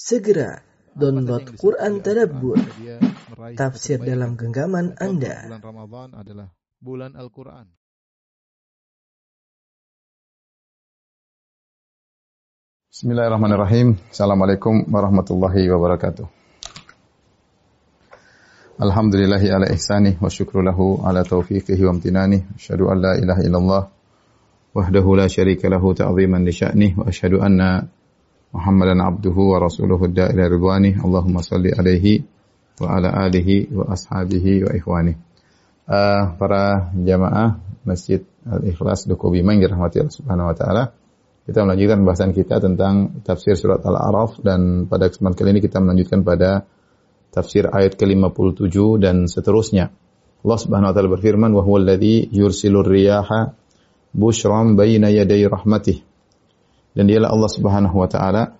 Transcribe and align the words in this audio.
Segera 0.00 0.64
download 0.96 1.60
Quran 1.60 2.00
Tadabbur, 2.00 2.56
tafsir 3.52 4.00
dalam 4.00 4.32
genggaman 4.32 4.96
Anda. 4.96 5.44
Bulan 5.44 5.60
Ramadan 5.60 6.08
adalah 6.16 6.48
bulan 6.80 7.12
Al-Quran. 7.20 7.68
Bismillahirrahmanirrahim. 12.88 14.00
Assalamualaikum 14.08 14.88
warahmatullahi 14.88 15.68
wabarakatuh. 15.68 16.24
Alhamdulillahi 18.80 19.52
ala 19.52 19.68
ihsani 19.68 20.16
wa 20.16 20.32
syukru 20.32 20.64
lahu 20.64 21.04
ala 21.04 21.28
taufiqihi 21.28 21.84
wa 21.84 21.92
amtinani. 21.92 22.48
Asyhadu 22.56 22.88
an 22.88 23.04
la 23.04 23.20
ilaha 23.20 23.44
illallah 23.44 23.82
wahdahu 24.72 25.20
la 25.20 25.28
syarika 25.28 25.68
lahu 25.68 25.92
ta'ziman 25.92 26.40
li 26.40 26.56
sya'nih 26.56 26.96
wa 26.96 27.04
asyhadu 27.04 27.44
anna 27.44 27.99
Muhammadan 28.50 28.98
abduhu 28.98 29.54
ila 29.54 30.44
ridwani. 30.50 30.98
Allahumma 30.98 31.38
salli 31.42 31.70
alaihi 31.70 32.26
wa 32.82 32.98
ala 32.98 33.14
alihi 33.28 33.70
wa 33.70 33.94
ashabihi 33.94 34.66
wa 34.66 34.70
ikhwani. 34.74 35.14
Uh, 35.90 36.34
para 36.38 36.90
jamaah 36.94 37.58
Masjid 37.82 38.22
Al-Ikhlas 38.46 39.10
Duku 39.10 39.30
yang 39.34 39.58
dirahmati 39.58 40.02
Allah 40.02 40.14
Subhanahu 40.14 40.50
wa 40.50 40.56
taala. 40.56 40.84
Kita 41.46 41.66
melanjutkan 41.66 42.06
bahasan 42.06 42.30
kita 42.30 42.62
tentang 42.62 43.22
tafsir 43.26 43.58
surat 43.58 43.82
Al-A'raf 43.82 44.38
dan 44.38 44.86
pada 44.86 45.10
kesempatan 45.10 45.34
kali 45.34 45.48
ini 45.56 45.60
kita 45.64 45.82
melanjutkan 45.82 46.22
pada 46.22 46.62
tafsir 47.34 47.66
ayat 47.70 47.98
ke-57 47.98 48.76
dan 49.02 49.26
seterusnya. 49.26 49.90
Allah 50.40 50.58
Subhanahu 50.58 50.90
wa 50.90 50.94
taala 50.94 51.10
berfirman, 51.10 51.50
"Wa 51.54 51.62
huwal 51.62 51.84
ladzi 51.86 52.28
yursilur 52.32 52.86
riyaha 52.86 53.54
busyran 54.14 54.78
baina 54.78 55.10
yaday 55.10 55.46
rahmatih." 55.46 56.09
Dan 56.94 57.06
dialah 57.06 57.30
Allah 57.30 57.50
Subhanahu 57.50 57.96
wa 57.96 58.08
taala 58.10 58.58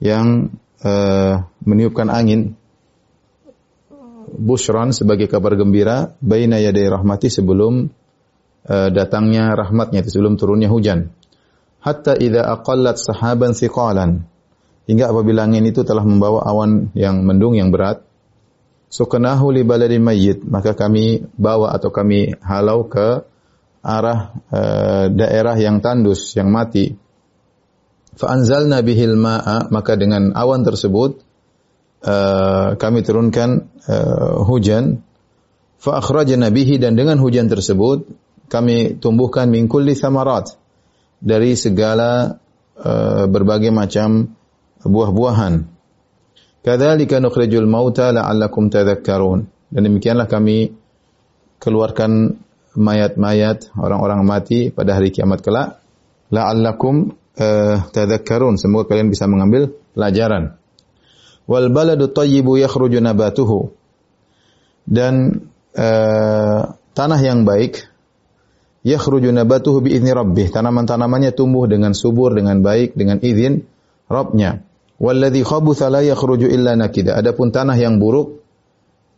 yang 0.00 0.52
uh, 0.84 1.34
meniupkan 1.64 2.12
angin 2.12 2.56
busyran 4.30 4.92
sebagai 4.94 5.26
kabar 5.26 5.58
gembira 5.58 6.14
baina 6.22 6.60
yaday 6.60 6.86
rahmati 6.86 7.32
sebelum 7.32 7.88
uh, 8.68 8.88
datangnya 8.92 9.52
rahmatnya 9.56 10.04
sebelum 10.04 10.36
turunnya 10.36 10.68
hujan. 10.68 11.12
Hatta 11.80 12.16
idza 12.16 12.44
aqallat 12.44 13.00
sahaban 13.00 13.56
thiqalan. 13.56 14.28
Hingga 14.84 15.08
apabila 15.08 15.46
angin 15.46 15.64
itu 15.64 15.86
telah 15.86 16.02
membawa 16.04 16.44
awan 16.44 16.92
yang 16.98 17.22
mendung 17.24 17.56
yang 17.56 17.70
berat 17.70 18.04
sukanahu 18.90 19.54
li 19.54 19.62
baladin 19.62 20.02
mayyit 20.02 20.42
maka 20.42 20.74
kami 20.74 21.22
bawa 21.38 21.72
atau 21.78 21.94
kami 21.94 22.34
halau 22.42 22.90
ke 22.90 23.22
arah 23.80 24.34
e, 24.50 24.60
daerah 25.14 25.56
yang 25.56 25.78
tandus 25.78 26.34
yang 26.34 26.50
mati 26.50 26.98
fa 28.20 28.36
anzalna 28.36 28.84
bihil 28.84 29.16
ma'a 29.16 29.72
maka 29.72 29.96
dengan 29.96 30.36
awan 30.36 30.60
tersebut 30.60 31.24
e, 32.04 32.16
kami 32.76 33.00
turunkan 33.00 33.72
e, 33.80 33.96
hujan 34.44 35.00
fa 35.80 36.04
akhrajna 36.04 36.52
bihi 36.52 36.76
dan 36.76 37.00
dengan 37.00 37.16
hujan 37.16 37.48
tersebut 37.48 38.04
kami 38.52 39.00
tumbuhkan 39.00 39.48
min 39.48 39.70
kulli 39.70 39.96
thamarat 39.96 40.58
dari 41.22 41.54
segala 41.54 42.40
uh, 42.74 43.24
berbagai 43.30 43.70
macam 43.70 44.34
buah-buahan. 44.82 45.68
Kadzalika 46.64 47.20
nukhrijul 47.20 47.68
mauta 47.68 48.10
la'allakum 48.10 48.72
tadhakkarun. 48.72 49.46
Dan 49.70 49.80
demikianlah 49.86 50.26
kami 50.26 50.74
keluarkan 51.62 52.42
mayat-mayat 52.74 53.70
orang-orang 53.78 54.26
mati 54.26 54.74
pada 54.74 54.98
hari 54.98 55.14
kiamat 55.14 55.44
kelak 55.44 55.78
la'allakum 56.34 57.14
uh, 57.38 57.86
tadhakkarun. 57.92 58.56
Semoga 58.58 58.90
kalian 58.90 59.12
bisa 59.12 59.30
mengambil 59.30 59.74
pelajaran. 59.94 60.56
Wal 61.46 61.68
baladu 61.70 62.10
tayyibu 62.10 62.58
yakhruju 62.58 62.98
nabatuhu. 63.02 63.74
Dan 64.86 65.46
uh, 65.76 66.60
tanah 66.96 67.20
yang 67.20 67.46
baik 67.46 67.86
yakhruju 68.82 69.30
nabatuhu 69.30 69.84
biizni 69.84 70.10
rabbih. 70.10 70.50
Tanaman-tanamannya 70.50 71.36
tumbuh 71.36 71.68
dengan 71.70 71.94
subur, 71.94 72.34
dengan 72.34 72.64
baik, 72.64 72.96
dengan 72.96 73.20
izin 73.20 73.66
Rabbnya. 74.10 74.66
Walladhi 75.00 75.46
khabutha 75.46 75.86
la 75.88 76.02
yakhruju 76.02 76.50
illa 76.50 76.74
nakida. 76.74 77.14
Adapun 77.14 77.54
tanah 77.54 77.78
yang 77.78 78.02
buruk 78.02 78.42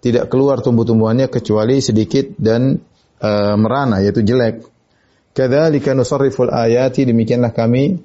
tidak 0.04 0.28
keluar 0.28 0.60
tumbuh-tumbuhannya 0.60 1.32
kecuali 1.32 1.80
sedikit 1.80 2.36
dan 2.36 2.76
uh, 3.18 3.56
merana 3.56 4.04
yaitu 4.04 4.20
jelek. 4.22 4.62
Kadzalika 5.32 5.96
nusarriful 5.96 6.52
ayati 6.52 7.08
demikianlah 7.08 7.56
kami 7.56 7.96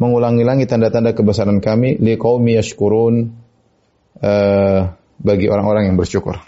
mengulangi-ulangi 0.00 0.64
tanda-tanda 0.64 1.12
kebesaran 1.12 1.60
kami 1.60 2.00
liqaumi 2.00 2.56
yashkurun 2.56 3.36
uh, 4.24 4.80
bagi 5.20 5.46
orang-orang 5.52 5.92
yang 5.92 6.00
bersyukur. 6.00 6.40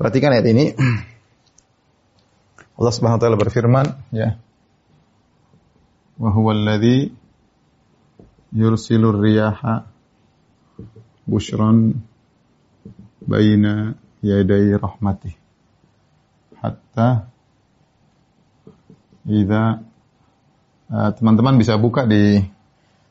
Perhatikan 0.00 0.32
ayat 0.32 0.48
ini. 0.48 0.72
Allah 2.80 2.92
Subhanahu 2.92 3.20
wa 3.20 3.22
taala 3.22 3.38
berfirman, 3.38 3.86
ya. 4.10 4.40
Wa 6.16 6.32
huwa 6.32 6.56
alladhi 6.56 7.12
yursilur 8.52 9.20
riyaha 9.20 9.84
bushran 11.28 12.02
baina 13.22 13.94
yaday 14.20 14.74
rahmatih 14.76 15.38
hatta 16.58 17.31
idza 19.27 19.83
teman-teman 20.89 21.59
bisa 21.59 21.75
buka 21.75 22.07
di 22.07 22.39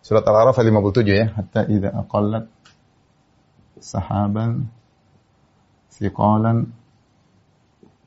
surat 0.01 0.25
Al-A'raf 0.25 0.57
ayat 0.59 0.73
57 0.73 1.07
ya, 1.13 1.29
hatta 1.35 1.67
idza 1.69 1.91
aqallat 1.93 2.49
sahaban 3.81 4.71
thiqalan 5.93 6.73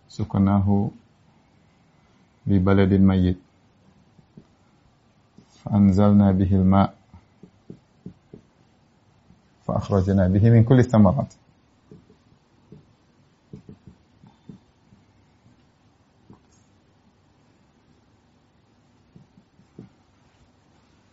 sukanahu 0.09 0.90
di 2.46 2.57
baladin 2.57 3.06
mayyit. 3.06 3.40
فأنزلنا 5.59 6.40
به 6.40 6.52
الماء 6.56 6.90
فأخرجنا 9.68 10.31
به 10.31 10.44
من 10.50 10.63
كل 10.63 10.80
الثمرات 10.80 11.31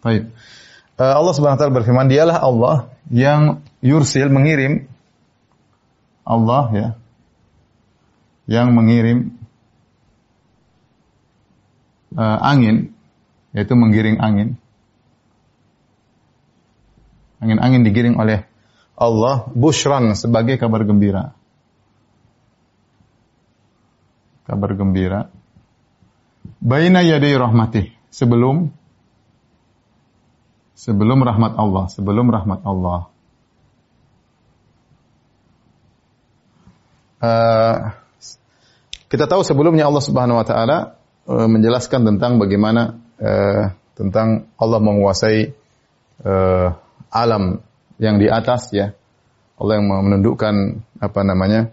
Baik. 0.01 0.34
Allah 1.01 1.34
Subhanahu 1.34 1.57
wa 1.57 1.62
taala 1.62 1.78
berfirman, 1.81 2.09
dialah 2.09 2.38
Allah 2.38 2.75
yang 3.09 3.66
yursil 3.81 4.29
mengirim 4.29 4.85
Allah 6.22 6.63
ya 6.69 6.89
yang 8.51 8.75
mengirim 8.75 9.38
uh, 12.19 12.39
angin, 12.44 12.91
yaitu 13.56 13.73
menggiring 13.79 14.19
angin. 14.19 14.59
Angin-angin 17.41 17.81
digiring 17.88 18.19
oleh 18.22 18.45
Allah, 19.00 19.50
bushran 19.56 20.13
sebagai 20.13 20.62
kabar 20.62 20.85
gembira. 20.85 21.33
Kabar 24.45 24.78
gembira. 24.78 25.31
Baina 26.62 27.01
yadai 27.01 27.33
rahmatih, 27.33 27.89
sebelum 28.13 28.69
sebelum 30.81 31.22
rahmat 31.22 31.53
Allah, 31.62 31.86
sebelum 31.94 32.34
rahmat 32.34 32.66
Allah. 32.66 33.14
Uh, 37.22 37.94
kita 39.06 39.30
tahu 39.30 39.46
sebelumnya 39.46 39.86
Allah 39.86 40.02
Subhanahu 40.02 40.42
wa 40.42 40.46
taala 40.47 40.97
menjelaskan 41.30 42.02
tentang 42.02 42.42
bagaimana 42.42 42.97
uh, 43.22 43.69
tentang 43.94 44.50
Allah 44.58 44.80
menguasai 44.81 45.53
uh, 46.25 46.68
alam 47.13 47.62
yang 48.02 48.18
di 48.18 48.25
atas 48.25 48.74
ya. 48.74 48.98
Allah 49.62 49.78
yang 49.78 49.94
menundukkan 49.94 50.81
apa 50.98 51.22
namanya 51.22 51.69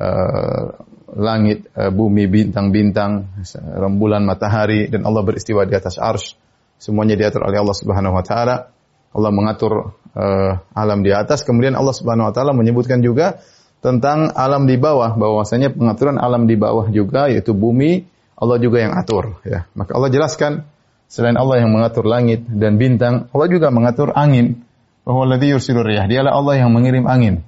uh, 0.00 0.80
langit, 1.12 1.68
uh, 1.76 1.92
bumi, 1.92 2.24
bintang-bintang, 2.24 3.44
rembulan, 3.76 4.24
matahari 4.24 4.88
dan 4.88 5.04
Allah 5.04 5.20
beristiwa 5.20 5.68
di 5.68 5.76
atas 5.76 6.00
arsh. 6.00 6.47
Semuanya 6.78 7.18
diatur 7.18 7.42
oleh 7.42 7.58
Allah 7.58 7.76
Subhanahu 7.76 8.14
wa 8.14 8.24
taala. 8.24 8.70
Allah 9.10 9.30
mengatur 9.34 9.98
uh, 10.14 10.52
alam 10.72 11.02
di 11.02 11.10
atas. 11.10 11.42
Kemudian 11.42 11.74
Allah 11.74 11.92
Subhanahu 11.92 12.30
wa 12.30 12.34
taala 12.34 12.54
menyebutkan 12.54 13.02
juga 13.02 13.42
tentang 13.78 14.30
alam 14.34 14.66
di 14.66 14.74
bawah, 14.78 15.14
bahwasanya 15.14 15.74
pengaturan 15.74 16.18
alam 16.18 16.50
di 16.50 16.58
bawah 16.58 16.90
juga 16.90 17.30
yaitu 17.30 17.54
bumi 17.54 18.06
Allah 18.38 18.58
juga 18.62 18.78
yang 18.82 18.94
atur 18.94 19.42
ya. 19.42 19.66
Maka 19.74 19.98
Allah 19.98 20.10
jelaskan 20.14 20.66
selain 21.10 21.34
Allah 21.34 21.66
yang 21.66 21.74
mengatur 21.74 22.06
langit 22.06 22.46
dan 22.46 22.78
bintang, 22.78 23.26
Allah 23.34 23.48
juga 23.50 23.74
mengatur 23.74 24.14
angin. 24.14 24.62
Bahwa 25.02 25.24
alladzi 25.24 25.56
yursilur 25.56 25.88
riyah, 25.88 26.04
dialah 26.04 26.36
Allah 26.36 26.60
yang 26.60 26.70
mengirim 26.70 27.08
angin. 27.08 27.40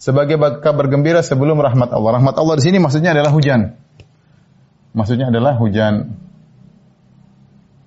Sebagai 0.00 0.40
kabar 0.40 0.88
gembira 0.90 1.20
sebelum 1.20 1.60
rahmat 1.60 1.92
Allah. 1.94 2.18
Rahmat 2.18 2.34
Allah 2.34 2.54
di 2.58 2.64
sini 2.64 2.80
maksudnya 2.80 3.12
adalah 3.12 3.30
hujan. 3.30 3.76
Maksudnya 4.96 5.28
adalah 5.28 5.54
hujan. 5.60 6.16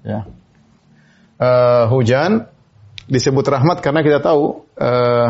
Ya. 0.05 0.29
Uh, 1.35 1.91
hujan 1.91 2.47
disebut 3.11 3.43
rahmat 3.43 3.83
karena 3.83 3.99
kita 4.01 4.23
tahu 4.23 4.63
uh, 4.79 5.29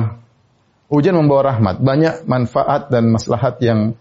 hujan 0.89 1.17
membawa 1.17 1.55
rahmat. 1.55 1.81
Banyak 1.81 2.29
manfaat 2.29 2.93
dan 2.93 3.09
maslahat 3.09 3.57
yang 3.59 3.97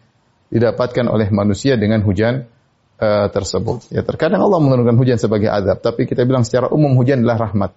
didapatkan 0.53 1.09
oleh 1.09 1.33
manusia 1.33 1.75
dengan 1.81 2.05
hujan 2.05 2.47
uh, 3.01 3.27
tersebut. 3.33 3.91
Ya 3.91 4.07
terkadang 4.07 4.45
Allah 4.45 4.61
menurunkan 4.63 4.95
hujan 5.01 5.19
sebagai 5.19 5.51
azab, 5.51 5.81
tapi 5.81 6.07
kita 6.07 6.23
bilang 6.29 6.47
secara 6.47 6.71
umum 6.71 6.95
hujan 6.95 7.25
adalah 7.25 7.51
rahmat. 7.51 7.71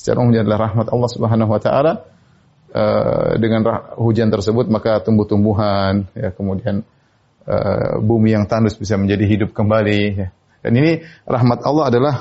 Secara 0.00 0.24
umum 0.24 0.34
hujan 0.34 0.44
adalah 0.48 0.72
rahmat 0.72 0.86
Allah 0.90 1.10
Subhanahu 1.12 1.50
wa 1.52 1.60
taala. 1.62 1.92
Uh, 2.76 3.38
dengan 3.40 3.64
hujan 3.96 4.28
tersebut 4.28 4.68
maka 4.68 5.00
tumbuh-tumbuhan 5.00 6.12
ya 6.12 6.28
kemudian 6.34 6.84
uh, 7.48 7.96
bumi 8.02 8.36
yang 8.36 8.44
tandus 8.50 8.76
bisa 8.76 8.98
menjadi 8.98 9.24
hidup 9.24 9.50
kembali 9.54 10.00
ya. 10.12 10.28
Dan 10.66 10.72
ini 10.74 10.98
rahmat 11.24 11.62
Allah 11.62 11.84
adalah 11.88 12.14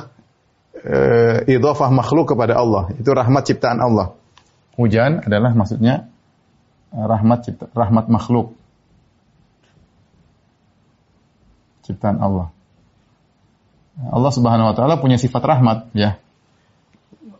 uh, 0.85 1.37
idhafah 1.49 1.89
makhluk 1.89 2.31
kepada 2.31 2.55
Allah. 2.55 2.93
Itu 2.95 3.11
rahmat 3.11 3.43
ciptaan 3.49 3.81
Allah. 3.81 4.13
Hujan 4.77 5.25
adalah 5.25 5.55
maksudnya 5.57 6.11
rahmat 6.93 7.39
cipta, 7.43 7.65
rahmat 7.73 8.05
makhluk. 8.07 8.53
Ciptaan 11.83 12.21
Allah. 12.21 12.53
Allah 13.95 14.31
Subhanahu 14.31 14.71
wa 14.71 14.75
taala 14.75 14.99
punya 14.99 15.15
sifat 15.15 15.43
rahmat 15.43 15.91
ya. 15.95 16.19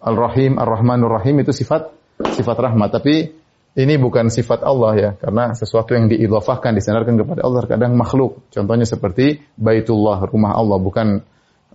Al-Rahim, 0.05 0.61
Ar-Rahmanur 0.61 1.17
Rahim 1.17 1.41
itu 1.41 1.49
sifat 1.49 1.89
sifat 2.21 2.57
rahmat, 2.61 2.93
tapi 2.93 3.33
ini 3.75 3.99
bukan 3.99 4.29
sifat 4.29 4.61
Allah 4.63 4.91
ya, 4.95 5.09
karena 5.17 5.51
sesuatu 5.57 5.97
yang 5.97 6.07
diidhafahkan 6.07 6.77
disandarkan 6.77 7.19
kepada 7.19 7.41
Allah 7.43 7.65
terkadang 7.65 7.97
makhluk. 7.97 8.45
Contohnya 8.53 8.85
seperti 8.87 9.41
Baitullah, 9.57 10.23
rumah 10.29 10.55
Allah, 10.55 10.77
bukan 10.79 11.25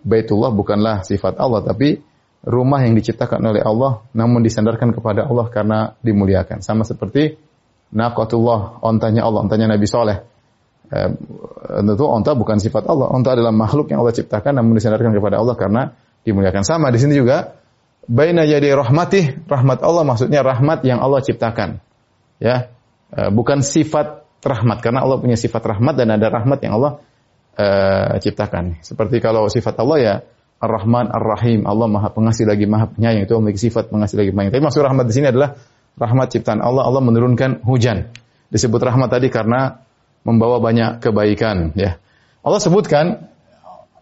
Baitullah 0.00 0.50
bukanlah 0.52 1.04
sifat 1.04 1.36
Allah, 1.36 1.60
tapi 1.64 2.00
rumah 2.40 2.80
yang 2.80 2.96
diciptakan 2.96 3.40
oleh 3.52 3.60
Allah 3.60 4.00
namun 4.16 4.40
disandarkan 4.40 4.96
kepada 4.96 5.28
Allah 5.28 5.46
karena 5.52 5.78
dimuliakan. 6.00 6.64
Sama 6.64 6.88
seperti 6.88 7.36
naqatullah, 7.92 8.80
ontanya 8.80 9.26
Allah, 9.28 9.40
ontanya 9.44 9.76
Nabi 9.76 9.86
Soleh. 9.86 10.18
Eh, 10.90 11.10
tentu 11.86 12.04
onta 12.08 12.34
bukan 12.34 12.58
sifat 12.58 12.88
Allah. 12.88 13.06
Onta 13.12 13.36
adalah 13.36 13.54
makhluk 13.54 13.92
yang 13.92 14.02
Allah 14.02 14.16
ciptakan 14.16 14.58
namun 14.58 14.74
disandarkan 14.74 15.14
kepada 15.14 15.38
Allah 15.38 15.54
karena 15.54 15.82
dimuliakan. 16.26 16.66
Sama 16.66 16.90
di 16.90 16.98
sini 16.98 17.14
juga 17.14 17.60
baina 18.10 18.42
jadi 18.42 18.74
rahmatih, 18.74 19.46
rahmat 19.46 19.86
Allah 19.86 20.02
maksudnya 20.02 20.42
rahmat 20.42 20.82
yang 20.82 20.98
Allah 20.98 21.22
ciptakan. 21.22 21.78
Ya. 22.42 22.72
Eh, 23.14 23.30
bukan 23.30 23.62
sifat 23.62 24.26
rahmat 24.40 24.80
karena 24.80 25.04
Allah 25.04 25.20
punya 25.20 25.36
sifat 25.36 25.60
rahmat 25.60 25.94
dan 25.94 26.16
ada 26.16 26.26
rahmat 26.32 26.58
yang 26.64 26.80
Allah 26.80 27.04
uh, 27.56 28.18
ciptakan. 28.20 28.78
Seperti 28.84 29.18
kalau 29.18 29.48
sifat 29.50 29.74
Allah 29.80 29.98
ya 29.98 30.14
Ar-Rahman 30.60 31.08
Ar-Rahim, 31.08 31.64
Allah 31.64 31.88
Maha 31.88 32.12
Pengasih 32.12 32.44
lagi 32.44 32.68
Maha 32.68 32.92
Penyayang 32.92 33.24
itu 33.24 33.32
memiliki 33.40 33.70
sifat 33.70 33.88
pengasih 33.88 34.20
lagi 34.20 34.30
penyayang. 34.30 34.52
Tapi 34.52 34.62
maksud 34.62 34.80
rahmat 34.84 35.04
di 35.08 35.14
sini 35.16 35.26
adalah 35.32 35.56
rahmat 35.96 36.26
ciptaan 36.28 36.60
Allah, 36.60 36.84
Allah 36.84 37.00
menurunkan 37.00 37.64
hujan. 37.64 38.12
Disebut 38.52 38.80
rahmat 38.82 39.08
tadi 39.08 39.32
karena 39.32 39.80
membawa 40.26 40.60
banyak 40.60 41.00
kebaikan 41.00 41.72
ya. 41.78 41.96
Allah 42.44 42.60
sebutkan 42.60 43.30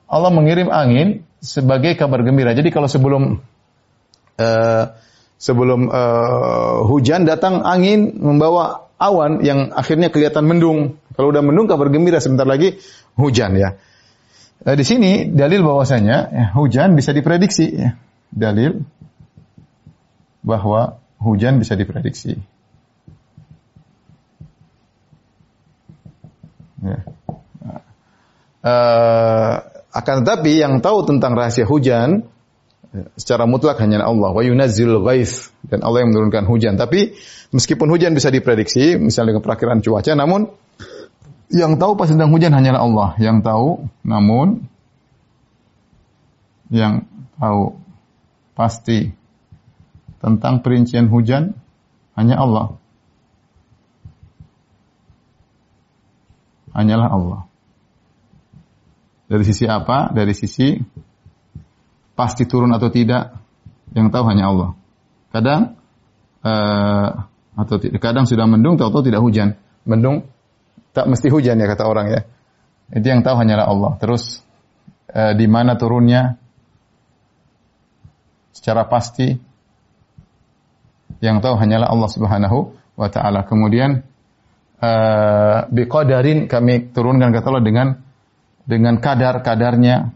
Allah 0.08 0.30
mengirim 0.32 0.72
angin 0.72 1.22
sebagai 1.38 1.94
kabar 1.94 2.24
gembira. 2.26 2.56
Jadi 2.56 2.74
kalau 2.74 2.90
sebelum 2.90 3.38
uh, 4.40 4.84
sebelum 5.38 5.86
uh, 5.86 6.82
hujan 6.90 7.22
datang 7.28 7.62
angin 7.62 8.18
membawa 8.18 8.87
awan 8.98 9.40
yang 9.46 9.70
akhirnya 9.72 10.10
kelihatan 10.10 10.44
mendung. 10.44 10.98
Kalau 11.14 11.30
udah 11.30 11.42
mendung 11.42 11.70
kabar 11.70 11.90
gembira 11.90 12.18
sebentar 12.18 12.46
lagi 12.46 12.78
hujan 13.14 13.54
ya. 13.58 13.78
Nah, 14.58 14.74
di 14.74 14.84
sini 14.84 15.30
dalil 15.30 15.62
bahwasanya 15.62 16.16
ya, 16.34 16.46
hujan 16.58 16.98
bisa 16.98 17.14
diprediksi 17.14 17.66
ya. 17.78 17.94
Dalil 18.28 18.82
bahwa 20.42 20.98
hujan 21.22 21.62
bisa 21.62 21.78
diprediksi. 21.78 22.38
Ya. 26.82 26.98
Uh, 28.58 29.54
akan 29.94 30.26
tetapi 30.26 30.60
yang 30.60 30.82
tahu 30.82 31.06
tentang 31.06 31.38
rahasia 31.38 31.64
hujan 31.64 32.26
secara 33.18 33.46
mutlak 33.46 33.78
hanya 33.82 34.02
Allah. 34.02 34.30
Wa 34.30 34.42
yunazzil 34.42 35.02
ghaith 35.02 35.54
dan 35.66 35.82
Allah 35.82 36.06
yang 36.06 36.10
menurunkan 36.14 36.44
hujan. 36.46 36.74
Tapi 36.78 37.14
meskipun 37.52 37.88
hujan 37.88 38.12
bisa 38.12 38.28
diprediksi, 38.28 39.00
misalnya 39.00 39.36
dengan 39.36 39.44
perakiraan 39.44 39.80
cuaca, 39.80 40.12
namun 40.12 40.50
yang 41.48 41.80
tahu 41.80 41.96
pas 41.96 42.08
sedang 42.08 42.28
hujan 42.28 42.52
hanyalah 42.52 42.80
Allah. 42.84 43.10
Yang 43.16 43.38
tahu, 43.40 43.68
namun 44.04 44.68
yang 46.68 47.08
tahu 47.40 47.80
pasti 48.52 49.16
tentang 50.20 50.60
perincian 50.60 51.08
hujan 51.08 51.56
hanya 52.18 52.36
Allah. 52.36 52.76
Hanyalah 56.76 57.08
Allah. 57.08 57.40
Dari 59.28 59.44
sisi 59.44 59.64
apa? 59.64 60.12
Dari 60.12 60.32
sisi 60.36 60.76
pasti 62.12 62.44
turun 62.44 62.74
atau 62.74 62.90
tidak, 62.90 63.38
yang 63.94 64.10
tahu 64.10 64.24
hanya 64.28 64.50
Allah. 64.50 64.70
Kadang 65.30 65.78
uh, 66.42 67.27
atau 67.58 67.82
kadang 67.98 68.22
sudah 68.22 68.46
mendung, 68.46 68.78
tahu-tahu 68.78 69.10
tidak 69.10 69.18
hujan. 69.18 69.58
Mendung 69.82 70.30
tak 70.94 71.10
mesti 71.10 71.26
hujan 71.26 71.58
ya 71.58 71.66
kata 71.66 71.84
orang 71.90 72.06
ya. 72.06 72.20
Itu 72.94 73.02
yang 73.02 73.26
tahu 73.26 73.34
hanyalah 73.34 73.66
Allah. 73.66 73.92
Terus 73.98 74.46
uh, 75.10 75.34
di 75.34 75.50
mana 75.50 75.74
turunnya 75.74 76.38
secara 78.54 78.86
pasti 78.86 79.34
yang 81.18 81.42
tahu 81.42 81.58
hanyalah 81.58 81.90
Allah 81.90 82.10
Subhanahu 82.14 82.58
wa 82.94 83.08
taala. 83.10 83.42
Kemudian 83.42 84.06
uh, 84.78 85.66
biqadarin 85.66 86.46
kami 86.46 86.94
turunkan 86.94 87.34
kata 87.34 87.46
Allah 87.50 87.66
dengan 87.66 87.88
dengan 88.62 89.02
kadar-kadarnya 89.02 90.14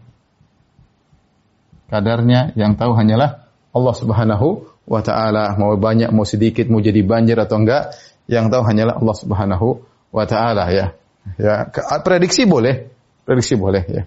kadarnya 1.91 2.55
yang 2.55 2.79
tahu 2.79 2.95
hanyalah 2.95 3.45
Allah 3.75 3.95
Subhanahu 3.99 4.72
wa 4.87 5.01
taala. 5.03 5.55
Mau 5.59 5.75
banyak 5.75 6.09
mau 6.11 6.27
sedikit 6.27 6.67
mau 6.67 6.79
jadi 6.79 6.99
banjir 7.03 7.39
atau 7.39 7.59
enggak 7.59 7.95
yang 8.27 8.47
tahu 8.47 8.63
hanyalah 8.63 8.99
Allah 8.99 9.15
Subhanahu 9.15 9.67
wa 10.11 10.25
taala 10.27 10.69
ya. 10.71 10.95
Ya, 11.39 11.71
prediksi 12.03 12.43
boleh, 12.43 12.91
prediksi 13.23 13.55
boleh 13.55 13.83
ya. 13.87 14.03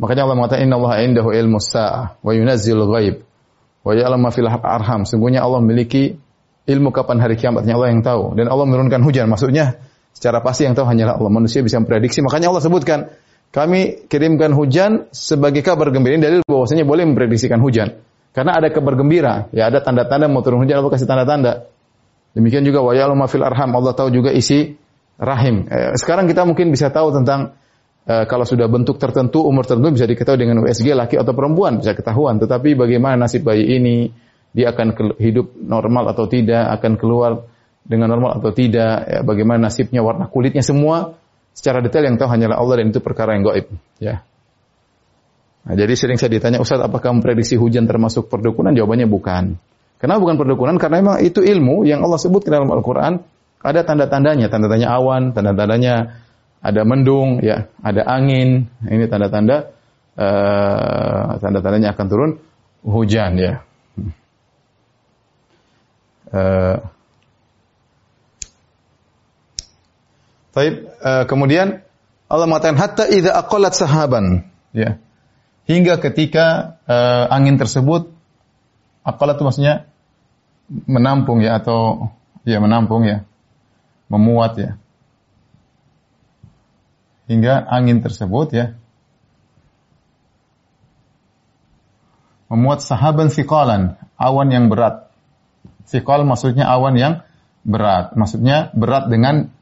Makanya 0.00 0.24
Allah 0.24 0.36
mengatakan 0.40 0.64
inna 0.64 0.80
Allah 0.80 1.04
indahu 1.04 1.28
ilmu 1.28 1.60
sa'ah 1.60 2.16
wa 2.24 2.32
yunazzil 2.32 2.80
ghaib 2.88 3.20
Wa 3.80 3.96
ya'lamu 3.96 4.28
fil 4.28 4.48
arham. 4.48 5.08
Sungguhnya 5.08 5.40
Allah 5.40 5.60
memiliki 5.64 6.16
ilmu 6.68 6.92
kapan 6.92 7.16
hari 7.20 7.40
kiamatnya 7.40 7.76
Allah 7.76 7.88
yang 7.92 8.04
tahu 8.04 8.36
dan 8.36 8.52
Allah 8.52 8.66
menurunkan 8.68 9.00
hujan. 9.00 9.24
Maksudnya 9.32 9.80
secara 10.12 10.44
pasti 10.44 10.68
yang 10.68 10.76
tahu 10.76 10.84
hanyalah 10.84 11.16
Allah. 11.16 11.32
Manusia 11.32 11.64
bisa 11.64 11.80
memprediksi. 11.80 12.20
Makanya 12.20 12.52
Allah 12.52 12.60
sebutkan 12.60 13.08
kami 13.50 14.06
kirimkan 14.06 14.52
hujan 14.52 15.08
sebagai 15.10 15.64
kabar 15.64 15.88
gembira. 15.90 16.20
Ini 16.20 16.22
dalil 16.22 16.40
bahwasanya 16.44 16.84
boleh 16.84 17.08
memprediksikan 17.08 17.58
hujan. 17.64 17.96
Karena 18.30 18.54
ada 18.54 18.70
kabar 18.70 18.94
gembira, 18.94 19.50
ya 19.50 19.66
ada 19.66 19.82
tanda-tanda 19.82 20.30
mau 20.30 20.40
turun 20.40 20.62
hujan 20.62 20.78
Allah 20.78 20.92
kasih 20.94 21.08
tanda-tanda. 21.08 21.66
Demikian 22.30 22.62
juga 22.62 22.78
wa 22.78 22.94
ya'lamu 22.94 23.26
fil 23.26 23.42
arham. 23.42 23.74
Allah 23.74 23.90
tahu 23.90 24.14
juga 24.14 24.30
isi 24.30 24.78
rahim. 25.18 25.66
Eh, 25.66 25.98
sekarang 25.98 26.30
kita 26.30 26.46
mungkin 26.46 26.70
bisa 26.70 26.94
tahu 26.94 27.10
tentang 27.10 27.58
Eh, 28.10 28.24
kalau 28.26 28.42
sudah 28.42 28.64
bentuk 28.66 28.98
tertentu, 28.98 29.44
umur 29.44 29.68
tertentu 29.68 30.00
bisa 30.00 30.08
diketahui 30.08 30.40
dengan 30.40 30.64
USG 30.64 30.96
laki 30.96 31.14
atau 31.14 31.30
perempuan 31.30 31.78
bisa 31.78 31.92
ketahuan. 31.92 32.40
Tetapi 32.40 32.74
bagaimana 32.74 33.14
nasib 33.14 33.46
bayi 33.46 33.76
ini, 33.76 34.10
dia 34.50 34.74
akan 34.74 35.14
hidup 35.20 35.54
normal 35.60 36.10
atau 36.10 36.24
tidak, 36.24 36.74
akan 36.80 36.98
keluar 36.98 37.44
dengan 37.86 38.10
normal 38.10 38.42
atau 38.42 38.50
tidak, 38.56 39.06
ya, 39.06 39.20
bagaimana 39.20 39.70
nasibnya, 39.70 40.02
warna 40.02 40.26
kulitnya 40.26 40.64
semua 40.64 41.14
secara 41.54 41.78
detail 41.84 42.08
yang 42.08 42.16
tahu 42.18 42.26
hanyalah 42.32 42.56
Allah 42.58 42.74
dan 42.82 42.90
itu 42.90 42.98
perkara 42.98 43.36
yang 43.38 43.44
gaib. 43.46 43.68
Ya. 44.02 44.26
Nah, 45.60 45.74
jadi 45.76 45.92
sering 45.92 46.16
saya 46.16 46.32
ditanya, 46.32 46.56
Ustaz 46.56 46.80
apakah 46.80 47.12
memprediksi 47.12 47.60
hujan 47.60 47.84
termasuk 47.84 48.32
perdukunan? 48.32 48.72
Jawabannya 48.72 49.04
bukan. 49.04 49.60
Kenapa 50.00 50.18
bukan 50.24 50.40
perdukunan? 50.40 50.80
Karena 50.80 51.04
memang 51.04 51.16
itu 51.20 51.44
ilmu 51.44 51.84
yang 51.84 52.00
Allah 52.00 52.16
sebut 52.16 52.48
dalam 52.48 52.72
Al-Quran. 52.72 53.20
Ada 53.60 53.84
tanda-tandanya, 53.84 54.48
tanda-tandanya 54.48 54.88
awan, 54.88 55.36
tanda-tandanya 55.36 56.24
ada 56.64 56.80
mendung, 56.88 57.44
ya, 57.44 57.68
ada 57.84 58.08
angin. 58.08 58.72
Ini 58.80 59.04
tanda-tanda 59.12 59.76
uh, 60.16 61.36
tanda-tandanya 61.36 61.92
akan 61.92 62.06
turun 62.08 62.30
hujan, 62.80 63.36
ya. 63.36 63.60
Uh, 66.32 66.80
Taib, 70.56 70.88
uh, 71.04 71.28
kemudian 71.28 71.84
Allah 72.32 72.46
mengatakan 72.48 72.80
hatta 72.80 73.04
idza 73.12 73.36
aqallat 73.36 73.76
sahaban, 73.76 74.48
ya. 74.72 74.96
Hingga 75.70 76.02
ketika 76.02 76.76
uh, 76.90 77.30
angin 77.30 77.54
tersebut 77.54 78.10
aqallat 79.06 79.38
itu 79.38 79.46
maksudnya 79.46 79.86
menampung 80.90 81.38
ya 81.38 81.62
atau 81.62 82.10
ya 82.42 82.58
menampung 82.58 83.06
ya, 83.06 83.22
memuat 84.10 84.52
ya 84.58 84.70
hingga 87.30 87.62
angin 87.70 88.02
tersebut 88.02 88.50
ya 88.50 88.74
memuat 92.50 92.82
sahaban 92.82 93.30
sikalan, 93.30 93.94
awan 94.18 94.50
yang 94.50 94.66
berat. 94.66 95.06
Sikol 95.86 96.26
maksudnya 96.26 96.66
awan 96.66 96.98
yang 96.98 97.14
berat. 97.62 98.18
Maksudnya 98.18 98.74
berat 98.74 99.06
dengan 99.06 99.54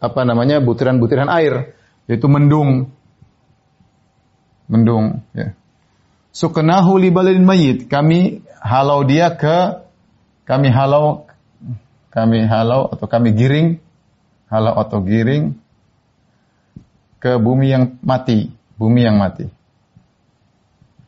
apa 0.00 0.20
namanya 0.24 0.64
butiran-butiran 0.64 1.28
air, 1.28 1.76
yaitu 2.08 2.26
mendung. 2.26 2.96
Mendung. 4.70 5.26
Ya. 5.34 5.58
Sukenahu 6.30 7.02
li 7.02 7.10
baladin 7.10 7.42
mayit. 7.42 7.90
Kami 7.90 8.46
halau 8.62 9.02
dia 9.02 9.34
ke, 9.34 9.82
kami 10.46 10.70
halau, 10.70 11.26
kami 12.14 12.46
halau 12.46 12.86
atau 12.86 13.06
kami 13.10 13.34
giring, 13.34 13.82
halau 14.46 14.78
atau 14.78 15.02
giring 15.02 15.58
ke 17.18 17.36
bumi 17.36 17.66
yang 17.74 17.84
mati, 18.00 18.48
bumi 18.78 19.02
yang 19.02 19.18
mati. 19.18 19.50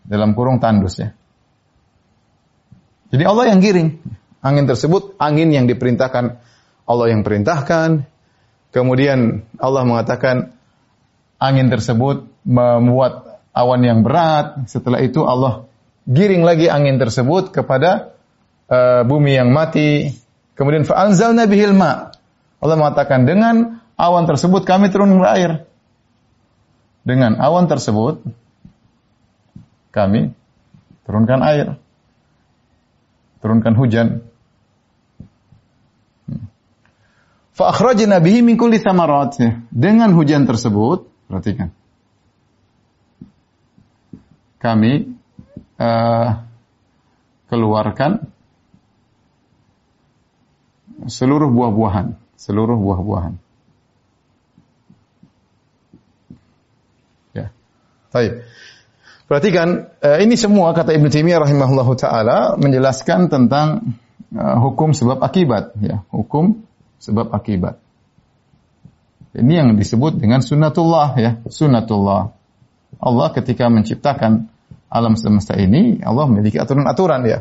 Dalam 0.02 0.34
kurung 0.34 0.58
tandus 0.58 0.98
ya. 0.98 1.14
Jadi 3.14 3.24
Allah 3.24 3.54
yang 3.54 3.62
giring. 3.62 4.02
Angin 4.42 4.66
tersebut 4.66 5.14
angin 5.22 5.54
yang 5.54 5.70
diperintahkan 5.70 6.42
Allah 6.82 7.06
yang 7.14 7.22
perintahkan. 7.22 8.04
Kemudian 8.74 9.46
Allah 9.60 9.86
mengatakan 9.86 10.56
angin 11.38 11.70
tersebut 11.70 12.26
membuat 12.42 13.31
awan 13.52 13.80
yang 13.84 14.00
berat. 14.04 14.68
Setelah 14.68 15.00
itu 15.04 15.24
Allah 15.24 15.68
giring 16.08 16.42
lagi 16.42 16.66
angin 16.66 16.98
tersebut 16.98 17.54
kepada 17.54 18.16
uh, 18.68 19.06
bumi 19.06 19.36
yang 19.38 19.52
mati. 19.52 20.12
Kemudian 20.52 20.84
fa'anzalna 20.84 21.48
bihil 21.48 21.72
ma. 21.76 22.12
Allah 22.62 22.76
mengatakan 22.76 23.24
dengan 23.24 23.80
awan 23.96 24.28
tersebut 24.28 24.66
kami 24.68 24.92
turun 24.92 25.16
air. 25.24 25.64
Dengan 27.02 27.38
awan 27.38 27.66
tersebut 27.66 28.22
kami 29.90 30.32
turunkan 31.02 31.42
air 31.42 31.82
turunkan 33.42 33.74
hujan. 33.74 34.22
Fa 37.52 37.74
akhrajna 37.74 38.22
bihi 38.22 38.40
min 38.40 38.56
kulli. 38.56 38.80
Dengan 39.68 40.08
hujan 40.14 40.46
tersebut, 40.48 41.10
perhatikan. 41.28 41.74
Kami 44.62 45.10
uh, 45.82 46.28
keluarkan 47.50 48.30
seluruh 51.10 51.50
buah-buahan, 51.50 52.14
seluruh 52.38 52.78
buah-buahan. 52.78 53.34
Ya. 57.34 57.50
Baik. 58.14 58.46
Perhatikan, 59.26 59.88
eh, 60.04 60.28
ini 60.28 60.36
semua 60.36 60.76
kata 60.76 60.92
Ibnu 60.92 61.08
Taimiyah 61.08 61.40
rahimahullah 61.40 61.88
taala 61.96 62.38
menjelaskan 62.60 63.32
tentang 63.32 63.96
eh, 64.30 64.56
hukum 64.60 64.92
sebab 64.92 65.24
akibat, 65.24 65.72
ya, 65.80 66.04
hukum 66.12 66.62
sebab 67.00 67.32
akibat. 67.32 67.80
Ini 69.32 69.64
yang 69.64 69.68
disebut 69.80 70.20
dengan 70.20 70.44
sunnatullah, 70.44 71.16
ya, 71.16 71.40
sunnatullah. 71.48 72.36
Allah 73.00 73.28
ketika 73.32 73.72
menciptakan 73.72 74.51
alam 74.92 75.16
semesta 75.16 75.56
ini, 75.56 76.04
Allah 76.04 76.28
memiliki 76.28 76.60
aturan-aturan, 76.60 77.24
ya. 77.24 77.40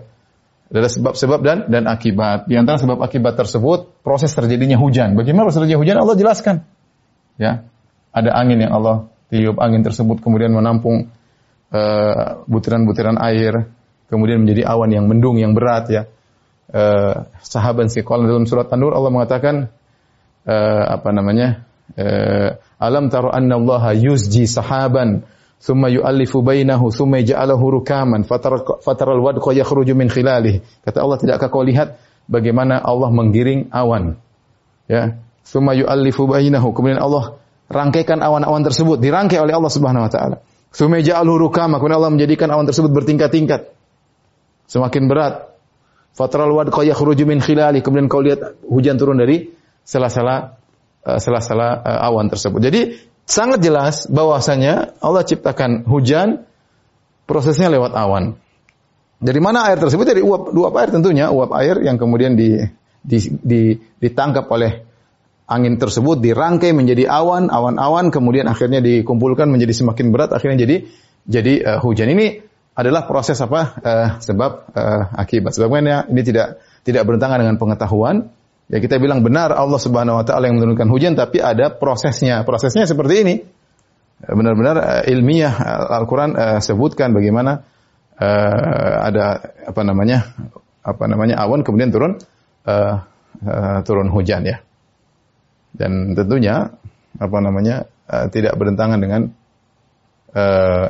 Ada 0.71 0.87
sebab-sebab 0.87 1.39
dan 1.43 1.57
dan 1.67 1.83
akibat. 1.91 2.47
Di 2.47 2.55
antara 2.55 2.79
sebab 2.79 3.03
akibat 3.03 3.35
tersebut, 3.35 3.99
proses 4.07 4.31
terjadinya 4.31 4.79
hujan. 4.79 5.19
Bagaimana 5.19 5.51
proses 5.51 5.59
terjadinya 5.59 5.83
hujan? 5.83 5.97
Allah 5.99 6.15
jelaskan. 6.15 6.55
Ya, 7.35 7.67
ada 8.15 8.31
angin 8.39 8.63
yang 8.63 8.71
Allah 8.71 9.11
tiup, 9.27 9.59
angin 9.59 9.83
tersebut 9.83 10.23
kemudian 10.23 10.55
menampung 10.55 11.11
Eh, 11.71 12.23
butiran-butiran 12.51 13.15
uh, 13.15 13.27
air, 13.31 13.71
kemudian 14.11 14.43
menjadi 14.43 14.67
awan 14.67 14.91
yang 14.91 15.07
mendung 15.07 15.39
yang 15.39 15.55
berat 15.55 15.87
ya. 15.87 16.03
Uh, 16.67 17.31
sahabat 17.39 17.87
Siqal 17.87 18.27
dalam 18.27 18.43
surat 18.43 18.67
An-Nur 18.75 18.91
Allah 18.91 19.07
mengatakan 19.07 19.71
uh, 20.43 20.83
apa 20.99 21.09
namanya? 21.15 21.63
Uh, 21.95 22.59
alam 22.75 23.07
taro 23.07 23.31
anna 23.31 23.55
Allah 23.55 23.95
yusji 23.95 24.51
sahaban 24.51 25.23
thumma 25.61 25.93
yu'allifu 25.93 26.41
bainahu 26.41 26.89
thumma 26.89 27.21
yaj'aluhu 27.21 27.79
rukaman 27.79 28.25
fatara 28.25 29.13
al-wadqa 29.13 29.53
yakhruju 29.53 29.93
min 29.93 30.09
khilalihi. 30.09 30.81
Kata 30.81 31.05
Allah 31.05 31.17
tidakkah 31.21 31.47
kau 31.53 31.61
lihat 31.61 32.01
bagaimana 32.25 32.81
Allah 32.81 33.13
menggiring 33.13 33.69
awan? 33.69 34.17
Ya. 34.89 35.21
Thumma 35.45 35.77
yu'allifu 35.77 36.25
bainahu. 36.25 36.73
Kemudian 36.73 36.97
Allah 36.97 37.37
rangkaikan 37.69 38.19
awan-awan 38.19 38.65
tersebut, 38.65 38.99
dirangkai 38.99 39.39
oleh 39.39 39.53
Allah 39.55 39.71
Subhanahu 39.71 40.09
wa 40.09 40.11
taala. 40.11 40.37
Sumeja 40.71 41.19
al 41.19 41.27
hurukama. 41.27 41.77
Kemudian 41.77 41.99
Allah 41.99 42.11
menjadikan 42.11 42.47
awan 42.51 42.63
tersebut 42.63 42.91
bertingkat-tingkat. 42.91 43.75
Semakin 44.71 45.03
berat. 45.11 45.51
Fatral 46.15 46.51
wad 46.55 46.71
yakhruju 46.71 47.27
min 47.27 47.43
khilali. 47.43 47.83
Kemudian 47.83 48.07
kau 48.07 48.23
lihat 48.23 48.63
hujan 48.67 48.95
turun 48.95 49.19
dari 49.19 49.51
sela-sela 49.83 50.55
uh, 51.03 51.19
sela-sela 51.19 51.83
uh, 51.83 52.07
awan 52.07 52.31
tersebut. 52.31 52.59
Jadi 52.63 52.81
sangat 53.25 53.59
jelas 53.63 54.05
bahwasanya 54.09 54.97
Allah 54.99 55.23
ciptakan 55.23 55.87
hujan 55.87 56.45
prosesnya 57.25 57.71
lewat 57.71 57.95
awan. 57.95 58.35
Dari 59.21 59.37
mana 59.37 59.69
air 59.69 59.77
tersebut? 59.77 60.03
Dari 60.03 60.21
uap 60.25 60.49
dua 60.49 60.73
air 60.81 60.89
tentunya, 60.89 61.29
uap 61.29 61.53
air 61.53 61.77
yang 61.85 62.01
kemudian 62.01 62.33
di, 62.33 62.57
di, 63.05 63.17
di, 63.37 63.77
ditangkap 64.01 64.49
oleh 64.49 64.81
angin 65.45 65.77
tersebut 65.77 66.17
dirangkai 66.17 66.73
menjadi 66.73 67.05
awan, 67.11 67.51
awan-awan 67.51 68.09
kemudian 68.09 68.49
akhirnya 68.49 68.81
dikumpulkan 68.81 69.51
menjadi 69.51 69.83
semakin 69.83 70.09
berat 70.09 70.31
akhirnya 70.33 70.65
jadi 70.65 70.75
jadi 71.27 71.53
uh, 71.61 71.79
hujan. 71.85 72.09
Ini 72.09 72.41
adalah 72.73 73.05
proses 73.05 73.37
apa 73.43 73.61
uh, 73.77 74.07
sebab 74.17 74.51
uh, 74.73 75.03
akibat. 75.13 75.53
Sebabnya 75.53 76.09
ini 76.09 76.21
tidak 76.25 76.63
tidak 76.81 77.05
bertentangan 77.05 77.45
dengan 77.45 77.55
pengetahuan. 77.61 78.33
Ya 78.71 78.79
kita 78.79 79.03
bilang 79.03 79.19
benar 79.19 79.51
Allah 79.51 79.75
Subhanahu 79.75 80.23
wa 80.23 80.25
taala 80.25 80.47
yang 80.47 80.55
menurunkan 80.55 80.87
hujan 80.87 81.19
tapi 81.19 81.43
ada 81.43 81.75
prosesnya. 81.75 82.47
Prosesnya 82.47 82.87
seperti 82.87 83.15
ini. 83.19 83.35
Benar-benar 84.21 84.75
uh, 84.79 85.03
ilmiah 85.11 85.51
Al-Qur'an 85.91 86.31
uh, 86.37 86.59
sebutkan 86.63 87.11
bagaimana 87.11 87.67
ada 89.01 89.49
apa 89.65 89.81
namanya? 89.81 90.29
apa 90.81 91.05
namanya 91.09 91.41
awan 91.41 91.61
kemudian 91.61 91.93
turun 91.93 92.21
turun 93.85 94.07
hujan 94.09 94.41
ya 94.45 94.61
dan 95.73 96.13
tentunya 96.17 96.73
apa 97.21 97.37
namanya 97.37 97.85
tidak 98.29 98.57
bertentangan 98.57 98.97
dengan 99.01 99.29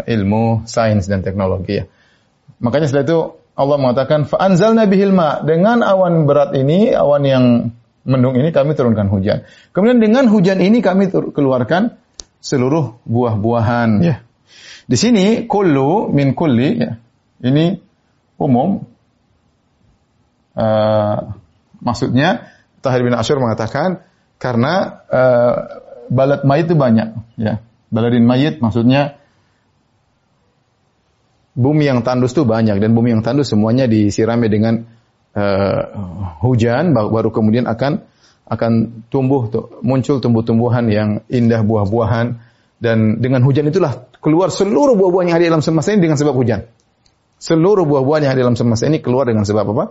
ilmu 0.07 0.67
sains 0.67 1.07
dan 1.07 1.23
teknologi 1.23 1.83
ya. 1.83 1.85
Makanya 2.59 2.87
setelah 2.91 3.07
itu 3.07 3.19
Allah 3.55 3.77
mengatakan 3.77 4.25
fa'anzalna 4.25 4.87
bihil 4.87 5.11
ma 5.11 5.43
dengan 5.43 5.83
awan 5.83 6.23
berat 6.23 6.55
ini 6.55 6.95
awan 6.95 7.23
yang 7.27 7.45
mendung 8.07 8.33
ini 8.39 8.49
kami 8.49 8.73
turunkan 8.73 9.11
hujan. 9.11 9.45
Kemudian 9.75 10.01
dengan 10.01 10.25
hujan 10.31 10.57
ini 10.63 10.81
kami 10.81 11.11
keluarkan 11.11 11.99
seluruh 12.41 12.97
buah-buahan 13.05 13.89
ya. 14.01 14.15
Di 14.89 14.97
sini 14.97 15.45
kullu 15.45 16.09
min 16.09 16.33
kulli 16.33 16.69
ya. 16.81 16.97
Ini 17.41 17.77
umum 18.41 18.81
uh, 20.57 21.17
maksudnya 21.81 22.49
Tahir 22.81 23.05
bin 23.05 23.13
Asyur 23.13 23.37
mengatakan 23.37 24.01
karena 24.41 25.05
uh, 25.05 25.53
balad 26.09 26.41
mayit 26.49 26.65
itu 26.65 26.73
banyak, 26.73 27.13
ya. 27.37 27.61
Baladin 27.93 28.25
mayit 28.25 28.57
maksudnya 28.57 29.20
bumi 31.55 31.87
yang 31.87 32.01
tandus 32.01 32.31
itu 32.31 32.47
banyak 32.47 32.79
dan 32.79 32.95
bumi 32.95 33.15
yang 33.15 33.23
tandus 33.23 33.51
semuanya 33.51 33.87
disirami 33.87 34.47
dengan 34.47 34.87
uh, 35.35 35.79
hujan 36.43 36.95
baru 36.95 37.29
kemudian 37.31 37.67
akan 37.67 38.07
akan 38.51 38.71
tumbuh 39.07 39.47
muncul 39.79 40.19
tumbuh-tumbuhan 40.19 40.91
yang 40.91 41.09
indah 41.31 41.63
buah-buahan 41.63 42.51
dan 42.81 43.21
dengan 43.21 43.45
hujan 43.45 43.69
itulah 43.69 44.09
keluar 44.19 44.49
seluruh 44.49 44.97
buah-buah 44.97 45.23
yang 45.29 45.35
ada 45.37 45.45
dalam 45.53 45.63
semesta 45.63 45.93
ini 45.93 46.01
dengan 46.01 46.17
sebab 46.17 46.33
hujan. 46.33 46.65
Seluruh 47.41 47.85
buah-buah 47.85 48.25
yang 48.25 48.31
ada 48.33 48.41
dalam 48.41 48.57
semesta 48.57 48.89
ini 48.89 48.99
keluar 48.99 49.29
dengan 49.29 49.45
sebab 49.45 49.65
apa? 49.71 49.85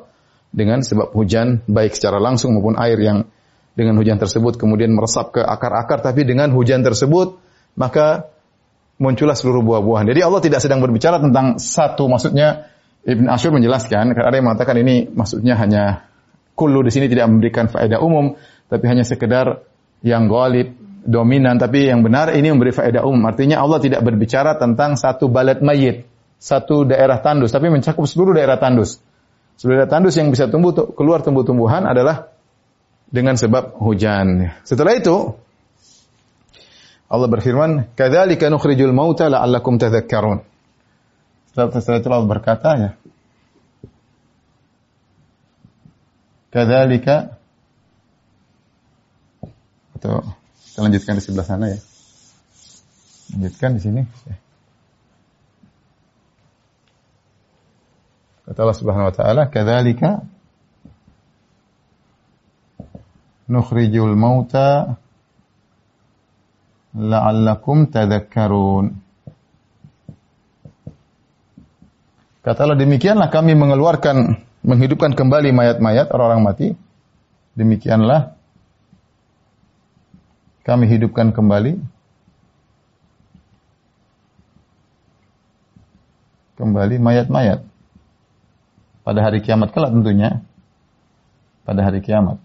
Dengan 0.51 0.83
sebab 0.83 1.15
hujan 1.15 1.63
baik 1.71 1.95
secara 1.95 2.19
langsung 2.19 2.59
maupun 2.59 2.75
air 2.79 2.99
yang 2.99 3.31
dengan 3.79 3.95
hujan 3.97 4.19
tersebut 4.19 4.59
kemudian 4.59 4.91
meresap 4.91 5.31
ke 5.31 5.41
akar-akar 5.43 6.03
tapi 6.03 6.27
dengan 6.27 6.51
hujan 6.51 6.83
tersebut 6.83 7.39
maka 7.79 8.27
muncullah 9.01 9.33
seluruh 9.33 9.65
buah-buahan. 9.65 10.13
Jadi 10.13 10.21
Allah 10.21 10.41
tidak 10.45 10.61
sedang 10.61 10.85
berbicara 10.85 11.17
tentang 11.19 11.57
satu 11.57 12.07
maksudnya 12.07 12.69
Ibn 13.01 13.33
Ashur 13.33 13.51
menjelaskan 13.57 14.13
karena 14.13 14.29
ada 14.29 14.37
yang 14.37 14.47
mengatakan 14.53 14.77
ini 14.77 15.09
maksudnya 15.09 15.57
hanya 15.57 16.05
kullu 16.53 16.85
di 16.85 16.93
sini 16.93 17.09
tidak 17.09 17.33
memberikan 17.33 17.73
faedah 17.73 17.97
umum 17.97 18.37
tapi 18.69 18.85
hanya 18.93 19.09
sekedar 19.09 19.65
yang 20.05 20.29
golib 20.29 20.77
dominan 21.01 21.57
tapi 21.57 21.89
yang 21.89 22.05
benar 22.05 22.37
ini 22.37 22.53
memberi 22.53 22.77
faedah 22.77 23.01
umum 23.09 23.25
artinya 23.25 23.65
Allah 23.65 23.81
tidak 23.81 24.05
berbicara 24.05 24.61
tentang 24.61 25.01
satu 25.01 25.33
balad 25.33 25.65
mayit 25.65 26.05
satu 26.37 26.85
daerah 26.85 27.25
tandus 27.25 27.57
tapi 27.57 27.73
mencakup 27.73 28.05
seluruh 28.05 28.37
daerah 28.37 28.61
tandus 28.61 29.01
seluruh 29.57 29.81
daerah 29.81 29.89
tandus 29.89 30.21
yang 30.21 30.29
bisa 30.29 30.53
tumbuh 30.53 30.77
keluar 30.93 31.25
tumbuh-tumbuhan 31.25 31.89
adalah 31.89 32.29
dengan 33.11 33.35
sebab 33.35 33.77
hujan. 33.83 34.55
Setelah 34.63 34.95
itu 34.97 35.35
Allah 37.11 37.27
berfirman, 37.27 37.91
"Kadzalika 37.99 38.47
nukhrijul 38.47 38.95
mauta 38.95 39.27
la'allakum 39.27 39.83
tadhakkarun." 39.83 40.47
Setelah, 41.51 41.99
itu 41.99 42.07
Allah 42.07 42.31
berkata 42.31 42.71
ya, 42.79 42.91
kadzalika 46.55 47.35
atau 49.99 50.23
kita 50.71 50.79
lanjutkan 50.87 51.19
di 51.19 51.23
sebelah 51.27 51.47
sana 51.47 51.67
ya. 51.75 51.79
Lanjutkan 53.35 53.71
di 53.75 53.81
sini. 53.83 54.03
Kata 58.47 58.59
Allah 58.63 58.79
Subhanahu 58.79 59.11
wa 59.11 59.15
taala, 59.15 59.43
"Kadzalika 59.51 60.23
nukhrijul 63.51 64.15
mauta 64.15 64.95
la'allakum 66.95 67.89
tadhakkarun." 67.91 68.99
Kata 72.41 72.59
Allah, 72.65 72.81
demikianlah 72.81 73.29
kami 73.29 73.53
mengeluarkan, 73.53 74.41
menghidupkan 74.65 75.13
kembali 75.13 75.53
mayat-mayat 75.53 76.09
orang-orang 76.09 76.43
mati. 76.43 76.69
Demikianlah 77.53 78.41
kami 80.65 80.87
hidupkan 80.87 81.35
kembali 81.35 81.81
kembali 86.61 86.97
mayat-mayat 87.01 87.65
pada 89.01 89.21
hari 89.25 89.41
kiamat 89.41 89.73
kelak 89.73 89.97
tentunya 89.97 90.45
pada 91.65 91.81
hari 91.81 92.05
kiamat 92.05 92.37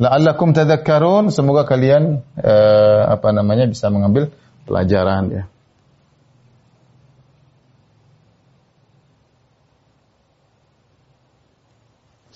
la'allakum 0.00 0.56
tadhakkarun 0.56 1.28
semoga 1.28 1.68
kalian 1.68 2.24
eh, 2.40 3.02
apa 3.04 3.30
namanya 3.36 3.68
bisa 3.68 3.92
mengambil 3.92 4.32
pelajaran 4.64 5.28
ya 5.28 5.44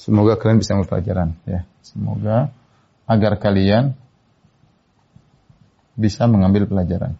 Semoga 0.05 0.37
kalian 0.37 0.61
bisa 0.61 0.77
mengambil 0.77 1.01
pelajaran 1.01 1.29
ya. 1.49 1.65
Semoga 1.81 2.53
agar 3.09 3.41
kalian 3.41 3.97
bisa 5.97 6.29
mengambil 6.29 6.69
pelajaran. 6.69 7.17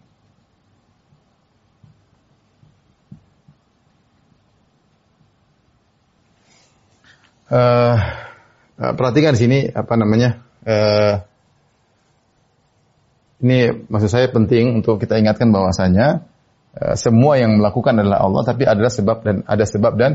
Uh, 7.49 7.97
perhatikan 8.75 9.35
di 9.35 9.39
sini 9.39 9.59
apa 9.71 9.93
namanya? 9.95 10.43
Uh, 10.65 11.13
ini 13.45 13.87
maksud 13.87 14.09
saya 14.09 14.27
penting 14.31 14.81
untuk 14.81 14.97
kita 14.99 15.19
ingatkan 15.19 15.51
bahwasanya 15.53 16.25
uh, 16.75 16.95
semua 16.97 17.39
yang 17.39 17.59
melakukan 17.59 17.95
adalah 17.95 18.23
Allah, 18.23 18.43
tapi 18.43 18.63
adalah 18.67 18.91
sebab 18.91 19.17
dan 19.23 19.35
ada 19.47 19.65
sebab 19.67 19.93
dan 19.95 20.11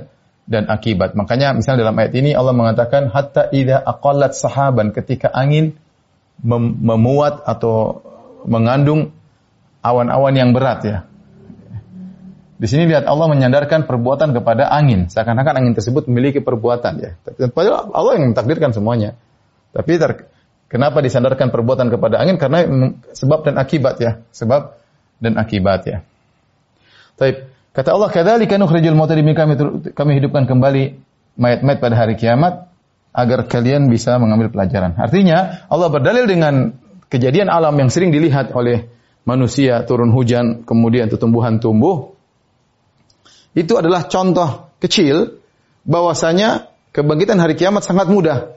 dan 0.50 0.66
akibat. 0.66 1.14
Makanya 1.14 1.54
misalnya 1.54 1.88
dalam 1.88 1.96
ayat 2.00 2.12
ini 2.16 2.34
Allah 2.34 2.56
mengatakan 2.56 3.08
hatta 3.12 3.52
idza 3.54 3.80
aqallat 3.80 4.34
sahaban 4.34 4.90
ketika 4.90 5.30
angin 5.30 5.78
mem 6.40 6.80
memuat 6.80 7.44
atau 7.44 8.02
mengandung 8.48 9.12
awan-awan 9.84 10.34
yang 10.36 10.50
berat 10.56 10.80
ya. 10.84 10.98
Di 12.60 12.68
sini 12.68 12.84
lihat 12.84 13.08
Allah 13.08 13.24
menyandarkan 13.32 13.88
perbuatan 13.88 14.36
kepada 14.36 14.68
angin, 14.68 15.08
seakan-akan 15.08 15.64
angin 15.64 15.72
tersebut 15.72 16.04
memiliki 16.12 16.44
perbuatan 16.44 16.92
ya. 17.00 17.10
Padahal 17.48 17.88
Allah 17.96 18.12
yang 18.20 18.36
mentakdirkan 18.36 18.76
semuanya. 18.76 19.16
Tapi 19.72 19.96
ter, 19.96 20.28
kenapa 20.68 21.00
disandarkan 21.00 21.48
perbuatan 21.48 21.88
kepada 21.88 22.20
angin? 22.20 22.36
Karena 22.36 22.68
sebab 23.16 23.48
dan 23.48 23.56
akibat 23.56 23.96
ya, 23.96 24.20
sebab 24.28 24.76
dan 25.24 25.40
akibat 25.40 25.80
ya. 25.88 25.98
Tapi 27.16 27.48
Kata 27.70 27.94
Allah, 27.94 28.10
"Kadzalika 28.10 28.58
nukhrijul 28.58 28.98
mauta 28.98 29.14
kami 29.14 29.54
kami 29.94 30.10
hidupkan 30.18 30.42
kembali 30.50 30.82
mayat-mayat 31.38 31.78
pada 31.78 31.94
hari 31.94 32.18
kiamat 32.18 32.66
agar 33.14 33.46
kalian 33.46 33.86
bisa 33.86 34.18
mengambil 34.18 34.50
pelajaran." 34.50 34.98
Artinya, 34.98 35.70
Allah 35.70 35.86
berdalil 35.86 36.26
dengan 36.26 36.74
kejadian 37.06 37.46
alam 37.46 37.78
yang 37.78 37.86
sering 37.86 38.10
dilihat 38.10 38.50
oleh 38.58 38.90
manusia, 39.22 39.86
turun 39.86 40.10
hujan, 40.10 40.66
kemudian 40.66 41.06
tumbuhan 41.14 41.62
tumbuh. 41.62 42.18
Itu 43.54 43.78
adalah 43.78 44.06
contoh 44.06 44.70
kecil 44.78 45.42
bahwasanya 45.82 46.70
kebangkitan 46.94 47.38
hari 47.38 47.58
kiamat 47.58 47.82
sangat 47.82 48.06
mudah. 48.06 48.54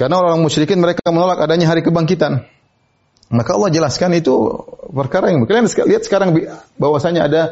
Karena 0.00 0.16
orang 0.16 0.40
musyrikin 0.40 0.80
mereka 0.80 1.04
menolak 1.12 1.44
adanya 1.44 1.68
hari 1.68 1.84
kebangkitan. 1.84 2.48
Maka 3.30 3.50
Allah 3.54 3.70
jelaskan 3.70 4.16
itu 4.16 4.32
perkara 4.90 5.30
yang 5.30 5.44
kalian 5.44 5.68
lihat 5.68 6.02
sekarang 6.02 6.34
bahwasanya 6.80 7.30
ada 7.30 7.42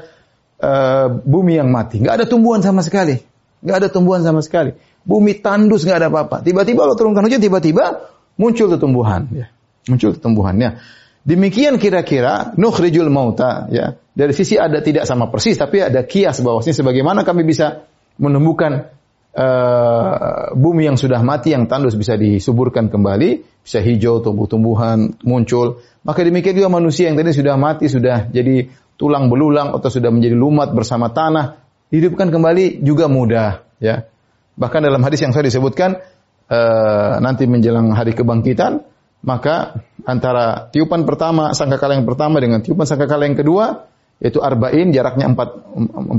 uh, 0.58 1.06
bumi 1.22 1.60
yang 1.60 1.70
mati. 1.70 2.02
Nggak 2.02 2.24
ada 2.24 2.26
tumbuhan 2.26 2.64
sama 2.64 2.82
sekali. 2.82 3.20
Nggak 3.62 3.76
ada 3.84 3.88
tumbuhan 3.92 4.24
sama 4.24 4.40
sekali. 4.42 4.74
Bumi 5.06 5.38
tandus 5.38 5.86
nggak 5.86 5.98
ada 6.02 6.08
apa-apa. 6.10 6.42
Tiba-tiba 6.42 6.88
Allah 6.88 6.98
turunkan 6.98 7.22
hujan, 7.22 7.38
tiba-tiba 7.38 8.10
muncul 8.34 8.74
tumbuhan. 8.74 9.28
Ya. 9.30 9.46
Muncul 9.86 10.18
tumbuhannya. 10.18 10.80
Demikian 11.28 11.76
kira-kira 11.76 12.56
nukhrijul 12.56 13.12
mauta 13.12 13.68
ya. 13.68 14.00
Dari 14.16 14.32
sisi 14.32 14.56
ada 14.56 14.80
tidak 14.80 15.04
sama 15.04 15.28
persis 15.28 15.60
tapi 15.60 15.84
ada 15.84 16.00
kias 16.08 16.40
bahwasanya 16.40 16.80
sebagaimana 16.80 17.20
kami 17.20 17.44
bisa 17.44 17.84
menumbuhkan 18.16 18.88
uh, 19.36 20.56
bumi 20.56 20.88
yang 20.88 20.96
sudah 20.96 21.20
mati 21.20 21.52
yang 21.52 21.68
tandus 21.68 22.00
bisa 22.00 22.16
disuburkan 22.16 22.88
kembali, 22.88 23.44
bisa 23.60 23.84
hijau 23.84 24.24
tumbuh-tumbuhan 24.24 25.20
muncul. 25.20 25.84
Maka 26.02 26.24
demikian 26.24 26.56
juga 26.56 26.72
manusia 26.72 27.12
yang 27.12 27.20
tadi 27.20 27.36
sudah 27.36 27.54
mati 27.60 27.92
sudah 27.92 28.32
jadi 28.32 28.72
tulang 28.98 29.28
belulang 29.28 29.76
atau 29.76 29.92
sudah 29.92 30.08
menjadi 30.08 30.34
lumat 30.34 30.72
bersama 30.74 31.12
tanah, 31.12 31.62
hidupkan 31.94 32.32
kembali 32.32 32.82
juga 32.82 33.06
mudah, 33.06 33.62
ya. 33.78 34.08
Bahkan 34.58 34.80
dalam 34.82 34.98
hadis 35.06 35.22
yang 35.22 35.30
saya 35.30 35.46
disebutkan 35.46 36.02
uh, 36.50 37.22
nanti 37.22 37.46
menjelang 37.46 37.94
hari 37.94 38.10
kebangkitan, 38.10 38.82
maka 39.22 39.82
antara 40.06 40.70
tiupan 40.70 41.02
pertama 41.02 41.50
sangkakala 41.52 41.98
yang 41.98 42.06
pertama 42.06 42.38
dengan 42.38 42.62
tiupan 42.62 42.86
sangkakala 42.86 43.26
yang 43.26 43.38
kedua 43.38 43.88
yaitu 44.18 44.42
arba'in 44.42 44.90
jaraknya 44.90 45.30
4, 45.30 46.18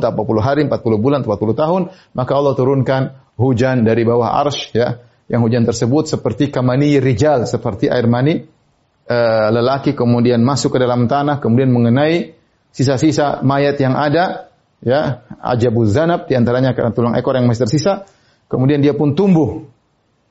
entah 0.00 0.10
40 0.16 0.40
hari, 0.40 0.60
40 0.64 0.96
bulan, 0.96 1.20
40 1.28 1.52
tahun, 1.52 1.82
maka 2.16 2.32
Allah 2.40 2.56
turunkan 2.56 3.02
hujan 3.36 3.84
dari 3.84 4.00
bawah 4.00 4.32
arsh 4.40 4.72
ya. 4.72 5.04
Yang 5.28 5.40
hujan 5.44 5.64
tersebut 5.68 6.08
seperti 6.08 6.48
kamani 6.48 6.96
rijal, 7.04 7.44
seperti 7.44 7.92
air 7.92 8.08
mani 8.08 8.48
uh, 9.08 9.48
lelaki 9.52 9.92
kemudian 9.92 10.40
masuk 10.40 10.76
ke 10.76 10.78
dalam 10.80 11.06
tanah 11.08 11.40
kemudian 11.40 11.70
mengenai 11.72 12.36
sisa-sisa 12.74 13.44
mayat 13.44 13.76
yang 13.78 13.94
ada 13.94 14.50
ya 14.84 15.24
ajabuz 15.40 15.94
zanab 15.94 16.26
di 16.28 16.34
antaranya 16.36 16.76
karena 16.76 16.92
tulang 16.92 17.14
ekor 17.16 17.36
yang 17.36 17.48
masih 17.48 17.68
tersisa 17.68 18.04
kemudian 18.50 18.80
dia 18.84 18.92
pun 18.92 19.16
tumbuh 19.16 19.64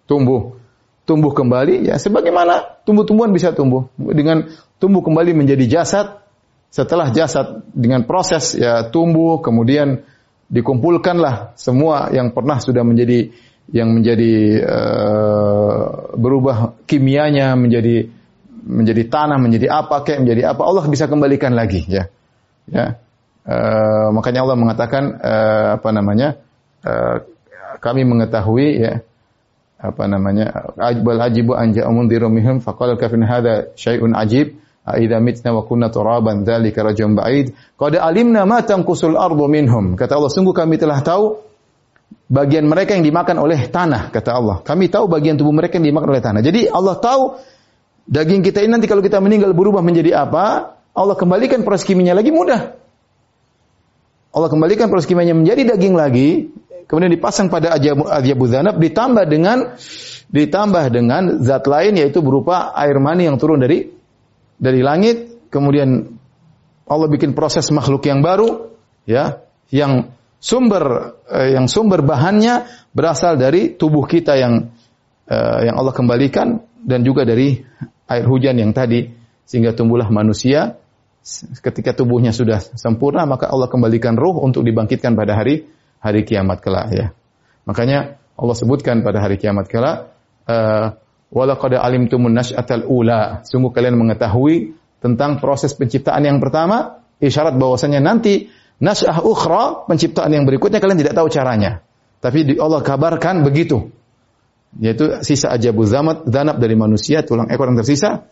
tumbuh 0.05 0.57
tumbuh 1.03 1.35
kembali 1.35 1.91
ya 1.91 1.99
sebagaimana 1.99 2.83
tumbuh-tumbuhan 2.87 3.31
bisa 3.35 3.51
tumbuh 3.51 3.91
dengan 3.99 4.47
tumbuh 4.79 5.03
kembali 5.03 5.35
menjadi 5.35 5.65
jasad 5.67 6.23
setelah 6.71 7.11
jasad 7.11 7.61
dengan 7.75 8.07
proses 8.07 8.55
ya 8.55 8.87
tumbuh 8.87 9.43
kemudian 9.43 10.01
dikumpulkanlah 10.47 11.55
semua 11.59 12.09
yang 12.15 12.31
pernah 12.31 12.57
sudah 12.63 12.81
menjadi 12.87 13.31
yang 13.71 13.95
menjadi 13.95 14.59
uh, 14.63 16.13
berubah 16.19 16.83
kimianya 16.83 17.55
menjadi 17.55 18.11
menjadi 18.63 19.03
tanah, 19.11 19.37
menjadi 19.37 19.67
apa 19.69 20.01
kayak 20.07 20.23
menjadi 20.23 20.55
apa, 20.55 20.61
Allah 20.63 20.83
bisa 20.87 21.05
kembalikan 21.11 21.51
lagi 21.51 21.83
ya. 21.83 22.07
Ya. 22.71 22.95
Uh, 23.43 24.15
makanya 24.15 24.47
Allah 24.47 24.55
mengatakan 24.55 25.19
uh, 25.19 25.67
apa 25.75 25.89
namanya? 25.91 26.39
Uh, 26.83 27.27
kami 27.83 28.07
mengetahui 28.07 28.67
ya 28.79 28.93
apa 29.83 30.07
namanya? 30.07 30.71
Ajbal 30.79 31.19
ajibu 31.19 31.59
anja 31.59 31.83
umundiru 31.91 32.31
minhum 32.31 32.63
faqala 32.63 32.95
kafin 32.95 33.27
hadza 33.27 33.75
syai'un 33.75 34.15
ajib 34.15 34.63
Aida 34.83 35.23
mitna 35.23 35.55
wa 35.55 35.63
kunna 35.63 35.87
turaban 35.87 36.43
dzalika 36.43 36.83
rajum 36.83 37.15
ba'id. 37.15 37.55
Qad 37.79 37.95
alimna 37.95 38.43
ma 38.43 38.67
tanqusul 38.67 39.15
ardu 39.15 39.47
minhum. 39.47 39.95
Kata 39.95 40.19
Allah, 40.19 40.27
sungguh 40.27 40.51
kami 40.51 40.75
telah 40.75 40.99
tahu 40.99 41.39
bagian 42.27 42.67
mereka 42.67 42.91
yang 42.91 43.07
dimakan 43.07 43.39
oleh 43.39 43.71
tanah, 43.71 44.11
kata 44.11 44.35
Allah. 44.35 44.59
Kami 44.59 44.91
tahu 44.91 45.07
bagian 45.07 45.39
tubuh 45.39 45.55
mereka 45.55 45.79
yang 45.79 45.87
dimakan 45.87 46.11
oleh 46.11 46.19
tanah. 46.19 46.43
Jadi 46.43 46.67
Allah 46.67 46.99
tahu 46.99 47.39
Daging 48.03 48.43
kita 48.43 48.59
ini 48.59 48.75
nanti 48.75 48.87
kalau 48.91 48.99
kita 48.99 49.23
meninggal 49.23 49.55
berubah 49.55 49.79
menjadi 49.79 50.27
apa? 50.27 50.75
Allah 50.91 51.15
kembalikan 51.15 51.63
proses 51.63 51.87
kimianya 51.87 52.19
lagi 52.19 52.35
mudah. 52.35 52.75
Allah 54.33 54.49
kembalikan 54.51 54.91
proses 54.91 55.07
kimianya 55.07 55.37
menjadi 55.37 55.73
daging 55.73 55.95
lagi, 55.95 56.51
kemudian 56.85 57.11
dipasang 57.11 57.47
pada 57.49 57.75
ajabu 57.77 58.45
zanab 58.45 58.79
ditambah 58.79 59.25
dengan 59.25 59.75
ditambah 60.33 60.85
dengan 60.89 61.45
zat 61.45 61.69
lain 61.69 61.93
yaitu 62.01 62.25
berupa 62.25 62.73
air 62.73 62.97
mani 62.97 63.29
yang 63.29 63.37
turun 63.37 63.61
dari 63.61 63.85
dari 64.57 64.81
langit, 64.81 65.49
kemudian 65.53 66.17
Allah 66.87 67.07
bikin 67.11 67.35
proses 67.37 67.67
makhluk 67.69 68.07
yang 68.07 68.23
baru 68.23 68.71
ya, 69.03 69.43
yang 69.69 70.15
sumber 70.39 71.15
eh, 71.27 71.55
yang 71.55 71.67
sumber 71.67 72.01
bahannya 72.01 72.67
berasal 72.91 73.35
dari 73.35 73.75
tubuh 73.75 74.07
kita 74.07 74.39
yang 74.39 74.73
eh, 75.27 75.59
yang 75.67 75.75
Allah 75.75 75.91
kembalikan 75.91 76.63
dan 76.79 77.03
juga 77.03 77.23
dari 77.23 77.59
air 78.07 78.25
hujan 78.27 78.59
yang 78.59 78.71
tadi. 78.71 79.21
Sehingga 79.43 79.75
tumbuhlah 79.75 80.07
manusia. 80.07 80.79
Ketika 81.63 81.95
tubuhnya 81.95 82.35
sudah 82.35 82.59
sempurna 82.59 83.23
maka 83.23 83.47
Allah 83.47 83.71
kembalikan 83.71 84.19
ruh 84.19 84.43
untuk 84.43 84.67
dibangkitkan 84.67 85.15
pada 85.15 85.39
hari 85.39 85.63
hari 86.03 86.27
kiamat 86.27 86.59
kelak 86.59 86.87
ya. 86.91 87.07
Makanya 87.63 88.19
Allah 88.35 88.55
sebutkan 88.59 88.99
pada 89.07 89.23
hari 89.23 89.39
kiamat 89.39 89.71
kelak 89.71 90.11
uh, 90.51 90.99
walaqad 91.31 91.79
alimtumun 91.79 92.35
nasyatal 92.35 92.83
ula. 92.83 93.41
Sungguh 93.47 93.71
kalian 93.71 93.95
mengetahui 93.95 94.75
tentang 94.99 95.39
proses 95.39 95.71
penciptaan 95.73 96.27
yang 96.27 96.43
pertama, 96.43 96.99
isyarat 97.23 97.55
bahwasanya 97.55 98.03
nanti 98.03 98.51
nasyah 98.83 99.23
ukhra, 99.23 99.87
penciptaan 99.87 100.31
yang 100.35 100.43
berikutnya 100.43 100.83
kalian 100.83 100.99
tidak 100.99 101.15
tahu 101.15 101.31
caranya. 101.31 101.79
Tapi 102.19 102.55
Allah 102.59 102.83
kabarkan 102.83 103.43
begitu. 103.43 103.91
Yaitu 104.79 105.21
sisa 105.21 105.53
ajabu 105.53 105.85
zamat, 105.85 106.25
danab 106.25 106.57
dari 106.57 106.73
manusia, 106.73 107.21
tulang 107.21 107.51
ekor 107.51 107.69
yang 107.71 107.77
tersisa. 107.79 108.25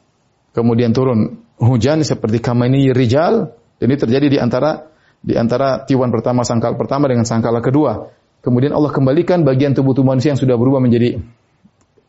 Kemudian 0.52 0.92
turun 0.92 1.44
hujan 1.60 2.04
seperti 2.04 2.44
kamani 2.44 2.92
rijal. 2.92 3.56
Ini 3.82 3.96
terjadi 3.98 4.28
di 4.28 4.38
antara 4.40 4.91
di 5.22 5.38
antara 5.38 5.86
tiwan 5.86 6.10
pertama 6.10 6.42
sangkal 6.42 6.74
pertama 6.76 7.06
dengan 7.06 7.24
sangkala 7.24 7.62
kedua. 7.62 8.10
Kemudian 8.42 8.74
Allah 8.74 8.90
kembalikan 8.90 9.46
bagian 9.46 9.78
tubuh 9.78 9.94
tubuh 9.94 10.18
manusia 10.18 10.34
yang 10.34 10.42
sudah 10.42 10.58
berubah 10.58 10.82
menjadi 10.82 11.22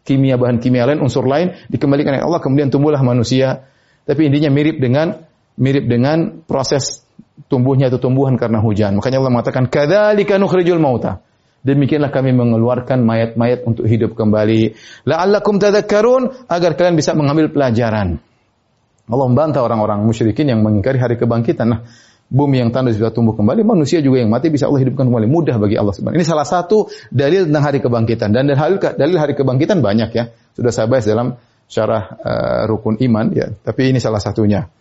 kimia 0.02 0.40
bahan 0.40 0.58
kimia 0.58 0.88
lain, 0.88 1.04
unsur 1.04 1.28
lain 1.28 1.52
dikembalikan 1.68 2.16
oleh 2.16 2.24
Allah 2.24 2.40
kemudian 2.40 2.72
tumbuhlah 2.72 3.04
manusia. 3.04 3.68
Tapi 4.02 4.32
intinya 4.32 4.50
mirip 4.50 4.80
dengan 4.80 5.14
mirip 5.60 5.84
dengan 5.86 6.42
proses 6.48 7.04
tumbuhnya 7.46 7.92
itu 7.92 8.00
tumbuhan 8.00 8.34
karena 8.40 8.58
hujan. 8.64 8.96
Makanya 8.98 9.20
Allah 9.20 9.32
mengatakan 9.32 9.68
kadzalika 9.68 10.40
nukhrijul 10.40 10.80
mauta. 10.80 11.20
Demikianlah 11.62 12.10
kami 12.10 12.34
mengeluarkan 12.34 13.06
mayat-mayat 13.06 13.62
untuk 13.62 13.86
hidup 13.86 14.18
kembali. 14.18 14.74
La'allakum 15.06 15.62
tadhakkarun 15.62 16.50
agar 16.50 16.74
kalian 16.74 16.98
bisa 16.98 17.14
mengambil 17.14 17.54
pelajaran. 17.54 18.18
Allah 19.06 19.26
membantah 19.30 19.62
orang-orang 19.62 20.02
musyrikin 20.02 20.50
yang 20.50 20.58
mengingkari 20.58 20.98
hari 20.98 21.14
kebangkitan. 21.14 21.66
Nah, 21.70 21.80
bumi 22.32 22.64
yang 22.64 22.72
tandus 22.72 22.96
bisa 22.96 23.12
tumbuh 23.12 23.36
kembali, 23.36 23.60
manusia 23.60 24.00
juga 24.00 24.24
yang 24.24 24.32
mati 24.32 24.48
bisa 24.48 24.64
Allah 24.64 24.80
hidupkan 24.80 25.04
kembali. 25.04 25.28
Mudah 25.28 25.60
bagi 25.60 25.76
Allah 25.76 25.92
Subhanahu 25.92 26.16
Ini 26.16 26.24
salah 26.24 26.48
satu 26.48 26.88
dalil 27.12 27.44
tentang 27.44 27.68
hari 27.68 27.84
kebangkitan 27.84 28.32
dan 28.32 28.48
dalil 28.96 29.16
hari 29.20 29.36
kebangkitan 29.36 29.84
banyak 29.84 30.10
ya. 30.16 30.32
Sudah 30.56 30.72
saya 30.72 30.88
bahas 30.88 31.04
dalam 31.04 31.36
syarah 31.68 32.16
uh, 32.24 32.62
rukun 32.64 32.96
iman 33.04 33.36
ya, 33.36 33.52
tapi 33.52 33.92
ini 33.92 34.00
salah 34.00 34.18
satunya. 34.18 34.72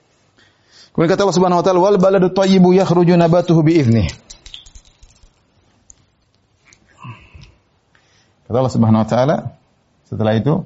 Kemudian 0.96 1.12
kata 1.12 1.28
Allah 1.28 1.38
Subhanahu 1.38 1.60
wa 1.60 1.66
taala 1.68 1.80
wal 1.84 2.00
baladu 2.00 2.32
thayyibu 2.32 2.72
yakhruju 2.72 3.20
nabatuhu 3.20 3.60
bi 3.68 3.84
idzni. 3.84 4.08
Kata 8.48 8.56
Allah 8.56 8.74
Subhanahu 8.74 9.04
wa 9.04 9.08
taala 9.08 9.36
setelah 10.08 10.36
itu 10.40 10.64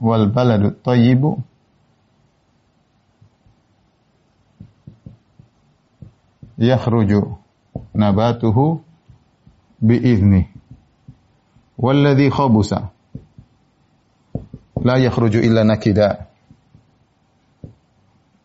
wal 0.00 0.28
baladu 0.32 0.72
thayyibu 0.72 1.40
yakhruju 6.58 7.36
nabatuhu 7.94 8.80
biizni 9.80 10.48
walladhi 11.78 12.30
khabusa 12.30 12.90
la 14.84 14.96
yakhruju 14.98 15.40
illa 15.40 15.64
nakida 15.64 16.26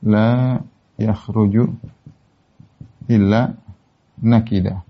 la 0.04 0.60
yakhruju 0.98 1.76
illa 3.08 3.54
nakida 4.22 4.82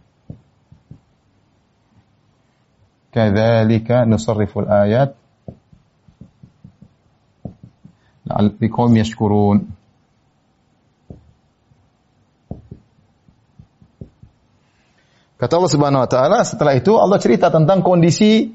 kadzalika 3.13 4.05
nusarrifu 4.05 4.60
al-ayat 4.60 5.15
liqaumin 8.62 8.97
yashkurun 9.03 9.81
Kata 15.41 15.58
Allah 15.58 15.73
Subhanahu 15.73 16.06
wa 16.06 16.10
taala, 16.10 16.45
setelah 16.45 16.77
itu 16.77 16.93
Allah 17.01 17.17
cerita 17.17 17.49
tentang 17.49 17.82
kondisi 17.82 18.54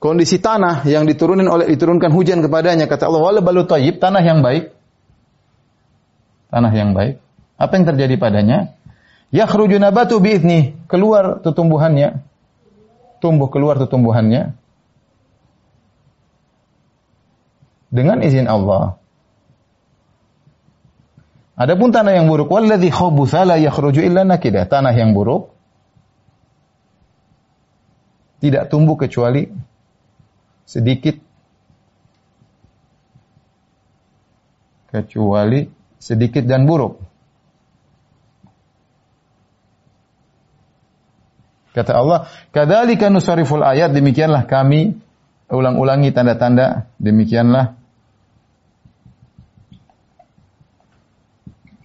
kondisi 0.00 0.40
tanah 0.40 0.80
yang 0.88 1.04
diturunin 1.04 1.44
oleh 1.44 1.68
diturunkan 1.68 2.08
hujan 2.08 2.40
kepadanya. 2.40 2.88
Kata 2.88 3.04
Allah, 3.04 3.20
"Wala 3.20 3.44
balu 3.44 3.68
thayyib, 3.68 4.00
tanah 4.00 4.24
yang 4.24 4.40
baik." 4.40 4.72
Tanah 6.48 6.72
yang 6.72 6.96
baik. 6.96 7.20
Apa 7.60 7.72
yang 7.76 7.84
terjadi 7.84 8.16
padanya? 8.16 8.72
Yakhruju 9.28 9.76
nabatu 9.76 10.24
biizni, 10.24 10.72
keluar 10.88 11.44
tumbuhannya. 11.44 12.24
Tumbuh 13.20 13.52
keluar 13.52 13.76
tumbuhannya. 13.84 14.56
Dengan 17.92 18.24
izin 18.24 18.48
Allah. 18.48 18.96
Adapun 21.60 21.92
tanah 21.92 22.16
yang 22.16 22.24
buruk, 22.24 22.48
walladzi 22.48 22.88
khabutha 22.88 23.44
la 23.44 23.60
yakhruju 23.60 24.00
illa 24.00 24.24
nakida. 24.24 24.64
Tanah 24.64 24.96
yang 24.96 25.12
buruk 25.12 25.51
tidak 28.42 28.66
tumbuh 28.66 28.98
kecuali 28.98 29.46
sedikit 30.66 31.14
kecuali 34.90 35.70
sedikit 36.02 36.42
dan 36.44 36.66
buruk. 36.66 36.98
Kata 41.72 41.92
Allah, 41.96 42.28
"Kadzalika 42.52 43.08
nusariful 43.08 43.64
ayat, 43.64 43.96
demikianlah 43.96 44.44
kami 44.44 44.92
ulang-ulangi 45.48 46.12
tanda-tanda, 46.12 46.90
demikianlah 47.00 47.78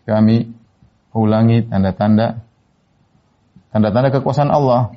kami 0.04 0.52
ulangi 1.16 1.64
tanda-tanda 1.70 2.44
tanda-tanda 3.72 4.10
kekuasaan 4.12 4.52
Allah. 4.52 4.96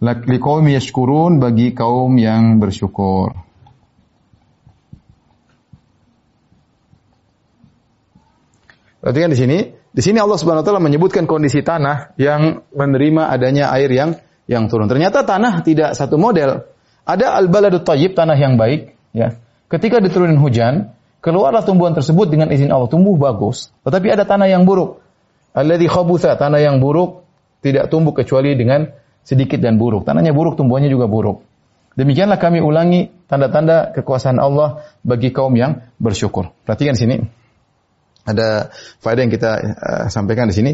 Kaum 0.00 0.64
yashkurun 0.64 1.38
bagi 1.38 1.76
kaum 1.76 2.16
yang 2.16 2.56
bersyukur. 2.56 3.36
Perhatikan 9.00 9.32
di 9.32 9.38
sini, 9.38 9.58
di 9.92 10.02
sini 10.04 10.20
Allah 10.20 10.36
Subhanahu 10.36 10.60
wa 10.60 10.66
taala 10.66 10.82
menyebutkan 10.84 11.24
kondisi 11.24 11.64
tanah 11.64 12.12
yang 12.20 12.68
menerima 12.72 13.32
adanya 13.32 13.72
air 13.72 13.88
yang 13.88 14.20
yang 14.44 14.68
turun. 14.68 14.88
Ternyata 14.88 15.24
tanah 15.24 15.64
tidak 15.64 15.96
satu 15.96 16.20
model. 16.20 16.68
Ada 17.08 17.32
al-baladut 17.32 17.82
thayyib, 17.82 18.12
tanah 18.12 18.36
yang 18.36 18.60
baik, 18.60 18.92
ya. 19.16 19.40
Ketika 19.72 20.04
diturunin 20.04 20.36
hujan, 20.36 20.92
keluarlah 21.24 21.64
tumbuhan 21.64 21.96
tersebut 21.96 22.28
dengan 22.28 22.52
izin 22.52 22.68
Allah, 22.68 22.92
tumbuh 22.92 23.16
bagus. 23.16 23.72
Tetapi 23.82 24.06
ada 24.12 24.28
tanah 24.28 24.52
yang 24.52 24.68
buruk. 24.68 25.00
Alladzi 25.56 25.88
khabutha, 25.88 26.36
tanah 26.36 26.60
yang 26.60 26.78
buruk 26.78 27.24
tidak 27.64 27.88
tumbuh 27.88 28.12
kecuali 28.12 28.54
dengan 28.54 28.90
sedikit 29.24 29.60
dan 29.60 29.76
buruk. 29.76 30.08
Tanahnya 30.08 30.34
buruk, 30.34 30.56
tumbuhannya 30.58 30.90
juga 30.90 31.06
buruk. 31.06 31.44
Demikianlah 31.98 32.38
kami 32.38 32.62
ulangi 32.62 33.10
tanda-tanda 33.26 33.92
kekuasaan 33.92 34.38
Allah 34.38 34.86
bagi 35.02 35.34
kaum 35.34 35.52
yang 35.58 35.84
bersyukur. 35.98 36.54
Perhatikan 36.64 36.94
sini. 36.94 37.18
Ada 38.24 38.70
faedah 39.02 39.22
yang 39.26 39.32
kita 39.32 39.50
uh, 39.58 40.06
sampaikan 40.06 40.46
di 40.46 40.54
sini. 40.54 40.72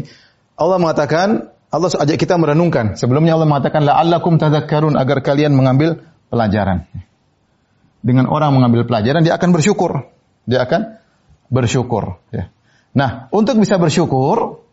Allah 0.57 0.77
mengatakan, 0.77 1.49
Allah 1.73 1.89
ajak 1.89 2.17
kita 2.21 2.37
merenungkan. 2.37 2.95
Sebelumnya 2.95 3.35
Allah 3.35 3.49
mengatakan, 3.49 3.83
la'allakum 3.83 4.37
tadhakkarun 4.37 4.95
agar 4.95 5.25
kalian 5.25 5.57
mengambil 5.57 6.05
pelajaran. 6.29 6.85
Dengan 8.03 8.29
orang 8.29 8.53
mengambil 8.53 8.85
pelajaran, 8.85 9.25
dia 9.25 9.35
akan 9.35 9.49
bersyukur. 9.51 10.05
Dia 10.47 10.63
akan 10.63 11.01
bersyukur. 11.49 12.23
Ya. 12.31 12.53
Nah, 12.95 13.27
untuk 13.35 13.59
bisa 13.59 13.75
bersyukur, 13.81 14.63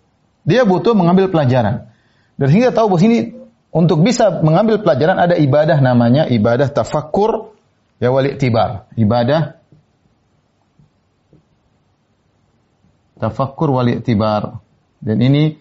dia 0.44 0.62
butuh 0.68 0.92
mengambil 0.92 1.32
pelajaran. 1.32 1.88
Dan 2.36 2.46
sehingga 2.50 2.70
tahu 2.74 2.94
bahwa 2.94 3.02
ini 3.06 3.43
untuk 3.74 4.06
bisa 4.06 4.38
mengambil 4.38 4.78
pelajaran 4.86 5.18
ada 5.18 5.34
ibadah 5.34 5.82
namanya 5.82 6.30
ibadah 6.30 6.70
tafakkur 6.70 7.58
ya 7.98 8.14
wali 8.14 8.38
tibar. 8.38 8.86
Ibadah 8.94 9.58
tafakkur 13.18 13.74
wali 13.74 13.98
tibar. 13.98 14.62
Dan 15.02 15.18
ini 15.18 15.58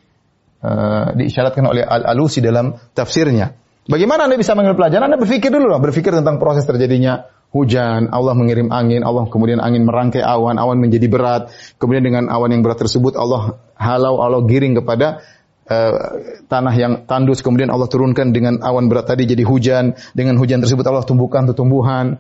uh, 0.62 1.10
diisyaratkan 1.18 1.66
oleh 1.66 1.82
Al-Alusi 1.82 2.40
dalam 2.46 2.78
tafsirnya. 2.94 3.58
Bagaimana 3.90 4.30
Anda 4.30 4.38
bisa 4.38 4.54
mengambil 4.54 4.86
pelajaran? 4.86 5.10
Anda 5.10 5.20
berpikir 5.20 5.50
dulu 5.50 5.68
lah, 5.68 5.82
berpikir 5.82 6.14
tentang 6.14 6.40
proses 6.40 6.64
terjadinya 6.64 7.28
hujan, 7.52 8.10
Allah 8.10 8.34
mengirim 8.34 8.72
angin, 8.74 9.06
Allah 9.06 9.30
kemudian 9.30 9.62
angin 9.62 9.84
merangkai 9.86 10.24
awan, 10.24 10.56
awan 10.56 10.82
menjadi 10.82 11.06
berat, 11.12 11.42
kemudian 11.78 12.02
dengan 12.02 12.32
awan 12.32 12.50
yang 12.50 12.66
berat 12.66 12.82
tersebut 12.82 13.14
Allah 13.20 13.62
halau, 13.76 14.24
Allah 14.24 14.42
giring 14.48 14.80
kepada 14.80 15.22
uh, 15.68 15.96
tanah 16.48 16.74
yang 16.76 16.94
tandus 17.08 17.44
kemudian 17.44 17.72
Allah 17.72 17.88
turunkan 17.88 18.32
dengan 18.36 18.60
awan 18.64 18.88
berat 18.92 19.12
tadi 19.12 19.28
jadi 19.28 19.44
hujan. 19.46 19.96
Dengan 20.16 20.40
hujan 20.40 20.60
tersebut 20.64 20.84
Allah 20.88 21.06
tumbuhkan 21.08 21.48
tumbuhan 21.54 22.20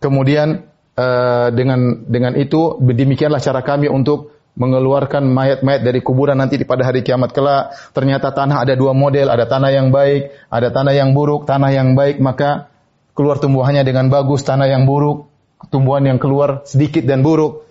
kemudian 0.00 0.66
uh, 0.96 1.48
dengan 1.52 2.06
dengan 2.08 2.34
itu 2.34 2.80
demikianlah 2.80 3.38
cara 3.38 3.60
kami 3.60 3.86
untuk 3.86 4.34
mengeluarkan 4.58 5.30
mayat-mayat 5.30 5.86
dari 5.86 6.02
kuburan 6.02 6.36
nanti 6.36 6.58
pada 6.66 6.82
hari 6.82 7.06
kiamat 7.06 7.30
kelak. 7.30 7.72
Ternyata 7.94 8.34
tanah 8.34 8.66
ada 8.66 8.74
dua 8.74 8.92
model. 8.92 9.30
Ada 9.30 9.46
tanah 9.46 9.70
yang 9.70 9.94
baik 9.94 10.50
ada 10.50 10.68
tanah 10.74 10.92
yang 10.92 11.14
buruk. 11.14 11.46
Tanah 11.46 11.70
yang 11.70 11.94
baik 11.94 12.18
maka 12.18 12.70
keluar 13.14 13.36
tumbuhannya 13.36 13.84
dengan 13.84 14.08
bagus, 14.08 14.42
tanah 14.46 14.70
yang 14.70 14.88
buruk, 14.88 15.28
tumbuhan 15.68 16.06
yang 16.08 16.16
keluar 16.16 16.64
sedikit 16.64 17.04
dan 17.04 17.20
buruk. 17.20 17.68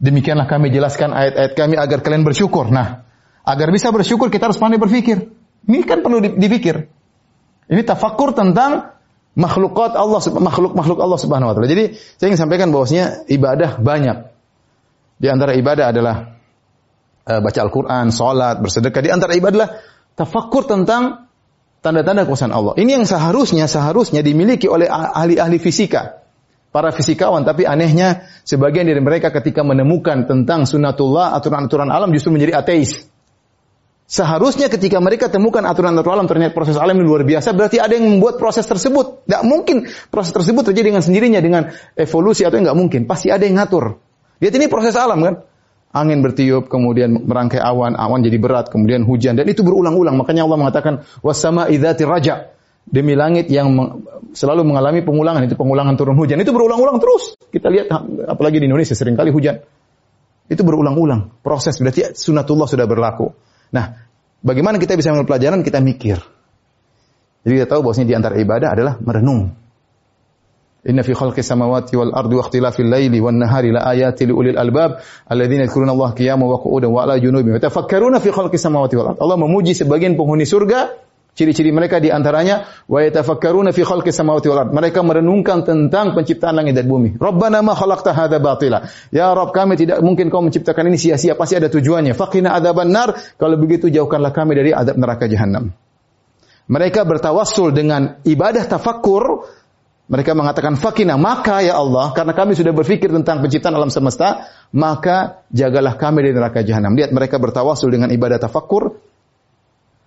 Demikianlah 0.00 0.48
kami 0.48 0.72
jelaskan 0.72 1.12
ayat-ayat 1.12 1.52
kami 1.54 1.76
agar 1.76 2.00
kalian 2.00 2.24
bersyukur. 2.24 2.72
Nah, 2.72 3.04
agar 3.44 3.68
bisa 3.72 3.88
bersyukur 3.90 4.28
kita 4.28 4.50
harus 4.50 4.60
pandai 4.60 4.80
berpikir. 4.80 5.30
Ini 5.66 5.84
kan 5.84 6.00
perlu 6.00 6.20
dipikir. 6.20 6.88
Ini 7.70 7.82
tafakur 7.86 8.34
tentang 8.34 8.98
makhlukat 9.38 9.94
Allah, 9.94 10.18
makhluk-makhluk 10.18 10.98
Allah 10.98 11.18
Subhanahu 11.20 11.48
wa 11.50 11.54
taala. 11.54 11.70
Jadi, 11.70 11.94
saya 11.94 12.34
ingin 12.34 12.40
sampaikan 12.40 12.68
bahwasanya 12.74 13.30
ibadah 13.30 13.78
banyak. 13.78 14.16
Di 15.20 15.28
antara 15.28 15.52
ibadah 15.54 15.92
adalah 15.92 16.16
uh, 17.28 17.40
baca 17.44 17.58
Al-Qur'an, 17.60 18.08
salat, 18.10 18.58
bersedekah. 18.58 19.00
Di 19.04 19.10
antara 19.12 19.36
ibadah 19.36 19.52
adalah 19.54 19.70
tafakur 20.16 20.66
tentang 20.66 21.30
tanda-tanda 21.84 22.24
kekuasaan 22.24 22.52
Allah. 22.52 22.74
Ini 22.76 23.00
yang 23.00 23.04
seharusnya 23.04 23.68
seharusnya 23.68 24.24
dimiliki 24.24 24.66
oleh 24.68 24.88
ahli-ahli 24.88 25.60
fisika. 25.60 26.20
Para 26.70 26.94
fisikawan, 26.94 27.42
tapi 27.42 27.66
anehnya 27.66 28.30
sebagian 28.46 28.86
dari 28.86 29.02
mereka 29.02 29.34
ketika 29.34 29.66
menemukan 29.66 30.22
tentang 30.30 30.70
sunatullah, 30.70 31.34
aturan-aturan 31.34 31.90
alam 31.90 32.14
justru 32.14 32.30
menjadi 32.30 32.62
ateis. 32.62 33.09
Seharusnya 34.10 34.66
ketika 34.66 34.98
mereka 34.98 35.30
temukan 35.30 35.62
aturan-aturan 35.62 36.18
alam 36.18 36.26
ternyata 36.26 36.50
proses 36.50 36.74
alam 36.74 36.98
ini 36.98 37.06
luar 37.06 37.22
biasa, 37.22 37.54
berarti 37.54 37.78
ada 37.78 37.94
yang 37.94 38.10
membuat 38.10 38.42
proses 38.42 38.66
tersebut. 38.66 39.22
Tidak 39.22 39.46
mungkin 39.46 39.86
proses 40.10 40.34
tersebut 40.34 40.66
terjadi 40.66 40.90
dengan 40.90 41.02
sendirinya 41.06 41.38
dengan 41.38 41.70
evolusi 41.94 42.42
atau 42.42 42.58
nggak 42.58 42.74
mungkin. 42.74 43.06
Pasti 43.06 43.30
ada 43.30 43.46
yang 43.46 43.62
ngatur. 43.62 44.02
Lihat 44.42 44.54
ini 44.58 44.66
proses 44.66 44.98
alam 44.98 45.22
kan. 45.22 45.46
Angin 45.94 46.26
bertiup, 46.26 46.66
kemudian 46.66 47.22
merangkai 47.22 47.62
awan, 47.62 47.94
awan 47.94 48.26
jadi 48.26 48.34
berat, 48.42 48.74
kemudian 48.74 49.06
hujan 49.06 49.38
dan 49.38 49.46
itu 49.46 49.62
berulang-ulang. 49.62 50.18
Makanya 50.18 50.42
Allah 50.42 50.58
mengatakan 50.58 50.94
wasama 51.22 51.70
idzati 51.70 52.02
raja. 52.02 52.50
Demi 52.90 53.14
langit 53.14 53.46
yang 53.46 53.70
selalu 54.34 54.66
mengalami 54.66 55.06
pengulangan 55.06 55.46
itu 55.46 55.54
pengulangan 55.54 55.94
turun 55.94 56.18
hujan 56.18 56.42
itu 56.42 56.50
berulang-ulang 56.50 56.98
terus. 56.98 57.38
Kita 57.38 57.70
lihat 57.70 57.94
apalagi 58.26 58.58
di 58.58 58.66
Indonesia 58.66 58.98
sering 58.98 59.14
kali 59.14 59.30
hujan. 59.30 59.62
Itu 60.50 60.66
berulang-ulang. 60.66 61.38
Proses 61.46 61.78
berarti 61.78 62.10
sunatullah 62.10 62.66
sudah 62.66 62.90
berlaku. 62.90 63.49
Nah, 63.70 63.96
bagaimana 64.42 64.78
kita 64.78 64.98
bisa 64.98 65.10
mengambil 65.14 65.36
pelajaran? 65.36 65.60
Kita 65.62 65.78
mikir. 65.78 66.18
Jadi 67.46 67.52
kita 67.56 67.68
tahu 67.72 67.80
bahwasanya 67.86 68.08
di 68.08 68.16
antara 68.16 68.34
ibadah 68.36 68.68
adalah 68.76 68.94
merenung. 69.00 69.56
Inna 70.80 71.04
fi 71.04 71.12
khalqis 71.12 71.44
samawati 71.44 71.92
wal 71.92 72.12
ardi 72.16 72.34
wa 72.40 72.42
ikhtilafil 72.44 72.88
laili 72.88 73.20
wan 73.20 73.36
nahari 73.36 73.68
la 73.68 73.84
ayatin 73.84 74.32
li 74.32 74.34
ulil 74.34 74.56
albab 74.56 75.04
alladzina 75.28 75.68
yadhkuruna 75.68 75.92
Allah 75.92 76.16
qiyaman 76.16 76.48
wa 76.48 76.56
qu'udan 76.56 76.88
wa 76.88 77.04
ala 77.04 77.20
junubihim 77.20 77.60
yatafakkaruna 77.60 78.16
fi 78.16 78.32
khalqis 78.32 78.64
samawati 78.64 78.96
wal 78.96 79.12
ardi. 79.12 79.20
Allah 79.20 79.36
memuji 79.36 79.76
sebagian 79.76 80.16
penghuni 80.16 80.48
surga 80.48 81.09
ciri-ciri 81.40 81.72
mereka 81.72 81.96
di 81.96 82.12
antaranya 82.12 82.68
wa 82.84 83.00
yatafakkaruna 83.00 83.72
fi 83.72 83.80
khalqis 83.80 84.12
samawati 84.12 84.52
wal 84.52 84.68
ardi. 84.68 84.76
Mereka 84.76 85.00
merenungkan 85.00 85.64
tentang 85.64 86.12
penciptaan 86.12 86.60
langit 86.60 86.76
dan 86.76 86.84
bumi. 86.84 87.16
Rabbana 87.16 87.64
ma 87.64 87.72
khalaqta 87.72 88.12
hadza 88.12 88.36
batila. 88.36 88.84
Ya 89.08 89.32
Rabb 89.32 89.56
kami 89.56 89.80
tidak 89.80 90.04
mungkin 90.04 90.28
kau 90.28 90.44
menciptakan 90.44 90.92
ini 90.92 91.00
sia-sia, 91.00 91.32
pasti 91.32 91.56
ada 91.56 91.72
tujuannya. 91.72 92.12
Faqina 92.12 92.52
adzaban 92.52 92.92
nar. 92.92 93.16
Kalau 93.40 93.56
begitu 93.56 93.88
jauhkanlah 93.88 94.36
kami 94.36 94.52
dari 94.52 94.76
adab 94.76 95.00
neraka 95.00 95.24
jahanam. 95.24 95.72
Mereka 96.68 97.08
bertawassul 97.08 97.72
dengan 97.72 98.20
ibadah 98.22 98.68
tafakkur 98.68 99.48
mereka 100.10 100.34
mengatakan 100.34 100.74
fakina, 100.74 101.14
maka 101.14 101.62
ya 101.62 101.78
Allah, 101.78 102.10
karena 102.10 102.34
kami 102.34 102.58
sudah 102.58 102.74
berpikir 102.74 103.14
tentang 103.14 103.38
penciptaan 103.46 103.78
alam 103.78 103.94
semesta, 103.94 104.50
maka 104.74 105.46
jagalah 105.54 105.94
kami 105.94 106.26
dari 106.26 106.34
neraka 106.34 106.66
jahanam. 106.66 106.98
Lihat 106.98 107.14
mereka 107.14 107.38
bertawasul 107.38 107.94
dengan 107.94 108.10
ibadah 108.10 108.42
tafakur, 108.42 108.98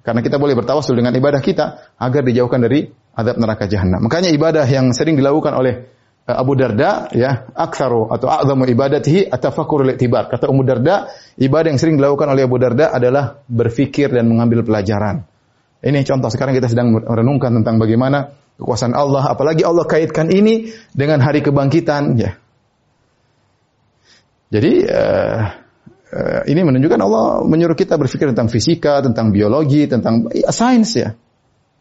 karena 0.04 0.20
kita 0.20 0.36
boleh 0.36 0.54
bertawasul 0.60 1.00
dengan 1.00 1.16
ibadah 1.16 1.40
kita 1.40 1.96
agar 1.96 2.22
dijauhkan 2.28 2.60
dari 2.60 2.92
adab 3.16 3.40
neraka 3.40 3.72
jahanam. 3.72 4.04
Makanya 4.04 4.30
ibadah 4.36 4.68
yang 4.68 4.92
sering 4.92 5.16
dilakukan 5.16 5.56
oleh 5.56 5.88
eh, 6.28 6.36
Abu 6.36 6.60
Darda 6.60 7.08
ya, 7.16 7.48
aktsaru 7.56 8.12
atau 8.12 8.28
a'zamu 8.28 8.68
ibadatihi 8.68 9.32
atafakkur 9.32 9.88
tibar. 9.96 10.28
Kata 10.28 10.52
Abu 10.52 10.68
Darda, 10.68 11.08
ibadah 11.40 11.72
yang 11.72 11.80
sering 11.80 11.96
dilakukan 11.96 12.28
oleh 12.36 12.44
Abu 12.44 12.60
Darda 12.60 12.92
adalah 12.92 13.40
berfikir 13.48 14.12
dan 14.12 14.28
mengambil 14.28 14.68
pelajaran. 14.68 15.24
Ini 15.84 16.00
contoh 16.04 16.28
sekarang 16.28 16.56
kita 16.56 16.68
sedang 16.68 16.96
merenungkan 16.96 17.56
tentang 17.64 17.80
bagaimana 17.80 18.36
kekuasaan 18.60 18.96
Allah, 18.96 19.32
apalagi 19.32 19.64
Allah 19.64 19.88
kaitkan 19.88 20.32
ini 20.32 20.72
dengan 20.92 21.20
hari 21.24 21.44
kebangkitan, 21.44 22.16
ya. 22.20 22.40
Jadi 24.54 24.86
uh, 24.86 25.63
ini 26.46 26.62
menunjukkan 26.62 27.00
Allah 27.00 27.42
menyuruh 27.42 27.78
kita 27.78 27.98
berpikir 27.98 28.30
tentang 28.32 28.52
fisika, 28.52 29.02
tentang 29.02 29.34
biologi, 29.34 29.90
tentang 29.90 30.30
ya, 30.30 30.54
sains 30.54 30.94
ya. 30.94 31.16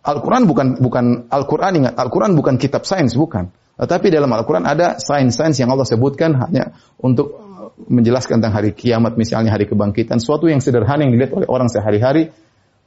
Al-Quran 0.02 0.50
bukan 0.50 0.82
bukan 0.82 1.30
Al-Quran 1.30 1.72
ingat 1.84 1.94
Al-Quran 1.94 2.34
bukan 2.34 2.58
kitab 2.58 2.82
sains 2.88 3.14
bukan. 3.14 3.54
Tetapi 3.78 4.12
dalam 4.12 4.30
Al-Quran 4.30 4.68
ada 4.68 5.00
sains-sains 5.00 5.58
yang 5.58 5.72
Allah 5.72 5.88
sebutkan 5.88 6.36
hanya 6.38 6.76
untuk 7.00 7.34
menjelaskan 7.88 8.38
tentang 8.38 8.54
hari 8.54 8.70
kiamat 8.76 9.16
misalnya 9.16 9.50
hari 9.50 9.64
kebangkitan, 9.66 10.20
suatu 10.20 10.46
yang 10.46 10.60
sederhana 10.60 11.02
yang 11.02 11.12
dilihat 11.14 11.32
oleh 11.34 11.48
orang 11.48 11.72
sehari-hari 11.72 12.30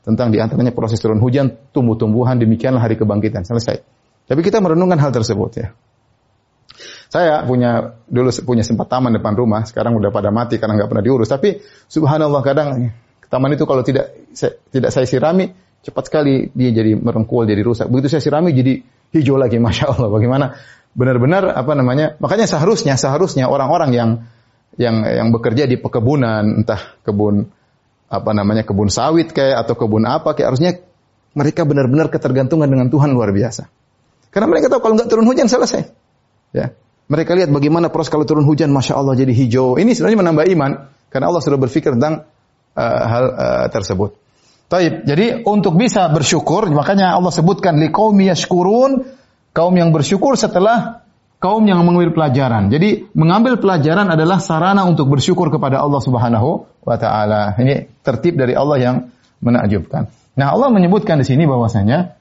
tentang 0.06 0.30
di 0.30 0.38
antaranya 0.38 0.72
proses 0.72 1.02
turun 1.02 1.18
hujan, 1.18 1.52
tumbuh-tumbuhan, 1.74 2.38
demikianlah 2.38 2.80
hari 2.80 2.96
kebangkitan. 2.96 3.44
Selesai. 3.44 3.82
Tapi 4.26 4.42
kita 4.46 4.62
merenungkan 4.62 5.02
hal 5.02 5.12
tersebut 5.12 5.52
ya. 5.58 5.68
Saya 7.10 7.46
punya 7.46 8.02
dulu 8.10 8.30
punya 8.44 8.64
sempat 8.66 8.90
taman 8.90 9.16
depan 9.16 9.38
rumah, 9.38 9.64
sekarang 9.64 9.96
udah 9.96 10.10
pada 10.10 10.34
mati 10.34 10.58
karena 10.58 10.80
nggak 10.80 10.90
pernah 10.90 11.04
diurus. 11.06 11.30
Tapi 11.30 11.62
subhanallah 11.88 12.42
kadang 12.42 12.92
taman 13.30 13.52
itu 13.54 13.64
kalau 13.64 13.82
tidak 13.86 14.30
saya, 14.34 14.58
tidak 14.70 14.90
saya 14.92 15.06
sirami, 15.08 15.50
cepat 15.86 16.04
sekali 16.10 16.50
dia 16.52 16.70
jadi 16.74 16.98
merengkul, 16.98 17.46
jadi 17.46 17.62
rusak. 17.62 17.88
Begitu 17.88 18.18
saya 18.18 18.24
sirami 18.26 18.52
jadi 18.52 18.82
hijau 19.16 19.38
lagi, 19.38 19.62
masya 19.66 19.94
Allah. 19.94 20.10
Bagaimana 20.10 20.46
benar-benar 20.98 21.54
apa 21.54 21.72
namanya? 21.78 22.18
Makanya 22.18 22.50
seharusnya 22.50 22.98
seharusnya 22.98 23.48
orang-orang 23.48 23.92
yang 23.94 24.10
yang 24.76 25.08
yang 25.08 25.28
bekerja 25.32 25.70
di 25.70 25.80
pekebunan, 25.80 26.64
entah 26.64 27.00
kebun 27.06 27.48
apa 28.06 28.32
namanya 28.38 28.62
kebun 28.62 28.92
sawit 28.94 29.34
kayak 29.34 29.66
atau 29.66 29.74
kebun 29.74 30.06
apa 30.06 30.38
kayak 30.38 30.54
harusnya 30.54 30.72
mereka 31.36 31.68
benar-benar 31.68 32.08
ketergantungan 32.08 32.70
dengan 32.70 32.88
Tuhan 32.88 33.12
luar 33.12 33.36
biasa. 33.36 33.68
Karena 34.32 34.48
mereka 34.52 34.72
tahu 34.72 34.80
kalau 34.84 34.96
nggak 35.00 35.10
turun 35.12 35.28
hujan 35.28 35.48
selesai. 35.48 35.92
Ya. 36.56 36.72
Mereka 37.06 37.38
lihat 37.38 37.50
bagaimana 37.54 37.94
proses 37.94 38.10
kalau 38.10 38.26
turun 38.26 38.46
hujan, 38.50 38.74
masya 38.74 38.98
Allah 38.98 39.14
jadi 39.14 39.30
hijau. 39.30 39.78
Ini 39.78 39.94
sebenarnya 39.94 40.20
menambah 40.26 40.46
iman 40.58 40.72
karena 41.14 41.26
Allah 41.30 41.42
sudah 41.46 41.60
berpikir 41.62 41.94
tentang 41.94 42.26
uh, 42.74 43.04
hal 43.06 43.26
uh, 43.30 43.66
tersebut. 43.70 44.18
Taib. 44.66 45.06
Jadi 45.06 45.46
untuk 45.46 45.78
bisa 45.78 46.10
bersyukur, 46.10 46.66
makanya 46.74 47.14
Allah 47.14 47.30
sebutkan 47.30 47.78
liqaumi 47.78 48.34
yashkurun, 48.34 49.06
kaum 49.54 49.74
yang 49.78 49.94
bersyukur 49.94 50.34
setelah 50.34 51.06
kaum 51.38 51.62
yang 51.70 51.86
mengambil 51.86 52.10
pelajaran. 52.18 52.74
Jadi 52.74 53.06
mengambil 53.14 53.62
pelajaran 53.62 54.10
adalah 54.10 54.42
sarana 54.42 54.82
untuk 54.90 55.06
bersyukur 55.14 55.54
kepada 55.54 55.78
Allah 55.86 56.02
Subhanahu 56.02 56.66
wa 56.82 56.98
taala. 56.98 57.54
Ini 57.62 58.02
tertib 58.02 58.42
dari 58.42 58.58
Allah 58.58 58.78
yang 58.82 58.96
menakjubkan. 59.46 60.10
Nah, 60.36 60.48
Allah 60.52 60.74
menyebutkan 60.74 61.22
di 61.22 61.26
sini 61.30 61.46
bahwasanya 61.46 62.18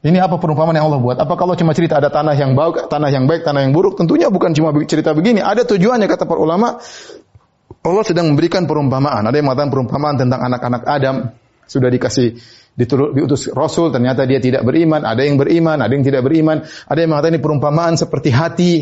ini 0.00 0.16
apa 0.16 0.40
perumpamaan 0.40 0.72
yang 0.72 0.88
Allah 0.88 1.00
buat? 1.00 1.16
Apa 1.20 1.36
kalau 1.36 1.52
cuma 1.52 1.76
cerita 1.76 2.00
ada 2.00 2.08
tanah 2.08 2.32
yang 2.32 2.56
baik, 2.56 2.88
tanah 2.88 3.12
yang 3.12 3.28
baik, 3.28 3.44
tanah 3.44 3.68
yang 3.68 3.76
buruk? 3.76 4.00
Tentunya 4.00 4.32
bukan 4.32 4.56
cuma 4.56 4.72
cerita 4.88 5.12
begini. 5.12 5.44
Ada 5.44 5.68
tujuannya 5.68 6.08
kata 6.08 6.24
para 6.24 6.40
ulama. 6.40 6.80
Allah 7.80 8.04
sedang 8.04 8.32
memberikan 8.32 8.64
perumpamaan. 8.64 9.28
Ada 9.28 9.36
yang 9.36 9.52
mengatakan 9.52 9.68
perumpamaan 9.68 10.16
tentang 10.16 10.40
anak-anak 10.40 10.82
Adam 10.88 11.16
sudah 11.68 11.92
dikasih 11.92 12.40
diturut, 12.72 13.12
diutus 13.12 13.52
Rasul, 13.52 13.92
ternyata 13.92 14.24
dia 14.24 14.40
tidak 14.40 14.64
beriman, 14.64 15.04
ada 15.04 15.20
yang 15.20 15.36
beriman, 15.36 15.76
ada 15.84 15.92
yang 15.92 16.04
tidak 16.04 16.24
beriman, 16.24 16.64
ada 16.64 16.98
yang 16.98 17.10
mengatakan 17.12 17.36
ini 17.36 17.42
perumpamaan 17.44 17.94
seperti 18.00 18.30
hati. 18.32 18.72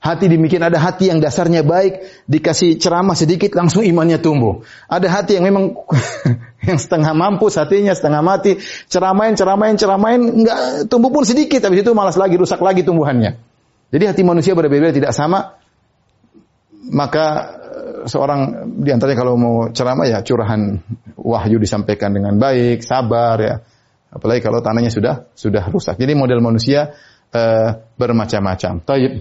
Hati 0.00 0.32
demikian 0.32 0.64
ada 0.64 0.80
hati 0.80 1.12
yang 1.12 1.20
dasarnya 1.20 1.60
baik, 1.60 2.24
dikasih 2.24 2.80
ceramah 2.80 3.12
sedikit 3.12 3.52
langsung 3.52 3.84
imannya 3.84 4.16
tumbuh. 4.16 4.64
Ada 4.88 5.12
hati 5.12 5.36
yang 5.36 5.44
memang 5.44 5.76
yang 6.68 6.80
setengah 6.80 7.12
mampu 7.12 7.52
hatinya, 7.52 7.92
setengah 7.92 8.24
mati, 8.24 8.56
ceramain, 8.88 9.36
ceramain, 9.36 9.76
ceramain, 9.76 10.20
enggak 10.24 10.88
tumbuh 10.88 11.12
pun 11.12 11.28
sedikit, 11.28 11.60
tapi 11.60 11.84
itu 11.84 11.92
malas 11.92 12.16
lagi, 12.16 12.40
rusak 12.40 12.64
lagi 12.64 12.80
tumbuhannya. 12.80 13.36
Jadi 13.92 14.04
hati 14.08 14.22
manusia 14.24 14.56
berbeda-beda 14.56 14.96
tidak 14.96 15.12
sama. 15.12 15.60
Maka 16.90 17.60
seorang 18.08 18.72
di 18.80 18.88
antaranya 18.88 19.18
kalau 19.20 19.36
mau 19.36 19.68
ceramah 19.68 20.08
ya 20.08 20.24
curahan 20.24 20.80
wahyu 21.20 21.60
disampaikan 21.60 22.16
dengan 22.16 22.40
baik, 22.40 22.80
sabar 22.80 23.36
ya. 23.36 23.54
Apalagi 24.10 24.40
kalau 24.42 24.64
tanahnya 24.64 24.88
sudah 24.88 25.28
sudah 25.36 25.68
rusak. 25.70 26.00
Jadi 26.00 26.16
model 26.16 26.40
manusia 26.42 26.96
uh, 27.30 27.68
bermacam-macam. 27.94 28.82
Taib. 28.82 29.12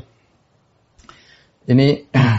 Ini 1.69 1.88
uh, 2.17 2.34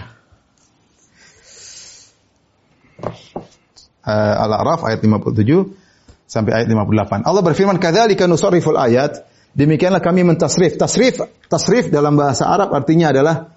Al-A'raf 4.45 4.83
ayat 4.91 4.99
57 5.07 6.27
sampai 6.27 6.53
ayat 6.63 6.67
58. 6.67 7.23
Allah 7.23 7.43
berfirman, 7.47 7.79
"Kadzalika 7.79 8.27
nusarriful 8.27 8.75
ayat." 8.75 9.31
Demikianlah 9.51 9.99
kami 9.99 10.23
mentasrif. 10.23 10.79
Tasrif, 10.79 11.19
tasrif 11.51 11.91
dalam 11.91 12.15
bahasa 12.15 12.47
Arab 12.47 12.71
artinya 12.71 13.11
adalah 13.11 13.51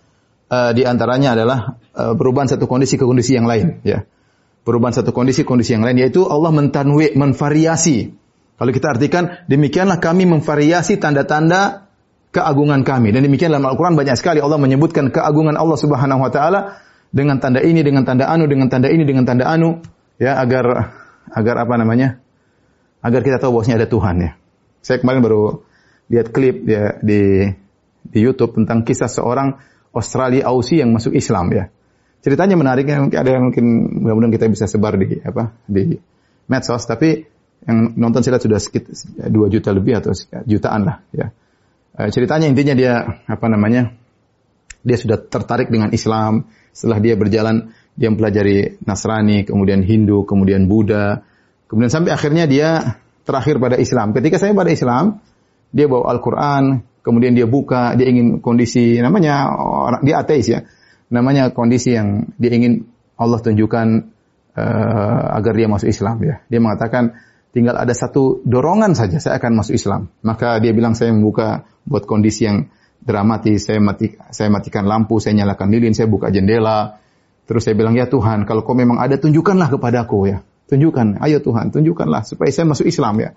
uh, 0.50 0.72
di 0.74 0.82
antaranya 0.86 1.38
adalah 1.38 1.78
uh, 1.94 2.14
perubahan 2.18 2.50
satu 2.50 2.66
kondisi 2.66 2.98
ke 2.98 3.06
kondisi 3.06 3.38
yang 3.38 3.46
lain, 3.46 3.82
ya. 3.86 4.06
Perubahan 4.66 4.96
satu 4.96 5.14
kondisi 5.14 5.46
ke 5.46 5.50
kondisi 5.50 5.78
yang 5.78 5.86
lain 5.86 6.02
yaitu 6.02 6.26
Allah 6.26 6.50
mentanwi, 6.50 7.14
menvariasi. 7.14 8.16
Kalau 8.58 8.72
kita 8.72 8.96
artikan 8.96 9.44
demikianlah 9.46 10.02
kami 10.02 10.26
memvariasi 10.26 10.98
tanda-tanda 10.98 11.90
keagungan 12.34 12.82
kami. 12.82 13.14
Dan 13.14 13.24
demikian 13.24 13.54
dalam 13.54 13.70
Al-Quran 13.70 13.94
banyak 13.94 14.18
sekali 14.18 14.42
Allah 14.42 14.58
menyebutkan 14.58 15.14
keagungan 15.14 15.54
Allah 15.54 15.78
Subhanahu 15.78 16.26
Wa 16.26 16.32
Taala 16.34 16.60
dengan 17.14 17.38
tanda 17.38 17.62
ini, 17.62 17.86
dengan 17.86 18.04
tanda 18.04 18.26
anu, 18.26 18.50
dengan 18.50 18.68
tanda 18.74 18.90
ini, 18.90 19.06
dengan 19.06 19.24
tanda 19.24 19.46
anu, 19.46 19.86
ya 20.18 20.42
agar 20.42 20.66
agar 21.30 21.56
apa 21.62 21.74
namanya? 21.78 22.18
Agar 23.06 23.22
kita 23.22 23.38
tahu 23.38 23.62
bahwasanya 23.62 23.86
ada 23.86 23.88
Tuhan 23.88 24.16
ya. 24.18 24.32
Saya 24.82 24.98
kemarin 24.98 25.22
baru 25.22 25.62
lihat 26.10 26.34
klip 26.34 26.66
ya 26.66 26.98
di 27.00 27.54
di 28.04 28.20
YouTube 28.20 28.58
tentang 28.58 28.82
kisah 28.84 29.08
seorang 29.08 29.62
Australia 29.94 30.50
Aussie 30.50 30.82
yang 30.82 30.90
masuk 30.92 31.14
Islam 31.14 31.54
ya. 31.54 31.70
Ceritanya 32.24 32.56
menarik 32.56 32.88
ya, 32.88 33.04
mungkin 33.04 33.20
ada 33.20 33.30
yang 33.30 33.44
mungkin 33.52 33.66
mudah-mudahan 34.04 34.34
kita 34.34 34.46
bisa 34.50 34.66
sebar 34.66 34.96
di 34.96 35.20
apa 35.22 35.54
di 35.68 36.00
medsos 36.48 36.84
tapi 36.88 37.28
yang 37.64 37.96
nonton 37.96 38.24
saya 38.24 38.40
sudah 38.40 38.60
sekitar 38.60 38.92
2 39.32 39.54
juta 39.54 39.70
lebih 39.72 40.00
atau 40.00 40.12
jutaan 40.48 40.82
lah 40.84 40.98
ya. 41.14 41.32
Eh, 41.94 42.10
ceritanya 42.10 42.50
intinya 42.50 42.74
dia 42.74 42.94
apa 43.30 43.46
namanya? 43.46 43.94
Dia 44.82 44.98
sudah 44.98 45.22
tertarik 45.22 45.70
dengan 45.70 45.94
Islam 45.94 46.50
setelah 46.74 47.00
dia 47.00 47.14
berjalan 47.14 47.72
dia 47.94 48.10
mempelajari 48.10 48.82
Nasrani, 48.82 49.46
kemudian 49.46 49.86
Hindu, 49.86 50.26
kemudian 50.26 50.66
Buddha, 50.66 51.22
kemudian 51.70 51.94
sampai 51.94 52.10
akhirnya 52.10 52.50
dia 52.50 52.98
terakhir 53.24 53.62
pada 53.62 53.78
Islam. 53.78 54.12
Ketika 54.18 54.42
saya 54.42 54.58
pada 54.58 54.74
Islam, 54.74 55.22
dia 55.70 55.86
bawa 55.86 56.10
Al-Qur'an, 56.18 56.82
kemudian 57.06 57.38
dia 57.38 57.46
buka, 57.46 57.94
dia 57.94 58.10
ingin 58.10 58.42
kondisi 58.42 58.98
namanya 58.98 59.54
orang 59.62 60.02
dia 60.02 60.26
ateis 60.26 60.50
ya. 60.50 60.66
Namanya 61.14 61.54
kondisi 61.54 61.94
yang 61.94 62.34
dia 62.42 62.50
ingin 62.58 62.90
Allah 63.22 63.38
tunjukkan 63.38 63.88
uh, 64.58 65.38
agar 65.38 65.54
dia 65.54 65.70
masuk 65.70 65.94
Islam 65.94 66.18
ya. 66.26 66.42
Dia 66.50 66.58
mengatakan 66.58 67.14
tinggal 67.54 67.78
ada 67.78 67.94
satu 67.94 68.42
dorongan 68.44 68.98
saja 68.98 69.22
saya 69.22 69.38
akan 69.38 69.62
masuk 69.62 69.78
Islam. 69.78 70.10
Maka 70.26 70.58
dia 70.58 70.74
bilang 70.74 70.98
saya 70.98 71.14
membuka 71.14 71.70
buat 71.86 72.10
kondisi 72.10 72.50
yang 72.50 72.68
dramatis, 72.98 73.70
saya 73.70 73.78
mati 73.78 74.18
saya 74.34 74.50
matikan 74.50 74.90
lampu, 74.90 75.22
saya 75.22 75.38
nyalakan 75.38 75.70
lilin, 75.70 75.94
saya 75.94 76.10
buka 76.10 76.34
jendela. 76.34 76.98
Terus 77.46 77.68
saya 77.68 77.78
bilang, 77.78 77.94
"Ya 77.94 78.10
Tuhan, 78.10 78.50
kalau 78.50 78.66
kau 78.66 78.74
memang 78.74 78.98
ada 78.98 79.20
tunjukkanlah 79.20 79.70
kepadaku 79.70 80.32
ya. 80.32 80.38
Tunjukkan, 80.72 81.20
ayo 81.22 81.44
Tuhan, 81.44 81.76
tunjukkanlah 81.76 82.26
supaya 82.26 82.50
saya 82.50 82.66
masuk 82.66 82.90
Islam 82.90 83.22
ya." 83.22 83.30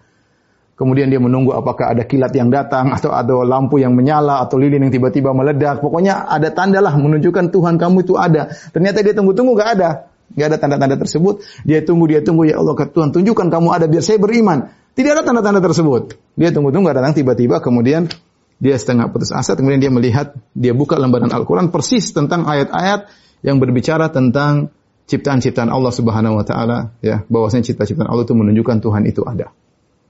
Kemudian 0.77 1.09
dia 1.09 1.17
menunggu 1.17 1.57
apakah 1.57 1.89
ada 1.97 2.05
kilat 2.05 2.37
yang 2.37 2.53
datang 2.53 2.93
atau 2.93 3.09
ada 3.09 3.33
lampu 3.49 3.81
yang 3.81 3.97
menyala 3.97 4.45
atau 4.45 4.61
lilin 4.61 4.85
yang 4.85 4.93
tiba-tiba 4.93 5.33
meledak. 5.33 5.81
Pokoknya 5.81 6.29
ada 6.29 6.53
tanda 6.53 6.85
lah 6.85 6.93
menunjukkan 7.01 7.49
Tuhan 7.49 7.81
kamu 7.81 8.05
itu 8.05 8.13
ada. 8.21 8.53
Ternyata 8.77 9.01
dia 9.01 9.17
tunggu-tunggu 9.17 9.57
gak 9.57 9.71
ada. 9.81 10.13
Gak 10.35 10.47
ada 10.51 10.57
tanda-tanda 10.59 10.97
tersebut. 10.99 11.47
Dia 11.63 11.87
tunggu, 11.87 12.11
dia 12.11 12.21
tunggu. 12.25 12.51
Ya 12.51 12.59
Allah, 12.59 12.75
Tuhan, 12.75 13.15
tunjukkan 13.15 13.47
kamu 13.47 13.69
ada 13.71 13.87
biar 13.87 14.03
saya 14.03 14.19
beriman. 14.19 14.75
Tidak 14.97 15.11
ada 15.13 15.23
tanda-tanda 15.23 15.63
tersebut. 15.63 16.17
Dia 16.35 16.51
tunggu-tunggu, 16.51 16.91
datang 16.91 17.15
tiba-tiba. 17.15 17.63
Kemudian 17.63 18.11
dia 18.59 18.75
setengah 18.75 19.13
putus 19.13 19.31
asa. 19.31 19.55
Kemudian 19.55 19.79
dia 19.79 19.93
melihat, 19.93 20.35
dia 20.57 20.73
buka 20.73 20.97
lembaran 20.99 21.31
Al-Quran 21.31 21.71
persis 21.71 22.11
tentang 22.11 22.49
ayat-ayat 22.49 23.07
yang 23.45 23.61
berbicara 23.61 24.11
tentang 24.11 24.75
ciptaan-ciptaan 25.07 25.71
Allah 25.71 25.93
Subhanahu 25.95 26.43
Wa 26.43 26.45
Taala. 26.49 26.79
Ya, 27.05 27.23
bahwasanya 27.29 27.71
cipta-ciptaan 27.71 28.09
Allah 28.11 28.27
itu 28.27 28.35
menunjukkan 28.35 28.83
Tuhan 28.83 29.03
itu 29.07 29.23
ada. 29.23 29.53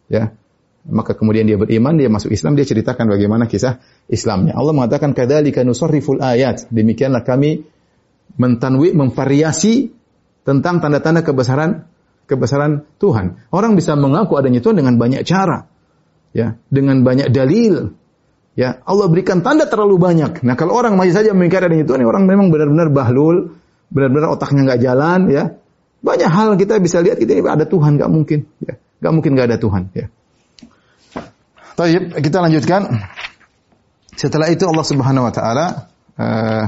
Ya, 0.06 0.32
maka 0.86 1.18
kemudian 1.18 1.50
dia 1.50 1.58
beriman, 1.58 1.98
dia 1.98 2.06
masuk 2.06 2.30
Islam, 2.30 2.54
dia 2.54 2.62
ceritakan 2.62 3.10
bagaimana 3.10 3.50
kisah 3.50 3.82
Islamnya. 4.06 4.54
Allah 4.54 4.70
mengatakan 4.70 5.18
kadzalika 5.18 5.66
nusarriful 5.66 6.22
ayat. 6.22 6.70
Demikianlah 6.70 7.26
kami 7.26 7.66
mentanwi 8.38 8.94
memvariasi 8.94 9.90
tentang 10.46 10.78
tanda-tanda 10.78 11.26
kebesaran 11.26 11.90
kebesaran 12.30 12.86
Tuhan. 13.02 13.50
Orang 13.50 13.74
bisa 13.74 13.98
mengaku 13.98 14.38
adanya 14.38 14.62
Tuhan 14.62 14.78
dengan 14.78 14.94
banyak 14.94 15.26
cara. 15.26 15.66
Ya, 16.30 16.60
dengan 16.70 17.02
banyak 17.02 17.32
dalil. 17.32 17.96
Ya, 18.56 18.80
Allah 18.84 19.06
berikan 19.08 19.44
tanda 19.44 19.68
terlalu 19.68 20.00
banyak. 20.00 20.40
Nah, 20.40 20.54
kalau 20.56 20.76
orang 20.76 20.96
masih 20.96 21.12
saja 21.12 21.32
mengingkari 21.36 21.68
adanya 21.68 21.84
Tuhan, 21.88 22.04
orang 22.04 22.24
memang 22.24 22.48
benar-benar 22.48 22.88
bahlul, 22.88 23.56
benar-benar 23.92 24.32
otaknya 24.32 24.64
nggak 24.64 24.80
jalan, 24.80 25.20
ya. 25.28 25.44
Banyak 26.00 26.28
hal 26.28 26.56
kita 26.56 26.80
bisa 26.80 27.00
lihat 27.04 27.20
kita 27.20 27.36
ini 27.36 27.42
ada 27.44 27.68
Tuhan, 27.68 28.00
nggak 28.00 28.10
mungkin, 28.12 28.48
ya. 28.64 28.80
Nggak 29.00 29.12
mungkin 29.12 29.30
nggak 29.36 29.46
ada 29.52 29.58
Tuhan, 29.60 29.82
ya. 29.92 30.06
Taib, 31.76 32.02
kita 32.16 32.38
lanjutkan. 32.40 32.80
Setelah 34.16 34.48
itu 34.48 34.64
Allah 34.64 34.86
Subhanahu 34.88 35.28
wa 35.28 35.32
taala 35.32 35.66
uh, 36.16 36.64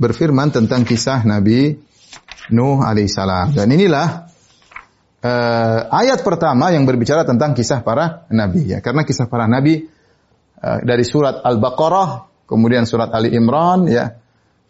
berfirman 0.00 0.48
tentang 0.48 0.88
kisah 0.88 1.20
Nabi 1.28 1.76
Nuh 2.50 2.80
alaihissalam. 2.80 3.52
Dan 3.54 3.68
inilah 3.70 4.26
uh, 5.22 5.80
ayat 5.92 6.24
pertama 6.24 6.72
yang 6.72 6.88
berbicara 6.88 7.22
tentang 7.22 7.52
kisah 7.52 7.84
para 7.84 8.26
nabi 8.32 8.72
ya. 8.74 8.80
Karena 8.80 9.04
kisah 9.04 9.28
para 9.28 9.46
nabi 9.46 9.86
uh, 10.58 10.78
dari 10.82 11.04
surat 11.04 11.44
Al-Baqarah, 11.44 12.26
kemudian 12.48 12.88
surat 12.88 13.12
Ali 13.14 13.36
Imran 13.36 13.86
ya, 13.86 14.18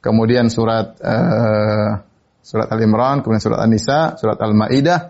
kemudian 0.03 0.51
surat 0.53 0.99
uh, 1.01 2.03
surat 2.43 2.69
Al 2.69 2.81
Imran, 2.83 3.23
kemudian 3.23 3.41
surat 3.41 3.61
An-Nisa, 3.63 4.19
surat 4.19 4.37
Al-Maidah, 4.43 5.01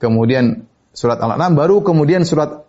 kemudian 0.00 0.64
surat 0.94 1.18
Al-An'am 1.20 1.58
baru 1.58 1.84
kemudian 1.84 2.24
surat 2.24 2.64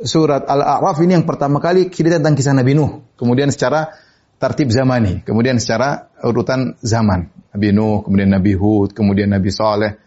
surat 0.00 0.48
Al-A'raf 0.48 0.96
ini 1.04 1.20
yang 1.20 1.28
pertama 1.28 1.60
kali 1.60 1.92
cerita 1.92 2.16
tentang 2.16 2.38
kisah 2.38 2.56
Nabi 2.56 2.72
Nuh. 2.72 3.04
Kemudian 3.20 3.52
secara 3.52 3.92
tertib 4.40 4.72
zamani, 4.72 5.20
kemudian 5.20 5.60
secara 5.60 6.08
urutan 6.24 6.80
zaman. 6.80 7.28
Nabi 7.52 7.76
Nuh, 7.76 8.00
kemudian 8.00 8.32
Nabi 8.32 8.56
Hud, 8.56 8.96
kemudian 8.96 9.28
Nabi 9.28 9.50
Saleh, 9.52 10.00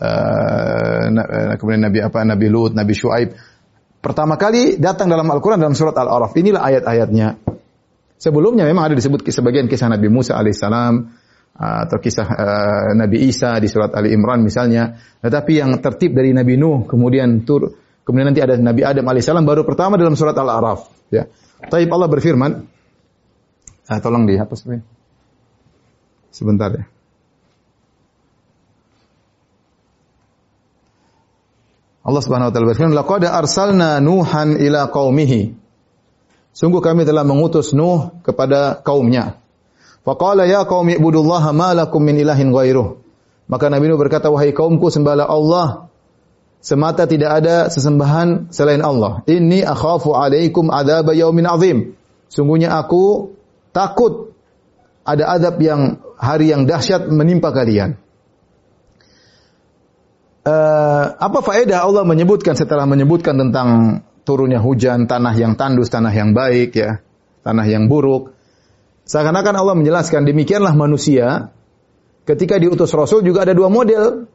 uh, 0.00 1.54
kemudian 1.60 1.84
Nabi 1.84 2.00
apa? 2.00 2.24
Nabi 2.24 2.46
Lut, 2.48 2.72
Nabi 2.72 2.96
Shu'aib. 2.96 3.36
Pertama 4.00 4.40
kali 4.40 4.80
datang 4.80 5.12
dalam 5.12 5.28
Al-Quran 5.28 5.60
dalam 5.60 5.76
surat 5.76 5.92
Al-A'raf. 5.96 6.32
Inilah 6.32 6.64
ayat-ayatnya. 6.64 7.40
Sebelumnya 8.16 8.64
memang 8.64 8.88
ada 8.88 8.94
disebut 8.96 9.20
sebagian 9.26 9.68
kisah 9.68 9.92
Nabi 9.92 10.08
Musa 10.08 10.36
alaihissalam 10.36 10.94
atau 11.54 11.98
kisah 12.00 12.26
Nabi 12.96 13.28
Isa 13.28 13.56
di 13.60 13.68
surat 13.68 13.92
Ali 13.96 14.12
Imran 14.12 14.40
misalnya. 14.44 14.96
Tetapi 15.24 15.60
yang 15.60 15.76
tertib 15.80 16.16
dari 16.16 16.32
Nabi 16.36 16.56
Nuh, 16.56 16.84
kemudian 16.88 17.44
tur, 17.48 17.74
kemudian 18.04 18.32
nanti 18.32 18.44
ada 18.44 18.60
Nabi 18.60 18.84
Adam 18.84 19.08
alaihissalam 19.08 19.44
baru 19.44 19.64
pertama 19.64 19.96
dalam 19.96 20.16
surat 20.16 20.36
Al-A'raf. 20.36 21.08
Ya. 21.08 21.28
Taib 21.64 21.88
Allah 21.88 22.08
berfirman, 22.12 22.73
Ah, 23.84 24.00
tolong 24.00 24.24
dihapus 24.24 24.64
ini. 24.68 24.80
Sebentar 26.32 26.72
ya. 26.72 26.84
Allah 32.04 32.20
Subhanahu 32.20 32.48
wa 32.48 32.52
taala 32.52 32.68
berfirman, 32.68 32.92
"Laqad 32.92 33.24
arsalna 33.24 33.96
Nuhan 34.00 34.60
ila 34.60 34.92
qaumihi." 34.92 35.56
Sungguh 36.52 36.84
kami 36.84 37.08
telah 37.08 37.24
mengutus 37.24 37.72
Nuh 37.72 38.12
kepada 38.20 38.78
kaumnya. 38.84 39.40
Faqala 40.04 40.44
ya 40.44 40.68
qaumi 40.68 41.00
ibudullaha 41.00 41.50
ma 41.56 41.72
lakum 41.72 42.04
min 42.04 42.20
ilahin 42.20 42.52
ghairuh. 42.52 43.00
Maka 43.48 43.72
Nabi 43.72 43.88
Nuh 43.88 43.96
berkata, 43.96 44.28
"Wahai 44.28 44.52
kaumku, 44.52 44.92
sembahlah 44.92 45.24
Allah. 45.26 45.88
Semata 46.60 47.08
tidak 47.08 47.44
ada 47.44 47.68
sesembahan 47.72 48.52
selain 48.52 48.84
Allah. 48.84 49.24
Inni 49.28 49.64
akhafu 49.64 50.12
alaikum 50.12 50.68
adzab 50.68 51.08
yaumin 51.16 51.48
azim." 51.48 51.96
Sungguhnya 52.28 52.76
aku 52.76 53.32
takut 53.74 54.32
ada 55.04 55.36
adab 55.36 55.60
yang 55.60 56.00
hari 56.16 56.54
yang 56.54 56.64
dahsyat 56.64 57.10
menimpa 57.10 57.52
kalian. 57.52 58.00
Uh, 60.44 61.04
apa 61.16 61.40
faedah 61.40 61.88
Allah 61.88 62.04
menyebutkan 62.04 62.52
setelah 62.52 62.84
menyebutkan 62.84 63.36
tentang 63.36 64.00
turunnya 64.28 64.60
hujan, 64.60 65.08
tanah 65.08 65.32
yang 65.36 65.56
tandus, 65.56 65.88
tanah 65.88 66.12
yang 66.12 66.36
baik 66.36 66.76
ya, 66.76 67.00
tanah 67.44 67.64
yang 67.64 67.88
buruk. 67.88 68.36
Seakan-akan 69.04 69.54
Allah 69.56 69.76
menjelaskan 69.76 70.24
demikianlah 70.24 70.72
manusia 70.76 71.52
ketika 72.24 72.56
diutus 72.56 72.92
Rasul 72.92 73.20
juga 73.24 73.44
ada 73.44 73.52
dua 73.52 73.68
model. 73.68 74.28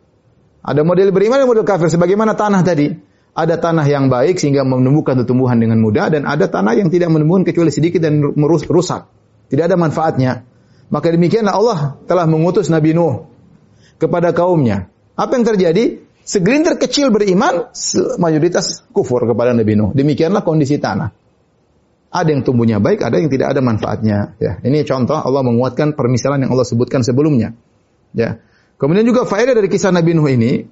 Ada 0.60 0.84
model 0.84 1.16
beriman 1.16 1.40
dan 1.40 1.48
model 1.48 1.66
kafir 1.66 1.90
sebagaimana 1.90 2.38
tanah 2.38 2.62
tadi. 2.62 2.92
Ada 3.34 3.62
tanah 3.62 3.86
yang 3.86 4.10
baik 4.10 4.42
sehingga 4.42 4.66
menumbuhkan 4.66 5.16
tumbuhan 5.24 5.62
dengan 5.62 5.80
mudah 5.80 6.10
dan 6.10 6.26
ada 6.26 6.50
tanah 6.50 6.76
yang 6.76 6.90
tidak 6.90 7.14
menumbuhkan 7.14 7.48
kecuali 7.48 7.70
sedikit 7.70 8.02
dan 8.02 8.20
rusak. 8.36 9.19
Tidak 9.50 9.66
ada 9.66 9.76
manfaatnya. 9.76 10.46
Maka 10.90 11.14
demikianlah 11.14 11.54
Allah 11.54 11.80
telah 12.06 12.26
mengutus 12.26 12.70
Nabi 12.70 12.94
Nuh 12.98 13.30
kepada 14.02 14.34
kaumnya. 14.34 14.90
Apa 15.18 15.38
yang 15.38 15.46
terjadi? 15.46 16.06
Segelintir 16.30 16.78
kecil 16.78 17.10
beriman, 17.10 17.74
mayoritas 18.22 18.86
kufur 18.94 19.26
kepada 19.26 19.54
Nabi 19.58 19.74
Nuh. 19.74 19.90
Demikianlah 19.98 20.46
kondisi 20.46 20.78
tanah. 20.78 21.10
Ada 22.10 22.30
yang 22.34 22.42
tumbuhnya 22.42 22.82
baik, 22.82 23.06
ada 23.06 23.22
yang 23.22 23.30
tidak 23.30 23.54
ada 23.54 23.62
manfaatnya. 23.62 24.38
Ya, 24.42 24.58
ini 24.66 24.82
contoh 24.86 25.18
Allah 25.18 25.46
menguatkan 25.46 25.94
permisalan 25.94 26.42
yang 26.42 26.54
Allah 26.54 26.66
sebutkan 26.66 27.06
sebelumnya. 27.06 27.54
Ya. 28.18 28.42
Kemudian 28.82 29.06
juga 29.06 29.26
faedah 29.30 29.54
dari 29.54 29.70
kisah 29.70 29.94
Nabi 29.94 30.18
Nuh 30.18 30.30
ini 30.30 30.66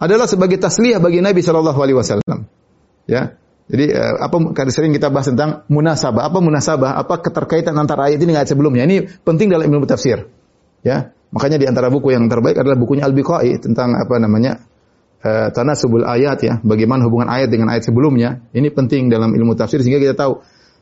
adalah 0.00 0.28
sebagai 0.28 0.56
tasliyah 0.60 1.00
bagi 1.00 1.20
Nabi 1.20 1.40
Shallallahu 1.40 1.80
Alaihi 1.80 1.96
Wasallam. 1.96 2.48
Ya, 3.08 3.39
jadi 3.70 3.84
uh, 3.94 4.14
apa 4.26 4.36
kadang 4.50 4.74
sering 4.74 4.90
kita 4.90 5.14
bahas 5.14 5.30
tentang 5.30 5.62
munasabah. 5.70 6.26
Apa 6.26 6.42
munasabah? 6.42 6.98
Apa 6.98 7.22
keterkaitan 7.22 7.78
antara 7.78 8.10
ayat 8.10 8.18
ini 8.18 8.34
dengan 8.34 8.42
ayat 8.42 8.50
sebelumnya? 8.50 8.82
Ini 8.82 9.22
penting 9.22 9.46
dalam 9.46 9.70
ilmu 9.70 9.86
tafsir. 9.86 10.26
Ya. 10.82 11.14
Makanya 11.30 11.62
di 11.62 11.66
antara 11.70 11.86
buku 11.86 12.10
yang 12.10 12.26
terbaik 12.26 12.58
adalah 12.58 12.74
bukunya 12.74 13.06
Al-Biqai 13.06 13.62
tentang 13.62 13.94
apa 13.94 14.18
namanya? 14.18 14.58
uh, 15.24 15.48
tanasubul 15.52 16.04
ayat 16.04 16.38
ya, 16.42 16.54
bagaimana 16.64 17.04
hubungan 17.06 17.28
ayat 17.28 17.48
dengan 17.52 17.72
ayat 17.72 17.86
sebelumnya. 17.86 18.40
Ini 18.52 18.72
penting 18.72 19.12
dalam 19.12 19.32
ilmu 19.32 19.56
tafsir 19.56 19.80
sehingga 19.84 20.00
kita 20.00 20.16
tahu 20.16 20.40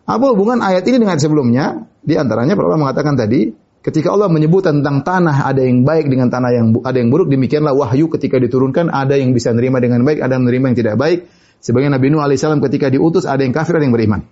apa 0.08 0.24
hubungan 0.32 0.64
ayat 0.64 0.86
ini 0.88 1.02
dengan 1.02 1.18
ayat 1.18 1.24
sebelumnya. 1.28 1.64
Di 2.00 2.16
antaranya 2.16 2.56
para 2.56 2.72
ulama 2.72 2.88
mengatakan 2.88 3.18
tadi, 3.18 3.52
ketika 3.84 4.14
Allah 4.14 4.32
menyebut 4.32 4.64
tentang 4.64 5.04
tanah 5.04 5.44
ada 5.44 5.60
yang 5.60 5.84
baik 5.84 6.08
dengan 6.08 6.32
tanah 6.32 6.50
yang 6.54 6.66
ada 6.80 6.96
yang 6.96 7.12
buruk, 7.12 7.28
demikianlah 7.28 7.76
wahyu 7.76 8.08
ketika 8.08 8.40
diturunkan 8.40 8.88
ada 8.88 9.18
yang 9.18 9.36
bisa 9.36 9.52
menerima 9.52 9.78
dengan 9.84 10.00
baik, 10.06 10.18
ada 10.24 10.32
yang 10.38 10.44
menerima 10.48 10.64
yang 10.72 10.78
tidak 10.78 10.96
baik. 10.96 11.20
Sebagai 11.58 11.90
Nabi 11.90 12.14
Nuh 12.14 12.22
alaihissalam 12.22 12.62
ketika 12.62 12.86
diutus 12.88 13.26
ada 13.26 13.42
yang 13.42 13.50
kafir, 13.50 13.76
ada 13.78 13.84
yang 13.84 13.94
beriman. 13.94 14.22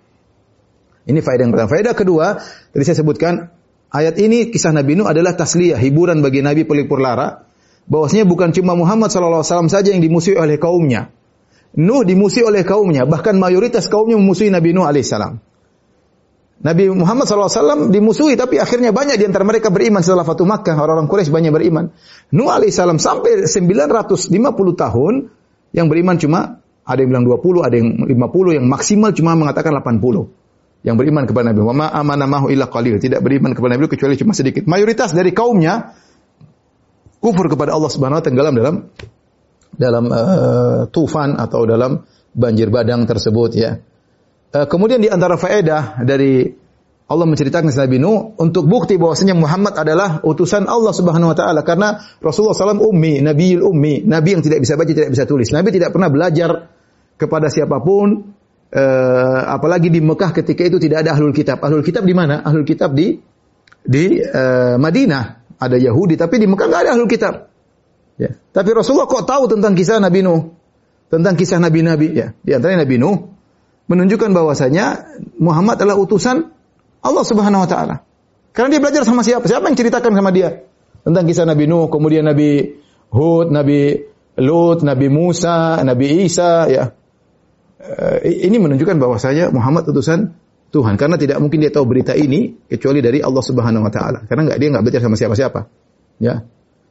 Ini 1.07 1.19
faedah 1.23 1.43
yang 1.47 1.53
pertama. 1.55 1.71
Faedah 1.71 1.95
kedua, 1.95 2.27
tadi 2.75 2.83
saya 2.83 2.99
sebutkan 2.99 3.51
ayat 3.95 4.19
ini 4.19 4.51
kisah 4.51 4.75
Nabi 4.75 4.99
Nuh 4.99 5.07
adalah 5.07 5.39
tasliyah, 5.39 5.79
hiburan 5.79 6.23
bagi 6.23 6.43
Nabi 6.43 6.67
pelipur 6.67 6.99
lara 6.99 7.47
bahwasanya 7.87 8.27
bukan 8.27 8.51
cuma 8.51 8.75
Muhammad 8.75 9.15
SAW 9.15 9.71
saja 9.71 9.95
yang 9.95 10.03
dimusuhi 10.03 10.35
oleh 10.35 10.59
kaumnya. 10.59 11.15
Nuh 11.79 12.03
dimusuhi 12.03 12.43
oleh 12.43 12.67
kaumnya, 12.67 13.07
bahkan 13.07 13.39
mayoritas 13.39 13.87
kaumnya 13.87 14.19
memusuhi 14.19 14.51
Nabi 14.51 14.75
Nuh 14.75 14.87
alaihissalam. 14.87 15.39
Nabi 16.57 16.89
Muhammad 16.89 17.29
SAW 17.29 17.93
dimusuhi, 17.93 18.35
tapi 18.35 18.57
akhirnya 18.57 18.91
banyak 18.91 19.21
di 19.21 19.29
antara 19.29 19.45
mereka 19.45 19.69
beriman 19.69 20.01
setelah 20.01 20.25
Fatu 20.25 20.49
Makkah. 20.49 20.73
Orang-orang 20.73 21.07
Quraisy 21.07 21.29
banyak 21.29 21.53
beriman. 21.53 21.93
Nuh 22.33 22.49
alaihissalam 22.49 22.97
sampai 22.97 23.45
950 23.45 24.33
tahun 24.75 25.15
yang 25.77 25.87
beriman 25.93 26.17
cuma 26.17 26.65
ada 26.87 26.99
yang 27.03 27.11
bilang 27.11 27.27
20, 27.27 27.67
ada 27.67 27.75
yang 27.75 27.89
50, 28.07 28.57
yang 28.63 28.67
maksimal 28.71 29.11
cuma 29.11 29.35
mengatakan 29.35 29.75
80. 29.75 30.87
Yang 30.87 30.97
beriman 31.03 31.27
kepada 31.27 31.51
Nabi. 31.51 31.61
Wa 31.67 31.75
ma 31.75 31.87
amana 31.91 32.31
mahu 32.31 32.47
illa 32.55 32.71
qalil. 32.71 33.03
Tidak 33.03 33.19
beriman 33.19 33.59
kepada 33.59 33.75
Nabi 33.75 33.91
kecuali 33.91 34.15
cuma 34.15 34.31
sedikit. 34.39 34.71
Mayoritas 34.71 35.11
dari 35.11 35.35
kaumnya 35.35 35.99
kufur 37.19 37.51
kepada 37.51 37.75
Allah 37.75 37.91
Subhanahu 37.91 38.23
wa 38.23 38.23
taala 38.23 38.29
tenggelam 38.31 38.55
dalam 38.55 38.75
dalam 39.75 40.05
uh, 40.15 40.81
tufan 40.95 41.35
atau 41.35 41.67
dalam 41.67 42.07
banjir 42.31 42.71
badang 42.71 43.03
tersebut 43.03 43.51
ya. 43.59 43.83
Uh, 44.55 44.67
kemudian 44.71 45.03
di 45.03 45.11
antara 45.11 45.35
faedah 45.35 46.07
dari 46.07 46.47
Allah 47.07 47.27
menceritakan 47.27 47.71
Nabi 47.71 47.99
Nuh 48.03 48.35
untuk 48.39 48.67
bukti 48.67 48.95
bahwasanya 48.95 49.35
Muhammad 49.35 49.79
adalah 49.79 50.23
utusan 50.23 50.71
Allah 50.71 50.95
Subhanahu 50.95 51.35
wa 51.35 51.37
taala 51.39 51.67
karena 51.67 52.03
Rasulullah 52.19 52.55
SAW 52.55 52.83
ummi, 52.83 53.23
nabiul 53.23 53.63
ummi, 53.63 54.03
nabi 54.03 54.35
yang 54.35 54.43
tidak 54.43 54.63
bisa 54.63 54.75
baca, 54.75 54.91
tidak 54.91 55.11
bisa 55.15 55.23
tulis. 55.23 55.51
Nabi 55.55 55.71
tidak 55.71 55.95
pernah 55.95 56.11
belajar 56.11 56.76
kepada 57.17 57.49
siapa 57.49 57.81
pun 57.81 58.37
uh, 58.73 59.41
apalagi 59.49 59.89
di 59.89 60.05
Mekah 60.05 60.37
ketika 60.37 60.63
itu 60.69 60.77
tidak 60.77 61.05
ada 61.05 61.17
ahlul 61.17 61.33
kitab. 61.33 61.65
Ahlul 61.65 61.85
kitab 61.85 62.05
di 62.05 62.15
mana? 62.17 62.45
Ahlul 62.45 62.69
kitab 62.69 62.93
di 62.93 63.17
di 63.83 64.21
uh, 64.21 64.77
Madinah 64.77 65.25
ada 65.57 65.77
Yahudi, 65.81 66.21
tapi 66.21 66.37
di 66.37 66.47
Mekah 66.47 66.67
nggak 66.69 66.81
ada 66.87 66.91
ahlul 66.93 67.09
kitab. 67.09 67.49
Ya. 68.17 68.33
Tapi 68.53 68.71
Rasulullah 68.73 69.09
kok 69.09 69.29
tahu 69.29 69.45
tentang 69.49 69.77
kisah 69.77 70.01
Nabi 70.01 70.25
Nuh? 70.25 70.57
Tentang 71.07 71.37
kisah 71.37 71.61
Nabi-Nabi 71.61 72.09
ya. 72.17 72.33
Di 72.41 72.51
antaranya 72.57 72.89
Nabi 72.89 72.97
Nuh 72.97 73.17
menunjukkan 73.87 74.35
bahwasanya 74.35 75.15
Muhammad 75.39 75.79
adalah 75.79 75.95
utusan 76.01 76.51
Allah 77.05 77.25
Subhanahu 77.25 77.63
wa 77.63 77.69
taala. 77.69 77.97
Karena 78.51 78.77
dia 78.77 78.81
belajar 78.81 79.03
sama 79.05 79.21
siapa? 79.23 79.45
Siapa 79.47 79.69
yang 79.69 79.77
ceritakan 79.77 80.17
sama 80.17 80.33
dia? 80.33 80.65
Tentang 81.07 81.25
kisah 81.29 81.47
Nabi 81.47 81.69
Nuh, 81.69 81.87
kemudian 81.93 82.27
Nabi 82.27 82.83
Hud, 83.13 83.53
Nabi 83.55 83.95
Lut, 84.41 84.83
Nabi 84.83 85.07
Musa, 85.07 85.81
Nabi 85.85 86.27
Isa 86.27 86.67
ya. 86.67 86.91
Eh, 87.87 88.51
ini 88.51 88.59
menunjukkan 88.59 88.99
bahwasanya 88.99 89.55
Muhammad 89.55 89.87
utusan 89.87 90.35
Tuhan 90.75 90.99
karena 90.99 91.15
tidak 91.15 91.39
mungkin 91.39 91.63
dia 91.63 91.71
tahu 91.71 91.87
berita 91.87 92.19
ini 92.19 92.59
kecuali 92.67 92.99
dari 92.99 93.23
Allah 93.23 93.39
Subhanahu 93.39 93.87
wa 93.87 93.93
taala. 93.95 94.27
Karena 94.27 94.51
enggak 94.51 94.59
dia 94.59 94.69
enggak 94.75 94.83
belajar 94.83 95.01
sama 95.07 95.15
siapa-siapa. 95.15 95.61
Ya. 96.19 96.43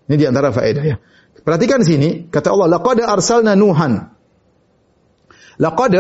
Ini 0.08 0.16
di 0.16 0.26
antara 0.26 0.56
faedah 0.56 0.84
ya. 0.86 0.96
Perhatikan 1.44 1.84
sini, 1.84 2.32
kata 2.32 2.56
Allah, 2.56 2.80
laqad 2.80 3.04
arsalna 3.04 3.54
Nuhan. 3.60 4.08
Laqad 5.60 5.94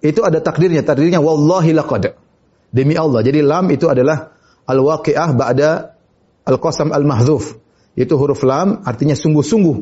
itu 0.00 0.20
ada 0.24 0.40
takdirnya, 0.40 0.80
takdirnya 0.80 1.20
wallahi 1.20 1.76
laqad. 1.76 2.16
Demi 2.72 2.96
Allah. 2.96 3.20
Jadi 3.20 3.44
lam 3.44 3.68
itu 3.68 3.86
adalah 3.86 4.32
al-waqi'ah 4.64 5.30
ba'da 5.36 5.70
al-qasam 6.48 6.90
al-mahdzuf. 6.96 7.60
Itu 7.98 8.16
huruf 8.16 8.40
lam 8.46 8.80
artinya 8.86 9.12
sungguh-sungguh 9.12 9.76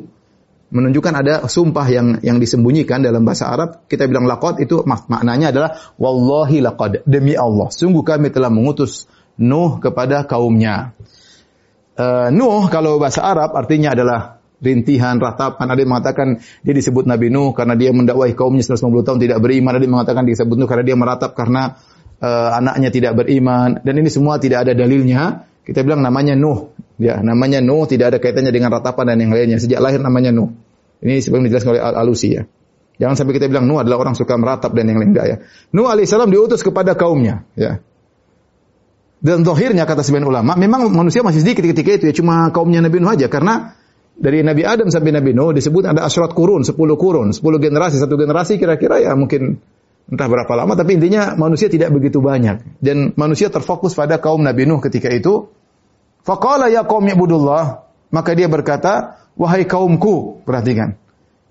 menunjukkan 0.66 1.14
ada 1.14 1.34
sumpah 1.46 1.86
yang 1.86 2.06
yang 2.26 2.42
disembunyikan 2.42 3.02
dalam 3.02 3.22
bahasa 3.22 3.46
Arab. 3.50 3.86
Kita 3.86 4.10
bilang 4.10 4.26
laqad 4.26 4.58
itu 4.58 4.82
mak 4.82 5.06
maknanya 5.06 5.54
adalah 5.54 5.70
wallahi 5.94 6.58
laqad 6.58 7.06
demi 7.06 7.38
Allah 7.38 7.70
sungguh 7.70 8.02
kami 8.02 8.34
telah 8.34 8.50
mengutus 8.50 9.06
Nuh 9.36 9.76
kepada 9.78 10.24
kaumnya. 10.24 10.96
Uh, 11.96 12.32
Nuh 12.32 12.66
kalau 12.72 12.96
bahasa 12.96 13.20
Arab 13.20 13.52
artinya 13.52 13.92
adalah 13.92 14.40
rintihan, 14.60 15.20
ratapan. 15.20 15.66
Ada 15.68 15.80
yang 15.84 15.90
mengatakan 15.92 16.28
dia 16.64 16.74
disebut 16.74 17.04
Nabi 17.04 17.28
Nuh 17.28 17.52
karena 17.52 17.76
dia 17.76 17.92
mendakwahi 17.92 18.32
kaumnya 18.32 18.64
150 18.64 19.06
tahun 19.06 19.18
tidak 19.20 19.38
beriman. 19.44 19.76
Ada 19.76 19.84
yang 19.84 19.94
mengatakan 20.00 20.24
disebut 20.24 20.56
Nuh 20.56 20.68
karena 20.68 20.84
dia 20.88 20.96
meratap 20.96 21.36
karena 21.36 21.76
uh, 22.20 22.50
anaknya 22.56 22.88
tidak 22.88 23.12
beriman. 23.16 23.80
Dan 23.84 23.94
ini 24.00 24.08
semua 24.08 24.40
tidak 24.40 24.68
ada 24.68 24.72
dalilnya. 24.72 25.44
Kita 25.66 25.82
bilang 25.82 25.98
namanya 25.98 26.38
Nuh. 26.38 26.70
Ya, 27.02 27.18
namanya 27.18 27.58
Nuh 27.58 27.90
tidak 27.90 28.14
ada 28.14 28.18
kaitannya 28.22 28.54
dengan 28.54 28.70
ratapan 28.70 29.12
dan 29.12 29.18
yang 29.18 29.34
lainnya. 29.34 29.58
Sejak 29.58 29.82
lahir 29.82 29.98
namanya 29.98 30.30
Nuh. 30.30 30.54
Ini 31.02 31.18
sebelum 31.18 31.42
dijelaskan 31.50 31.74
oleh 31.74 31.82
Al-Alusi 31.82 32.28
ya. 32.30 32.46
Jangan 32.96 33.18
sampai 33.18 33.36
kita 33.36 33.50
bilang 33.50 33.68
Nuh 33.68 33.82
adalah 33.82 34.00
orang 34.00 34.14
suka 34.16 34.38
meratap 34.38 34.72
dan 34.72 34.88
yang 34.88 35.02
lain 35.02 35.12
enggak 35.12 35.26
ya. 35.26 35.36
Nuh 35.74 35.90
alaihissalam 35.90 36.32
diutus 36.32 36.64
kepada 36.64 36.96
kaumnya, 36.96 37.44
ya. 37.58 37.82
Dan 39.20 39.42
zahirnya 39.42 39.84
kata 39.84 40.06
sebagian 40.06 40.28
ulama, 40.28 40.54
memang 40.54 40.88
manusia 40.92 41.20
masih 41.26 41.42
sedikit 41.42 41.66
ketika 41.66 41.98
itu 41.98 42.04
ya, 42.08 42.14
cuma 42.14 42.48
kaumnya 42.54 42.80
Nabi 42.80 43.02
Nuh 43.02 43.12
aja 43.12 43.26
karena 43.28 43.76
dari 44.16 44.40
Nabi 44.40 44.64
Adam 44.64 44.88
sampai 44.88 45.12
Nabi 45.12 45.36
Nuh 45.36 45.52
disebut 45.52 45.84
ada 45.84 46.08
asyarat 46.08 46.32
kurun, 46.32 46.64
10 46.64 46.72
kurun, 46.72 47.36
10 47.36 47.42
generasi, 47.60 48.00
satu 48.00 48.16
generasi 48.16 48.56
kira-kira 48.56 49.02
ya 49.02 49.12
mungkin 49.12 49.60
entah 50.06 50.28
berapa 50.30 50.52
lama 50.54 50.78
tapi 50.78 50.98
intinya 50.98 51.34
manusia 51.34 51.66
tidak 51.66 51.90
begitu 51.90 52.22
banyak 52.22 52.62
dan 52.78 53.16
manusia 53.18 53.50
terfokus 53.50 53.94
pada 53.98 54.22
kaum 54.22 54.42
Nabi 54.42 54.66
Nuh 54.66 54.78
ketika 54.78 55.10
itu 55.10 55.50
Faqala 56.26 56.66
ya 56.66 56.82
qaum 56.82 57.06
ibudullah. 57.06 57.86
Maka 58.10 58.34
dia 58.34 58.50
berkata, 58.50 59.22
wahai 59.38 59.62
kaumku. 59.62 60.42
Perhatikan. 60.42 60.98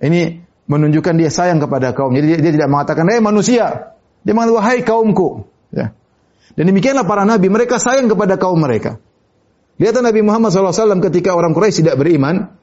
Ini 0.03 0.43
menunjukkan 0.68 1.16
dia 1.16 1.32
sayang 1.32 1.64
kepada 1.64 1.95
kaum. 1.95 2.12
Jadi 2.12 2.36
dia, 2.36 2.39
dia 2.43 2.51
tidak 2.60 2.68
mengatakan, 2.68 3.08
hei 3.08 3.24
manusia. 3.24 3.95
Dia 4.28 4.36
mengatakan, 4.36 4.60
wahai 4.60 4.80
kaumku. 4.84 5.47
Ya. 5.72 5.95
Dan 6.60 6.76
demikianlah 6.76 7.08
para 7.08 7.24
nabi. 7.24 7.47
Mereka 7.47 7.80
sayang 7.80 8.12
kepada 8.12 8.36
kaum 8.36 8.60
mereka. 8.60 8.99
Lihat 9.76 9.99
Nabi 9.99 10.24
Muhammad 10.24 10.56
SAW 10.56 11.03
ketika 11.12 11.36
orang 11.36 11.51
Quraisy 11.51 11.84
tidak 11.84 11.99
beriman. 11.99 12.56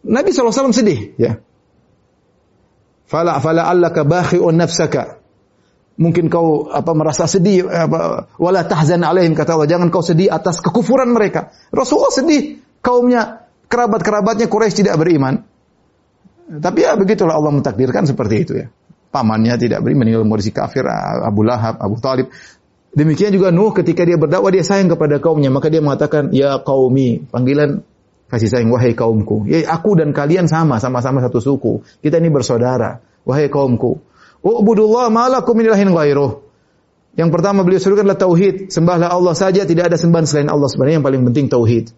Nabi 0.00 0.32
SAW 0.32 0.72
sedih. 0.72 1.12
Ya. 1.20 1.44
Fala 3.04 3.36
fala 3.40 3.68
allaka 3.68 4.00
bakhi'un 4.00 4.56
nafsaka 4.56 5.20
mungkin 5.94 6.26
kau 6.26 6.66
apa 6.70 6.90
merasa 6.90 7.30
sedih 7.30 7.70
apa 7.70 8.26
wala 8.38 8.66
tahzan 8.66 9.02
alaihim 9.06 9.34
kata 9.34 9.54
Allah. 9.54 9.70
Jangan 9.70 9.88
kau 9.90 10.02
sedih 10.02 10.30
atas 10.30 10.58
kekufuran 10.58 11.14
mereka. 11.14 11.54
Rasulullah 11.70 12.14
sedih. 12.14 12.62
Kaumnya 12.84 13.48
kerabat-kerabatnya 13.70 14.46
Quraisy 14.50 14.84
tidak 14.84 15.00
beriman. 15.00 15.40
Tapi 16.44 16.84
ya 16.84 16.92
begitulah 17.00 17.32
Allah 17.32 17.56
mentakdirkan 17.56 18.04
seperti 18.04 18.34
itu 18.36 18.52
ya. 18.60 18.66
Pamannya 19.08 19.56
tidak 19.56 19.80
beriman 19.80 20.10
meninggal 20.10 20.26
mursi 20.26 20.50
kafir 20.52 20.84
Abu 21.24 21.46
Lahab 21.46 21.80
Abu 21.80 21.96
Talib. 22.02 22.28
Demikian 22.94 23.34
juga 23.34 23.50
Nuh 23.50 23.74
ketika 23.74 24.06
dia 24.06 24.14
berdakwah 24.20 24.52
dia 24.52 24.62
sayang 24.62 24.92
kepada 24.92 25.18
kaumnya. 25.18 25.48
Maka 25.48 25.72
dia 25.72 25.80
mengatakan 25.80 26.30
ya 26.34 26.60
qaumi 26.60 27.24
panggilan 27.32 27.82
kasih 28.28 28.50
sayang 28.50 28.68
wahai 28.74 28.92
kaumku. 28.92 29.48
Ya 29.48 29.64
aku 29.70 29.96
dan 29.96 30.12
kalian 30.12 30.50
sama 30.50 30.76
sama-sama 30.82 31.24
satu 31.24 31.40
suku. 31.40 31.80
Kita 32.04 32.20
ini 32.20 32.28
bersaudara. 32.28 33.00
Wahai 33.24 33.48
kaumku 33.48 34.13
Ubudullah 34.44 35.08
malakum 35.08 35.56
min 35.56 35.72
ilahin 35.72 35.88
ghairuh. 35.88 36.44
Yang 37.16 37.30
pertama 37.32 37.64
beliau 37.64 37.80
serukan 37.80 38.04
adalah 38.04 38.20
tauhid. 38.20 38.68
Sembahlah 38.68 39.08
Allah 39.08 39.32
saja, 39.32 39.64
tidak 39.64 39.88
ada 39.88 39.96
sembahan 39.96 40.26
selain 40.28 40.48
Allah. 40.52 40.68
Sebenarnya 40.68 41.00
yang 41.00 41.06
paling 41.06 41.22
penting 41.32 41.46
tauhid. 41.48 41.94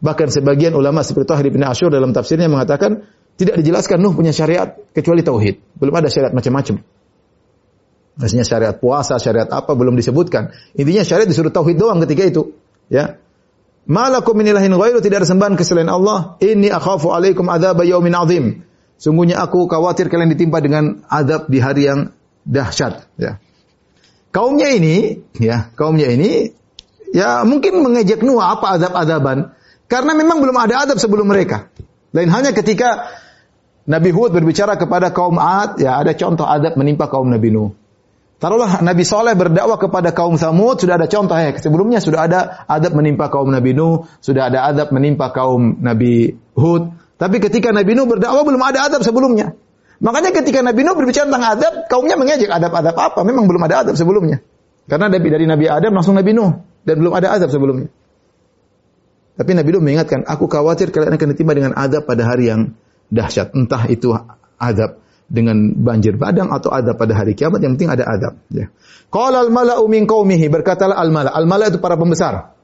Bahkan 0.00 0.28
sebagian 0.32 0.72
ulama 0.78 1.04
seperti 1.04 1.28
Tahir 1.34 1.48
bin 1.52 1.66
Ashur 1.66 1.92
dalam 1.92 2.14
tafsirnya 2.14 2.48
mengatakan 2.48 3.04
tidak 3.36 3.60
dijelaskan 3.60 4.00
Nuh 4.00 4.12
punya 4.16 4.32
syariat 4.32 4.76
kecuali 4.94 5.20
tauhid. 5.20 5.76
Belum 5.76 5.92
ada 5.96 6.08
syariat 6.12 6.32
macam-macam. 6.32 6.80
Maksudnya 8.20 8.44
syariat 8.44 8.76
puasa, 8.76 9.16
syariat 9.16 9.48
apa 9.48 9.72
belum 9.72 9.96
disebutkan. 9.96 10.52
Intinya 10.76 11.04
syariat 11.04 11.28
disuruh 11.28 11.52
tauhid 11.52 11.80
doang 11.80 12.04
ketika 12.04 12.28
itu. 12.28 12.52
Ya. 12.92 13.16
Malakum 13.88 14.36
min 14.36 14.52
ilahin 14.52 14.76
ghairu 14.76 15.00
tidak 15.00 15.24
ada 15.24 15.28
sembahan 15.28 15.56
selain 15.64 15.88
Allah. 15.88 16.36
Inni 16.44 16.68
akhafu 16.68 17.12
alaikum 17.16 17.48
adzab 17.48 17.80
yaumin 17.80 18.12
azim. 18.12 18.44
Sungguhnya 19.00 19.40
aku 19.40 19.64
khawatir 19.64 20.12
kalian 20.12 20.28
ditimpa 20.36 20.60
dengan 20.60 21.00
adab 21.08 21.48
di 21.48 21.56
hari 21.56 21.88
yang 21.88 22.12
dahsyat. 22.44 23.08
Ya. 23.16 23.40
Kaumnya 24.28 24.68
ini, 24.76 25.24
ya, 25.40 25.72
kaumnya 25.72 26.12
ini, 26.12 26.52
ya 27.16 27.42
mungkin 27.48 27.80
mengejek 27.80 28.20
Nuh 28.20 28.44
apa 28.44 28.76
adab-adaban. 28.76 29.56
Karena 29.88 30.12
memang 30.12 30.44
belum 30.44 30.54
ada 30.54 30.84
adab 30.84 31.00
sebelum 31.00 31.26
mereka. 31.26 31.72
Lain 32.12 32.28
hanya 32.28 32.52
ketika 32.52 33.10
Nabi 33.88 34.12
Hud 34.12 34.36
berbicara 34.36 34.76
kepada 34.76 35.10
kaum 35.10 35.40
Ad, 35.40 35.80
ya 35.80 35.96
ada 35.98 36.12
contoh 36.14 36.44
adab 36.44 36.76
menimpa 36.76 37.08
kaum 37.08 37.26
Nabi 37.26 37.50
Nuh. 37.50 37.72
Taruhlah 38.40 38.80
Nabi 38.80 39.04
Soleh 39.04 39.36
berdakwah 39.36 39.76
kepada 39.76 40.12
kaum 40.16 40.36
Samud, 40.36 40.80
sudah 40.80 40.96
ada 41.00 41.08
contoh 41.08 41.36
ya. 41.36 41.52
Sebelumnya 41.56 42.00
sudah 42.00 42.24
ada 42.24 42.40
adab 42.68 42.96
menimpa 42.96 43.32
kaum 43.32 43.48
Nabi 43.48 43.72
Nuh, 43.72 44.08
sudah 44.20 44.52
ada 44.52 44.68
adab 44.68 44.92
menimpa 44.92 45.32
kaum 45.32 45.80
Nabi 45.80 46.36
Hud. 46.56 46.99
Tapi 47.20 47.36
ketika 47.36 47.68
Nabi 47.68 47.92
Nuh 47.92 48.08
berdakwah 48.08 48.48
belum 48.48 48.62
ada 48.64 48.88
adab 48.88 49.04
sebelumnya. 49.04 49.52
Makanya 50.00 50.32
ketika 50.32 50.64
Nabi 50.64 50.80
Nuh 50.80 50.96
berbicara 50.96 51.28
tentang 51.28 51.44
adab, 51.44 51.72
kaumnya 51.92 52.16
mengejek 52.16 52.48
adab-adab 52.48 52.96
apa? 52.96 53.20
Memang 53.28 53.44
belum 53.44 53.60
ada 53.68 53.84
adab 53.84 53.94
sebelumnya. 54.00 54.40
Karena 54.88 55.12
dari, 55.12 55.28
dari 55.28 55.44
Nabi 55.44 55.68
Adam 55.68 55.92
langsung 55.92 56.16
Nabi 56.16 56.32
Nuh 56.32 56.56
dan 56.80 56.96
belum 56.96 57.12
ada 57.12 57.36
adab 57.36 57.52
sebelumnya. 57.52 57.92
Tapi 59.36 59.52
Nabi 59.52 59.68
Nuh 59.76 59.84
mengingatkan, 59.84 60.24
aku 60.24 60.48
khawatir 60.48 60.88
kalian 60.88 61.20
akan 61.20 61.28
ditimpa 61.36 61.52
dengan 61.52 61.72
adab 61.76 62.08
pada 62.08 62.24
hari 62.24 62.48
yang 62.48 62.72
dahsyat. 63.12 63.52
Entah 63.52 63.84
itu 63.92 64.16
adab 64.56 65.04
dengan 65.28 65.76
banjir 65.76 66.16
badang 66.16 66.48
atau 66.48 66.72
adab 66.72 66.96
pada 66.96 67.14
hari 67.20 67.36
kiamat, 67.36 67.60
yang 67.60 67.76
penting 67.76 67.92
ada 67.92 68.08
adab. 68.08 68.40
Ya. 68.48 68.72
Qala 69.12 69.44
al-mala'u 69.44 69.84
min 69.86 70.08
berkatalah 70.48 70.96
al-mala'. 70.96 71.36
Al-mala' 71.36 71.68
itu 71.68 71.78
para 71.78 72.00
pembesar. 72.00 72.56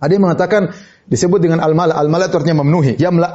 Ada 0.00 0.12
yang 0.12 0.24
mengatakan 0.24 0.72
disebut 1.10 1.42
dengan 1.42 1.58
al-mala'. 1.58 1.98
Al-mala' 1.98 2.30
itu 2.30 2.38
artinya 2.38 2.62
memenuhi. 2.62 2.94
Yamla 2.96 3.34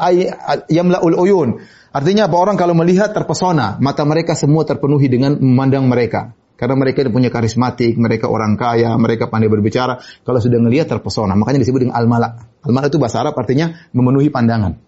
yamla'ul 0.71 1.15
uyun. 1.19 1.49
Artinya 1.91 2.31
apa 2.31 2.35
orang 2.39 2.55
kalau 2.55 2.71
melihat 2.71 3.11
terpesona, 3.11 3.77
mata 3.83 4.07
mereka 4.07 4.33
semua 4.33 4.63
terpenuhi 4.63 5.11
dengan 5.11 5.35
memandang 5.37 5.85
mereka. 5.91 6.31
Karena 6.55 6.79
mereka 6.79 7.03
punya 7.11 7.27
karismatik, 7.27 7.99
mereka 7.99 8.31
orang 8.31 8.55
kaya, 8.55 8.95
mereka 8.95 9.27
pandai 9.27 9.51
berbicara. 9.51 9.99
Kalau 10.23 10.39
sudah 10.39 10.55
melihat 10.63 10.87
terpesona, 10.87 11.35
makanya 11.35 11.67
disebut 11.67 11.87
dengan 11.87 11.99
al-mala. 11.99 12.47
Al-mala 12.63 12.87
itu 12.87 12.95
bahasa 12.95 13.19
Arab 13.19 13.35
artinya 13.35 13.75
memenuhi 13.91 14.31
pandangan. 14.31 14.79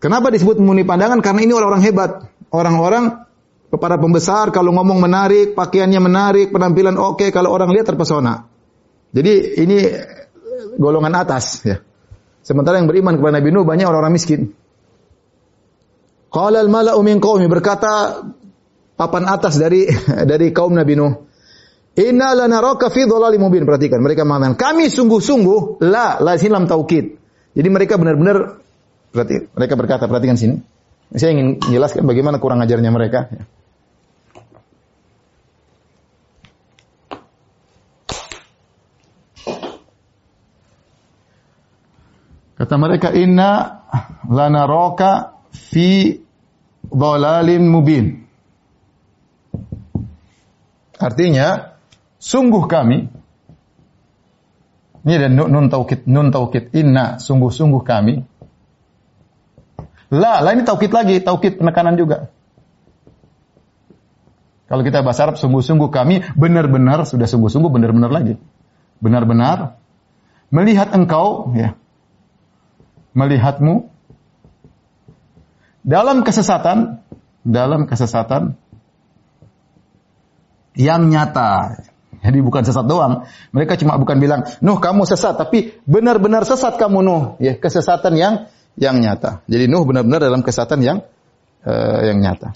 Kenapa 0.00 0.32
disebut 0.32 0.56
memenuhi 0.56 0.88
pandangan? 0.88 1.20
Karena 1.20 1.44
ini 1.44 1.52
orang-orang 1.52 1.84
hebat. 1.84 2.10
Orang-orang 2.48 3.28
para 3.76 4.00
pembesar 4.00 4.48
kalau 4.56 4.72
ngomong 4.72 5.04
menarik, 5.04 5.52
pakaiannya 5.52 6.00
menarik, 6.00 6.46
penampilan 6.48 6.96
oke, 6.96 7.28
kalau 7.28 7.52
orang 7.52 7.68
lihat 7.68 7.92
terpesona. 7.92 8.48
Jadi 9.12 9.32
ini 9.60 9.78
golongan 10.80 11.12
atas 11.12 11.60
ya. 11.60 11.84
Sementara 12.40 12.80
yang 12.80 12.88
beriman 12.88 13.20
kepada 13.20 13.36
Nabi 13.36 13.52
Nuh 13.52 13.68
banyak 13.68 13.84
orang-orang 13.84 14.16
miskin. 14.16 14.40
Qala 16.32 16.64
al-mala'u 16.64 17.00
min 17.04 17.20
qaumi 17.20 17.44
berkata 17.52 18.24
papan 18.96 19.28
atas 19.28 19.60
dari 19.60 19.84
dari 20.30 20.48
kaum 20.56 20.72
Nabi 20.72 20.94
Nuh. 20.96 21.12
Inna 22.00 22.32
lanaraka 22.32 22.88
fi 22.88 23.04
dhalalim 23.04 23.44
mubin. 23.44 23.68
Perhatikan, 23.68 24.00
mereka 24.00 24.24
mengatakan, 24.24 24.56
kami 24.56 24.88
sungguh-sungguh 24.88 25.84
la 25.84 26.22
la 26.22 26.40
silam 26.40 26.64
taukid. 26.64 27.18
Jadi 27.52 27.68
mereka 27.68 28.00
benar-benar 28.00 28.62
berarti 29.10 29.52
mereka 29.52 29.74
berkata, 29.76 30.08
perhatikan 30.08 30.38
sini. 30.40 30.56
Saya 31.10 31.34
ingin 31.34 31.58
jelaskan 31.66 32.06
bagaimana 32.06 32.38
kurang 32.38 32.62
ajarnya 32.62 32.94
mereka. 32.94 33.26
Kata 42.60 42.76
mereka, 42.76 43.08
inna 43.16 43.80
lanaraka 44.28 45.40
fi 45.48 46.20
dhalalin 46.84 47.64
mubin. 47.64 48.20
Artinya, 51.00 51.72
sungguh 52.20 52.68
kami 52.68 53.08
ini 55.00 55.12
ada 55.16 55.32
nun, 55.32 55.72
taukid, 55.72 56.04
nun 56.04 56.28
taukid 56.28 56.76
inna, 56.76 57.16
sungguh-sungguh 57.16 57.80
kami. 57.80 58.20
La, 60.12 60.44
la 60.44 60.52
ini 60.52 60.60
taukid 60.66 60.92
lagi, 60.92 61.24
taukid 61.24 61.56
penekanan 61.56 61.96
juga. 61.96 62.28
Kalau 64.68 64.82
kita 64.84 65.00
bahasa 65.00 65.26
Arab 65.26 65.40
sungguh-sungguh 65.40 65.88
kami 65.88 66.22
benar-benar 66.36 67.08
sudah 67.08 67.26
sungguh-sungguh 67.26 67.72
benar-benar 67.72 68.12
lagi. 68.12 68.36
Benar-benar 69.00 69.80
melihat 70.52 70.92
engkau 70.92 71.56
ya. 71.56 71.74
Melihatmu 73.20 73.92
dalam 75.84 76.24
kesesatan, 76.24 77.04
dalam 77.44 77.84
kesesatan 77.84 78.56
yang 80.76 81.12
nyata. 81.12 81.84
Jadi 82.20 82.38
bukan 82.44 82.64
sesat 82.64 82.84
doang. 82.84 83.24
Mereka 83.52 83.80
cuma 83.80 83.96
bukan 83.96 84.20
bilang, 84.20 84.44
Nuh 84.60 84.76
kamu 84.76 85.08
sesat, 85.08 85.40
tapi 85.40 85.72
benar-benar 85.88 86.44
sesat 86.44 86.76
kamu 86.76 87.00
Nuh. 87.00 87.24
Ya, 87.40 87.56
kesesatan 87.56 88.12
yang 88.16 88.34
yang 88.76 89.00
nyata. 89.00 89.40
Jadi 89.48 89.68
Nuh 89.68 89.84
benar-benar 89.88 90.20
dalam 90.20 90.44
kesesatan 90.44 90.80
yang 90.84 90.98
uh, 91.64 92.00
yang 92.04 92.20
nyata. 92.20 92.52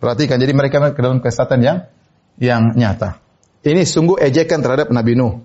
Perhatikan, 0.00 0.40
jadi 0.40 0.52
mereka 0.56 0.92
ke 0.92 1.00
dalam 1.00 1.20
kesesatan 1.20 1.60
yang 1.60 1.78
yang 2.40 2.72
nyata. 2.72 3.20
Ini 3.62 3.86
sungguh 3.86 4.18
ejekan 4.18 4.64
terhadap 4.64 4.90
Nabi 4.90 5.12
Nuh. 5.14 5.44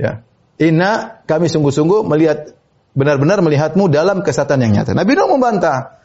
Ya. 0.00 0.25
Inna 0.56 1.20
kami 1.28 1.52
sungguh-sungguh 1.52 2.08
melihat 2.08 2.56
benar-benar 2.96 3.44
melihatmu 3.44 3.92
dalam 3.92 4.24
kesatan 4.24 4.64
yang 4.64 4.72
nyata. 4.72 4.96
Nabi 4.96 5.12
Nuh 5.12 5.28
membantah. 5.36 6.00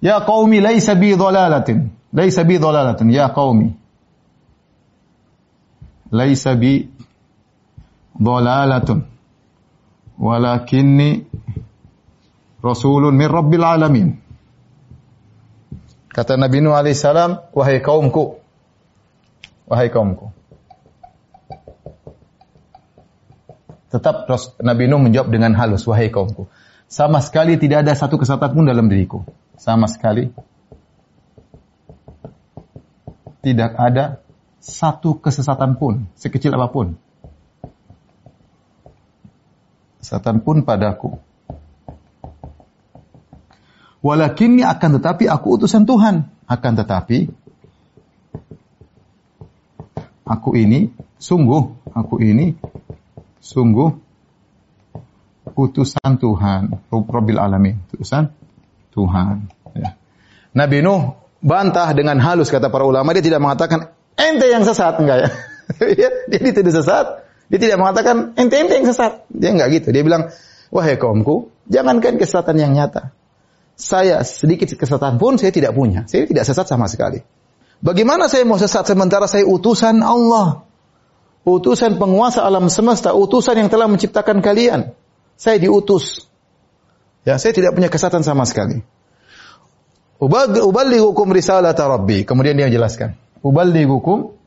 Ya 0.00 0.24
qaumi 0.24 0.64
laisa 0.64 0.96
bi 0.96 1.12
dhalalatin. 1.12 1.92
Laisa 2.10 2.42
bi 2.48 2.56
dhalalatin. 2.56 3.12
Ya 3.12 3.28
qaumi. 3.28 3.76
Laisa 6.08 6.56
bi 6.56 6.88
dhalalatun. 8.16 9.04
Walakinni 10.16 11.28
rasulun 12.64 13.12
min 13.12 13.28
rabbil 13.28 13.64
alamin. 13.64 14.08
Kata 16.12 16.36
Nabi 16.36 16.60
Nuh 16.60 16.76
alaihissalam, 16.76 17.52
wahai 17.56 17.80
kaumku. 17.80 18.36
Wahai 19.64 19.88
kaumku. 19.88 20.41
Tetap 23.92 24.24
Nabi 24.64 24.88
Nuh 24.88 25.04
menjawab 25.04 25.28
dengan 25.28 25.52
halus, 25.52 25.84
wahai 25.84 26.08
kaumku. 26.08 26.48
Sama 26.88 27.20
sekali 27.20 27.60
tidak 27.60 27.84
ada 27.84 27.92
satu 27.92 28.16
kesatuan 28.16 28.56
pun 28.56 28.64
dalam 28.64 28.88
diriku. 28.88 29.20
Sama 29.60 29.84
sekali. 29.84 30.32
Tidak 33.44 33.72
ada 33.76 34.24
satu 34.62 35.20
kesesatan 35.20 35.76
pun, 35.76 36.08
sekecil 36.16 36.56
apa 36.56 36.72
pun. 36.72 36.96
Kesesatan 40.00 40.40
pun 40.40 40.64
padaku. 40.64 41.20
Walakinni 44.00 44.64
akan 44.64 44.98
tetapi 44.98 45.28
aku 45.28 45.60
utusan 45.60 45.84
Tuhan. 45.84 46.32
Akan 46.48 46.74
tetapi 46.74 47.28
aku 50.26 50.50
ini 50.56 50.90
sungguh 51.20 51.92
aku 51.92 52.18
ini 52.24 52.56
sungguh 53.42 53.90
utusan 55.58 56.22
Tuhan, 56.22 56.70
Rabbil 56.88 57.40
Alamin, 57.42 57.82
utusan 57.90 58.30
Tuhan. 58.94 59.50
Ya. 59.74 59.98
Nabi 60.54 60.80
Nuh 60.86 61.18
bantah 61.42 61.90
dengan 61.90 62.22
halus 62.22 62.48
kata 62.48 62.70
para 62.70 62.86
ulama, 62.86 63.10
dia 63.10 63.24
tidak 63.24 63.42
mengatakan 63.42 63.90
ente 64.14 64.46
yang 64.46 64.62
sesat 64.62 64.94
enggak 65.02 65.26
ya. 65.26 65.28
ya 66.06 66.08
dia 66.30 66.52
tidak 66.54 66.72
sesat, 66.72 67.26
dia 67.50 67.58
tidak 67.58 67.82
mengatakan 67.82 68.38
ente 68.38 68.54
ente 68.54 68.78
yang 68.78 68.86
sesat. 68.86 69.26
Dia 69.28 69.50
enggak 69.50 69.68
gitu. 69.82 69.88
Dia 69.90 70.06
bilang, 70.06 70.30
wahai 70.70 70.94
kaumku, 70.94 71.50
jangankan 71.66 72.16
kesesatan 72.16 72.62
yang 72.62 72.72
nyata. 72.78 73.10
Saya 73.74 74.22
sedikit 74.22 74.70
kesesatan 74.78 75.18
pun 75.18 75.40
saya 75.42 75.50
tidak 75.50 75.74
punya. 75.74 76.06
Saya 76.06 76.28
tidak 76.30 76.46
sesat 76.46 76.70
sama 76.70 76.86
sekali. 76.86 77.18
Bagaimana 77.82 78.30
saya 78.30 78.46
mau 78.46 78.60
sesat 78.62 78.86
sementara 78.86 79.26
saya 79.26 79.42
utusan 79.42 79.98
Allah? 80.06 80.62
Utusan 81.42 81.98
penguasa 81.98 82.46
alam 82.46 82.70
semesta, 82.70 83.14
utusan 83.14 83.58
yang 83.58 83.68
telah 83.70 83.90
menciptakan 83.90 84.38
kalian. 84.42 84.94
Saya 85.34 85.58
diutus. 85.58 86.30
Ya, 87.26 87.38
saya 87.38 87.54
tidak 87.54 87.74
punya 87.74 87.90
kesatan 87.90 88.22
sama 88.22 88.46
sekali. 88.46 88.82
hukum 90.22 91.28
risalata 91.34 91.86
rabbi. 91.86 92.22
Kemudian 92.22 92.54
dia 92.54 92.70
jelaskan. 92.70 93.18
hukum 93.42 94.38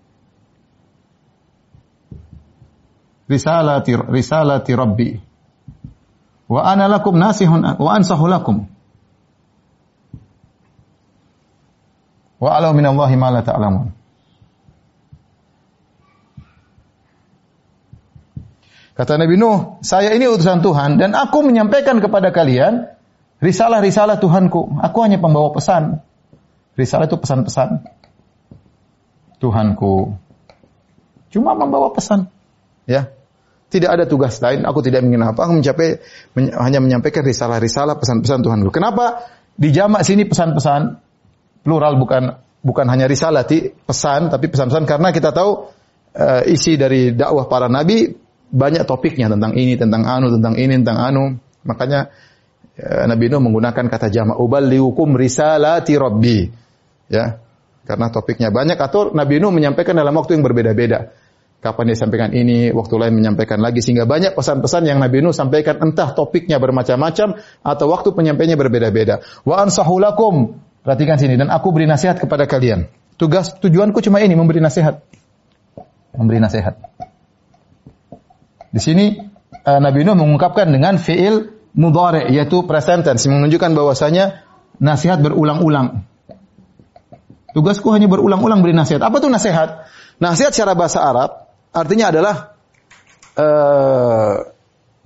risalati 3.28 3.91
risalati 3.96 4.72
rabbi. 4.72 5.10
Wa 6.46 6.62
ana 6.64 6.86
lakum 6.88 7.18
nasihun 7.18 7.66
wa 7.66 7.89
ansahu 7.91 8.30
lakum. 8.30 8.70
Wa 12.39 12.50
alau 12.60 12.72
minallahi 12.78 13.16
ma 13.18 13.34
la 13.34 13.41
ta'lamun. 13.41 14.05
Kata 18.96 19.20
Nabi 19.20 19.36
Nuh, 19.36 19.84
saya 19.84 20.16
ini 20.16 20.24
utusan 20.24 20.64
Tuhan 20.64 20.96
dan 20.96 21.12
aku 21.20 21.43
menyampaikan 21.43 22.00
kepada 22.00 22.32
kalian 22.32 22.88
risalah-risalah 23.43 24.24
Tuhanku. 24.24 24.80
Aku 24.80 24.98
hanya 25.04 25.20
pembawa 25.20 25.52
pesan. 25.52 26.00
Risalah 26.80 27.12
itu 27.12 27.20
pesan-pesan. 27.20 27.84
Tuhanku. 29.43 30.16
Cuma 31.28 31.52
membawa 31.60 31.91
pesan. 31.91 32.32
Ya. 32.88 33.12
Tidak 33.68 33.91
ada 33.91 34.08
tugas 34.08 34.39
lain, 34.39 34.64
aku 34.64 34.80
tidak 34.80 35.04
ingin 35.04 35.20
apa, 35.20 35.41
aku 35.41 35.60
mencapai 35.60 36.00
men, 36.38 36.54
hanya 36.56 36.80
menyampaikan 36.80 37.28
risalah-risalah 37.28 38.00
pesan-pesan 38.00 38.39
Tuhanku. 38.39 38.72
Kenapa 38.72 39.28
di 39.52 39.76
jamak 39.76 40.08
sini 40.08 40.24
pesan-pesan 40.24 40.96
plural 41.68 42.00
bukan 42.00 42.39
bukan 42.64 42.86
hanya 42.88 43.12
risalah 43.12 43.43
ti, 43.43 43.68
pesan 43.68 44.32
tapi 44.32 44.48
pesan-pesan 44.48 44.88
karena 44.88 45.12
kita 45.12 45.36
tahu 45.36 45.68
uh, 46.16 46.41
isi 46.48 46.80
dari 46.80 47.12
dakwah 47.18 47.52
para 47.52 47.68
nabi 47.68 48.24
banyak 48.52 48.84
topiknya 48.86 49.32
tentang 49.32 49.54
ini, 49.58 49.78
tentang 49.78 50.04
anu, 50.06 50.34
tentang 50.34 50.54
ini, 50.60 50.74
tentang 50.82 51.00
anu. 51.02 51.24
Makanya 51.66 52.14
Ya, 52.76 53.08
Nabi 53.08 53.32
Nuh 53.32 53.39
menggunakan 53.39 53.88
kata 53.88 54.12
jama' 54.12 54.36
uballiukum 54.36 55.16
risalati 55.16 55.96
rabbi. 55.96 56.43
Ya. 57.08 57.39
Karena 57.86 58.12
topiknya 58.12 58.52
banyak 58.52 58.76
atau 58.76 59.16
Nabi 59.16 59.39
Nuh 59.39 59.54
menyampaikan 59.56 59.96
dalam 59.96 60.12
waktu 60.12 60.36
yang 60.36 60.43
berbeda-beda. 60.43 61.16
Kapan 61.64 61.93
dia 61.93 61.98
sampaikan 61.98 62.30
ini, 62.36 62.70
waktu 62.76 62.93
lain 63.00 63.16
menyampaikan 63.16 63.58
lagi 63.58 63.82
sehingga 63.82 64.06
banyak 64.06 64.36
pesan-pesan 64.36 64.91
yang 64.91 65.00
Nabi 65.00 65.24
Nuh 65.24 65.32
sampaikan 65.32 65.80
entah 65.80 66.12
topiknya 66.12 66.60
bermacam-macam 66.60 67.39
atau 67.64 67.86
waktu 67.89 68.12
penyampaiannya 68.12 68.58
berbeda-beda. 68.60 69.24
Wa 69.48 69.64
ansahulakum. 69.64 70.60
Perhatikan 70.86 71.18
sini 71.18 71.39
dan 71.39 71.50
aku 71.50 71.74
beri 71.74 71.89
nasihat 71.89 72.20
kepada 72.22 72.46
kalian. 72.46 72.86
Tugas 73.16 73.56
tujuanku 73.58 74.04
cuma 74.04 74.22
ini 74.22 74.36
memberi 74.36 74.62
nasihat. 74.62 75.02
Memberi 76.14 76.43
nasihat. 76.43 76.78
Di 78.76 78.84
sini 78.84 79.15
uh, 79.63 79.80
Nabi 79.80 80.03
Nuh 80.03 80.19
mengungkapkan 80.19 80.67
dengan 80.67 80.99
fiil 80.99 81.55
mudhari 81.80 82.28
yaitu 82.36 82.67
present 82.67 83.07
tense 83.07 83.32
menunjukkan 83.32 83.71
bahwasanya 83.71 84.43
nasihat 84.84 85.23
berulang-ulang. 85.23 86.03
Tugasku 87.55 87.88
hanya 87.95 88.11
berulang-ulang 88.11 88.59
beri 88.59 88.76
nasihat. 88.76 88.99
Apa 88.99 89.23
tuh 89.23 89.32
nasihat? 89.32 89.88
Nasihat 90.19 90.51
secara 90.51 90.76
bahasa 90.76 90.99
Arab 90.99 91.47
artinya 91.71 92.11
adalah 92.11 92.36
uh, 93.39 94.43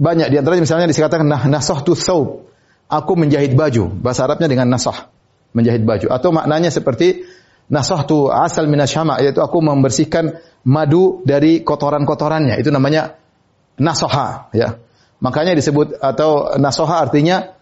banyak 0.01 0.34
di 0.34 0.36
antaranya 0.41 0.65
misalnya 0.65 0.89
dikatakan 0.89 1.30
nah 1.30 1.45
nasahtu 1.45 1.93
thawb. 1.93 2.49
Aku 2.89 3.13
menjahit 3.13 3.53
baju. 3.53 3.86
Bahasa 4.01 4.26
Arabnya 4.26 4.49
dengan 4.49 4.65
nasah, 4.65 5.13
menjahit 5.53 5.86
baju 5.86 6.09
atau 6.09 6.34
maknanya 6.34 6.74
seperti 6.74 7.22
nasahtu 7.70 8.34
asal 8.34 8.65
minasyama 8.65 9.22
yaitu 9.22 9.45
aku 9.45 9.61
membersihkan 9.61 10.41
madu 10.65 11.22
dari 11.22 11.61
kotoran-kotorannya. 11.61 12.57
Itu 12.57 12.74
namanya 12.74 13.13
nasoha 13.80 14.51
ya. 14.53 14.77
Makanya 15.19 15.51
disebut 15.55 15.99
atau 15.99 16.55
nasoha 16.55 17.03
artinya 17.03 17.55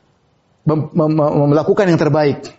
mem 0.68 0.94
mem 0.94 1.14
melakukan 1.50 1.90
yang 1.90 1.98
terbaik. 1.98 2.54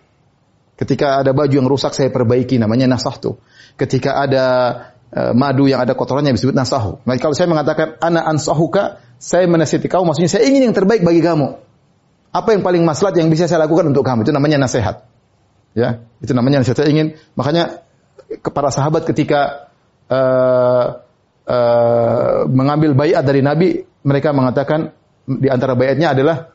Ketika 0.79 1.19
ada 1.23 1.35
baju 1.35 1.51
yang 1.51 1.67
rusak 1.67 1.91
saya 1.91 2.07
perbaiki 2.07 2.55
namanya 2.55 2.87
nasahtu. 2.87 3.35
Ketika 3.75 4.15
ada 4.15 4.45
uh, 5.11 5.33
madu 5.35 5.67
yang 5.67 5.83
ada 5.83 5.91
kotorannya 5.95 6.31
disebut 6.35 6.55
nasahu. 6.55 7.03
Nah, 7.03 7.15
kalau 7.19 7.35
saya 7.35 7.51
mengatakan 7.51 7.99
ana 7.99 8.23
ansahuka, 8.23 9.03
saya 9.19 9.43
menasihati 9.47 9.91
kamu 9.91 10.07
maksudnya 10.07 10.31
saya 10.31 10.47
ingin 10.47 10.71
yang 10.71 10.75
terbaik 10.75 11.03
bagi 11.03 11.19
kamu. 11.19 11.59
Apa 12.29 12.55
yang 12.55 12.63
paling 12.63 12.85
maslahat 12.85 13.17
yang 13.19 13.27
bisa 13.27 13.49
saya 13.49 13.65
lakukan 13.65 13.91
untuk 13.91 14.05
kamu? 14.05 14.23
Itu 14.23 14.31
namanya 14.31 14.61
nasihat. 14.61 15.03
Ya, 15.75 16.05
itu 16.23 16.31
namanya 16.31 16.63
nasihat. 16.63 16.85
Saya 16.85 16.89
ingin 16.91 17.19
makanya 17.33 17.83
kepada 18.39 18.69
sahabat 18.69 19.03
ketika 19.09 19.71
uh, 20.07 21.01
uh, 21.49 22.45
mengambil 22.45 22.93
bayat 22.93 23.25
dari 23.25 23.41
Nabi, 23.41 23.81
mereka 24.05 24.29
mengatakan 24.31 24.93
di 25.25 25.49
antara 25.49 25.73
bayatnya 25.73 26.13
adalah 26.13 26.53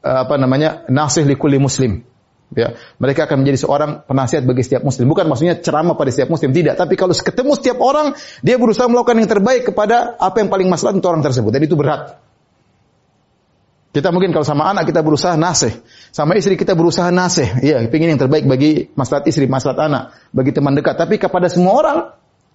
uh, 0.00 0.18
apa 0.24 0.34
namanya 0.40 0.88
nasih 0.88 1.28
likulli 1.28 1.60
muslim. 1.60 2.08
Ya, 2.50 2.74
mereka 2.98 3.30
akan 3.30 3.46
menjadi 3.46 3.62
seorang 3.62 4.02
penasihat 4.10 4.42
bagi 4.42 4.66
setiap 4.66 4.82
muslim. 4.82 5.06
Bukan 5.06 5.30
maksudnya 5.30 5.62
ceramah 5.62 5.94
pada 5.94 6.10
setiap 6.10 6.34
muslim, 6.34 6.50
tidak. 6.50 6.74
Tapi 6.74 6.98
kalau 6.98 7.14
ketemu 7.14 7.54
setiap 7.54 7.78
orang, 7.78 8.18
dia 8.42 8.58
berusaha 8.58 8.90
melakukan 8.90 9.22
yang 9.22 9.30
terbaik 9.30 9.70
kepada 9.70 10.18
apa 10.18 10.42
yang 10.42 10.50
paling 10.50 10.66
maslahat 10.66 10.98
untuk 10.98 11.14
orang 11.14 11.22
tersebut. 11.22 11.54
Dan 11.54 11.62
itu 11.62 11.78
berat. 11.78 12.18
Kita 13.94 14.10
mungkin 14.10 14.34
kalau 14.34 14.42
sama 14.42 14.66
anak 14.66 14.86
kita 14.86 14.98
berusaha 15.02 15.38
nasih, 15.38 15.78
sama 16.10 16.34
istri 16.34 16.58
kita 16.58 16.74
berusaha 16.74 17.10
nasih, 17.10 17.58
iya, 17.58 17.82
ingin 17.86 18.18
yang 18.18 18.22
terbaik 18.22 18.46
bagi 18.46 18.90
maslahat 18.94 19.30
istri, 19.30 19.46
maslahat 19.50 19.82
anak, 19.82 20.14
bagi 20.34 20.50
teman 20.50 20.74
dekat. 20.74 20.94
Tapi 20.94 21.22
kepada 21.22 21.46
semua 21.50 21.74
orang 21.74 21.98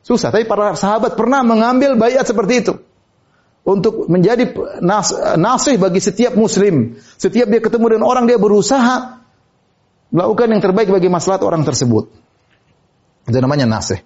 susah. 0.05 0.29
Tapi 0.29 0.45
para 0.45 0.77
sahabat 0.77 1.17
pernah 1.17 1.41
mengambil 1.41 1.97
bayat 1.97 2.29
seperti 2.29 2.61
itu 2.61 2.73
untuk 3.65 4.05
menjadi 4.05 4.53
nas, 4.85 5.09
nasih 5.41 5.81
bagi 5.81 5.97
setiap 5.97 6.37
muslim. 6.37 7.01
Setiap 7.17 7.49
dia 7.49 7.57
ketemu 7.57 7.97
dengan 7.97 8.05
orang 8.05 8.29
dia 8.29 8.37
berusaha 8.37 9.25
melakukan 10.13 10.47
yang 10.53 10.61
terbaik 10.61 10.93
bagi 10.93 11.09
maslahat 11.09 11.41
orang 11.41 11.65
tersebut. 11.65 12.13
Itu 13.25 13.37
namanya 13.41 13.65
nasih. 13.65 14.05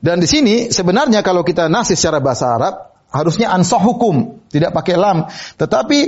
Dan 0.00 0.24
di 0.24 0.28
sini 0.30 0.72
sebenarnya 0.72 1.20
kalau 1.20 1.44
kita 1.44 1.68
nasih 1.68 2.00
secara 2.00 2.24
bahasa 2.24 2.48
Arab 2.48 2.74
harusnya 3.12 3.52
ansah 3.52 3.82
hukum, 3.82 4.40
tidak 4.48 4.72
pakai 4.72 4.96
lam. 4.96 5.28
Tetapi 5.60 5.98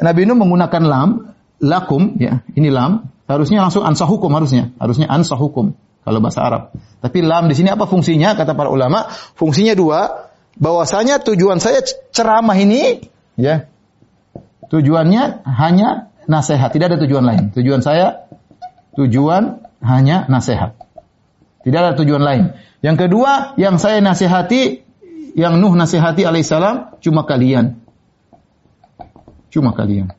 Nabi 0.00 0.20
Nuh 0.24 0.38
menggunakan 0.40 0.82
lam, 0.88 1.36
lakum 1.60 2.16
ya, 2.16 2.40
ini 2.56 2.72
lam, 2.72 3.12
harusnya 3.28 3.60
langsung 3.60 3.84
ansah 3.84 4.08
hukum 4.08 4.32
harusnya, 4.32 4.72
harusnya 4.80 5.04
ansah 5.12 5.36
hukum 5.36 5.76
kalau 6.02 6.18
bahasa 6.18 6.40
Arab. 6.42 6.62
Tapi 6.98 7.18
lam 7.22 7.46
di 7.46 7.54
sini 7.54 7.70
apa 7.70 7.86
fungsinya? 7.86 8.34
Kata 8.34 8.54
para 8.58 8.70
ulama, 8.70 9.10
fungsinya 9.38 9.74
dua. 9.74 10.30
Bahwasanya 10.52 11.24
tujuan 11.24 11.64
saya 11.64 11.80
ceramah 12.12 12.58
ini 12.60 13.08
ya. 13.40 13.70
Tujuannya 14.68 15.44
hanya 15.48 16.12
nasihat, 16.28 16.72
tidak 16.72 16.92
ada 16.92 16.98
tujuan 17.04 17.24
lain. 17.24 17.42
Tujuan 17.56 17.80
saya 17.80 18.28
tujuan 18.96 19.64
hanya 19.80 20.28
nasihat. 20.28 20.76
Tidak 21.62 21.78
ada 21.78 21.92
tujuan 21.94 22.22
lain. 22.22 22.44
Yang 22.82 23.06
kedua, 23.06 23.54
yang 23.54 23.78
saya 23.78 24.02
nasihati, 24.02 24.82
yang 25.38 25.62
Nuh 25.62 25.72
nasihati 25.78 26.26
alaihissalam, 26.26 26.98
cuma 26.98 27.22
kalian. 27.22 27.78
Cuma 29.52 29.70
kalian. 29.76 30.10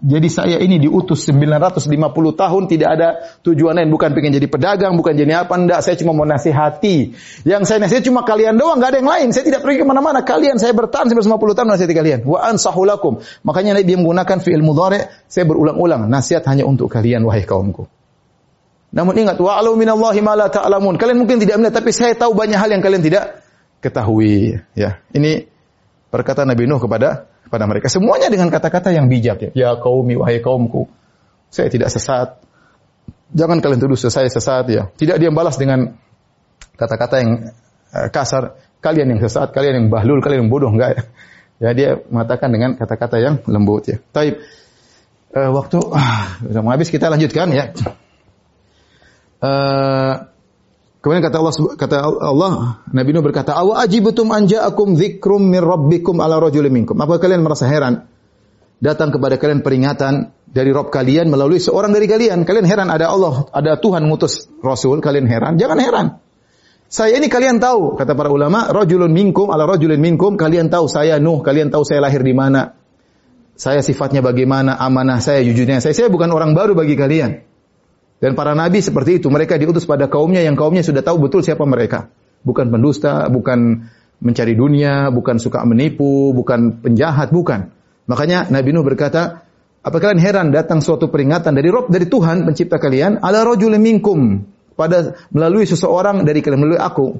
Jadi 0.00 0.28
saya 0.32 0.56
ini 0.56 0.80
diutus 0.80 1.28
950 1.28 1.92
tahun 2.32 2.62
tidak 2.72 2.88
ada 2.88 3.08
tujuan 3.44 3.76
lain. 3.76 3.92
Bukan 3.92 4.16
pengen 4.16 4.32
jadi 4.32 4.48
pedagang, 4.48 4.96
bukan 4.96 5.12
jadi 5.12 5.44
apa. 5.44 5.52
Enggak, 5.60 5.84
saya 5.84 6.00
cuma 6.00 6.16
mau 6.16 6.24
nasihati. 6.24 7.12
Yang 7.44 7.62
saya 7.68 7.84
nasihati 7.84 8.08
cuma 8.08 8.24
kalian 8.24 8.56
doang, 8.56 8.80
nggak 8.80 8.96
ada 8.96 8.98
yang 9.04 9.10
lain. 9.12 9.28
Saya 9.36 9.44
tidak 9.44 9.60
pergi 9.60 9.84
ke 9.84 9.84
mana-mana. 9.84 10.24
Kalian, 10.24 10.56
saya 10.56 10.72
bertahan 10.72 11.12
950 11.12 11.52
tahun 11.52 11.68
nasihati 11.68 11.92
kalian. 11.92 12.20
Wa 12.24 12.48
ansahulakum. 12.48 13.20
Makanya 13.44 13.76
dia 13.84 14.00
menggunakan 14.00 14.40
fi'il 14.40 14.64
mudhari. 14.64 15.04
Saya 15.28 15.44
berulang-ulang. 15.44 16.08
Nasihat 16.08 16.48
hanya 16.48 16.64
untuk 16.64 16.88
kalian, 16.88 17.20
wahai 17.28 17.44
kaumku. 17.44 17.84
Namun 18.96 19.14
ingat, 19.20 19.36
wa'alu 19.36 19.76
minallahi 19.76 20.20
ma 20.24 20.32
la 20.32 20.48
ta'lamun. 20.48 20.96
Kalian 20.96 21.20
mungkin 21.20 21.36
tidak 21.38 21.60
melihat, 21.60 21.76
tapi 21.76 21.92
saya 21.92 22.16
tahu 22.16 22.32
banyak 22.32 22.56
hal 22.56 22.72
yang 22.72 22.80
kalian 22.80 23.04
tidak 23.04 23.44
ketahui. 23.84 24.64
Ya, 24.72 25.04
ini 25.12 25.44
perkataan 26.08 26.48
Nabi 26.48 26.64
Nuh 26.64 26.80
kepada 26.80 27.30
kepada 27.50 27.66
mereka. 27.66 27.90
Semuanya 27.90 28.30
dengan 28.30 28.46
kata-kata 28.46 28.94
yang 28.94 29.10
bijak 29.10 29.42
ya. 29.42 29.50
Ya 29.58 29.70
kaumi 29.74 30.14
wahai 30.14 30.38
kaumku. 30.38 30.86
Saya 31.50 31.66
tidak 31.66 31.90
sesat. 31.90 32.38
Jangan 33.34 33.58
kalian 33.58 33.82
tuduh 33.82 33.98
saya 33.98 34.30
sesat 34.30 34.70
ya. 34.70 34.86
Tidak 34.94 35.18
dia 35.18 35.34
balas 35.34 35.58
dengan 35.58 35.98
kata-kata 36.78 37.14
yang 37.18 37.50
uh, 37.90 38.06
kasar. 38.14 38.54
Kalian 38.78 39.12
yang 39.12 39.20
sesat, 39.20 39.50
kalian 39.50 39.74
yang 39.82 39.86
bahlul, 39.90 40.22
kalian 40.22 40.46
yang 40.46 40.50
bodoh 40.54 40.70
enggak 40.70 40.90
ya. 40.94 41.02
Ya 41.60 41.70
dia 41.74 41.90
mengatakan 42.08 42.48
dengan 42.54 42.78
kata-kata 42.78 43.18
yang 43.18 43.42
lembut 43.50 43.90
ya. 43.90 43.98
Taib. 44.14 44.38
Uh, 45.34 45.50
waktu 45.50 45.78
uh, 45.82 46.22
sudah 46.46 46.62
mau 46.62 46.70
habis 46.70 46.86
kita 46.86 47.10
lanjutkan 47.10 47.50
ya. 47.50 47.74
Uh, 49.42 50.29
Kemudian 51.00 51.24
kata 51.24 51.36
Allah 51.40 51.54
kata 51.80 51.96
Allah 52.04 52.52
Nabi 52.92 53.10
Nuh 53.16 53.24
berkata, 53.24 53.56
"Awa 53.56 53.80
ajibtum 53.80 54.28
an 54.36 54.44
ja'akum 54.44 55.00
min 55.48 55.62
rabbikum 55.64 56.20
ala 56.20 56.36
rajulin 56.36 56.68
minkum?" 56.68 56.92
Apa 57.00 57.16
kalian 57.16 57.40
merasa 57.40 57.64
heran? 57.64 58.04
Datang 58.84 59.08
kepada 59.08 59.40
kalian 59.40 59.64
peringatan 59.64 60.32
dari 60.44 60.72
Rob 60.72 60.92
kalian 60.92 61.32
melalui 61.32 61.56
seorang 61.56 61.92
dari 61.92 62.04
kalian. 62.04 62.44
Kalian 62.44 62.68
heran 62.68 62.88
ada 62.92 63.08
Allah, 63.08 63.48
ada 63.52 63.80
Tuhan 63.80 64.04
ngutus 64.08 64.48
Rasul, 64.60 65.00
kalian 65.00 65.24
heran? 65.24 65.56
Jangan 65.56 65.78
heran. 65.80 66.06
Saya 66.90 67.16
ini 67.16 67.30
kalian 67.30 67.62
tahu, 67.62 67.94
kata 67.94 68.18
para 68.18 68.28
ulama, 68.34 68.66
rajulun 68.66 69.14
minkum 69.14 69.48
ala 69.54 69.62
rajulin 69.62 70.02
minkum, 70.02 70.34
kalian 70.34 70.68
tahu 70.68 70.90
saya 70.90 71.22
Nuh, 71.22 71.38
kalian 71.40 71.70
tahu 71.70 71.86
saya 71.86 72.02
lahir 72.02 72.20
di 72.26 72.34
mana. 72.34 72.76
Saya 73.54 73.84
sifatnya 73.84 74.24
bagaimana, 74.24 74.74
amanah 74.74 75.20
saya, 75.22 75.44
jujurnya 75.44 75.78
saya. 75.78 75.92
Saya 75.92 76.08
bukan 76.10 76.32
orang 76.32 76.56
baru 76.56 76.74
bagi 76.74 76.96
kalian. 76.98 77.49
Dan 78.20 78.36
para 78.36 78.52
nabi 78.52 78.84
seperti 78.84 79.16
itu, 79.16 79.32
mereka 79.32 79.56
diutus 79.56 79.88
pada 79.88 80.04
kaumnya 80.12 80.44
yang 80.44 80.52
kaumnya 80.52 80.84
sudah 80.84 81.00
tahu 81.00 81.24
betul 81.24 81.40
siapa 81.40 81.64
mereka. 81.64 82.12
Bukan 82.44 82.68
pendusta, 82.68 83.32
bukan 83.32 83.88
mencari 84.20 84.52
dunia, 84.52 85.08
bukan 85.08 85.40
suka 85.40 85.64
menipu, 85.64 86.36
bukan 86.36 86.84
penjahat, 86.84 87.32
bukan. 87.32 87.72
Makanya 88.04 88.52
Nabi 88.52 88.76
Nuh 88.76 88.84
berkata, 88.84 89.48
apa 89.80 89.96
kalian 89.96 90.20
heran 90.20 90.46
datang 90.52 90.84
suatu 90.84 91.08
peringatan 91.08 91.56
dari 91.56 91.72
Rob 91.72 91.88
dari 91.88 92.04
Tuhan 92.04 92.44
pencipta 92.44 92.76
kalian 92.76 93.24
ala 93.24 93.40
rajul 93.48 93.72
minkum 93.80 94.44
pada 94.76 95.16
melalui 95.32 95.64
seseorang 95.64 96.20
dari 96.28 96.44
kalian 96.44 96.60
melalui 96.60 96.80
aku. 96.80 97.16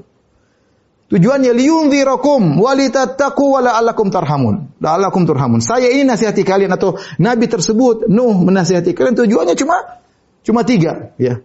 Tujuannya 1.09 1.51
liyunzirakum 1.57 2.61
walitattaqu 2.61 3.43
wala'allakum 3.43 4.13
tarhamun. 4.13 4.79
La'allakum 4.79 5.27
turhamun. 5.27 5.59
Saya 5.59 5.91
ini 5.91 6.07
nasihati 6.07 6.45
kalian 6.45 6.71
atau 6.71 6.95
nabi 7.19 7.51
tersebut 7.51 8.07
Nuh 8.07 8.37
menasihati 8.45 8.93
kalian 8.93 9.17
tujuannya 9.17 9.57
cuma 9.57 9.99
Cuma 10.41 10.65
tiga, 10.65 11.13
ya. 11.21 11.41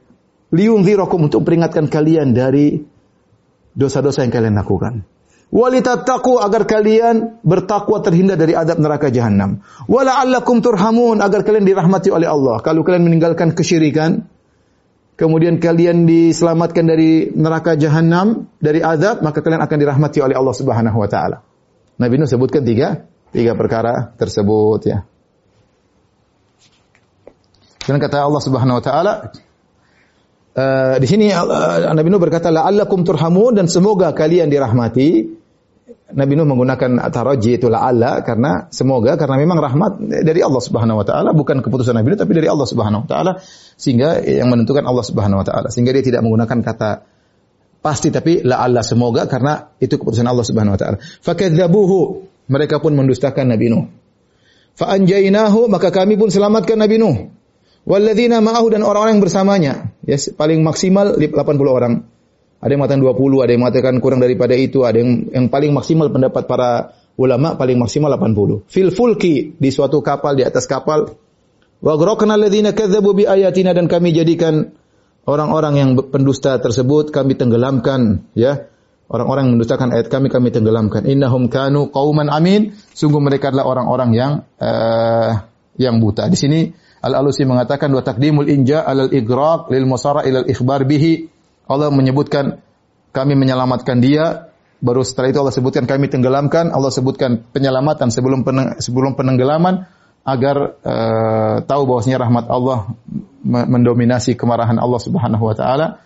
Liunzirakum 0.55 1.27
untuk 1.27 1.43
peringatkan 1.45 1.91
kalian 1.91 2.33
dari 2.33 2.81
dosa-dosa 3.77 4.25
yang 4.25 4.33
kalian 4.33 4.57
lakukan. 4.57 5.05
Walitattaqu 5.47 6.43
agar 6.43 6.67
kalian 6.67 7.39
bertakwa 7.47 8.03
terhindar 8.03 8.35
dari 8.35 8.59
adab 8.59 8.83
neraka 8.83 9.15
jahanam. 9.15 9.63
Wala'allakum 9.87 10.59
turhamun 10.59 11.23
agar 11.23 11.47
kalian 11.47 11.63
dirahmati 11.63 12.11
oleh 12.11 12.27
Allah. 12.27 12.59
Kalau 12.65 12.83
kalian 12.83 13.07
meninggalkan 13.07 13.55
kesyirikan, 13.55 14.27
kemudian 15.15 15.63
kalian 15.63 16.03
diselamatkan 16.03 16.85
dari 16.91 17.31
neraka 17.31 17.79
jahanam, 17.79 18.51
dari 18.59 18.83
adab, 18.83 19.23
maka 19.23 19.39
kalian 19.39 19.63
akan 19.63 19.79
dirahmati 19.79 20.19
oleh 20.19 20.35
Allah 20.35 20.55
Subhanahu 20.57 20.99
wa 20.99 21.09
taala. 21.09 21.47
Nabi 21.97 22.15
Nuh 22.19 22.29
sebutkan 22.29 22.67
tiga, 22.67 23.07
tiga 23.31 23.55
perkara 23.55 24.13
tersebut 24.19 24.81
ya. 24.83 25.07
Dan 27.87 28.03
kata 28.03 28.27
Allah 28.27 28.43
Subhanahu 28.43 28.77
wa 28.79 28.85
taala 28.85 29.13
uh, 30.59 30.97
di 30.99 31.07
sini 31.07 31.31
uh, 31.31 31.95
Nabi 31.95 32.09
Nuh 32.11 32.19
berkata 32.19 32.51
la'allakum 32.51 33.07
turhamun 33.07 33.55
dan 33.55 33.71
semoga 33.71 34.11
kalian 34.11 34.51
dirahmati. 34.51 35.39
Nabi 36.07 36.39
Nuh 36.39 36.47
menggunakan 36.47 37.11
taraji 37.11 37.59
itu 37.59 37.67
la'alla 37.67 38.23
karena 38.23 38.71
semoga 38.71 39.19
karena 39.19 39.43
memang 39.43 39.59
rahmat 39.59 39.93
dari 40.23 40.39
Allah 40.39 40.63
Subhanahu 40.63 41.03
wa 41.03 41.07
taala 41.07 41.35
bukan 41.35 41.63
keputusan 41.63 41.99
Nabi 41.99 42.15
Nuh 42.15 42.19
tapi 42.19 42.33
dari 42.35 42.47
Allah 42.47 42.67
Subhanahu 42.67 43.07
wa 43.07 43.09
taala 43.11 43.33
sehingga 43.75 44.23
yang 44.23 44.47
menentukan 44.51 44.87
Allah 44.87 45.03
Subhanahu 45.03 45.43
wa 45.43 45.47
taala 45.47 45.67
sehingga 45.71 45.91
dia 45.91 46.07
tidak 46.07 46.23
menggunakan 46.23 46.63
kata 46.63 46.91
pasti 47.83 48.11
tapi 48.11 48.43
la'alla 48.43 48.83
semoga 48.83 49.31
karena 49.31 49.75
itu 49.79 49.99
keputusan 49.99 50.27
Allah 50.27 50.43
Subhanahu 50.43 50.75
wa 50.75 50.81
taala. 50.81 50.99
Fakadzabuhu 51.03 51.99
mereka 52.51 52.79
pun 52.79 52.95
mendustakan 52.95 53.51
Nabi 53.51 53.67
Nuh. 53.71 53.87
Fa'anjainahu 54.79 55.67
maka 55.71 55.91
kami 55.91 56.19
pun 56.19 56.31
selamatkan 56.31 56.79
Nabi 56.79 56.99
Nuh. 56.99 57.36
Walladzina 57.87 58.43
ma'ahu 58.43 58.67
dan 58.75 58.83
orang-orang 58.83 59.17
yang 59.17 59.25
bersamanya. 59.25 59.73
Ya, 60.03 60.19
paling 60.35 60.67
maksimal 60.67 61.15
80 61.15 61.31
orang. 61.71 62.03
Ada 62.59 62.75
yang 62.75 62.83
mengatakan 62.83 63.03
20, 63.07 63.45
ada 63.47 63.51
yang 63.55 63.63
mengatakan 63.63 63.95
kurang 64.03 64.19
daripada 64.19 64.59
itu, 64.59 64.83
ada 64.83 64.99
yang 64.99 65.31
yang 65.31 65.47
paling 65.47 65.71
maksimal 65.71 66.11
pendapat 66.11 66.51
para 66.51 66.99
ulama 67.15 67.55
paling 67.55 67.79
maksimal 67.79 68.11
80. 68.11 68.67
Fil 68.67 68.91
fulki 68.91 69.55
di 69.55 69.71
suatu 69.71 70.03
kapal 70.03 70.35
di 70.35 70.43
atas 70.43 70.67
kapal. 70.67 71.15
Wa 71.79 71.95
ghraqna 71.95 72.35
alladzina 72.35 72.75
kadzdzabu 72.75 73.15
bi 73.15 73.23
ayatina 73.23 73.71
dan 73.71 73.87
kami 73.87 74.11
jadikan 74.11 74.75
orang-orang 75.23 75.75
yang 75.79 75.91
pendusta 76.11 76.59
tersebut 76.59 77.15
kami 77.15 77.39
tenggelamkan 77.39 78.27
ya. 78.35 78.67
Orang-orang 79.07 79.47
yang 79.47 79.55
mendustakan 79.63 79.95
ayat 79.95 80.11
kami 80.11 80.27
kami 80.27 80.51
tenggelamkan. 80.51 81.07
Innahum 81.07 81.47
kanu 81.47 81.95
qauman 81.95 82.27
amin. 82.27 82.75
Sungguh 82.91 83.23
mereka 83.23 83.55
adalah 83.55 83.71
orang-orang 83.71 84.11
yang 84.11 84.33
uh, 84.59 85.47
yang 85.79 86.03
buta. 86.03 86.27
Di 86.27 86.35
sini 86.35 86.75
Al-Alusi 87.05 87.45
mengatakan 87.45 87.93
wa 87.93 88.03
taqdimul 88.03 88.49
inja 88.49 88.83
alal 88.83 89.13
igraq 89.13 89.69
lil 89.71 89.85
musara 89.85 90.25
ilal 90.25 90.49
ikhbar 90.49 90.89
bihi. 90.89 91.29
Allah 91.67 91.91
menyebutkan 91.91 92.63
kami 93.11 93.35
menyelamatkan 93.35 93.99
dia, 93.99 94.53
baru 94.81 95.03
setelah 95.03 95.29
itu 95.33 95.39
Allah 95.41 95.55
sebutkan 95.55 95.85
kami 95.89 96.07
tenggelamkan, 96.13 96.71
Allah 96.71 96.93
sebutkan 96.93 97.43
penyelamatan 97.51 98.13
sebelum 98.13 98.45
peneng, 98.45 98.79
sebelum 98.79 99.17
penenggelaman 99.17 99.89
agar 100.27 100.57
uh, 100.83 101.57
tahu 101.63 101.83
bahwasanya 101.87 102.27
rahmat 102.27 102.51
Allah 102.51 102.91
mendominasi 103.47 104.35
kemarahan 104.35 104.77
Allah 104.77 105.01
Subhanahu 105.01 105.45
wa 105.47 105.55
taala. 105.55 106.03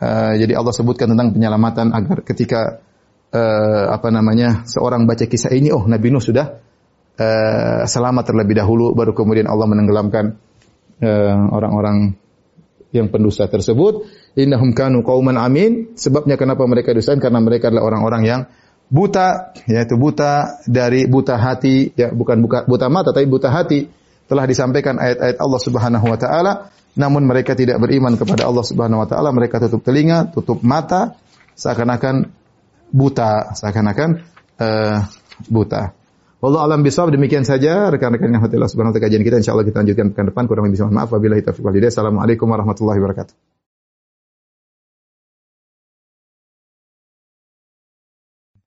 Uh, 0.00 0.34
jadi 0.34 0.58
Allah 0.58 0.74
sebutkan 0.74 1.12
tentang 1.12 1.30
penyelamatan 1.34 1.94
agar 1.94 2.22
ketika 2.26 2.82
uh, 3.30 3.94
apa 3.94 4.08
namanya 4.10 4.66
seorang 4.66 5.06
baca 5.06 5.26
kisah 5.26 5.54
ini 5.54 5.70
oh 5.70 5.86
Nabi 5.86 6.10
Nuh 6.10 6.22
sudah 6.22 6.69
uh, 7.20 7.84
selamat 7.84 8.32
terlebih 8.32 8.56
dahulu 8.56 8.96
baru 8.96 9.12
kemudian 9.12 9.44
Allah 9.44 9.68
menenggelamkan 9.68 10.40
orang-orang 11.52 12.12
uh, 12.12 12.28
yang 12.92 13.08
pendusta 13.08 13.46
tersebut 13.46 14.04
innahum 14.34 14.74
kanu 14.74 15.02
qauman 15.06 15.38
amin. 15.38 15.94
Sebabnya 15.94 16.34
kenapa 16.34 16.66
mereka 16.66 16.94
dustakan 16.94 17.22
karena 17.22 17.40
mereka 17.42 17.70
adalah 17.70 17.86
orang-orang 17.86 18.22
yang 18.26 18.40
buta, 18.90 19.54
yaitu 19.70 19.94
buta 19.94 20.62
dari 20.66 21.06
buta 21.06 21.38
hati, 21.38 21.94
ya 21.94 22.10
bukan 22.10 22.42
buka, 22.42 22.66
buta 22.66 22.86
mata 22.90 23.14
tapi 23.14 23.26
buta 23.30 23.48
hati. 23.50 23.86
Telah 24.30 24.46
disampaikan 24.46 24.94
ayat-ayat 24.98 25.42
Allah 25.42 25.60
Subhanahu 25.62 26.06
wa 26.06 26.18
taala, 26.18 26.52
namun 26.94 27.26
mereka 27.26 27.58
tidak 27.58 27.82
beriman 27.82 28.14
kepada 28.14 28.46
Allah 28.46 28.62
Subhanahu 28.62 29.02
wa 29.02 29.08
taala, 29.10 29.34
mereka 29.34 29.58
tutup 29.58 29.82
telinga, 29.82 30.30
tutup 30.30 30.62
mata, 30.62 31.18
seakan-akan 31.58 32.30
buta, 32.94 33.58
seakan-akan 33.58 34.22
uh, 34.62 34.98
buta. 35.50 35.99
Wallahu 36.40 36.64
alam 36.64 36.80
bisawab 36.80 37.12
demikian 37.12 37.44
saja 37.44 37.92
rekan-rekan 37.92 38.32
yang 38.32 38.40
hati 38.40 38.56
Allah 38.56 38.72
Subhanahu 38.72 38.90
wa 38.90 38.96
taala 38.96 39.12
kajian 39.12 39.20
kita 39.28 39.44
insyaallah 39.44 39.66
kita 39.68 39.84
lanjutkan 39.84 40.16
pekan 40.16 40.26
depan 40.32 40.48
kurang 40.48 40.72
lebih 40.72 40.80
mohon 40.88 40.96
maaf 40.96 41.12
wabillahi 41.12 41.44
taufiq 41.44 41.60
wal 41.60 41.76
hidayah. 41.76 41.92
Assalamualaikum 41.92 42.48
warahmatullahi 42.48 42.96
wabarakatuh. 42.96 43.36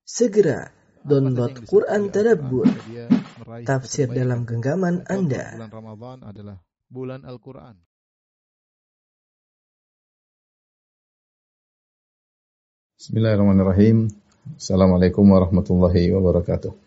Segera 0.06 0.70
download 1.02 1.66
Quran 1.66 2.14
Tadabbur, 2.14 2.70
tafsir 3.66 4.06
dalam 4.06 4.46
genggaman 4.46 5.10
Anda. 5.10 5.58
Bulan 5.58 5.74
Ramadan 5.74 6.18
adalah 6.30 6.58
bulan 6.94 7.26
Al-Quran. 7.26 7.76
Bismillahirrahmanirrahim. 13.02 14.14
Assalamualaikum 14.62 15.26
warahmatullahi 15.26 16.14
wabarakatuh. 16.14 16.83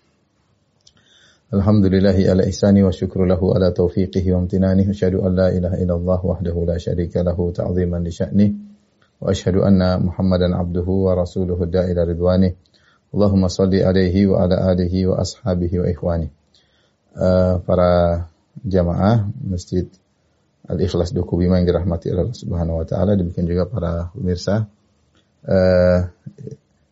Alhamdulillahi 1.47 2.27
ala 2.27 2.43
ihsani 2.43 2.83
wa 2.83 2.91
syukru 2.91 3.23
lahu 3.23 3.55
ala 3.55 3.71
taufiqihi 3.71 4.35
wa 4.35 4.43
amtinani. 4.43 4.83
Asyhadu 4.83 5.23
an 5.23 5.39
la 5.39 5.55
ilaha 5.55 5.79
illallah 5.79 6.19
wahdahu 6.19 6.67
la 6.67 6.75
syarika 6.75 7.23
lahu 7.23 7.55
ta'ziman 7.55 8.03
li 8.03 8.11
sya'ni. 8.11 8.47
Wa 9.23 9.31
asyhadu 9.31 9.63
anna 9.63 9.95
Muhammadan 10.03 10.59
abduhu 10.59 11.07
wa 11.07 11.15
rasuluhu 11.15 11.71
da'ila 11.71 12.03
ridwanih. 12.03 12.51
Allahumma 13.15 13.47
salli 13.47 13.79
alaihi 13.79 14.27
wa 14.27 14.43
ala 14.43 14.75
alihi 14.75 15.07
wa 15.07 15.23
ashabihi 15.23 15.79
wa 15.79 15.87
ikhwani. 15.87 16.35
Uh, 17.15 17.63
para 17.63 18.27
jamaah 18.67 19.31
Masjid 19.47 19.87
Al-Ikhlas 20.67 21.15
Duku 21.15 21.39
Bima 21.39 21.63
yang 21.63 21.71
dirahmati 21.71 22.11
Allah 22.11 22.35
Subhanahu 22.35 22.83
wa 22.83 22.87
taala, 22.91 23.15
demikian 23.15 23.47
juga 23.47 23.71
para 23.71 24.11
pemirsa 24.19 24.67
uh, 25.47 26.01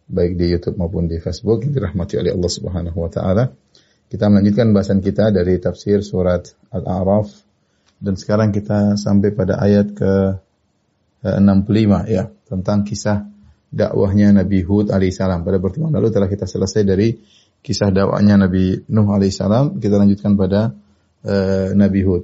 baik 0.07 0.39
di 0.39 0.47
YouTube 0.47 0.79
maupun 0.79 1.11
di 1.11 1.19
Facebook 1.19 1.67
yang 1.67 1.75
dirahmati 1.75 2.23
oleh 2.23 2.31
Allah 2.31 2.51
Subhanahu 2.55 3.03
wa 3.03 3.11
taala. 3.11 3.64
Kita 4.09 4.31
melanjutkan 4.31 4.71
bahasan 4.71 5.01
kita 5.01 5.33
dari 5.35 5.59
tafsir 5.59 6.05
surat 6.05 6.47
Al-A'raf 6.71 7.29
dan 7.99 8.15
sekarang 8.21 8.53
kita 8.53 9.01
sampai 9.01 9.33
pada 9.33 9.59
ayat 9.59 9.97
ke 9.97 10.13
65 11.25 12.13
ya 12.13 12.29
tentang 12.45 12.85
kisah 12.85 13.25
dakwahnya 13.73 14.45
Nabi 14.45 14.61
Hud 14.61 14.93
alaihissalam. 14.93 15.43
Pada 15.43 15.59
pertemuan 15.59 15.91
lalu 15.91 16.13
telah 16.13 16.29
kita 16.29 16.45
selesai 16.45 16.85
dari 16.85 17.17
kisah 17.65 17.89
dakwahnya 17.89 18.45
Nabi 18.45 18.85
Nuh 18.93 19.09
alaihissalam. 19.09 19.81
Kita 19.81 19.97
lanjutkan 19.97 20.37
pada 20.37 20.71
uh, 21.25 21.69
Nabi 21.73 22.01
Hud. 22.05 22.23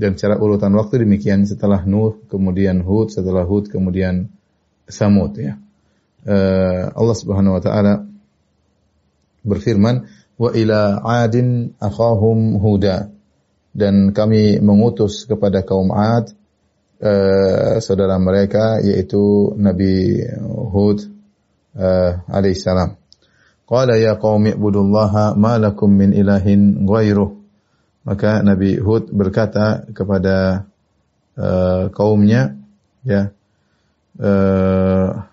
Dan 0.00 0.16
secara 0.16 0.40
urutan 0.40 0.72
waktu 0.72 1.04
demikian 1.04 1.44
setelah 1.44 1.84
Nuh, 1.84 2.24
kemudian 2.32 2.80
Hud, 2.80 3.12
setelah 3.12 3.44
Hud, 3.44 3.68
kemudian 3.68 4.32
Samud 4.88 5.36
ya. 5.36 5.60
Uh, 6.24 6.88
Allah 6.96 7.16
Subhanahu 7.16 7.60
wa 7.60 7.62
taala 7.62 8.08
berfirman, 9.44 10.08
"Wa 10.40 10.56
ila 10.56 11.04
'adin 11.04 11.76
akhahum 11.76 12.56
Huda." 12.56 13.12
Dan 13.70 14.16
kami 14.16 14.58
mengutus 14.64 15.28
kepada 15.28 15.60
kaum 15.62 15.92
'Ad 15.92 16.32
uh, 16.98 17.78
saudara 17.78 18.18
mereka 18.18 18.80
yaitu 18.82 19.52
Nabi 19.54 20.24
Hud 20.72 21.06
uh, 21.76 22.12
alaihissalam. 22.26 22.96
Qala 23.70 23.94
ya 23.94 24.18
qaumi 24.18 24.58
ibudullaha 24.58 25.38
ma 25.38 25.54
lakum 25.54 25.94
min 25.94 26.10
ilahin 26.10 26.82
ghairuh. 26.82 27.30
Maka 28.02 28.42
Nabi 28.42 28.82
Hud 28.82 29.14
berkata 29.14 29.86
kepada 29.94 30.66
uh, 31.38 31.92
kaumnya 31.94 32.58
ya 33.06 33.30
uh, 34.18 35.29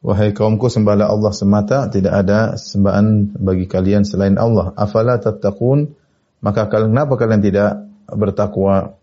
Wahai 0.00 0.32
kaumku 0.32 0.72
sembahlah 0.72 1.12
Allah 1.12 1.32
semata 1.36 1.84
tidak 1.92 2.24
ada 2.24 2.56
sembahan 2.56 3.36
bagi 3.36 3.68
kalian 3.68 4.08
selain 4.08 4.40
Allah. 4.40 4.72
Afala 4.72 5.20
tattaqun? 5.20 5.92
Maka 6.40 6.72
kenapa 6.72 7.20
kalian 7.20 7.44
tidak 7.44 7.84
bertakwa? 8.08 8.96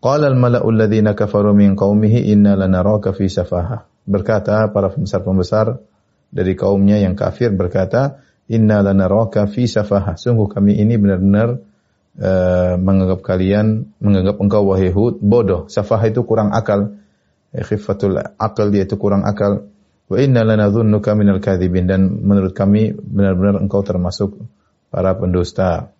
Qala 0.00 0.32
al-mala'u 0.32 0.72
alladhina 0.72 1.12
kafaru 1.12 1.52
min 1.52 1.76
qaumihi 1.76 2.32
inna 2.32 2.56
lanaraka 2.56 3.12
fi 3.12 3.28
safaha. 3.28 3.84
Berkata 4.08 4.72
para 4.72 4.88
pembesar-pembesar 4.88 5.76
dari 6.32 6.56
kaumnya 6.56 6.96
yang 6.96 7.12
kafir 7.12 7.52
berkata, 7.52 8.24
inna 8.48 8.80
lanaraka 8.80 9.44
fi 9.52 9.68
safaha. 9.68 10.16
Sungguh 10.16 10.48
kami 10.48 10.80
ini 10.80 10.96
benar-benar 10.96 11.60
uh, 12.16 12.80
menganggap 12.80 13.20
kalian, 13.20 13.92
menganggap 14.00 14.40
engkau 14.40 14.64
wahai 14.64 14.88
Hud 14.88 15.20
bodoh. 15.20 15.68
Safaha 15.68 16.08
itu 16.08 16.24
kurang 16.24 16.56
akal. 16.56 16.96
Khifatul 17.52 18.16
akal 18.40 18.72
dia 18.72 18.88
itu 18.88 18.96
kurang 18.96 19.28
akal. 19.28 19.68
Wa 20.10 20.18
inna 20.18 20.42
lanadhunnuka 20.42 21.14
minal 21.14 21.38
kadhibin 21.38 21.86
dan 21.86 22.02
menurut 22.26 22.50
kami 22.50 22.90
benar-benar 22.90 23.62
engkau 23.62 23.86
termasuk 23.86 24.42
para 24.90 25.14
pendusta. 25.14 25.94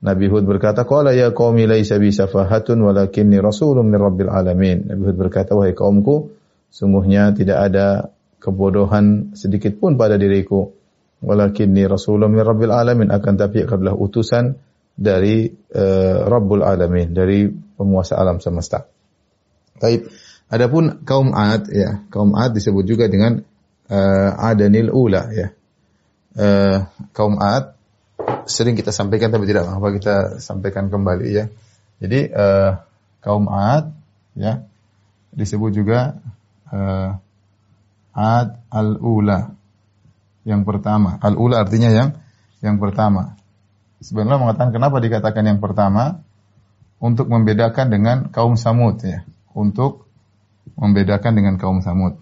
Nabi 0.00 0.32
Hud 0.32 0.48
berkata, 0.48 0.88
"Qala 0.88 1.12
ya 1.12 1.28
qaumi 1.36 1.68
laisa 1.68 2.00
bi 2.00 2.08
safahatun 2.08 2.80
walakinni 2.80 3.36
rasulun 3.36 3.84
min 3.92 4.00
rabbil 4.00 4.32
alamin." 4.32 4.88
Nabi 4.88 5.12
Hud 5.12 5.16
berkata, 5.20 5.52
"Wahai 5.52 5.76
kaumku, 5.76 6.32
sungguhnya 6.72 7.36
tidak 7.36 7.68
ada 7.68 8.08
kebodohan 8.40 9.36
sedikit 9.36 9.76
pun 9.76 10.00
pada 10.00 10.16
diriku. 10.16 10.72
Walakinni 11.20 11.84
rasulun 11.84 12.32
min 12.32 12.40
rabbil 12.40 12.72
alamin, 12.72 13.12
akan 13.12 13.34
tapi 13.36 13.68
aku 13.68 13.76
adalah 13.76 13.92
utusan 14.00 14.56
dari 14.96 15.44
uh, 15.52 16.24
Rabbul 16.24 16.64
alamin, 16.64 17.12
dari 17.12 17.52
penguasa 17.52 18.16
alam 18.16 18.40
semesta." 18.40 18.88
Baik. 19.76 20.08
Adapun 20.50 21.06
kaum 21.06 21.30
Ad 21.30 21.70
ya, 21.70 22.02
kaum 22.10 22.34
Ad 22.34 22.58
disebut 22.58 22.82
juga 22.82 23.06
dengan 23.06 23.38
uh, 23.86 24.30
Adanil 24.34 24.90
Ula 24.90 25.30
ya. 25.30 25.48
Uh, 26.34 26.90
kaum 27.14 27.38
Ad 27.38 27.78
sering 28.50 28.74
kita 28.74 28.90
sampaikan 28.90 29.30
tapi 29.30 29.46
tidak 29.46 29.70
apa 29.70 29.88
kita 29.94 30.14
sampaikan 30.42 30.90
kembali 30.90 31.26
ya. 31.30 31.46
Jadi 32.02 32.34
uh, 32.34 32.82
kaum 33.22 33.46
Ad 33.46 33.94
ya 34.34 34.66
disebut 35.30 35.70
juga 35.70 36.18
uh, 36.74 37.14
Ad 38.10 38.48
al-ula 38.74 39.54
yang 40.42 40.66
pertama. 40.66 41.14
Al-ula 41.22 41.62
artinya 41.62 41.94
yang 41.94 42.18
yang 42.58 42.82
pertama. 42.82 43.38
Sebenarnya 44.02 44.42
mengatakan 44.42 44.74
kenapa 44.74 44.98
dikatakan 44.98 45.46
yang 45.46 45.62
pertama? 45.62 46.26
Untuk 47.00 47.32
membedakan 47.32 47.86
dengan 47.88 48.16
kaum 48.28 48.60
Samud 48.60 49.00
ya. 49.00 49.24
Untuk 49.56 50.09
membedakan 50.76 51.32
dengan 51.34 51.54
kaum 51.56 51.80
Samud. 51.82 52.18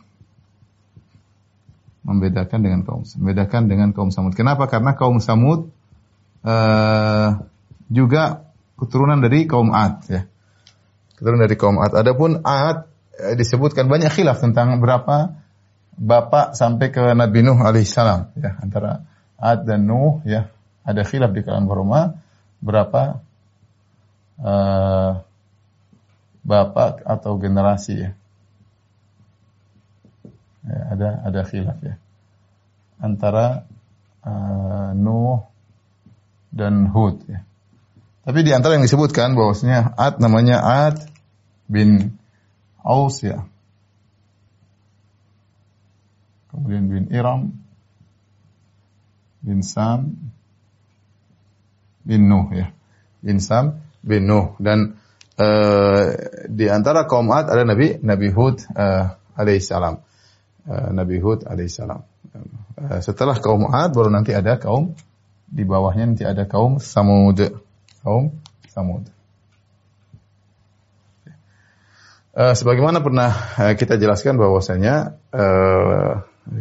Membedakan 2.09 2.61
dengan 2.65 2.81
kaum 2.87 3.05
membedakan 3.05 3.63
dengan 3.69 3.89
kaum 3.93 4.09
Samud. 4.09 4.33
Kenapa? 4.33 4.65
Karena 4.71 4.97
kaum 4.97 5.21
Samud 5.21 5.69
uh, 6.47 7.29
juga 7.89 8.49
keturunan 8.79 9.19
dari 9.21 9.45
kaum 9.45 9.75
Ad 9.75 10.09
ya. 10.09 10.23
Keturunan 11.19 11.45
dari 11.45 11.57
kaum 11.59 11.77
Ad. 11.83 11.93
Adapun 11.99 12.41
Ad 12.47 12.89
eh, 13.19 13.35
disebutkan 13.35 13.91
banyak 13.91 14.15
khilaf 14.15 14.39
tentang 14.39 14.79
berapa 14.79 15.35
bapak 15.99 16.55
sampai 16.55 16.95
ke 16.95 17.03
Nabi 17.11 17.43
Nuh 17.43 17.59
alaihissalam 17.59 18.39
ya 18.39 18.55
antara 18.63 19.03
Ad 19.35 19.67
dan 19.67 19.83
Nuh 19.83 20.23
ya 20.23 20.47
ada 20.87 21.03
khilaf 21.03 21.35
di 21.35 21.43
kalangan 21.43 21.67
ulama 21.67 22.01
berapa 22.63 23.19
uh, 24.41 25.13
bapak 26.47 27.05
atau 27.05 27.33
generasi 27.37 27.95
ya. 27.99 28.11
Ya 30.69 30.81
ada 30.93 31.09
ada 31.25 31.41
khilaf 31.49 31.79
ya 31.81 31.97
antara 33.01 33.65
uh, 34.27 34.91
Nuh 34.95 35.47
dan 36.53 36.89
Hud 36.91 37.25
ya. 37.29 37.45
Tapi 38.29 38.45
di 38.45 38.53
antara 38.53 38.77
yang 38.77 38.85
disebutkan 38.85 39.33
bahwasanya 39.33 39.97
Ad 39.97 40.21
namanya 40.21 40.61
Ad 40.61 41.01
bin 41.65 42.21
Aus 42.85 43.25
ya. 43.25 43.49
Kemudian 46.53 46.93
bin 46.93 47.05
Iram 47.09 47.57
bin 49.41 49.65
Sam 49.65 50.13
bin 52.05 52.29
Nuh 52.29 52.53
ya. 52.53 52.69
Bin 53.25 53.41
Sam 53.41 53.81
bin 54.05 54.29
Nuh 54.29 54.61
dan 54.61 55.01
uh, 55.41 56.05
di 56.53 56.69
antara 56.69 57.09
kaum 57.09 57.33
Ad 57.33 57.49
ada 57.49 57.65
Nabi 57.65 57.97
Nabi 58.05 58.29
Hud 58.29 58.61
uh, 58.77 59.17
alaihissalam. 59.39 60.08
Uh, 60.69 60.93
Nabi 60.93 61.17
Hud 61.17 61.49
alaihissalam. 61.49 62.05
Uh, 62.77 63.01
setelah 63.01 63.41
kaum 63.41 63.73
Ad 63.73 63.97
baru 63.97 64.13
nanti 64.13 64.37
ada 64.37 64.61
kaum 64.61 64.93
di 65.49 65.65
bawahnya 65.65 66.13
nanti 66.13 66.29
ada 66.29 66.45
kaum 66.45 66.77
Samud. 66.77 67.41
Kaum 68.05 68.37
Samud. 68.69 69.09
Uh, 72.37 72.53
sebagaimana 72.53 73.01
pernah 73.01 73.33
kita 73.81 73.97
jelaskan 73.97 74.37
bahwasanya 74.37 75.17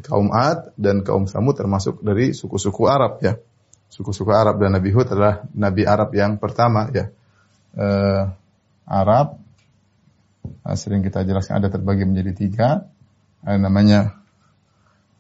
kaum 0.08 0.32
Ad 0.32 0.72
dan 0.80 1.04
kaum 1.04 1.28
Samud 1.28 1.60
termasuk 1.60 2.00
dari 2.00 2.32
suku-suku 2.32 2.88
Arab 2.88 3.20
ya. 3.20 3.36
Suku-suku 3.92 4.32
Arab 4.32 4.56
dan 4.64 4.72
Nabi 4.72 4.96
Hud 4.96 5.12
adalah 5.12 5.44
Nabi 5.52 5.84
Arab 5.84 6.16
yang 6.16 6.40
pertama 6.40 6.88
ya. 6.96 7.12
Arab 8.88 9.36
sering 10.80 11.04
kita 11.04 11.28
jelaskan 11.28 11.60
ada 11.60 11.68
terbagi 11.68 12.08
menjadi 12.08 12.32
tiga. 12.32 12.70
Ada 13.44 13.58
namanya 13.58 14.00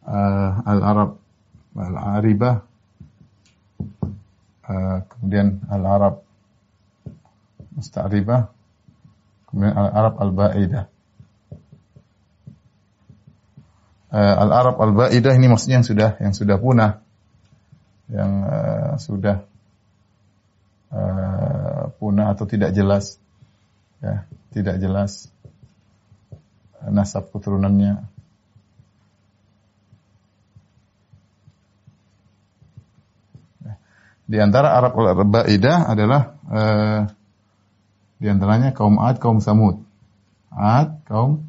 uh, 0.05 0.49
Al-Arab 0.65 1.20
Al-Aribah. 1.78 2.55
Uh, 4.68 4.99
kemudian 5.11 5.61
Al-Arab 5.70 6.26
Musta'ribah. 7.78 8.49
Kemudian 9.47 9.74
Al-Arab 9.78 10.18
Al-Ba'idah 10.18 10.97
uh, 14.11 14.36
Al-Arab 14.43 14.76
Al-Ba'idah 14.80 15.34
ini 15.36 15.47
maksudnya 15.51 15.82
yang 15.82 15.88
sudah 15.88 16.09
yang 16.20 16.34
sudah 16.36 16.57
punah. 16.59 16.91
Yang 18.07 18.32
uh, 18.47 18.93
sudah 19.03 19.38
uh, 20.95 21.84
punah 21.99 22.28
atau 22.32 22.45
tidak 22.47 22.72
jelas. 22.72 23.20
Ya 23.99 24.30
tidak 24.53 24.80
jelas 24.82 25.30
nasab 26.88 27.34
keturunannya 27.34 28.06
di 34.28 34.38
antara 34.44 34.76
Arab 34.76 35.00
Al-Ba'idah 35.00 35.88
adalah 35.88 36.22
uh, 36.52 37.02
di 38.20 38.28
antaranya 38.28 38.76
kaum 38.76 39.00
Ad, 39.00 39.24
kaum 39.24 39.40
Samud. 39.40 39.80
Ad, 40.52 41.08
kaum 41.08 41.48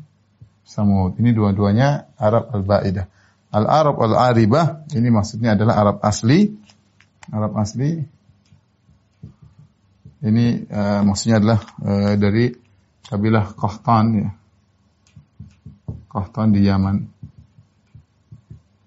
Samud. 0.62 1.18
Ini 1.18 1.34
dua-duanya 1.34 2.14
Arab 2.14 2.54
Al-Ba'idah. 2.54 3.10
Al-Arab 3.50 3.98
Al-Aribah, 3.98 4.86
ini 4.94 5.10
maksudnya 5.10 5.58
adalah 5.58 5.74
Arab 5.74 5.96
asli. 6.06 6.54
Arab 7.34 7.58
asli. 7.58 7.98
Ini 10.18 10.46
uh, 10.70 11.00
maksudnya 11.02 11.42
adalah 11.42 11.60
uh, 11.82 12.14
dari 12.14 12.54
kabilah 13.10 13.58
Qahtan 13.58 14.06
ya. 14.14 14.30
Qahtan 16.18 16.50
di 16.50 16.66
Yaman. 16.66 16.96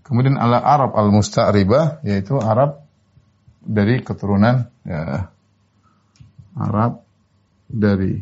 Kemudian 0.03 0.36
al-Arab 0.36 0.91
al-Musta'ribah 0.91 2.03
yaitu 2.03 2.36
Arab 2.36 2.84
dari 3.63 4.03
keturunan 4.03 4.67
ya, 4.84 5.32
Arab 6.59 7.07
dari 7.71 8.19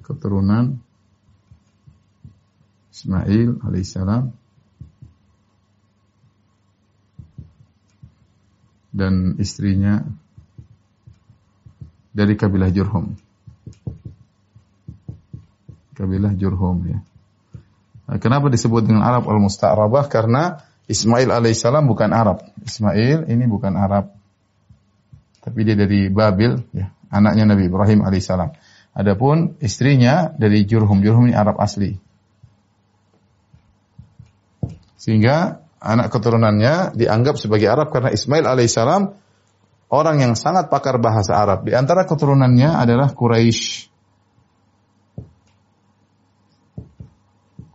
keturunan 0.00 0.80
Ismail 2.88 3.60
alaihissalam 3.60 4.32
dan 8.96 9.36
istrinya 9.36 10.00
dari 12.16 12.32
kabilah 12.32 12.72
Jurhum. 12.72 13.12
Kabilah 15.92 16.32
Jurhum 16.32 16.88
ya. 16.88 17.04
Kenapa 18.06 18.46
disebut 18.46 18.86
dengan 18.86 19.02
Arab 19.02 19.26
al-Musta'rabah? 19.26 20.06
Karena 20.06 20.62
Ismail 20.86 21.26
alaihissalam 21.26 21.82
bukan 21.90 22.14
Arab. 22.14 22.46
Ismail 22.62 23.26
ini 23.26 23.44
bukan 23.50 23.74
Arab. 23.74 24.14
Tapi 25.42 25.58
dia 25.66 25.74
dari 25.74 26.06
Babil, 26.10 26.54
ya, 26.70 26.94
anaknya 27.10 27.54
Nabi 27.54 27.66
Ibrahim 27.66 28.06
alaihissalam. 28.06 28.54
Adapun 28.94 29.58
istrinya 29.58 30.30
dari 30.38 30.62
Jurhum. 30.62 31.02
Jurhum 31.02 31.26
ini 31.26 31.34
Arab 31.34 31.58
asli. 31.58 31.98
Sehingga 34.96 35.66
anak 35.82 36.14
keturunannya 36.14 36.94
dianggap 36.94 37.38
sebagai 37.38 37.66
Arab 37.66 37.90
karena 37.90 38.14
Ismail 38.14 38.46
alaihissalam 38.46 39.02
orang 39.90 40.16
yang 40.22 40.32
sangat 40.38 40.70
pakar 40.70 40.98
bahasa 41.02 41.34
Arab. 41.34 41.66
Di 41.66 41.74
antara 41.74 42.06
keturunannya 42.06 42.74
adalah 42.74 43.10
Quraisy. 43.14 43.90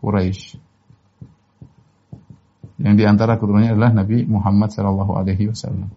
Quraisy. 0.01 0.57
Yang 2.81 2.95
di 2.97 3.03
antara 3.05 3.37
keturunannya 3.37 3.77
adalah 3.77 3.93
Nabi 3.93 4.25
Muhammad 4.25 4.73
sallallahu 4.73 5.13
alaihi 5.13 5.53
wasallam. 5.53 5.93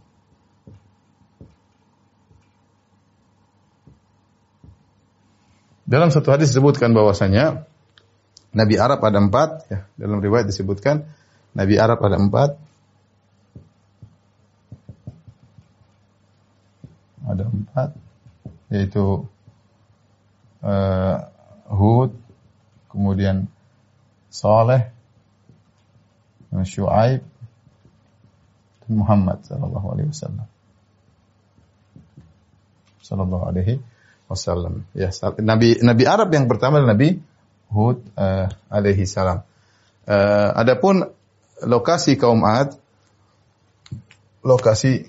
Dalam 5.85 6.13
satu 6.13 6.33
hadis 6.33 6.53
disebutkan 6.53 6.93
bahwasanya 6.93 7.65
Nabi 8.53 8.75
Arab 8.77 9.01
ada 9.05 9.21
empat, 9.21 9.69
ya, 9.69 9.81
dalam 9.97 10.21
riwayat 10.21 10.49
disebutkan 10.49 11.09
Nabi 11.57 11.75
Arab 11.81 12.01
ada 12.05 12.17
empat. 12.21 12.51
Ada 17.25 17.45
empat, 17.49 17.91
yaitu 18.69 19.25
uh, 20.61 21.19
Hud, 21.73 22.13
kemudian 22.93 23.49
Saleh, 24.35 24.91
Syuaib, 26.67 27.23
dan 28.83 28.93
Muhammad 28.99 29.47
sallallahu 29.47 29.87
alaihi 29.95 30.11
wasallam. 30.11 30.47
Sallallahu 32.99 33.45
alaihi 33.47 33.79
wasallam. 34.27 34.83
Ya, 34.91 35.15
Nabi 35.39 35.79
Nabi 35.79 36.05
Arab 36.11 36.35
yang 36.35 36.51
pertama 36.51 36.83
adalah 36.83 36.99
Nabi 36.99 37.23
Hud 37.71 38.03
uh, 38.19 38.51
alaihi 38.71 39.07
salam. 39.07 39.47
Uh, 40.03 40.51
adapun 40.59 41.07
lokasi 41.63 42.19
kaum 42.19 42.43
Ad 42.43 42.75
lokasi 44.45 45.09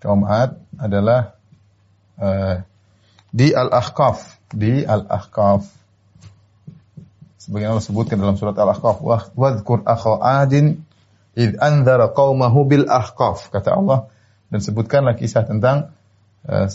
kaum 0.00 0.24
Ad 0.26 0.58
adalah 0.76 1.36
uh, 2.20 2.64
di 3.32 3.52
Al-Ahqaf, 3.52 4.35
di 4.52 4.86
Al-Ahqaf. 4.86 5.66
Sebagaimana 7.42 7.78
Allah 7.78 7.86
sebutkan 7.86 8.18
dalam 8.18 8.34
surat 8.38 8.58
Al-Ahqaf, 8.58 9.02
"Wadhkur 9.34 9.86
akha 9.86 10.18
Adin 10.42 10.82
id 11.38 11.58
anzara 11.62 12.10
qaumahu 12.10 12.66
bil 12.66 12.86
ahqaf." 12.90 13.50
Kata 13.50 13.78
Allah, 13.78 14.10
Dan 14.46 14.62
sebutkanlah 14.62 15.18
kisah 15.18 15.42
tentang 15.42 15.90
uh, 16.46 16.70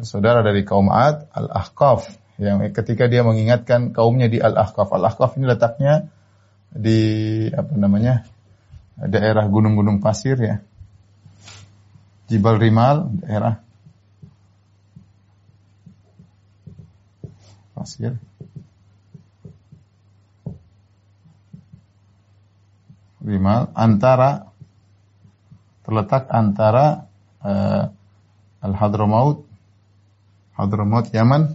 saudara 0.00 0.40
dari 0.40 0.64
kaum 0.64 0.88
Ad, 0.88 1.28
Al-Ahqaf, 1.28 2.08
yang 2.40 2.64
ketika 2.72 3.04
dia 3.04 3.20
mengingatkan 3.20 3.92
kaumnya 3.92 4.32
di 4.32 4.40
Al-Ahqaf. 4.40 4.88
Al-Ahqaf 4.96 5.36
ini 5.36 5.44
letaknya 5.44 6.08
di 6.72 7.00
apa 7.52 7.72
namanya? 7.76 8.24
daerah 8.96 9.44
gunung-gunung 9.44 10.00
pasir 10.00 10.40
ya. 10.40 10.56
Jibal 12.32 12.56
Rimal, 12.56 13.12
daerah 13.20 13.60
pasir. 17.76 18.16
Rimal 23.20 23.68
antara 23.76 24.48
terletak 25.84 26.32
antara 26.32 27.04
uh, 27.44 27.92
Al-Hadramaut 28.64 29.44
Hadramaut 30.56 31.12
Yaman 31.12 31.52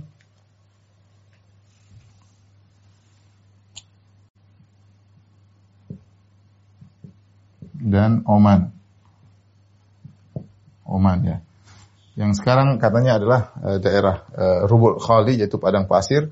dan 7.81 8.21
Oman. 8.29 8.69
Oman 10.85 11.19
ya. 11.25 11.37
Yang 12.19 12.43
sekarang 12.43 12.75
katanya 12.75 13.15
adalah 13.15 13.41
uh, 13.63 13.77
daerah 13.79 14.27
uh, 14.35 14.59
Rubul 14.67 14.99
Khali 14.99 15.39
yaitu 15.39 15.55
padang 15.55 15.87
pasir. 15.87 16.27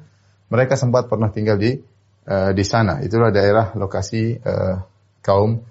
Mereka 0.50 0.76
sempat 0.76 1.08
pernah 1.08 1.32
tinggal 1.32 1.56
di 1.56 1.80
uh, 2.28 2.52
di 2.52 2.64
sana. 2.68 3.00
Itulah 3.00 3.32
daerah 3.32 3.72
lokasi 3.80 4.36
uh, 4.44 4.84
kaum 5.24 5.64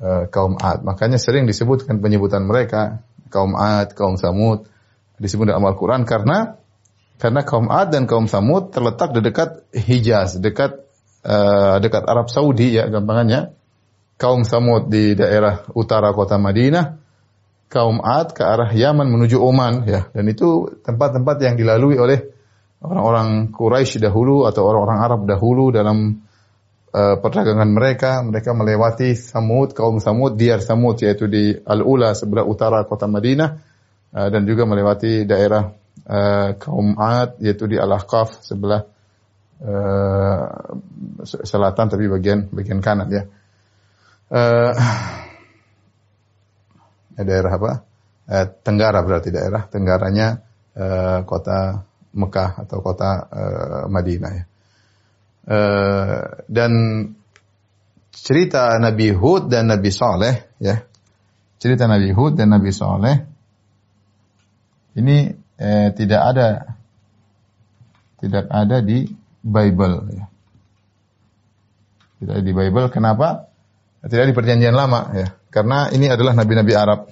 uh, 0.00 0.24
kaum 0.32 0.56
Ad. 0.56 0.86
Makanya 0.86 1.20
sering 1.20 1.44
disebutkan 1.44 2.00
penyebutan 2.00 2.48
mereka 2.48 3.04
kaum 3.28 3.52
Ad, 3.58 3.92
kaum 3.92 4.16
Samud 4.16 4.64
disebut 5.20 5.52
dalam 5.52 5.62
Al-Qur'an 5.68 6.08
karena 6.08 6.56
karena 7.20 7.44
kaum 7.44 7.68
Ad 7.68 7.92
dan 7.92 8.08
kaum 8.08 8.26
Samud 8.26 8.72
terletak 8.72 9.12
di 9.12 9.20
dekat 9.20 9.68
Hijaz, 9.76 10.40
dekat 10.40 10.80
uh, 11.28 11.76
dekat 11.78 12.02
Arab 12.08 12.32
Saudi 12.32 12.72
ya 12.72 12.88
gampangannya. 12.88 13.52
Kaum 14.16 14.46
Samud 14.46 14.86
di 14.86 15.18
daerah 15.18 15.66
utara 15.74 16.14
kota 16.14 16.38
Madinah, 16.38 17.01
kaum 17.72 18.04
Ad 18.04 18.36
ke 18.36 18.44
arah 18.44 18.68
Yaman 18.68 19.08
menuju 19.08 19.40
Oman 19.40 19.88
ya. 19.88 20.12
Dan 20.12 20.28
itu 20.28 20.68
tempat-tempat 20.84 21.40
yang 21.40 21.56
dilalui 21.56 21.96
oleh 21.96 22.20
orang-orang 22.84 23.48
Quraisy 23.48 23.96
dahulu 23.96 24.44
atau 24.44 24.68
orang-orang 24.68 24.98
Arab 25.00 25.20
dahulu 25.24 25.72
dalam 25.72 26.20
uh, 26.92 27.16
perdagangan 27.16 27.70
mereka, 27.72 28.20
mereka 28.20 28.52
melewati 28.52 29.16
Samud, 29.16 29.72
kaum 29.72 30.04
Samud, 30.04 30.36
Diyar 30.36 30.60
Samud 30.60 31.00
yaitu 31.00 31.24
di 31.32 31.56
Al-Ula 31.56 32.12
sebelah 32.12 32.44
utara 32.44 32.84
kota 32.84 33.08
Madinah 33.08 33.50
uh, 34.12 34.28
dan 34.28 34.44
juga 34.44 34.68
melewati 34.68 35.24
daerah 35.24 35.72
uh, 36.04 36.48
kaum 36.60 37.00
Ad 37.00 37.40
yaitu 37.40 37.64
di 37.64 37.80
Al-Ahqaf 37.80 38.44
sebelah 38.44 38.84
uh, 39.64 40.44
selatan 41.24 41.86
tapi 41.88 42.04
bagian 42.12 42.52
bagian 42.52 42.84
kanan 42.84 43.08
ya. 43.08 43.24
Uh, 44.32 44.72
daerah 47.16 47.52
apa? 47.52 47.72
Uh, 48.22 48.46
Tenggara 48.62 49.02
berarti 49.02 49.28
daerah 49.34 49.66
tenggaranya 49.68 50.40
uh, 50.78 51.26
kota 51.28 51.84
Mekah 52.12 52.64
atau 52.64 52.78
kota 52.80 53.10
uh, 53.28 53.84
Madinah 53.88 54.32
ya. 54.32 54.44
Eh, 55.42 56.22
dan 56.46 56.72
cerita 58.14 58.78
Nabi 58.78 59.10
Hud 59.10 59.50
dan 59.50 59.66
Nabi 59.66 59.90
Saleh 59.90 60.46
ya. 60.62 60.86
Cerita 61.58 61.90
Nabi 61.90 62.14
Hud 62.14 62.38
dan 62.38 62.54
Nabi 62.54 62.70
Saleh 62.70 63.26
ini 64.94 65.34
eh, 65.58 65.88
tidak 65.98 66.20
ada 66.22 66.48
tidak 68.22 68.46
ada 68.54 68.78
di 68.86 69.10
Bible 69.42 69.96
ya. 70.14 70.24
Tidak 72.22 72.34
ada 72.38 72.44
di 72.46 72.54
Bible. 72.54 72.86
Kenapa? 72.94 73.50
Tidak 74.02 74.26
di 74.26 74.34
perjanjian 74.34 74.74
lama 74.74 75.14
ya. 75.14 75.28
Karena 75.52 75.86
ini 75.94 76.10
adalah 76.10 76.34
nabi-nabi 76.34 76.72
Arab. 76.74 77.06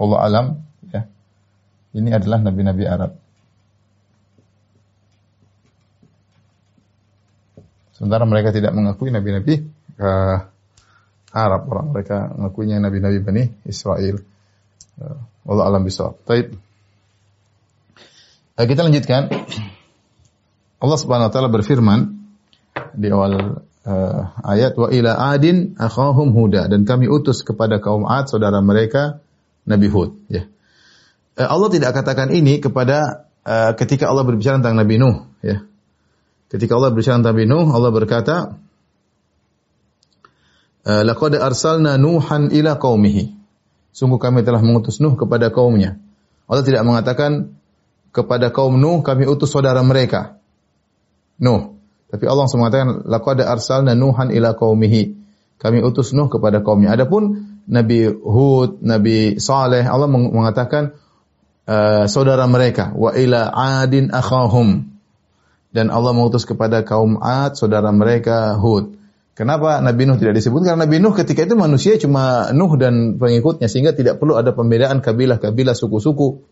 Allah 0.00 0.18
alam 0.24 0.46
ya. 0.88 1.02
Ini 1.92 2.10
adalah 2.16 2.40
nabi-nabi 2.40 2.84
Arab. 2.88 3.12
Sementara 7.94 8.24
mereka 8.26 8.50
tidak 8.50 8.72
mengakui 8.74 9.12
nabi-nabi 9.12 9.68
uh, 10.00 10.38
Arab 11.34 11.62
orang 11.70 11.86
mereka 11.94 12.30
mengakuinya 12.32 12.80
nabi-nabi 12.80 13.18
Bani 13.20 13.44
Israel. 13.68 14.18
Uh, 14.98 15.18
Allah 15.44 15.64
alam 15.68 15.84
bisa. 15.84 16.14
Baik. 16.24 16.56
Uh, 18.56 18.66
kita 18.66 18.80
lanjutkan. 18.80 19.28
Allah 20.80 20.98
Subhanahu 21.00 21.28
wa 21.28 21.32
taala 21.32 21.48
berfirman 21.48 22.00
di 22.92 23.08
awal 23.08 23.62
uh, 23.84 24.32
ayat 24.42 24.74
wa 24.74 24.88
ila 24.90 25.12
adin 25.32 25.78
akhahum 25.78 26.32
huda 26.32 26.68
dan 26.68 26.88
kami 26.88 27.08
utus 27.08 27.44
kepada 27.46 27.78
kaum 27.78 28.08
Ad 28.08 28.28
saudara 28.28 28.60
mereka 28.64 29.22
Nabi 29.68 29.88
Hud 29.88 30.28
ya. 30.28 30.48
Uh, 31.36 31.48
Allah 31.48 31.68
tidak 31.70 31.96
katakan 31.96 32.32
ini 32.32 32.60
kepada 32.60 33.28
uh, 33.44 33.72
ketika 33.76 34.08
Allah 34.08 34.24
berbicara 34.24 34.60
tentang 34.60 34.80
Nabi 34.80 34.96
Nuh 34.96 35.28
ya. 35.44 35.64
Ketika 36.54 36.78
Allah 36.78 36.94
berbicara 36.94 37.18
tentang 37.18 37.34
Nabi 37.34 37.50
Nuh, 37.50 37.66
Allah 37.74 37.90
berkata, 37.90 38.36
Laqad 40.86 41.34
arsalna 41.34 41.98
Nuhan 41.98 42.54
ila 42.54 42.78
qaumihi. 42.78 43.34
Sungguh 43.90 44.22
kami 44.22 44.46
telah 44.46 44.62
mengutus 44.62 45.02
Nuh 45.02 45.18
kepada 45.18 45.50
kaumnya. 45.50 45.98
Allah 46.46 46.62
tidak 46.62 46.86
mengatakan 46.86 47.58
kepada 48.14 48.54
kaum 48.54 48.78
Nuh 48.78 49.02
kami 49.02 49.26
utus 49.26 49.50
saudara 49.50 49.82
mereka. 49.82 50.38
Nuh. 51.42 51.73
Tapi 52.14 52.30
Allah 52.30 52.46
langsung 52.46 52.62
mengatakan 52.62 53.02
laqad 53.10 53.42
arsalna 53.42 53.98
Nuhan 53.98 54.30
ila 54.30 54.54
qaumihi. 54.54 55.18
Kami 55.58 55.82
utus 55.82 56.14
Nuh 56.14 56.30
kepada 56.30 56.62
kaumnya. 56.62 56.94
Adapun 56.94 57.42
Nabi 57.66 58.06
Hud, 58.06 58.78
Nabi 58.86 59.42
Saleh, 59.42 59.82
Allah 59.82 60.06
mengatakan 60.06 60.94
uh, 61.66 62.06
saudara 62.06 62.46
mereka 62.46 62.94
wa 62.94 63.10
ila 63.10 63.50
adin 63.82 64.14
akhahum 64.14 64.94
dan 65.74 65.90
Allah 65.90 66.14
mengutus 66.14 66.46
kepada 66.46 66.86
kaum 66.86 67.18
Ad 67.18 67.58
saudara 67.58 67.90
mereka 67.90 68.54
Hud. 68.62 68.94
Kenapa 69.34 69.82
Nabi 69.82 70.06
Nuh 70.06 70.14
tidak 70.14 70.38
disebut? 70.38 70.62
Karena 70.62 70.86
Nabi 70.86 71.02
Nuh 71.02 71.10
ketika 71.18 71.42
itu 71.42 71.58
manusia 71.58 71.98
cuma 71.98 72.54
Nuh 72.54 72.78
dan 72.78 73.18
pengikutnya 73.18 73.66
sehingga 73.66 73.90
tidak 73.90 74.22
perlu 74.22 74.38
ada 74.38 74.54
pembedaan 74.54 75.02
kabilah-kabilah 75.02 75.74
suku-suku. 75.74 76.46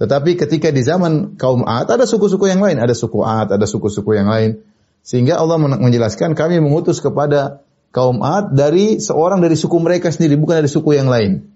Tetapi 0.00 0.40
ketika 0.40 0.72
di 0.72 0.80
zaman 0.80 1.36
kaum 1.36 1.68
Ad 1.68 1.92
ada 1.92 2.08
suku-suku 2.08 2.48
yang 2.48 2.64
lain, 2.64 2.80
ada 2.80 2.96
suku 2.96 3.20
Ad, 3.20 3.52
ada 3.52 3.68
suku-suku 3.68 4.16
yang 4.16 4.32
lain. 4.32 4.64
Sehingga 5.06 5.38
Allah 5.38 5.62
menjelaskan 5.62 6.34
kami 6.34 6.58
mengutus 6.58 6.98
kepada 6.98 7.62
kaum 7.94 8.26
Ad 8.26 8.58
dari 8.58 8.98
seorang 8.98 9.38
dari 9.38 9.54
suku 9.54 9.78
mereka 9.78 10.10
sendiri, 10.10 10.34
bukan 10.34 10.58
dari 10.58 10.70
suku 10.70 10.98
yang 10.98 11.06
lain. 11.06 11.46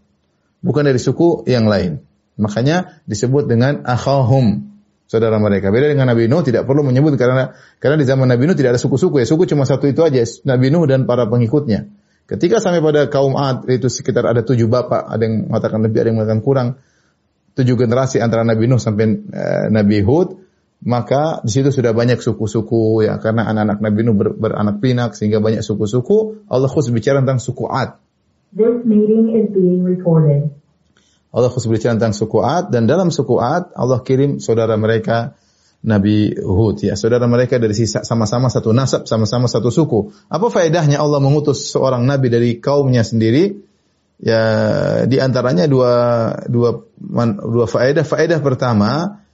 Bukan 0.63 0.87
dari 0.87 1.03
suku 1.03 1.43
yang 1.51 1.67
lain. 1.67 1.99
Makanya 2.39 3.03
disebut 3.11 3.51
dengan 3.51 3.83
akhahum, 3.83 4.71
saudara 5.11 5.43
mereka. 5.43 5.75
Beda 5.75 5.91
dengan 5.91 6.07
Nabi 6.07 6.31
Nuh 6.31 6.47
tidak 6.47 6.71
perlu 6.71 6.87
menyebut 6.87 7.19
karena 7.19 7.59
karena 7.83 7.99
di 7.99 8.07
zaman 8.07 8.31
Nabi 8.31 8.47
Nuh 8.47 8.55
tidak 8.55 8.79
ada 8.79 8.81
suku-suku 8.81 9.19
ya. 9.19 9.27
Suku 9.27 9.51
cuma 9.51 9.67
satu 9.67 9.91
itu 9.91 10.07
aja, 10.07 10.23
Nabi 10.47 10.71
Nuh 10.71 10.87
dan 10.87 11.11
para 11.11 11.27
pengikutnya. 11.27 11.91
Ketika 12.31 12.63
sampai 12.63 12.79
pada 12.79 13.11
kaum 13.11 13.35
Ad 13.35 13.67
itu 13.67 13.91
sekitar 13.91 14.23
ada 14.31 14.47
tujuh 14.47 14.71
bapak, 14.71 15.11
ada 15.11 15.27
yang 15.27 15.51
mengatakan 15.51 15.83
lebih, 15.83 16.07
ada 16.07 16.09
yang 16.15 16.19
mengatakan 16.23 16.43
kurang. 16.47 16.69
Tujuh 17.59 17.75
generasi 17.75 18.23
antara 18.23 18.47
Nabi 18.47 18.71
Nuh 18.71 18.79
sampai 18.79 19.11
uh, 19.11 19.67
Nabi 19.75 19.99
Hud, 20.07 20.39
maka 20.81 21.45
di 21.45 21.53
situ 21.53 21.69
sudah 21.69 21.93
banyak 21.93 22.25
suku-suku 22.25 23.05
ya 23.05 23.21
karena 23.21 23.45
anak-anak 23.53 23.79
Nabi 23.85 24.01
Nuh 24.01 24.17
ber, 24.17 24.29
beranak 24.33 24.81
pinak 24.81 25.13
sehingga 25.13 25.39
banyak 25.45 25.61
suku-suku. 25.61 26.49
Allah 26.49 26.73
khusus 26.73 26.89
bicara 26.89 27.21
tentang 27.21 27.37
suku 27.37 27.69
Ad. 27.69 28.01
This 28.57 28.83
meeting 28.89 29.37
is 29.37 29.53
being 29.53 29.85
recorded. 29.85 30.51
Allah 31.31 31.47
khusus 31.53 31.71
berbicara 31.71 31.95
tentang 31.95 32.17
suku 32.17 32.43
Ad 32.43 32.75
dan 32.75 32.91
dalam 32.91 33.15
suku 33.15 33.39
Ad 33.39 33.77
Allah 33.79 34.03
kirim 34.03 34.43
saudara 34.43 34.75
mereka 34.75 35.39
Nabi 35.81 36.35
Hud 36.37 36.83
ya 36.85 36.99
saudara 36.99 37.25
mereka 37.25 37.57
dari 37.57 37.73
sisa 37.73 38.05
sama-sama 38.05 38.53
satu 38.53 38.75
nasab 38.75 39.09
sama-sama 39.09 39.49
satu 39.49 39.73
suku 39.73 40.13
apa 40.29 40.53
faedahnya 40.53 41.01
Allah 41.01 41.23
mengutus 41.25 41.73
seorang 41.73 42.05
nabi 42.05 42.29
dari 42.29 42.61
kaumnya 42.61 43.01
sendiri 43.01 43.57
ya 44.21 44.43
di 45.09 45.17
antaranya 45.17 45.65
dua 45.65 45.93
dua 46.45 46.85
dua 47.41 47.65
faedah 47.65 48.05
faedah 48.05 48.45
pertama 48.45 49.25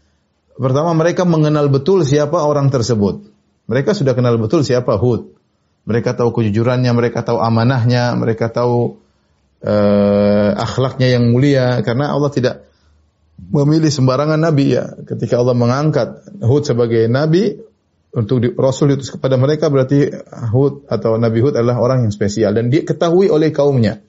pertama 0.57 0.97
mereka 0.97 1.23
mengenal 1.29 1.69
betul 1.69 2.03
siapa 2.03 2.43
orang 2.43 2.73
tersebut 2.73 3.25
mereka 3.69 3.93
sudah 3.93 4.17
kenal 4.17 4.37
betul 4.41 4.65
siapa 4.65 4.97
Hud 4.97 5.37
mereka 5.87 6.17
tahu 6.19 6.35
kejujurannya 6.35 6.91
mereka 6.93 7.23
tahu 7.23 7.39
amanahnya 7.39 8.17
mereka 8.19 8.51
tahu 8.51 8.99
uh, 9.63 10.51
akhlaknya 10.57 11.17
yang 11.17 11.31
mulia 11.31 11.81
karena 11.87 12.13
Allah 12.13 12.31
tidak 12.33 12.67
memilih 13.37 13.93
sembarangan 13.93 14.41
nabi 14.41 14.77
ya. 14.77 14.97
Ketika 15.05 15.41
Allah 15.41 15.57
mengangkat 15.57 16.41
Hud 16.41 16.63
sebagai 16.65 17.05
nabi 17.07 17.57
untuk 18.17 18.41
di, 18.41 18.49
Rasul 18.57 18.97
itu 18.97 19.21
kepada 19.21 19.37
mereka 19.37 19.69
berarti 19.69 20.09
Hud 20.53 20.89
atau 20.89 21.21
Nabi 21.21 21.45
Hud 21.45 21.53
adalah 21.53 21.77
orang 21.77 22.09
yang 22.09 22.13
spesial 22.17 22.57
dan 22.57 22.73
dia 22.73 22.81
ketahui 22.81 23.29
oleh 23.29 23.53
kaumnya. 23.53 24.01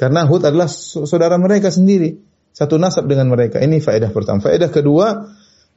Karena 0.00 0.24
Hud 0.24 0.48
adalah 0.48 0.72
saudara 0.72 1.36
mereka 1.36 1.68
sendiri, 1.68 2.16
satu 2.50 2.80
nasab 2.80 3.06
dengan 3.06 3.28
mereka. 3.28 3.60
Ini 3.60 3.76
faedah 3.78 4.08
pertama. 4.08 4.40
Faedah 4.40 4.72
kedua, 4.72 5.28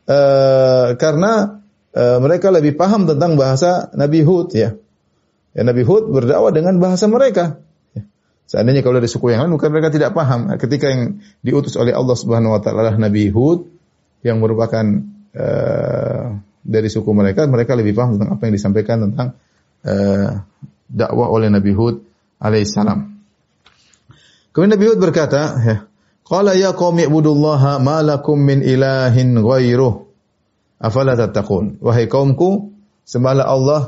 uh, 0.09 0.95
karena 0.97 1.61
uh, 1.93 2.17
mereka 2.21 2.49
lebih 2.53 2.77
paham 2.77 3.05
tentang 3.05 3.37
bahasa 3.37 3.89
Nabi 3.93 4.21
Hud 4.21 4.53
ya. 4.55 4.73
ya 5.53 5.61
Nabi 5.61 5.83
Hud 5.85 6.09
berdakwah 6.09 6.53
dengan 6.53 6.77
bahasa 6.77 7.05
mereka. 7.09 7.61
Ya. 7.93 8.03
Seandainya 8.45 8.81
kalau 8.85 9.01
dari 9.01 9.09
suku 9.09 9.33
yang 9.33 9.45
lain 9.45 9.51
mungkin 9.57 9.69
mereka 9.73 9.89
tidak 9.93 10.13
paham. 10.13 10.53
Ketika 10.57 10.89
yang 10.89 11.21
diutus 11.41 11.77
oleh 11.77 11.93
Allah 11.93 12.15
Subhanahu 12.17 12.55
wa 12.55 12.61
taala 12.61 12.93
Nabi 12.95 13.29
Hud 13.29 13.69
yang 14.25 14.41
merupakan 14.41 14.85
uh, 15.37 16.23
dari 16.65 16.89
suku 16.89 17.11
mereka, 17.13 17.45
mereka 17.45 17.77
lebih 17.77 17.93
paham 17.93 18.17
tentang 18.17 18.29
apa 18.33 18.41
yang 18.49 18.53
disampaikan 18.57 18.97
tentang 19.09 19.27
uh, 19.85 20.29
dakwah 20.89 21.27
oleh 21.29 21.53
Nabi 21.53 21.71
Hud 21.73 22.01
alaihissalam. 22.41 23.13
Kemudian 24.55 24.71
Nabi 24.71 24.85
Hud 24.87 24.99
berkata, 25.03 25.41
ya, 25.59 25.75
Qala 26.25 26.57
ya 26.57 26.73
qaumi 26.73 27.05
ibudullaha 27.05 27.77
ma 27.77 28.01
lakum 28.01 28.41
min 28.41 28.65
ilahin 28.65 29.37
ghairuh. 29.37 30.09
Afala 30.81 31.13
tattaqun? 31.13 31.77
Wahai 31.79 32.09
kaumku, 32.09 32.73
sembahlah 33.05 33.45
Allah 33.45 33.81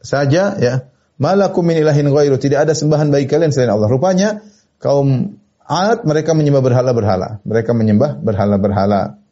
saja 0.00 0.54
ya. 0.56 0.86
Malakum 1.20 1.66
min 1.66 1.76
ilahin 1.76 2.08
ghairuh. 2.08 2.40
Tidak 2.40 2.56
ada 2.56 2.72
sembahan 2.72 3.12
bagi 3.12 3.28
kalian 3.28 3.52
selain 3.52 3.74
Allah. 3.74 3.90
Rupanya 3.90 4.40
kaum 4.80 5.36
Ad 5.70 6.02
mereka 6.02 6.34
menyembah 6.34 6.66
berhala-berhala. 6.66 7.38
Mereka 7.46 7.70
menyembah 7.78 8.18
berhala-berhala. 8.18 9.22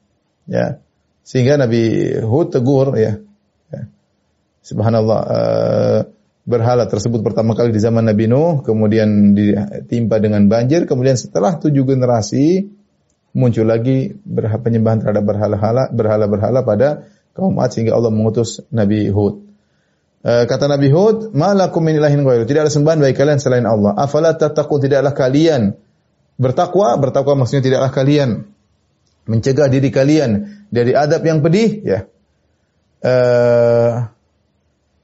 Ya. 0.47 0.79
Sehingga 1.27 1.59
Nabi 1.59 2.15
Hud 2.23 2.55
tegur 2.55 2.95
ya. 2.95 3.19
ya. 3.75 3.83
Subhanallah. 4.63 5.21
Uh, 5.27 6.01
berhala 6.49 6.89
tersebut 6.89 7.21
pertama 7.21 7.53
kali 7.53 7.77
di 7.77 7.81
zaman 7.81 8.09
Nabi 8.09 8.25
Nuh, 8.25 8.65
kemudian 8.65 9.37
ditimpa 9.37 10.17
dengan 10.17 10.49
banjir, 10.49 10.89
kemudian 10.89 11.21
setelah 11.21 11.61
tujuh 11.61 11.85
generasi 11.85 12.73
muncul 13.37 13.69
lagi 13.69 14.17
penyembahan 14.65 15.05
terhadap 15.05 15.29
berhala-berhala 15.29 15.93
berhala-berhala 15.93 16.61
pada 16.65 16.89
kaum 17.37 17.61
Ad 17.61 17.77
sehingga 17.77 17.93
Allah 17.93 18.09
mengutus 18.09 18.65
Nabi 18.73 19.13
Hud. 19.13 19.45
E, 20.25 20.49
kata 20.49 20.73
Nabi 20.73 20.89
Hud, 20.89 21.37
"Malakum 21.37 21.85
min 21.85 22.01
ilahin 22.01 22.25
ghairu." 22.25 22.49
Tidak 22.49 22.65
ada 22.65 22.73
sembahan 22.73 22.99
bagi 23.05 23.15
kalian 23.15 23.39
selain 23.39 23.69
Allah. 23.69 23.93
Afala 23.95 24.33
tattaqun? 24.33 24.89
Tidaklah 24.89 25.13
kalian 25.13 25.77
bertakwa? 26.41 26.97
Bertakwa 26.97 27.45
maksudnya 27.45 27.63
tidaklah 27.69 27.93
kalian 27.93 28.49
mencegah 29.29 29.69
diri 29.69 29.93
kalian 29.93 30.65
dari 30.73 30.97
adab 30.97 31.21
yang 31.23 31.45
pedih, 31.45 31.85
ya. 31.85 32.09
E, 33.05 33.15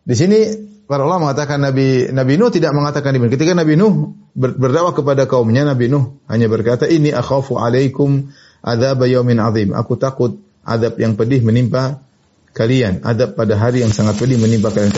di 0.08 0.14
sini 0.16 0.38
para 0.84 1.02
ulama 1.04 1.30
mengatakan 1.30 1.60
Nabi 1.60 2.12
Nabi 2.12 2.34
Nuh 2.36 2.50
tidak 2.52 2.72
mengatakan 2.76 3.16
demikian. 3.16 3.34
Ketika 3.36 3.52
Nabi 3.56 3.74
Nuh 3.76 4.14
berdakwah 4.36 4.92
kepada 4.92 5.24
kaumnya, 5.24 5.64
Nabi 5.64 5.88
Nuh 5.88 6.20
hanya 6.28 6.46
berkata, 6.48 6.88
"Ini 6.88 7.16
akhafu 7.16 7.56
alaikum 7.56 8.30
adzab 8.60 9.04
yaumin 9.08 9.40
azim." 9.40 9.72
Aku 9.72 9.96
takut 9.96 10.40
adab 10.64 10.96
yang 11.00 11.16
pedih 11.16 11.44
menimpa 11.44 12.04
kalian. 12.52 13.04
Adab 13.04 13.36
pada 13.36 13.56
hari 13.56 13.84
yang 13.84 13.92
sangat 13.92 14.20
pedih 14.20 14.36
menimpa 14.40 14.72
kalian. 14.72 14.92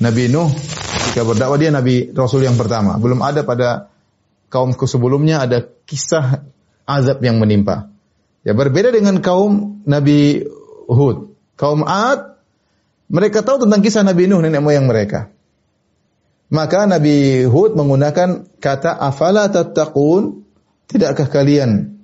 Nabi 0.00 0.32
Nuh 0.32 0.50
ketika 1.10 1.26
berdakwah 1.26 1.58
dia 1.58 1.70
Nabi 1.74 2.10
Rasul 2.14 2.46
yang 2.46 2.58
pertama. 2.58 2.96
Belum 2.96 3.20
ada 3.20 3.42
pada 3.42 3.90
kaumku 4.50 4.86
sebelumnya 4.86 5.42
ada 5.46 5.62
kisah 5.86 6.42
azab 6.86 7.22
yang 7.22 7.38
menimpa. 7.38 7.90
Ya 8.42 8.56
berbeda 8.56 8.90
dengan 8.90 9.20
kaum 9.20 9.84
Nabi 9.84 10.42
Hud. 10.88 11.36
Kaum 11.60 11.84
Ad 11.84 12.39
mereka 13.10 13.42
tahu 13.42 13.66
tentang 13.66 13.82
kisah 13.82 14.06
Nabi 14.06 14.30
Nuh 14.30 14.38
nenek 14.38 14.62
moyang 14.62 14.86
mereka. 14.86 15.34
Maka 16.50 16.86
Nabi 16.86 17.46
Hud 17.46 17.74
menggunakan 17.74 18.58
kata 18.62 18.94
afala 18.94 19.50
tattaqun? 19.50 20.46
Tidakkah 20.90 21.30
kalian 21.30 21.98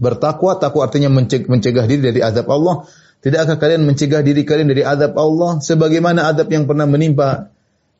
bertakwa? 0.00 0.56
Takwa 0.60 0.88
artinya 0.88 1.08
mencegah 1.12 1.84
diri 1.84 2.00
dari 2.00 2.20
azab 2.24 2.48
Allah. 2.48 2.88
Tidakkah 3.20 3.56
kalian 3.56 3.84
mencegah 3.88 4.20
diri 4.20 4.44
kalian 4.44 4.68
dari 4.68 4.84
azab 4.84 5.16
Allah 5.16 5.60
sebagaimana 5.60 6.28
azab 6.28 6.48
yang 6.52 6.68
pernah 6.68 6.84
menimpa 6.84 7.52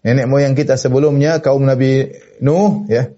nenek 0.04 0.28
moyang 0.28 0.52
kita 0.52 0.76
sebelumnya 0.76 1.40
kaum 1.40 1.64
Nabi 1.64 2.12
Nuh 2.44 2.84
ya. 2.92 3.12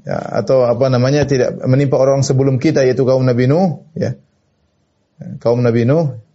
ya 0.00 0.16
atau 0.16 0.64
apa 0.64 0.88
namanya 0.88 1.28
tidak 1.28 1.60
menimpa 1.64 2.00
orang 2.00 2.24
sebelum 2.24 2.56
kita 2.56 2.84
yaitu 2.88 3.04
kaum 3.04 3.24
Nabi 3.24 3.48
Nuh 3.48 3.84
ya. 3.96 4.16
Kaum 5.40 5.60
Nabi 5.60 5.84
Nuh 5.88 6.25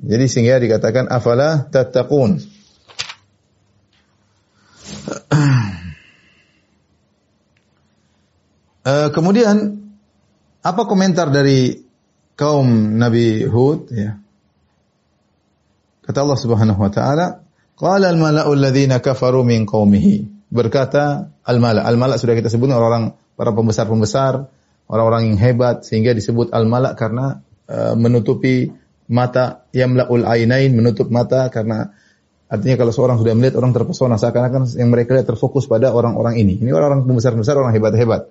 jadi 0.00 0.24
sehingga 0.24 0.56
dikatakan 0.56 1.12
afala 1.12 1.68
tattaqun. 1.68 2.40
uh, 8.88 9.08
kemudian 9.16 9.76
apa 10.64 10.82
komentar 10.88 11.28
dari 11.28 11.84
kaum 12.32 12.96
Nabi 12.96 13.44
Hud 13.44 13.92
ya? 13.92 14.16
Kata 16.00 16.26
Allah 16.26 16.40
Subhanahu 16.40 16.80
wa 16.80 16.90
taala, 16.90 17.44
qala 17.76 18.10
al-mala'u 18.10 18.56
alladziina 18.56 19.04
kafaru 19.04 19.44
min 19.44 19.68
qaumihi. 19.68 20.48
Berkata 20.50 21.30
al-mala'. 21.46 21.86
Al-mala' 21.86 22.18
sudah 22.18 22.34
kita 22.34 22.50
sebut 22.50 22.66
orang-orang 22.72 23.14
para 23.38 23.54
pembesar-pembesar, 23.54 24.50
orang-orang 24.90 25.30
yang 25.30 25.38
hebat 25.38 25.86
sehingga 25.86 26.10
disebut 26.16 26.50
al-mala' 26.50 26.98
karena 26.98 27.44
uh, 27.70 27.94
menutupi 27.94 28.74
mata 29.10 29.66
yamlaul 29.74 30.22
ainain 30.22 30.70
menutup 30.70 31.10
mata 31.10 31.50
karena 31.50 31.90
artinya 32.46 32.78
kalau 32.78 32.94
seorang 32.94 33.18
sudah 33.18 33.34
melihat 33.34 33.58
orang 33.58 33.74
terpesona 33.74 34.14
seakan-akan 34.16 34.70
yang 34.78 34.88
mereka 34.94 35.18
lihat 35.18 35.26
terfokus 35.26 35.66
pada 35.66 35.90
orang-orang 35.90 36.38
ini. 36.38 36.62
Ini 36.62 36.70
orang-orang 36.70 37.10
pembesar-pembesar, 37.10 37.58
orang 37.58 37.74
hebat-hebat. 37.74 38.30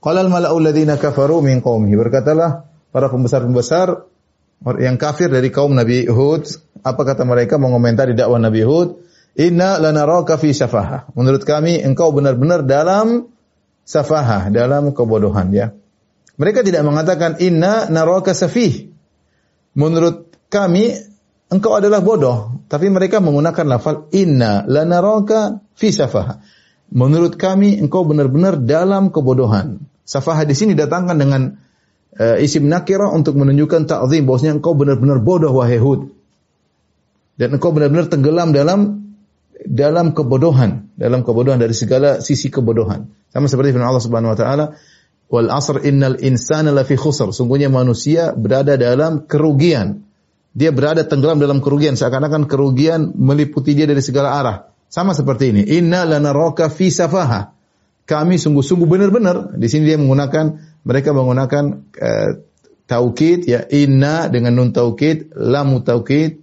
Qala 0.00 0.24
al-mala'u 0.24 0.56
alladziina 0.56 0.96
kafaru 0.96 1.44
min 1.44 1.60
qaumihi. 1.60 1.94
Berkatalah 2.00 2.64
para 2.88 3.12
pembesar-pembesar 3.12 4.08
yang 4.80 4.96
kafir 4.96 5.28
dari 5.28 5.52
kaum 5.52 5.76
Nabi 5.76 6.08
Hud, 6.08 6.48
apa 6.80 7.02
kata 7.04 7.28
mereka 7.28 7.60
mengomentari 7.60 8.16
dakwah 8.16 8.40
Nabi 8.40 8.64
Hud? 8.64 9.04
Inna 9.36 9.76
lanaraka 9.76 10.40
fi 10.40 10.56
safahah. 10.56 11.12
Menurut 11.12 11.44
kami 11.44 11.84
engkau 11.84 12.08
benar-benar 12.08 12.64
dalam 12.64 13.28
safahah, 13.84 14.48
dalam 14.48 14.96
kebodohan 14.96 15.52
ya. 15.52 15.76
Mereka 16.40 16.64
tidak 16.64 16.84
mengatakan 16.88 17.36
inna 17.40 17.88
naraka 17.92 18.32
safih 18.32 18.95
menurut 19.76 20.32
kami 20.48 20.96
engkau 21.52 21.78
adalah 21.78 22.02
bodoh, 22.02 22.64
tapi 22.66 22.90
mereka 22.90 23.22
menggunakan 23.22 23.64
lafal 23.68 24.10
inna 24.10 24.66
lanaraka 24.66 25.62
fi 25.76 25.92
safaha. 25.92 26.42
Menurut 26.90 27.36
kami 27.36 27.78
engkau 27.78 28.06
benar-benar 28.06 28.58
dalam 28.62 29.12
kebodohan. 29.12 29.82
Safaha 30.06 30.46
di 30.46 30.54
sini 30.54 30.78
datangkan 30.78 31.18
dengan 31.18 31.42
uh, 32.16 32.36
isim 32.38 32.70
nakirah 32.70 33.10
untuk 33.10 33.34
menunjukkan 33.34 33.90
ta'zim 33.90 34.22
bahwasanya 34.22 34.62
engkau 34.62 34.78
benar-benar 34.78 35.18
bodoh 35.18 35.50
wahai 35.50 35.82
Hud. 35.82 36.14
Dan 37.36 37.58
engkau 37.58 37.74
benar-benar 37.74 38.08
tenggelam 38.08 38.54
dalam 38.54 39.06
dalam 39.66 40.14
kebodohan, 40.14 40.88
dalam 40.94 41.26
kebodohan 41.26 41.58
dari 41.58 41.74
segala 41.74 42.22
sisi 42.22 42.48
kebodohan. 42.48 43.10
Sama 43.34 43.50
seperti 43.50 43.74
firman 43.74 43.90
Allah 43.90 44.04
Subhanahu 44.04 44.32
wa 44.32 44.38
taala, 44.38 44.64
Wal 45.26 45.50
asr 45.50 45.82
innal 45.82 46.22
insana 46.22 46.70
lafi 46.70 46.94
khusr. 46.94 47.34
Sungguhnya 47.34 47.66
manusia 47.66 48.30
berada 48.30 48.78
dalam 48.78 49.26
kerugian. 49.26 50.06
Dia 50.54 50.70
berada 50.70 51.02
tenggelam 51.02 51.42
dalam 51.42 51.58
kerugian. 51.58 51.98
Seakan-akan 51.98 52.46
kerugian 52.46 53.12
meliputi 53.18 53.74
dia 53.74 53.90
dari 53.90 54.00
segala 54.00 54.38
arah. 54.38 54.56
Sama 54.86 55.18
seperti 55.18 55.50
ini. 55.50 55.62
Inna 55.66 56.06
lanaraka 56.06 56.70
fi 56.70 56.94
safaha. 56.94 57.52
Kami 58.06 58.38
sungguh-sungguh 58.38 58.86
benar-benar. 58.86 59.58
Di 59.58 59.66
sini 59.66 59.90
dia 59.90 59.98
menggunakan, 59.98 60.62
mereka 60.86 61.10
menggunakan 61.10 61.64
uh, 61.98 62.30
taukid 62.86 63.50
ya. 63.50 63.66
Inna 63.66 64.30
dengan 64.30 64.54
nun 64.54 64.70
taukid, 64.70 65.34
lamu 65.34 65.82
taukid. 65.82 66.38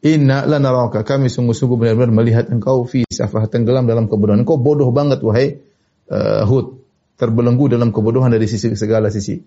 Inna 0.00 0.48
lanaraka. 0.48 1.04
Kami 1.04 1.28
sungguh-sungguh 1.28 1.76
benar-benar 1.76 2.16
melihat 2.16 2.48
engkau 2.48 2.88
fi 2.88 3.04
safaha. 3.04 3.44
Tenggelam 3.44 3.84
dalam 3.84 4.08
kebodohan. 4.08 4.40
Engkau 4.40 4.56
bodoh 4.56 4.88
banget 4.88 5.20
wahai 5.20 5.60
uh, 6.08 6.48
Hud 6.48 6.79
terbelenggu 7.20 7.68
dalam 7.68 7.92
kebodohan 7.92 8.32
dari 8.32 8.48
sisi 8.48 8.72
segala 8.72 9.12
sisi. 9.12 9.44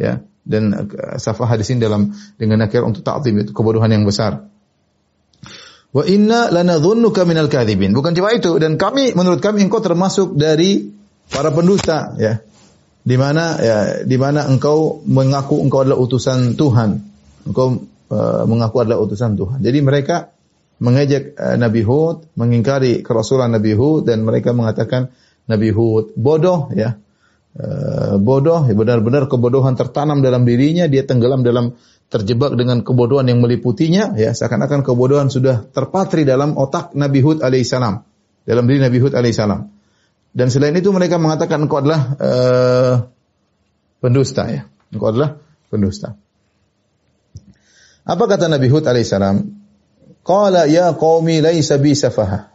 Ya, 0.00 0.24
dan 0.48 0.72
uh, 0.72 1.20
safah 1.20 1.60
di 1.60 1.64
sini 1.66 1.84
dalam 1.84 2.16
dengan 2.40 2.64
nakir 2.64 2.80
untuk 2.80 3.04
ta'zim 3.04 3.36
itu 3.44 3.52
kebodohan 3.52 3.92
yang 3.92 4.08
besar. 4.08 4.48
Wa 5.90 6.06
inna 6.06 6.48
lanadhunnuka 6.48 7.26
minal 7.26 7.50
kadhibin. 7.50 7.90
Bukan 7.90 8.14
cuma 8.14 8.30
itu 8.30 8.56
dan 8.62 8.78
kami 8.78 9.12
menurut 9.18 9.42
kami 9.42 9.66
engkau 9.66 9.82
termasuk 9.82 10.38
dari 10.38 10.88
para 11.28 11.50
pendusta 11.50 12.14
ya. 12.16 12.40
Di 13.00 13.16
mana 13.18 13.58
ya 13.58 13.78
di 14.06 14.14
mana 14.14 14.46
engkau 14.46 15.02
mengaku 15.02 15.58
engkau 15.66 15.82
adalah 15.82 15.98
utusan 15.98 16.54
Tuhan. 16.54 16.90
Engkau 17.50 17.82
uh, 18.14 18.44
mengaku 18.46 18.86
adalah 18.86 19.02
utusan 19.02 19.34
Tuhan. 19.34 19.58
Jadi 19.58 19.78
mereka 19.82 20.30
mengejek 20.78 21.34
uh, 21.34 21.58
Nabi 21.58 21.82
Hud, 21.82 22.30
mengingkari 22.38 23.02
kerasulan 23.02 23.50
Nabi 23.50 23.74
Hud 23.74 24.06
dan 24.06 24.22
mereka 24.22 24.54
mengatakan 24.54 25.10
Nabi 25.50 25.74
Hud 25.74 26.14
bodoh 26.14 26.70
ya. 26.70 27.02
Eh, 27.50 28.14
bodoh, 28.22 28.62
ya 28.62 28.78
benar-benar 28.78 29.26
kebodohan 29.26 29.74
tertanam 29.74 30.22
dalam 30.22 30.46
dirinya, 30.46 30.86
dia 30.86 31.02
tenggelam 31.02 31.42
dalam 31.42 31.74
terjebak 32.06 32.54
dengan 32.54 32.86
kebodohan 32.86 33.26
yang 33.26 33.42
meliputinya, 33.42 34.14
ya 34.14 34.30
seakan-akan 34.30 34.86
kebodohan 34.86 35.34
sudah 35.34 35.66
terpatri 35.66 36.22
dalam 36.22 36.54
otak 36.54 36.94
Nabi 36.94 37.18
Hud 37.18 37.42
alaihissalam, 37.42 38.06
dalam 38.46 38.64
diri 38.70 38.78
Nabi 38.78 38.98
Hud 39.02 39.18
alaihissalam. 39.18 39.66
Dan 40.30 40.46
selain 40.46 40.78
itu 40.78 40.94
mereka 40.94 41.18
mengatakan 41.18 41.66
engkau 41.66 41.82
adalah 41.82 42.14
uh, 42.22 42.94
pendusta 43.98 44.46
ya. 44.46 44.70
Engkau 44.94 45.10
adalah 45.10 45.42
pendusta. 45.66 46.14
Apa 48.06 48.24
kata 48.30 48.46
Nabi 48.46 48.70
Hud 48.70 48.86
alaihissalam? 48.86 49.42
Qala 50.22 50.70
ya 50.70 50.94
qaumi 50.94 51.42
laisa 51.42 51.82
bi 51.82 51.98
safaha. 51.98 52.46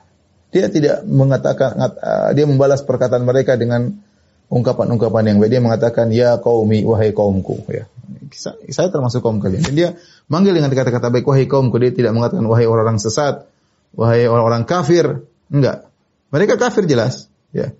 Dia 0.56 0.72
tidak 0.72 1.04
mengatakan 1.04 1.76
uh, 1.76 2.32
dia 2.32 2.48
membalas 2.48 2.80
perkataan 2.80 3.28
mereka 3.28 3.60
dengan 3.60 3.92
ungkapan-ungkapan 4.50 5.34
yang 5.34 5.38
baik. 5.42 5.52
Dia 5.52 5.62
mengatakan 5.62 6.10
ya 6.14 6.38
qaumi 6.42 6.86
wahai 6.86 7.12
kaumku 7.12 7.66
ya. 7.70 7.90
Saya 8.70 8.92
termasuk 8.92 9.24
kaum 9.24 9.40
kalian. 9.40 9.64
Dan 9.64 9.74
dia 9.74 9.90
manggil 10.28 10.54
dengan 10.54 10.70
kata-kata 10.74 11.10
baik 11.10 11.26
wahai 11.26 11.48
kaumku. 11.50 11.76
Dia 11.82 11.92
tidak 11.94 12.12
mengatakan 12.14 12.46
wahai 12.46 12.68
orang-orang 12.68 13.00
sesat, 13.02 13.48
wahai 13.96 14.28
orang-orang 14.28 14.68
kafir. 14.68 15.26
Enggak. 15.50 15.88
Mereka 16.34 16.58
kafir 16.60 16.90
jelas, 16.90 17.32
ya. 17.56 17.72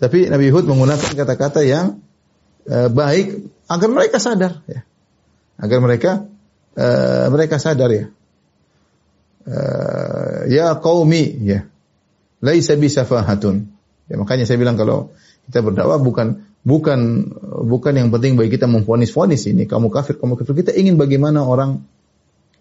Tapi 0.00 0.32
Nabi 0.32 0.48
Hud 0.48 0.64
menggunakan 0.64 1.12
kata-kata 1.12 1.60
yang 1.62 2.00
uh, 2.66 2.88
baik 2.88 3.44
agar 3.68 3.88
mereka 3.92 4.16
sadar, 4.18 4.64
ya. 4.66 4.82
Agar 5.60 5.78
mereka 5.84 6.24
uh, 6.74 7.26
mereka 7.28 7.60
sadar 7.60 7.90
ya. 7.92 8.04
Uh, 9.44 10.48
ya 10.48 10.76
qaumi 10.80 11.36
ya. 11.44 11.68
Laisa 12.40 12.76
bisafahatun. 12.80 13.68
Ya 14.08 14.16
makanya 14.16 14.48
saya 14.48 14.56
bilang 14.56 14.80
kalau 14.80 15.12
kita 15.50 15.66
berdakwah 15.66 15.98
bukan 15.98 16.46
bukan 16.62 17.00
bukan 17.66 17.92
yang 17.98 18.08
penting 18.14 18.38
bagi 18.38 18.54
kita 18.54 18.70
memfonis-fonis 18.70 19.50
ini 19.50 19.66
kamu 19.66 19.90
kafir 19.90 20.16
kamu 20.16 20.38
kafir 20.38 20.54
kita 20.62 20.72
ingin 20.78 20.94
bagaimana 20.94 21.42
orang 21.42 21.82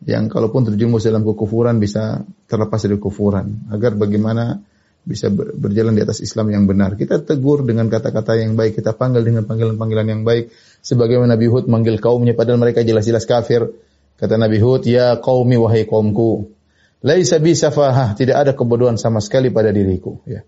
yang 0.07 0.31
kalaupun 0.31 0.65
terjerumus 0.65 1.05
dalam 1.05 1.21
kekufuran 1.21 1.77
bisa 1.77 2.23
terlepas 2.49 2.81
dari 2.81 2.97
kekufuran 2.97 3.69
agar 3.69 3.93
bagaimana 3.99 4.63
bisa 5.03 5.31
berjalan 5.33 5.95
di 5.95 6.01
atas 6.03 6.19
Islam 6.19 6.51
yang 6.51 6.63
benar. 6.67 6.93
Kita 6.99 7.23
tegur 7.23 7.63
dengan 7.63 7.87
kata-kata 7.87 8.37
yang 8.37 8.53
baik, 8.53 8.77
kita 8.77 8.93
panggil 8.93 9.23
dengan 9.23 9.47
panggilan-panggilan 9.47 10.07
yang 10.07 10.21
baik. 10.27 10.51
Sebagaimana 10.85 11.33
Nabi 11.33 11.47
Hud 11.49 11.65
manggil 11.65 11.97
kaumnya 11.97 12.35
padahal 12.35 12.59
mereka 12.59 12.83
jelas-jelas 12.83 13.25
kafir. 13.25 13.73
Kata 14.19 14.35
Nabi 14.35 14.59
Hud, 14.59 14.83
"Ya 14.85 15.15
qaumi 15.15 15.55
wahai 15.55 15.87
kaumku, 15.87 16.51
laisa 16.99 17.39
bi 17.39 17.55
safahah, 17.55 18.13
tidak 18.19 18.37
ada 18.37 18.51
kebodohan 18.51 18.99
sama 18.99 19.23
sekali 19.23 19.47
pada 19.47 19.71
diriku." 19.71 20.19
Ya. 20.27 20.43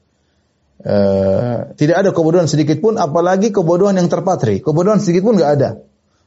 Uh, 0.82 1.78
tidak 1.78 2.02
ada 2.02 2.10
kebodohan 2.10 2.50
sedikit 2.50 2.82
pun, 2.82 2.98
apalagi 2.98 3.54
kebodohan 3.54 3.94
yang 4.02 4.10
terpatri. 4.10 4.66
Kebodohan 4.66 4.98
sedikit 4.98 5.30
pun 5.30 5.38
nggak 5.38 5.52
ada. 5.62 5.78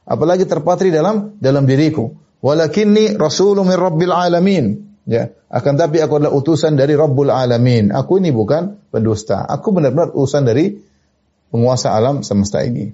Apalagi 0.07 0.47
terpatri 0.47 0.95
dalam 0.95 1.35
dalam 1.43 1.67
diriku. 1.67 2.15
Walakinni 2.39 3.19
rasulun 3.19 3.67
min 3.67 3.75
rabbil 3.75 4.15
alamin. 4.15 4.65
Ya, 5.05 5.37
akan 5.53 5.77
tapi 5.77 6.01
aku 6.01 6.17
adalah 6.17 6.33
utusan 6.33 6.73
dari 6.73 6.97
Rabbul 6.97 7.29
Alamin. 7.29 7.93
Aku 7.93 8.17
ini 8.17 8.33
bukan 8.33 8.89
pendusta. 8.89 9.45
Aku 9.45 9.69
benar-benar 9.69 10.17
utusan 10.17 10.49
dari 10.49 10.81
penguasa 11.53 11.93
alam 11.93 12.25
semesta 12.25 12.65
ini. 12.65 12.89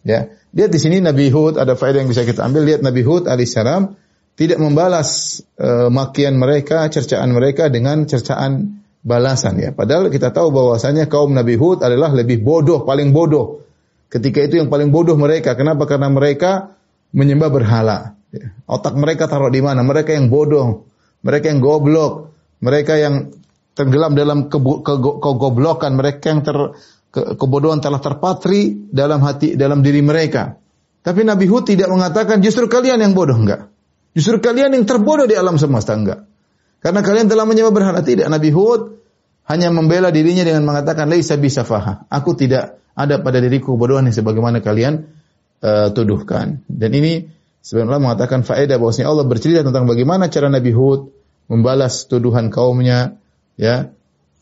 Ya, 0.00 0.32
lihat 0.56 0.72
di 0.72 0.80
sini 0.80 1.04
Nabi 1.04 1.28
Hud 1.28 1.60
ada 1.60 1.76
faedah 1.76 2.00
yang 2.00 2.08
bisa 2.08 2.24
kita 2.24 2.40
ambil. 2.40 2.64
Lihat 2.64 2.80
Nabi 2.80 3.04
Hud 3.04 3.28
alaihissalam 3.28 4.00
tidak 4.32 4.58
membalas 4.64 5.42
uh, 5.60 5.92
makian 5.92 6.40
mereka, 6.40 6.88
cercaan 6.88 7.36
mereka 7.36 7.68
dengan 7.68 8.08
cercaan 8.08 8.80
balasan 9.06 9.62
ya. 9.62 9.70
Padahal 9.70 10.10
kita 10.10 10.34
tahu 10.34 10.50
bahwasanya 10.50 11.06
kaum 11.06 11.30
Nabi 11.30 11.54
Hud 11.54 11.86
adalah 11.86 12.10
lebih 12.10 12.42
bodoh, 12.42 12.82
paling 12.82 13.14
bodoh. 13.14 13.62
Ketika 14.10 14.42
itu 14.42 14.58
yang 14.58 14.66
paling 14.66 14.90
bodoh 14.90 15.14
mereka. 15.14 15.54
Kenapa? 15.54 15.86
Karena 15.86 16.10
mereka 16.10 16.74
menyembah 17.14 17.50
berhala. 17.54 18.18
Ya. 18.34 18.50
Otak 18.66 18.98
mereka 18.98 19.30
taruh 19.30 19.54
di 19.54 19.62
mana? 19.62 19.86
Mereka 19.86 20.10
yang 20.10 20.26
bodoh 20.26 20.86
mereka 21.26 21.50
yang 21.50 21.58
goblok, 21.58 22.30
mereka 22.62 22.94
yang 22.94 23.34
tenggelam 23.74 24.14
dalam 24.14 24.46
kegoblokan, 24.46 25.98
mereka 25.98 26.24
yang 26.30 26.40
ter, 26.46 26.56
ke, 27.10 27.34
kebodohan 27.34 27.82
telah 27.82 27.98
terpatri 27.98 28.86
dalam 28.94 29.18
hati 29.26 29.58
dalam 29.58 29.82
diri 29.82 30.06
mereka. 30.06 30.54
Tapi 31.02 31.26
Nabi 31.26 31.50
Hud 31.50 31.66
tidak 31.66 31.90
mengatakan 31.90 32.38
justru 32.38 32.70
kalian 32.70 33.02
yang 33.02 33.12
bodoh 33.14 33.34
enggak. 33.34 33.70
Justru 34.14 34.38
kalian 34.38 34.74
yang 34.78 34.86
terbodoh 34.86 35.26
di 35.26 35.34
alam 35.34 35.58
semesta 35.58 35.98
enggak. 35.98 36.22
Karena 36.80 37.00
kalian 37.02 37.26
telah 37.26 37.44
menyembah 37.48 37.74
berhala 37.74 38.00
tidak. 38.04 38.30
Nabi 38.30 38.52
Hud 38.52 38.96
hanya 39.46 39.70
membela 39.70 40.10
dirinya 40.10 40.42
dengan 40.42 40.66
mengatakan 40.66 41.06
laisa 41.06 41.38
bisafaha. 41.38 42.06
Aku 42.10 42.34
tidak 42.34 42.82
ada 42.96 43.22
pada 43.22 43.38
diriku 43.38 43.74
kebodohan 43.76 44.08
sebagaimana 44.10 44.64
kalian 44.64 45.06
uh, 45.62 45.88
tuduhkan. 45.94 46.64
Dan 46.66 46.90
ini 46.96 47.26
sebenarnya 47.62 48.02
mengatakan 48.02 48.42
faedah 48.42 48.78
bahwasanya 48.80 49.08
Allah 49.10 49.26
bercerita 49.26 49.60
tentang 49.62 49.86
bagaimana 49.86 50.32
cara 50.32 50.50
Nabi 50.50 50.72
Hud 50.74 51.12
membalas 51.46 52.10
tuduhan 52.10 52.50
kaumnya 52.50 53.18
ya 53.54 53.94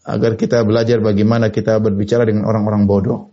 agar 0.05 0.37
kita 0.37 0.61
belajar 0.65 1.01
bagaimana 1.01 1.49
kita 1.49 1.81
berbicara 1.81 2.29
dengan 2.29 2.45
orang-orang 2.45 2.85
bodoh. 2.85 3.33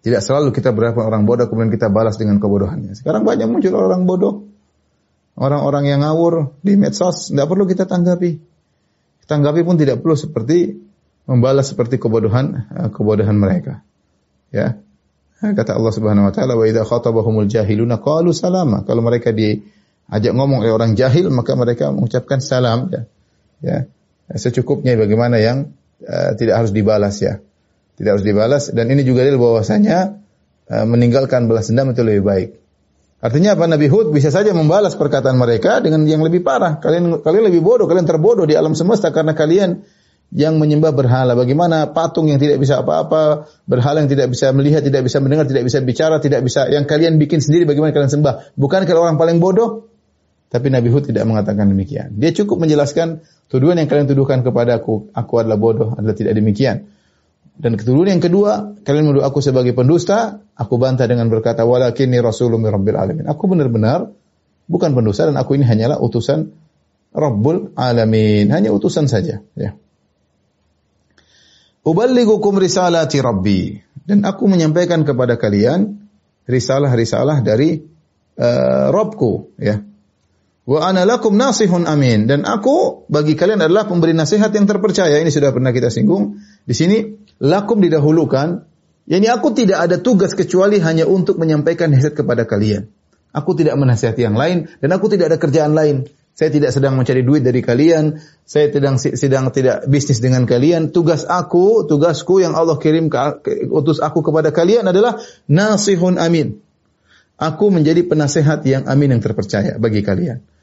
Tidak 0.00 0.22
selalu 0.22 0.54
kita 0.54 0.70
berhadapan 0.70 1.04
orang 1.12 1.22
bodoh 1.26 1.46
kemudian 1.50 1.72
kita 1.72 1.90
balas 1.90 2.16
dengan 2.16 2.38
kebodohannya. 2.40 2.94
Sekarang 2.96 3.26
banyak 3.26 3.50
muncul 3.50 3.74
orang 3.76 4.08
bodoh. 4.08 4.48
Orang-orang 5.36 5.84
yang 5.84 6.00
ngawur 6.00 6.56
di 6.64 6.80
medsos 6.80 7.28
tidak 7.28 7.52
perlu 7.52 7.68
kita 7.68 7.84
tanggapi. 7.84 8.40
Tanggapi 9.28 9.60
pun 9.68 9.76
tidak 9.76 10.00
perlu 10.00 10.16
seperti 10.16 10.80
membalas 11.28 11.68
seperti 11.68 12.00
kebodohan 12.00 12.64
eh, 12.72 12.88
kebodohan 12.88 13.36
mereka. 13.36 13.84
Ya. 14.48 14.80
Kata 15.36 15.76
Allah 15.76 15.92
Subhanahu 15.92 16.32
wa 16.32 16.32
taala, 16.32 16.56
"Wa 16.56 16.64
idza 16.64 16.88
khatabahumul 16.88 17.44
jahiluna 17.44 18.00
qalu 18.00 18.32
salama." 18.32 18.88
Kalau 18.88 19.04
mereka 19.04 19.36
di 19.36 19.60
ajak 20.08 20.32
ngomong 20.32 20.64
oleh 20.64 20.72
orang 20.72 20.96
jahil 20.96 21.28
maka 21.28 21.52
mereka 21.52 21.92
mengucapkan 21.92 22.40
salam 22.40 22.88
ya. 22.88 23.02
Ya. 23.60 23.78
Secukupnya 24.32 24.96
bagaimana 24.96 25.36
yang 25.36 25.76
uh, 26.00 26.32
tidak 26.40 26.64
harus 26.64 26.72
dibalas 26.72 27.20
ya. 27.20 27.44
Tidak 28.00 28.10
harus 28.16 28.24
dibalas 28.24 28.72
dan 28.72 28.88
ini 28.88 29.04
juga 29.04 29.28
dalil 29.28 29.36
bahwasanya 29.36 30.16
uh, 30.72 30.86
meninggalkan 30.88 31.44
balas 31.44 31.68
dendam 31.68 31.92
itu 31.92 32.00
lebih 32.00 32.24
baik. 32.24 32.48
Artinya 33.16 33.56
apa 33.56 33.64
Nabi 33.64 33.88
Hud 33.88 34.12
bisa 34.12 34.28
saja 34.28 34.52
membalas 34.52 34.92
perkataan 34.92 35.40
mereka 35.40 35.80
dengan 35.80 36.04
yang 36.04 36.20
lebih 36.20 36.44
parah. 36.44 36.76
Kalian 36.76 37.24
kalian 37.24 37.48
lebih 37.48 37.64
bodoh, 37.64 37.88
kalian 37.88 38.04
terbodoh 38.04 38.44
di 38.44 38.52
alam 38.52 38.76
semesta 38.76 39.08
karena 39.08 39.32
kalian 39.32 39.80
yang 40.36 40.60
menyembah 40.60 40.92
berhala. 40.92 41.32
Bagaimana 41.32 41.96
patung 41.96 42.28
yang 42.28 42.36
tidak 42.36 42.60
bisa 42.60 42.84
apa-apa, 42.84 43.48
berhala 43.64 44.04
yang 44.04 44.10
tidak 44.12 44.28
bisa 44.36 44.52
melihat, 44.52 44.84
tidak 44.84 45.06
bisa 45.08 45.22
mendengar, 45.24 45.48
tidak 45.48 45.64
bisa 45.64 45.80
bicara, 45.80 46.20
tidak 46.20 46.44
bisa 46.44 46.68
yang 46.68 46.84
kalian 46.84 47.16
bikin 47.16 47.40
sendiri 47.40 47.64
bagaimana 47.64 47.96
kalian 47.96 48.12
sembah. 48.12 48.52
Bukan 48.52 48.84
kalau 48.84 49.08
orang 49.08 49.16
paling 49.16 49.40
bodoh? 49.40 49.88
Tapi 50.46 50.70
Nabi 50.70 50.92
Hud 50.92 51.10
tidak 51.10 51.26
mengatakan 51.26 51.66
demikian. 51.66 52.14
Dia 52.20 52.30
cukup 52.30 52.62
menjelaskan 52.68 53.24
tuduhan 53.50 53.80
yang 53.80 53.90
kalian 53.90 54.06
tuduhkan 54.06 54.46
kepada 54.46 54.78
aku, 54.78 55.10
aku 55.10 55.34
adalah 55.42 55.58
bodoh, 55.58 55.96
adalah 55.98 56.14
tidak 56.14 56.38
demikian. 56.38 56.86
Dan 57.56 57.80
ketuduhan 57.80 58.20
yang 58.20 58.24
kedua, 58.24 58.76
kalian 58.84 59.08
menuduh 59.08 59.24
aku 59.24 59.40
sebagai 59.40 59.72
pendusta, 59.72 60.44
aku 60.52 60.76
bantah 60.76 61.08
dengan 61.08 61.32
berkata, 61.32 61.64
walakinni 61.64 62.20
rasulun 62.20 62.60
rabbil 62.60 62.96
alamin. 62.96 63.24
Aku 63.24 63.48
benar-benar 63.48 64.12
bukan 64.68 64.92
pendusta 64.92 65.24
dan 65.24 65.40
aku 65.40 65.56
ini 65.56 65.64
hanyalah 65.64 65.96
utusan 65.96 66.52
Rabbul 67.16 67.72
Alamin. 67.80 68.52
Hanya 68.52 68.68
utusan 68.76 69.08
saja. 69.08 69.40
Ya. 69.56 69.72
Uballigukum 71.80 72.60
risalati 72.60 73.24
Rabbi. 73.24 73.60
Dan 74.04 74.22
aku 74.28 74.44
menyampaikan 74.46 75.02
kepada 75.02 75.40
kalian 75.40 76.06
risalah-risalah 76.44 77.40
dari 77.40 77.80
uh, 78.36 78.92
Robku. 78.92 79.56
Ya. 79.56 79.80
Wa 80.66 80.90
ana 80.90 81.06
lakum 81.06 81.38
nasihun 81.38 81.86
amin 81.86 82.26
dan 82.26 82.42
aku 82.42 83.06
bagi 83.06 83.38
kalian 83.38 83.62
adalah 83.62 83.86
pemberi 83.86 84.18
nasihat 84.18 84.50
yang 84.50 84.66
terpercaya. 84.66 85.22
Ini 85.22 85.30
sudah 85.30 85.54
pernah 85.54 85.70
kita 85.70 85.94
singgung. 85.94 86.42
Di 86.66 86.74
sini 86.74 87.06
lakum 87.38 87.78
didahulukan. 87.78 88.66
Yani 89.06 89.30
aku 89.30 89.54
tidak 89.54 89.86
ada 89.86 90.02
tugas 90.02 90.34
kecuali 90.34 90.82
hanya 90.82 91.06
untuk 91.06 91.38
menyampaikan 91.38 91.94
nasihat 91.94 92.18
kepada 92.18 92.42
kalian. 92.42 92.90
Aku 93.30 93.54
tidak 93.54 93.78
menasihati 93.78 94.26
yang 94.26 94.34
lain 94.34 94.66
dan 94.82 94.90
aku 94.90 95.06
tidak 95.06 95.30
ada 95.30 95.38
kerjaan 95.38 95.78
lain. 95.78 96.10
Saya 96.34 96.50
tidak 96.50 96.74
sedang 96.74 96.98
mencari 96.98 97.22
duit 97.22 97.46
dari 97.46 97.62
kalian. 97.62 98.18
Saya 98.42 98.66
sedang 98.74 98.98
sedang 98.98 99.54
tidak 99.54 99.86
bisnis 99.86 100.18
dengan 100.18 100.50
kalian. 100.50 100.90
Tugas 100.90 101.22
aku, 101.22 101.86
tugasku 101.86 102.42
yang 102.42 102.58
Allah 102.58 102.74
kirim 102.82 103.06
ke, 103.06 103.70
utus 103.70 104.02
aku 104.02 104.26
kepada 104.26 104.50
kalian 104.50 104.90
adalah 104.90 105.22
nasihun 105.46 106.18
amin. 106.18 106.58
Aku 107.38 107.70
menjadi 107.70 108.02
penasehat 108.02 108.66
yang 108.66 108.90
amin 108.90 109.14
yang 109.14 109.22
terpercaya 109.22 109.78
bagi 109.78 110.02
kalian. 110.02 110.55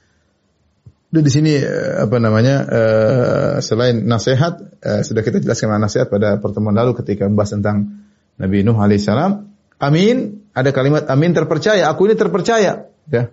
Di 1.14 1.30
sini 1.30 1.54
eh, 1.54 2.02
apa 2.02 2.18
namanya 2.18 2.56
uh, 2.66 3.54
selain 3.62 4.02
nasihat 4.02 4.58
uh, 4.82 5.06
sudah 5.06 5.22
kita 5.22 5.46
jelaskan 5.46 5.78
nasihat 5.78 6.10
pada 6.10 6.42
pertemuan 6.42 6.74
lalu 6.74 6.98
ketika 6.98 7.30
membahas 7.30 7.54
tentang 7.54 8.02
Nabi 8.42 8.66
Nuh 8.66 8.74
alaihissalam. 8.82 9.46
Amin 9.78 10.42
ada 10.58 10.74
kalimat 10.74 11.06
amin 11.06 11.38
terpercaya. 11.38 11.86
Aku 11.94 12.10
ini 12.10 12.18
terpercaya. 12.18 12.90
Ya. 13.14 13.24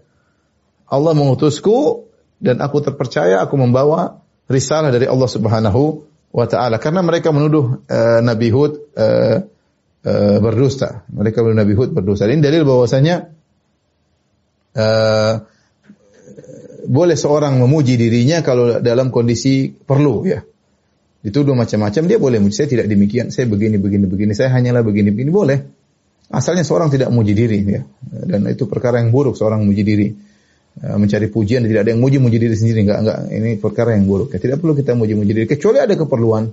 Allah 0.92 1.12
mengutusku 1.16 2.04
dan 2.36 2.60
aku 2.60 2.84
terpercaya. 2.84 3.40
Aku 3.48 3.56
membawa 3.56 4.20
risalah 4.44 4.92
dari 4.92 5.08
Allah 5.08 5.30
Subhanahu 5.32 6.04
wa 6.36 6.44
taala 6.44 6.76
karena 6.76 7.00
mereka 7.00 7.32
menuduh 7.32 7.80
uh, 7.88 8.20
Nabi 8.20 8.52
Hud 8.52 8.92
berdusta. 10.44 11.08
Mereka 11.08 11.40
menuduh 11.40 11.60
Nabi 11.64 11.74
Hud 11.80 11.96
berdusta. 11.96 12.28
Ini 12.28 12.44
dalil 12.44 12.68
bahwasanya 12.68 13.32
boleh 16.90 17.14
seorang 17.14 17.54
memuji 17.62 17.94
dirinya 17.94 18.42
kalau 18.42 18.82
dalam 18.82 19.14
kondisi 19.14 19.70
perlu 19.70 20.26
ya. 20.26 20.42
dituduh 21.20 21.54
macam-macam, 21.54 22.02
dia 22.08 22.18
boleh 22.18 22.42
muji. 22.42 22.54
Saya 22.56 22.68
tidak 22.72 22.90
demikian, 22.90 23.30
saya 23.30 23.46
begini, 23.46 23.78
begini, 23.78 24.10
begini. 24.10 24.32
Saya 24.34 24.50
hanyalah 24.56 24.82
begini, 24.82 25.14
begini. 25.14 25.30
Boleh. 25.30 25.58
Asalnya 26.32 26.64
seorang 26.64 26.88
tidak 26.88 27.12
muji 27.12 27.36
diri. 27.36 27.60
Ya. 27.62 27.84
Dan 28.24 28.48
itu 28.48 28.64
perkara 28.64 29.04
yang 29.04 29.12
buruk, 29.12 29.36
seorang 29.36 29.62
muji 29.62 29.84
diri. 29.84 30.08
Eh, 30.80 30.96
mencari 30.96 31.28
pujian, 31.28 31.60
tidak 31.68 31.84
ada 31.84 31.90
yang 31.92 32.00
muji, 32.00 32.16
muji 32.16 32.40
diri 32.40 32.56
sendiri. 32.56 32.88
Enggak, 32.88 32.98
enggak. 33.04 33.18
Ini 33.36 33.50
perkara 33.60 33.94
yang 34.00 34.08
buruk. 34.08 34.32
Ya. 34.32 34.38
Tidak 34.40 34.56
perlu 34.64 34.72
kita 34.72 34.96
muji, 34.96 35.12
muji 35.12 35.32
diri. 35.36 35.46
Kecuali 35.46 35.78
ada 35.78 35.92
keperluan. 35.92 36.44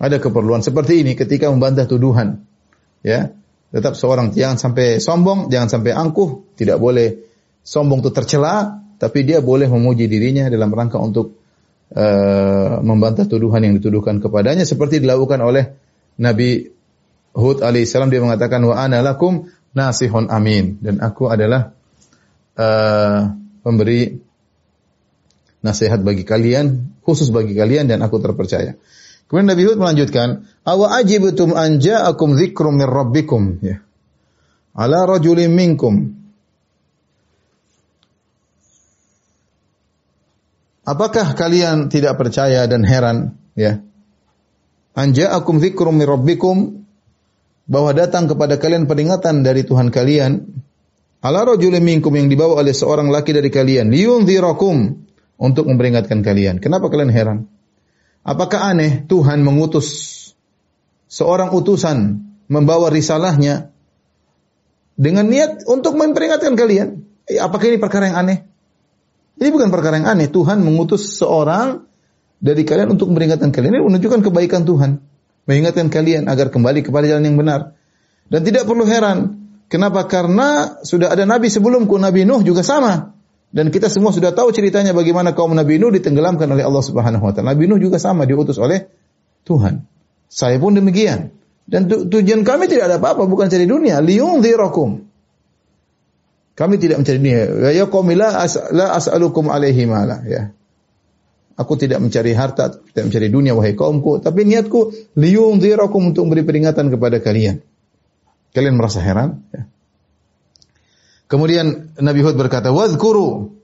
Ada 0.00 0.16
keperluan. 0.16 0.64
Seperti 0.64 1.04
ini 1.04 1.12
ketika 1.12 1.52
membantah 1.52 1.84
tuduhan. 1.84 2.40
Ya. 3.04 3.36
Tetap 3.68 4.00
seorang 4.00 4.32
jangan 4.32 4.56
sampai 4.56 4.96
sombong, 4.96 5.52
jangan 5.52 5.68
sampai 5.68 5.92
angkuh. 5.92 6.56
Tidak 6.56 6.80
boleh 6.80 7.20
sombong 7.60 8.00
itu 8.00 8.10
tercela. 8.16 8.83
Tapi 9.04 9.20
dia 9.20 9.44
boleh 9.44 9.68
memuji 9.68 10.08
dirinya 10.08 10.48
dalam 10.48 10.72
rangka 10.72 10.96
untuk 10.96 11.36
uh, 11.92 12.80
membantah 12.80 13.28
tuduhan 13.28 13.60
yang 13.60 13.76
dituduhkan 13.76 14.16
kepadanya 14.16 14.64
seperti 14.64 15.04
dilakukan 15.04 15.44
oleh 15.44 15.76
Nabi 16.16 16.72
Hud 17.36 17.60
alaihissalam 17.60 18.08
dia 18.08 18.24
mengatakan 18.24 18.64
wa 18.64 18.80
ana 18.80 19.04
lakum 19.04 19.52
nasihun 19.76 20.32
amin 20.32 20.80
dan 20.80 21.04
aku 21.04 21.28
adalah 21.28 21.76
uh, 22.56 23.28
pemberi 23.60 24.16
nasihat 25.60 26.00
bagi 26.00 26.24
kalian 26.24 26.96
khusus 27.04 27.28
bagi 27.28 27.52
kalian 27.52 27.92
dan 27.92 28.00
aku 28.00 28.24
terpercaya. 28.24 28.80
Kemudian 29.28 29.52
Nabi 29.52 29.62
Hud 29.68 29.76
melanjutkan, 29.76 30.48
"Awa 30.64 31.00
ajibtum 31.00 31.52
an 31.52 31.76
ja'akum 31.80 32.40
dzikrum 32.40 32.80
min 32.80 32.88
rabbikum?" 32.88 33.60
Ya. 33.60 33.84
Ala 34.72 35.04
rajulin 35.04 35.52
minkum 35.52 36.23
Apakah 40.84 41.32
kalian 41.32 41.88
tidak 41.88 42.20
percaya 42.20 42.68
dan 42.68 42.84
heran 42.84 43.40
ya? 43.56 43.80
Anja'akum 44.94 45.58
dzikrum 45.58 45.96
min 45.96 46.06
rabbikum 46.06 46.56
bahwa 47.64 47.90
datang 47.96 48.28
kepada 48.28 48.60
kalian 48.60 48.84
peringatan 48.84 49.40
dari 49.40 49.64
Tuhan 49.64 49.88
kalian 49.88 50.44
ala 51.24 51.40
rajulin 51.48 51.80
minkum 51.80 52.12
yang 52.12 52.28
dibawa 52.28 52.60
oleh 52.60 52.76
seorang 52.76 53.08
laki 53.08 53.32
dari 53.32 53.48
kalian 53.48 53.88
liyunzirakum 53.88 54.76
untuk 55.40 55.64
memperingatkan 55.66 56.20
kalian. 56.20 56.60
Kenapa 56.60 56.92
kalian 56.92 57.10
heran? 57.10 57.38
Apakah 58.20 58.72
aneh 58.76 59.08
Tuhan 59.08 59.40
mengutus 59.40 60.12
seorang 61.08 61.48
utusan 61.52 62.20
membawa 62.48 62.92
risalahnya 62.92 63.72
dengan 65.00 65.32
niat 65.32 65.64
untuk 65.64 65.96
memperingatkan 65.96 66.54
kalian? 66.54 67.08
Eh, 67.24 67.40
apakah 67.40 67.72
ini 67.72 67.80
perkara 67.80 68.12
yang 68.12 68.20
aneh? 68.20 68.53
Ini 69.34 69.48
bukan 69.50 69.68
perkara 69.70 69.98
yang 69.98 70.08
aneh. 70.08 70.30
Tuhan 70.30 70.62
mengutus 70.62 71.18
seorang 71.18 71.82
dari 72.38 72.62
kalian 72.62 72.94
untuk 72.94 73.10
memperingatkan 73.10 73.50
kalian. 73.50 73.78
Ini 73.78 73.82
menunjukkan 73.82 74.20
kebaikan 74.30 74.62
Tuhan. 74.62 75.02
Mengingatkan 75.44 75.92
kalian 75.92 76.30
agar 76.30 76.48
kembali 76.48 76.80
kepada 76.86 77.04
jalan 77.10 77.24
yang 77.26 77.36
benar. 77.36 77.76
Dan 78.30 78.40
tidak 78.46 78.64
perlu 78.64 78.86
heran. 78.86 79.44
Kenapa? 79.68 80.06
Karena 80.06 80.80
sudah 80.86 81.10
ada 81.12 81.26
Nabi 81.26 81.50
sebelumku. 81.50 81.98
Nabi 81.98 82.24
Nuh 82.24 82.46
juga 82.46 82.62
sama. 82.62 83.14
Dan 83.54 83.70
kita 83.70 83.86
semua 83.86 84.10
sudah 84.10 84.34
tahu 84.34 84.50
ceritanya 84.50 84.90
bagaimana 84.90 85.30
kaum 85.30 85.54
Nabi 85.54 85.78
Nuh 85.78 85.94
ditenggelamkan 85.94 86.50
oleh 86.50 86.66
Allah 86.66 86.82
Subhanahu 86.82 87.22
wa 87.22 87.30
taala. 87.30 87.54
Nabi 87.54 87.70
Nuh 87.70 87.78
juga 87.78 88.02
sama 88.02 88.26
diutus 88.26 88.58
oleh 88.58 88.90
Tuhan. 89.46 89.86
Saya 90.26 90.58
pun 90.58 90.74
demikian. 90.74 91.30
Dan 91.64 91.86
tujuan 91.88 92.44
kami 92.44 92.68
tidak 92.68 92.92
ada 92.92 92.96
apa-apa, 93.00 93.24
bukan 93.24 93.48
cari 93.48 93.64
dunia. 93.64 94.02
Liyunzirakum. 94.02 95.06
Kami 96.54 96.78
tidak 96.78 97.02
mencari 97.02 97.18
dunia. 97.18 97.70
Ya 97.74 97.84
qaumi 97.90 98.14
la, 98.14 98.30
as, 98.38 98.54
la 98.70 98.94
as'alukum 98.94 99.50
alaihi 99.50 99.90
mala 99.90 100.22
ya. 100.22 100.54
Aku 101.54 101.78
tidak 101.78 102.02
mencari 102.02 102.34
harta, 102.34 102.74
tidak 102.74 103.10
mencari 103.10 103.30
dunia 103.30 103.54
wahai 103.54 103.78
kaumku, 103.78 104.18
tapi 104.18 104.42
niatku 104.42 104.90
liyunzirakum 105.14 106.10
untuk 106.10 106.26
memberi 106.26 106.42
peringatan 106.42 106.90
kepada 106.90 107.22
kalian. 107.22 107.62
Kalian 108.54 108.74
merasa 108.74 108.98
heran? 109.02 109.42
Ya. 109.54 109.70
Kemudian 111.30 111.94
Nabi 111.98 112.20
Hud 112.22 112.38
berkata, 112.38 112.70
"Wadhkuru." 112.70 113.54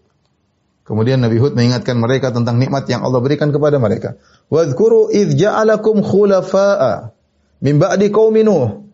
Kemudian 0.83 1.23
Nabi 1.23 1.39
Hud 1.39 1.55
mengingatkan 1.55 1.99
mereka 2.03 2.35
tentang 2.35 2.59
nikmat 2.59 2.91
yang 2.91 3.07
Allah 3.07 3.23
berikan 3.23 3.55
kepada 3.55 3.79
mereka. 3.79 4.19
"Wadhkuru 4.51 5.11
idh 5.15 5.39
ja'alakum 5.39 6.03
khulafa'a 6.03 7.15
min 7.63 7.79
ba'di 7.79 8.11
qaumi 8.11 8.43
Nuh." 8.43 8.90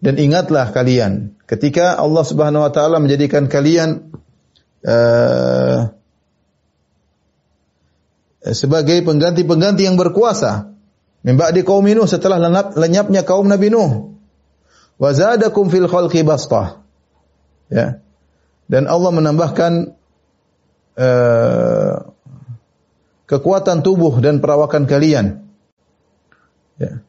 Dan 0.00 0.16
ingatlah 0.16 0.72
kalian 0.72 1.36
ketika 1.44 2.00
Allah 2.00 2.24
Subhanahu 2.24 2.64
wa 2.64 2.72
taala 2.72 2.96
menjadikan 2.96 3.52
kalian 3.52 4.16
uh, 4.80 5.92
sebagai 8.40 9.04
pengganti-pengganti 9.04 9.84
yang 9.84 10.00
berkuasa. 10.00 10.72
Min 11.20 11.36
ba'di 11.36 11.60
kaum 11.68 11.84
Nuh 11.84 12.08
setelah 12.08 12.40
lenyap, 12.40 12.72
lenyapnya 12.80 13.28
kaum 13.28 13.44
Nabi 13.44 13.68
Nuh. 13.68 14.16
Wa 14.96 15.12
zadakum 15.12 15.68
fil 15.68 15.84
khalqi 15.84 16.24
bastah. 16.24 16.80
Ya. 17.68 18.00
Dan 18.72 18.88
Allah 18.88 19.12
menambahkan 19.12 19.72
uh, 20.96 21.94
kekuatan 23.28 23.84
tubuh 23.84 24.16
dan 24.24 24.40
perawakan 24.40 24.88
kalian. 24.88 25.44
Ya. 26.80 27.04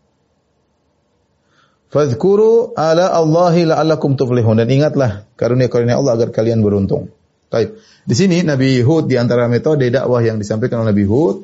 Fadhkuru 1.92 2.72
ala 2.80 3.12
Allahi 3.12 3.68
la'allakum 3.68 4.16
tuflihun. 4.16 4.64
Dan 4.64 4.72
ingatlah 4.72 5.28
karunia-karunia 5.36 6.00
Allah 6.00 6.16
agar 6.16 6.32
kalian 6.32 6.64
beruntung. 6.64 7.12
Baik. 7.52 7.76
Di 8.08 8.16
sini 8.16 8.48
Nabi 8.48 8.80
Hud 8.80 9.12
di 9.12 9.20
antara 9.20 9.52
metode 9.52 9.92
dakwah 9.92 10.24
yang 10.24 10.40
disampaikan 10.40 10.82
oleh 10.82 10.96
Nabi 10.96 11.04
Hud 11.04 11.36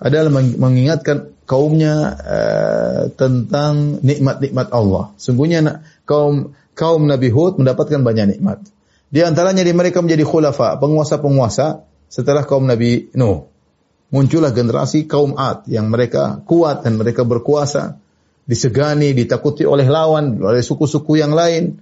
adalah 0.00 0.32
mengingatkan 0.32 1.36
kaumnya 1.44 2.16
uh, 2.16 3.02
tentang 3.12 4.00
nikmat-nikmat 4.00 4.72
Allah. 4.72 5.12
Sungguhnya 5.20 5.84
kaum 6.08 6.56
kaum 6.72 7.04
Nabi 7.04 7.28
Hud 7.28 7.60
mendapatkan 7.60 8.00
banyak 8.00 8.40
nikmat. 8.40 8.64
Di 9.12 9.20
antaranya 9.20 9.60
di 9.60 9.76
mereka 9.76 10.00
menjadi 10.00 10.24
khulafa, 10.24 10.80
penguasa-penguasa 10.80 11.84
setelah 12.08 12.48
kaum 12.48 12.64
Nabi 12.64 13.12
Nuh. 13.12 13.44
Muncullah 14.10 14.50
generasi 14.50 15.04
kaum 15.04 15.36
Ad 15.36 15.68
yang 15.68 15.92
mereka 15.92 16.40
kuat 16.48 16.82
dan 16.88 16.96
mereka 16.96 17.22
berkuasa 17.22 18.00
disegani, 18.50 19.14
ditakuti 19.14 19.62
oleh 19.62 19.86
lawan, 19.86 20.42
oleh 20.42 20.58
suku-suku 20.58 21.22
yang 21.22 21.30
lain. 21.30 21.78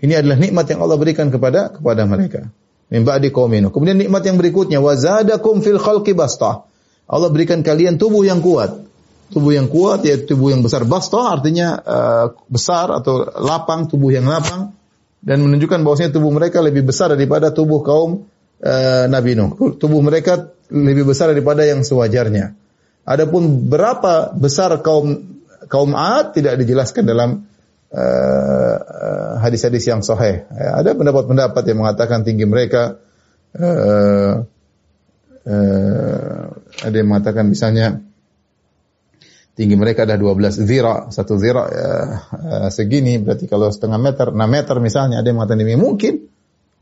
Ini 0.00 0.24
adalah 0.24 0.40
nikmat 0.40 0.64
yang 0.72 0.80
Allah 0.80 0.96
berikan 0.96 1.28
kepada 1.28 1.76
kepada 1.76 2.08
mereka. 2.08 2.48
Min 2.88 3.04
ba'di 3.04 3.28
qauminu. 3.28 3.68
Kemudian 3.68 4.00
nikmat 4.00 4.24
yang 4.24 4.40
berikutnya 4.40 4.80
wazadakum 4.80 5.60
fil 5.60 5.76
khalqi 5.76 6.16
bastah. 6.16 6.64
Allah 7.04 7.28
berikan 7.28 7.60
kalian 7.60 8.00
tubuh 8.00 8.24
yang 8.24 8.40
kuat. 8.40 8.88
Tubuh 9.30 9.52
yang 9.52 9.68
kuat 9.68 10.02
yaitu 10.08 10.34
tubuh 10.34 10.56
yang 10.56 10.64
besar. 10.64 10.88
Bastah 10.88 11.36
artinya 11.38 11.76
uh, 11.78 12.26
besar 12.48 12.90
atau 12.96 13.28
lapang, 13.38 13.86
tubuh 13.86 14.10
yang 14.10 14.24
lapang 14.24 14.72
dan 15.20 15.44
menunjukkan 15.44 15.84
bahwasanya 15.84 16.16
tubuh 16.16 16.32
mereka 16.32 16.64
lebih 16.64 16.88
besar 16.88 17.12
daripada 17.12 17.52
tubuh 17.52 17.84
kaum 17.84 18.24
uh, 18.64 19.04
Nabi 19.06 19.36
Nuh. 19.36 19.76
Tubuh 19.76 20.00
mereka 20.00 20.50
lebih 20.72 21.12
besar 21.12 21.30
daripada 21.30 21.62
yang 21.62 21.84
sewajarnya. 21.84 22.56
Adapun 23.04 23.68
berapa 23.68 24.32
besar 24.32 24.74
kaum 24.80 25.39
kaum 25.70 25.94
Ad 25.94 26.34
tidak 26.34 26.58
dijelaskan 26.58 27.06
dalam 27.06 27.46
uh, 27.94 28.76
hadis-hadis 29.38 29.86
yang 29.86 30.02
sahih. 30.02 30.42
Ya, 30.50 30.82
ada 30.82 30.90
pendapat-pendapat 30.98 31.62
yang 31.70 31.78
mengatakan 31.86 32.26
tinggi 32.26 32.44
mereka 32.44 32.98
uh, 33.54 34.42
uh, 35.46 36.42
ada 36.82 36.94
yang 36.94 37.08
mengatakan 37.08 37.46
misalnya 37.46 38.02
tinggi 39.54 39.78
mereka 39.78 40.02
ada 40.08 40.18
12 40.18 40.66
zira, 40.66 41.06
satu 41.14 41.38
zira 41.38 41.62
uh, 41.62 42.10
uh, 42.34 42.68
segini 42.74 43.22
berarti 43.22 43.46
kalau 43.46 43.70
setengah 43.70 44.02
meter, 44.02 44.34
6 44.34 44.36
meter 44.36 44.76
misalnya 44.82 45.22
ada 45.22 45.26
yang 45.30 45.38
mengatakan 45.38 45.62
ini 45.62 45.78
mungkin 45.78 46.14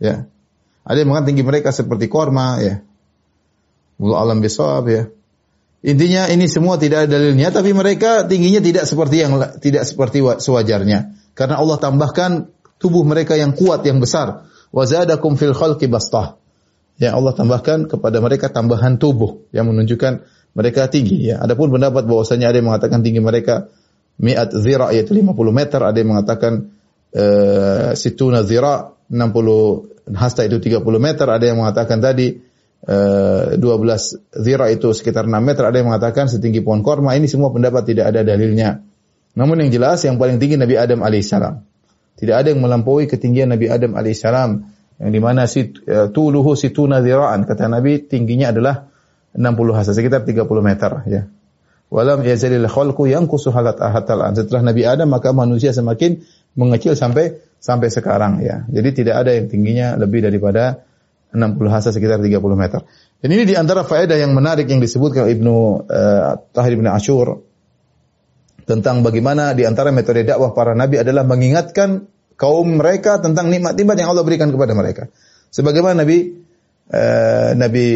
ya. 0.00 0.24
Ada 0.88 1.04
yang 1.04 1.12
mengatakan 1.12 1.28
tinggi 1.36 1.44
mereka 1.44 1.68
seperti 1.68 2.08
korma 2.08 2.64
ya. 2.64 2.80
Alam 4.00 4.40
bisawab 4.40 4.88
ya. 4.88 5.04
Intinya 5.78 6.26
ini 6.26 6.50
semua 6.50 6.74
tidak 6.74 7.06
ada 7.06 7.18
dalilnya, 7.18 7.54
tapi 7.54 7.70
mereka 7.70 8.26
tingginya 8.26 8.58
tidak 8.58 8.84
seperti 8.90 9.22
yang 9.22 9.38
tidak 9.62 9.86
seperti 9.86 10.18
sewajarnya. 10.22 11.14
Karena 11.38 11.54
Allah 11.54 11.78
tambahkan 11.78 12.50
tubuh 12.82 13.06
mereka 13.06 13.38
yang 13.38 13.54
kuat, 13.54 13.86
yang 13.86 14.02
besar. 14.02 14.50
Wazadakum 14.74 15.38
fil 15.38 15.54
khalqi 15.54 15.86
bastah. 15.86 16.34
Yang 16.98 17.14
Allah 17.14 17.32
tambahkan 17.38 17.78
kepada 17.86 18.18
mereka 18.18 18.50
tambahan 18.50 18.98
tubuh 18.98 19.46
yang 19.54 19.70
menunjukkan 19.70 20.26
mereka 20.58 20.90
tinggi. 20.90 21.30
Ya. 21.30 21.38
Adapun 21.38 21.70
pendapat 21.70 22.10
bahwasanya 22.10 22.50
ada 22.50 22.58
yang 22.58 22.74
mengatakan 22.74 23.06
tinggi 23.06 23.22
mereka 23.22 23.70
mi'at 24.18 24.50
zira 24.58 24.90
yaitu 24.90 25.14
50 25.14 25.30
meter, 25.54 25.78
ada 25.78 25.94
yang 25.94 26.10
mengatakan 26.10 26.74
uh, 27.14 27.94
situna 27.94 28.42
zira 28.42 28.98
60 29.06 30.18
hasta 30.18 30.42
itu 30.42 30.58
30 30.58 30.82
meter, 30.98 31.26
ada 31.30 31.44
yang 31.46 31.62
mengatakan 31.62 32.02
tadi 32.02 32.47
12 32.86 33.58
eh, 33.58 33.98
zira 34.38 34.70
itu 34.70 34.94
sekitar 34.94 35.26
6 35.26 35.34
meter, 35.42 35.66
ada 35.66 35.76
yang 35.82 35.90
mengatakan 35.90 36.30
setinggi 36.30 36.62
pohon 36.62 36.86
korma, 36.86 37.18
ini 37.18 37.26
semua 37.26 37.50
pendapat 37.50 37.84
tidak 37.90 38.14
ada 38.14 38.22
dalilnya. 38.22 38.86
Namun 39.34 39.66
yang 39.66 39.70
jelas 39.74 40.02
yang 40.06 40.16
paling 40.16 40.38
tinggi 40.38 40.54
Nabi 40.54 40.78
Adam 40.78 41.02
alaihissalam. 41.02 41.62
Tidak 42.18 42.34
ada 42.34 42.50
yang 42.50 42.62
melampaui 42.62 43.06
ketinggian 43.06 43.50
Nabi 43.50 43.70
Adam 43.70 43.94
alaihissalam 43.94 44.50
yang 44.98 45.10
di 45.14 45.20
mana 45.22 45.46
sit, 45.46 45.78
uh, 45.86 46.10
tuluhu 46.10 46.58
situna 46.58 46.98
ziraan 47.02 47.46
kata 47.46 47.70
Nabi 47.70 48.02
tingginya 48.02 48.50
adalah 48.50 48.90
60 49.34 49.78
hasta 49.78 49.94
sekitar 49.94 50.26
30 50.26 50.42
meter 50.58 50.90
ya. 51.06 51.22
Walam 51.88 52.20
yazalil 52.20 52.68
khalqu 52.68 53.08
yanqusu 53.08 53.54
halat 53.54 53.78
ahatal 53.80 54.20
an. 54.26 54.34
Setelah 54.34 54.74
Nabi 54.74 54.82
Adam 54.84 55.08
maka 55.08 55.30
manusia 55.30 55.70
semakin 55.70 56.20
mengecil 56.58 56.98
sampai 56.98 57.38
sampai 57.62 57.88
sekarang 57.88 58.42
ya. 58.42 58.66
Jadi 58.66 59.04
tidak 59.04 59.24
ada 59.24 59.30
yang 59.38 59.46
tingginya 59.46 59.94
lebih 59.96 60.26
daripada 60.26 60.87
60 61.28 61.68
hasa 61.68 61.92
sekitar 61.92 62.20
30 62.20 62.40
meter. 62.56 62.80
Dan 63.20 63.28
ini 63.34 63.44
di 63.44 63.54
antara 63.58 63.84
faedah 63.84 64.16
yang 64.16 64.32
menarik 64.32 64.64
yang 64.70 64.80
disebutkan 64.80 65.28
Ibnu 65.28 65.56
uh, 65.84 66.40
Tahir 66.54 66.74
bin 66.78 66.88
Ashur 66.88 67.44
tentang 68.64 69.00
bagaimana 69.00 69.52
di 69.56 69.64
antara 69.64 69.92
metode 69.92 70.24
dakwah 70.28 70.52
para 70.52 70.76
nabi 70.76 71.00
adalah 71.00 71.24
mengingatkan 71.24 72.08
kaum 72.36 72.68
mereka 72.76 73.20
tentang 73.20 73.48
nikmat-nikmat 73.48 73.96
yang 73.96 74.08
Allah 74.12 74.24
berikan 74.24 74.52
kepada 74.52 74.72
mereka. 74.72 75.08
Sebagaimana 75.48 76.04
Nabi 76.04 76.18
uh, 76.92 77.50
Nabi 77.56 77.86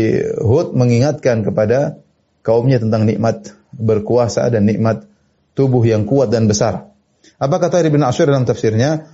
Hud 0.41 0.73
mengingatkan 0.73 1.45
kepada 1.45 2.01
kaumnya 2.41 2.81
tentang 2.81 3.05
nikmat 3.05 3.53
berkuasa 3.73 4.49
dan 4.53 4.69
nikmat 4.69 5.09
tubuh 5.53 5.85
yang 5.85 6.09
kuat 6.09 6.33
dan 6.33 6.49
besar. 6.49 6.93
Apa 7.39 7.57
kata 7.63 7.85
Ibn 7.85 8.03
Ashur 8.03 8.27
dalam 8.27 8.49
tafsirnya? 8.49 9.07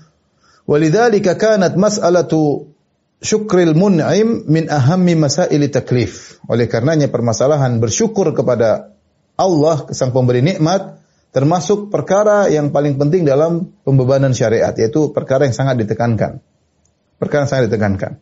Walidzalika 0.69 1.36
kanat 1.36 1.77
mas'alatu 1.81 2.73
syukril 3.19 3.74
mun'im 3.74 4.47
min 4.47 4.70
ahammi 4.70 5.19
masaili 5.19 5.70
taklif. 5.70 6.43
Oleh 6.47 6.70
karenanya 6.70 7.11
permasalahan 7.11 7.82
bersyukur 7.82 8.31
kepada 8.35 8.95
Allah 9.39 9.86
sang 9.95 10.11
pemberi 10.11 10.43
nikmat 10.43 10.99
termasuk 11.31 11.93
perkara 11.93 12.49
yang 12.49 12.73
paling 12.73 12.97
penting 12.97 13.28
dalam 13.28 13.70
pembebanan 13.85 14.32
syariat 14.32 14.73
yaitu 14.74 15.12
perkara 15.12 15.47
yang 15.47 15.55
sangat 15.55 15.78
ditekankan. 15.78 16.40
Perkara 17.20 17.45
yang 17.47 17.51
sangat 17.51 17.65
ditekankan. 17.70 18.12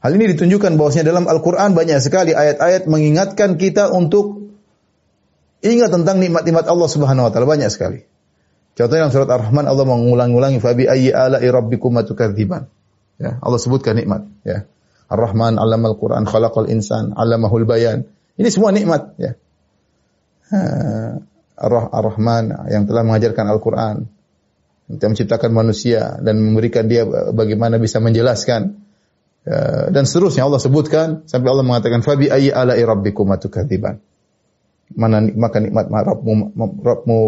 Hal 0.00 0.12
ini 0.16 0.32
ditunjukkan 0.32 0.80
bahwasanya 0.80 1.12
dalam 1.12 1.28
Al-Qur'an 1.28 1.76
banyak 1.76 2.00
sekali 2.00 2.32
ayat-ayat 2.32 2.88
mengingatkan 2.88 3.60
kita 3.60 3.92
untuk 3.92 4.56
ingat 5.60 5.92
tentang 5.92 6.16
nikmat-nikmat 6.24 6.64
Allah 6.64 6.88
Subhanahu 6.88 7.28
wa 7.28 7.30
taala 7.32 7.44
banyak 7.44 7.68
sekali. 7.68 8.00
Contohnya 8.72 9.06
dalam 9.06 9.12
surat 9.12 9.28
Ar-Rahman 9.28 9.68
Allah 9.68 9.84
mengulang-ulangi 9.84 10.56
fabi 10.56 10.88
ayyi 10.88 11.12
ala'i 11.12 11.44
rabbikum 11.52 12.00
tukadziban. 12.00 12.64
Ya, 13.20 13.36
Allah 13.44 13.60
sebutkan 13.60 14.00
nikmat, 14.00 14.24
ya. 14.48 14.64
Ar-Rahman 15.12 15.60
'allamal 15.60 16.00
Qur'an, 16.00 16.24
khalaqal 16.24 16.72
insan, 16.72 17.12
'allamahul 17.12 17.68
bayan. 17.68 18.08
Ini 18.40 18.48
semua 18.48 18.72
nikmat, 18.72 19.20
ya. 19.20 19.36
Ar-Rahman 21.60 22.72
yang 22.72 22.88
telah 22.88 23.04
mengajarkan 23.04 23.44
Al-Quran, 23.44 24.08
yang 24.90 25.10
menciptakan 25.12 25.52
manusia 25.52 26.18
dan 26.18 26.40
memberikan 26.40 26.88
dia 26.90 27.06
bagaimana 27.30 27.78
bisa 27.78 28.02
menjelaskan 28.02 28.82
ya, 29.46 29.86
dan 29.94 30.02
seterusnya 30.02 30.42
Allah 30.42 30.58
sebutkan 30.58 31.22
sampai 31.30 31.46
Allah 31.46 31.62
mengatakan 31.62 32.02
fabi 32.02 32.26
ayyi 32.26 32.50
ala'i 32.50 32.82
rabbikum 32.82 33.30
tukadziban. 33.38 34.02
Mana 34.90 35.22
maka 35.38 35.62
nikmat 35.62 35.86
Rabbmu, 35.86 36.58
Rabbmu 36.82 37.18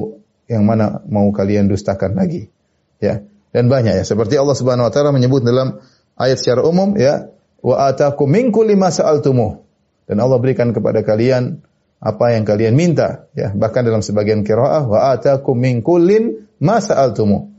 yang 0.51 0.67
mana 0.67 0.99
mau 1.07 1.31
kalian 1.31 1.71
dustakan 1.71 2.19
lagi. 2.19 2.51
Ya. 2.99 3.23
Dan 3.53 3.69
banyak 3.69 4.01
ya. 4.01 4.05
Seperti 4.05 4.41
Allah 4.41 4.57
Subhanahu 4.57 4.89
wa 4.89 4.93
taala 4.93 5.13
menyebut 5.13 5.45
dalam 5.45 5.79
ayat 6.17 6.41
secara 6.41 6.65
umum 6.65 6.97
ya, 6.97 7.29
wa 7.61 7.87
atakum 7.87 8.27
min 8.27 8.49
kulli 8.49 8.75
ma 8.75 8.89
sa'altumuh. 8.89 9.61
Dan 10.09 10.19
Allah 10.19 10.41
berikan 10.41 10.73
kepada 10.73 11.05
kalian 11.05 11.63
apa 12.03 12.35
yang 12.35 12.43
kalian 12.43 12.75
minta 12.75 13.31
ya 13.39 13.55
bahkan 13.55 13.87
dalam 13.87 14.03
sebagian 14.03 14.43
qiraah 14.43 14.91
wa 14.91 15.15
atakum 15.15 15.55
min 15.55 15.87
kullin 15.87 16.51
ma 16.59 16.83
sa'altumu 16.83 17.55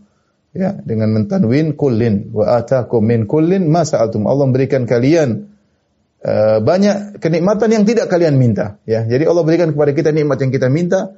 ya 0.51 0.75
dengan 0.83 1.15
mentanwin 1.15 1.79
kullin 1.79 2.27
wa 2.35 2.59
atakum 2.59 3.07
min 3.07 3.23
kullin 3.23 3.71
ma 3.71 3.87
Allah 3.87 4.43
memberikan 4.43 4.83
kalian 4.83 5.47
uh, 6.27 6.59
banyak 6.59 7.23
kenikmatan 7.23 7.71
yang 7.71 7.83
tidak 7.87 8.11
kalian 8.11 8.35
minta 8.35 8.83
ya. 8.83 9.07
Jadi 9.07 9.23
Allah 9.23 9.47
berikan 9.47 9.71
kepada 9.71 9.95
kita 9.95 10.11
nikmat 10.11 10.35
yang 10.43 10.51
kita 10.51 10.67
minta 10.67 11.15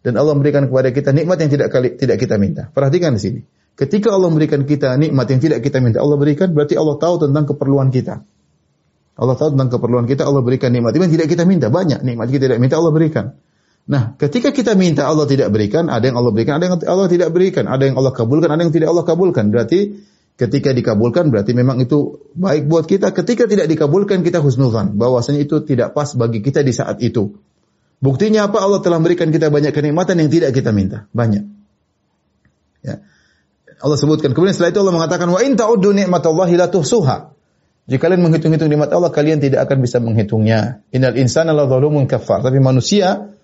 dan 0.00 0.16
Allah 0.16 0.32
memberikan 0.32 0.64
kepada 0.72 0.96
kita 0.96 1.12
nikmat 1.12 1.44
yang 1.44 1.50
tidak 1.52 1.68
tidak 2.00 2.16
kita 2.16 2.40
minta. 2.40 2.72
Perhatikan 2.72 3.12
di 3.12 3.20
sini 3.20 3.40
ketika 3.78 4.12
Allah 4.12 4.28
memberikan 4.28 4.64
kita 4.64 4.94
nikmat 5.00 5.26
yang 5.28 5.40
tidak 5.40 5.58
kita 5.64 5.80
minta 5.80 5.98
Allah 6.00 6.16
berikan 6.20 6.52
berarti 6.52 6.76
Allah 6.76 6.96
tahu 7.00 7.28
tentang 7.28 7.44
keperluan 7.48 7.88
kita 7.92 8.24
Allah 9.12 9.36
tahu 9.36 9.52
tentang 9.52 9.68
keperluan 9.68 10.08
kita, 10.08 10.24
Allah 10.24 10.40
berikan 10.40 10.72
nikmat. 10.72 10.96
Yang 10.96 11.20
tidak 11.20 11.28
kita 11.28 11.44
minta, 11.44 11.68
banyak 11.68 12.00
nikmat 12.00 12.32
kita 12.32 12.48
tidak 12.48 12.60
minta, 12.64 12.80
Allah 12.80 12.92
berikan. 12.96 13.36
Nah, 13.82 14.14
ketika 14.16 14.54
kita 14.54 14.72
minta 14.78 15.04
Allah 15.04 15.28
tidak 15.28 15.52
berikan, 15.52 15.90
ada 15.92 16.06
yang 16.06 16.16
Allah 16.16 16.32
berikan, 16.32 16.56
ada 16.56 16.64
yang 16.70 16.74
Allah 16.86 17.08
tidak 17.10 17.28
berikan, 17.34 17.68
ada 17.68 17.82
yang 17.84 17.98
Allah 17.98 18.14
kabulkan, 18.14 18.48
ada 18.48 18.62
yang 18.64 18.72
tidak 18.72 18.88
Allah 18.88 19.04
kabulkan. 19.04 19.52
Berarti 19.52 20.00
ketika 20.38 20.72
dikabulkan 20.72 21.28
berarti 21.28 21.52
memang 21.52 21.82
itu 21.82 22.24
baik 22.38 22.70
buat 22.70 22.88
kita. 22.88 23.12
Ketika 23.12 23.44
tidak 23.44 23.68
dikabulkan 23.68 24.24
kita 24.24 24.40
husnuzan, 24.40 24.96
bahwasanya 24.96 25.44
itu 25.44 25.60
tidak 25.66 25.92
pas 25.92 26.08
bagi 26.16 26.40
kita 26.40 26.64
di 26.64 26.72
saat 26.72 27.02
itu. 27.04 27.36
Buktinya 28.02 28.48
apa? 28.48 28.64
Allah 28.64 28.80
telah 28.80 28.96
memberikan 28.96 29.28
kita 29.28 29.52
banyak 29.52 29.76
kenikmatan 29.76 30.18
yang 30.18 30.30
tidak 30.32 30.50
kita 30.56 30.72
minta, 30.72 31.06
banyak. 31.12 31.46
Ya. 32.82 33.02
Allah 33.82 33.98
sebutkan. 33.98 34.30
Kemudian 34.30 34.54
setelah 34.54 34.70
itu 34.70 34.80
Allah 34.80 34.94
mengatakan 34.94 35.26
wa 35.26 35.42
in 35.42 35.58
ta'uddu 35.58 35.90
ni'matallahi 35.90 36.54
la 36.54 36.70
tuhsuha. 36.70 37.34
Jika 37.90 38.06
kalian 38.06 38.22
menghitung-hitung 38.22 38.70
nikmat 38.70 38.94
Allah, 38.94 39.10
kalian 39.10 39.42
tidak 39.42 39.66
akan 39.66 39.82
bisa 39.82 39.98
menghitungnya. 39.98 40.86
Innal 40.94 41.18
insana 41.18 41.50
la 41.50 41.66
zalumun 41.66 42.06
kafar. 42.06 42.46
Tapi 42.46 42.62
manusia 42.62 43.34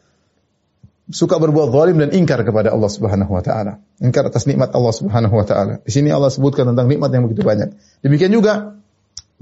suka 1.10 1.42
berbuat 1.42 1.74
zalim 1.74 1.98
dan 1.98 2.14
ingkar 2.14 2.46
kepada 2.46 2.70
Allah 2.70 2.86
Subhanahu 2.86 3.34
wa 3.34 3.42
taala. 3.42 3.82
Ingkar 3.98 4.30
atas 4.30 4.46
nikmat 4.46 4.70
Allah 4.70 4.94
Subhanahu 4.94 5.34
wa 5.34 5.42
taala. 5.42 5.82
Di 5.82 5.90
sini 5.90 6.14
Allah 6.14 6.30
sebutkan 6.30 6.70
tentang 6.70 6.86
nikmat 6.86 7.10
yang 7.10 7.26
begitu 7.26 7.42
banyak. 7.42 7.74
Demikian 8.06 8.30
juga 8.30 8.78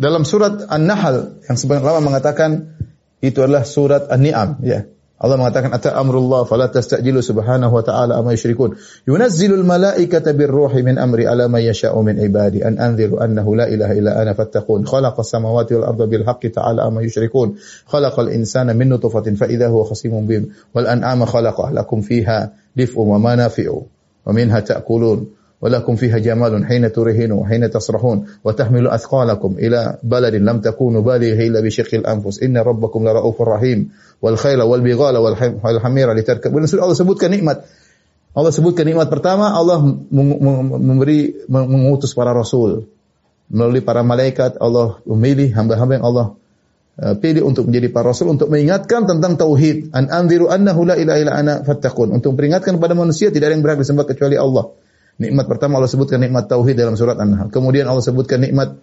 dalam 0.01 0.25
surat 0.25 0.65
An-Nahl 0.65 1.45
yang 1.45 1.57
sebenarnya 1.61 1.93
lama 1.93 2.01
mengatakan 2.01 2.79
itu 3.21 3.45
adalah 3.45 3.69
surat 3.69 4.09
An-Ni'am, 4.09 4.65
ya. 4.65 4.89
Allah 5.17 5.41
mengatakan 5.41 5.73
ata 5.73 5.97
amrullah 5.97 6.45
fala 6.45 6.69
tastajilu 6.69 7.25
subhanahu 7.25 7.73
wa 7.73 7.81
ta'ala 7.81 8.21
amma 8.21 8.37
yusyrikun. 8.37 8.77
Yunazzilul 9.09 9.65
malaikata 9.65 10.37
birruhi 10.37 10.85
min 10.85 11.01
amri 11.01 11.25
ala 11.25 11.49
man 11.49 11.65
yasha'u 11.65 11.97
min 12.05 12.21
ibadi 12.21 12.61
an 12.61 12.77
anziru 12.77 13.17
annahu 13.17 13.57
la 13.57 13.65
ilaha 13.65 13.97
illa 13.97 14.13
ana 14.13 14.37
fattaqun. 14.37 14.85
Khalaqas 14.85 15.33
samawati 15.33 15.73
wal 15.81 15.89
arda 15.89 16.05
bil 16.05 16.21
haqqi 16.21 16.53
ta'ala 16.53 16.85
amma 16.85 17.01
yusyrikun. 17.01 17.57
Khalaqal 17.89 18.29
insana 18.29 18.77
min 18.77 18.93
nutfatin 18.93 19.41
fa 19.41 19.49
idza 19.49 19.73
huwa 19.73 19.89
khasimun 19.89 20.29
bim. 20.29 20.53
Wal 20.77 20.85
an'ama 20.85 21.25
khalaqa 21.25 21.73
lakum 21.73 22.05
fiha 22.05 22.53
dif'un 22.77 23.09
wa 23.09 23.17
manafi'u 23.17 23.79
wa 23.81 24.31
minha 24.37 24.61
ta'kulun. 24.61 25.33
ولكم 25.57 25.97
فيها 25.97 26.19
جمال 26.19 26.67
حين 26.69 26.93
ترهنون 26.93 27.39
وحين 27.39 27.71
تصرحون 27.71 28.27
وتحمل 28.45 28.89
أثقالكم 28.89 29.57
إلى 29.59 29.99
بلد 30.03 30.35
لم 30.35 30.61
تكونوا 30.61 31.03
بالغه 31.03 31.41
إلا 31.49 31.61
بشق 31.65 31.95
الأنفس 31.95 32.43
إن 32.43 32.61
ربكم 32.61 33.09
لرؤوف 33.09 33.43
رحيم 33.43 33.89
wal 34.21 34.37
khayla 34.37 34.65
wal 34.65 34.81
bighala 34.81 35.19
wal 35.21 35.37
hamira 35.81 36.13
litarkab. 36.17 36.53
Allah 36.53 36.97
sebutkan 36.97 37.33
nikmat. 37.33 37.67
Allah 38.37 38.53
sebutkan 38.53 38.85
nikmat 38.85 39.09
pertama 39.09 39.49
Allah 39.49 39.81
memberi 39.81 41.49
mengutus 41.49 42.13
para 42.13 42.37
rasul. 42.37 42.89
Melalui 43.47 43.81
para 43.81 44.03
malaikat 44.03 44.59
Allah 44.59 44.99
memilih 45.07 45.55
hamba-hamba 45.55 45.93
yang 46.03 46.05
Allah 46.05 46.27
eh, 46.99 47.15
pilih 47.15 47.47
untuk 47.47 47.71
menjadi 47.71 47.95
para 47.95 48.11
rasul 48.11 48.35
untuk 48.35 48.51
mengingatkan 48.51 49.07
tentang 49.07 49.39
tauhid. 49.39 49.95
An 49.95 50.11
anziru 50.11 50.51
annahu 50.51 50.83
la 50.83 50.99
ilaha 50.99 51.19
illa 51.23 51.33
ana 51.33 51.55
fattaqun. 51.63 52.11
Untuk 52.11 52.35
peringatkan 52.35 52.77
kepada 52.77 52.99
manusia 52.99 53.31
tidak 53.31 53.53
ada 53.53 53.55
yang 53.55 53.65
berhak 53.65 53.81
disembah 53.81 54.05
kecuali 54.05 54.35
Allah. 54.35 54.75
Nikmat 55.17 55.49
pertama 55.49 55.81
Allah 55.81 55.89
sebutkan 55.89 56.21
nikmat 56.21 56.45
tauhid 56.51 56.77
dalam 56.77 56.99
surat 56.99 57.17
An-Nahl. 57.17 57.49
Kemudian 57.49 57.89
Allah 57.89 58.05
sebutkan 58.05 58.43
nikmat 58.43 58.77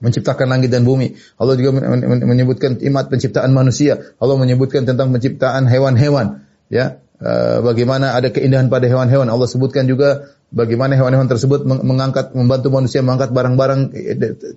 menciptakan 0.00 0.46
langit 0.48 0.68
dan 0.68 0.84
bumi. 0.84 1.16
Allah 1.40 1.54
juga 1.56 1.80
menyebutkan 2.22 2.76
nikmat 2.76 3.08
penciptaan 3.08 3.50
manusia. 3.52 4.16
Allah 4.20 4.36
menyebutkan 4.36 4.84
tentang 4.84 5.12
penciptaan 5.12 5.64
hewan-hewan. 5.68 6.44
Ya, 6.68 7.00
e, 7.16 7.30
bagaimana 7.62 8.12
ada 8.12 8.28
keindahan 8.28 8.68
pada 8.68 8.90
hewan-hewan. 8.90 9.30
Allah 9.32 9.48
sebutkan 9.48 9.88
juga 9.88 10.34
bagaimana 10.52 10.98
hewan-hewan 10.98 11.30
tersebut 11.30 11.64
mengangkat 11.64 12.36
membantu 12.36 12.68
manusia 12.74 13.00
mengangkat 13.00 13.32
barang-barang 13.32 13.80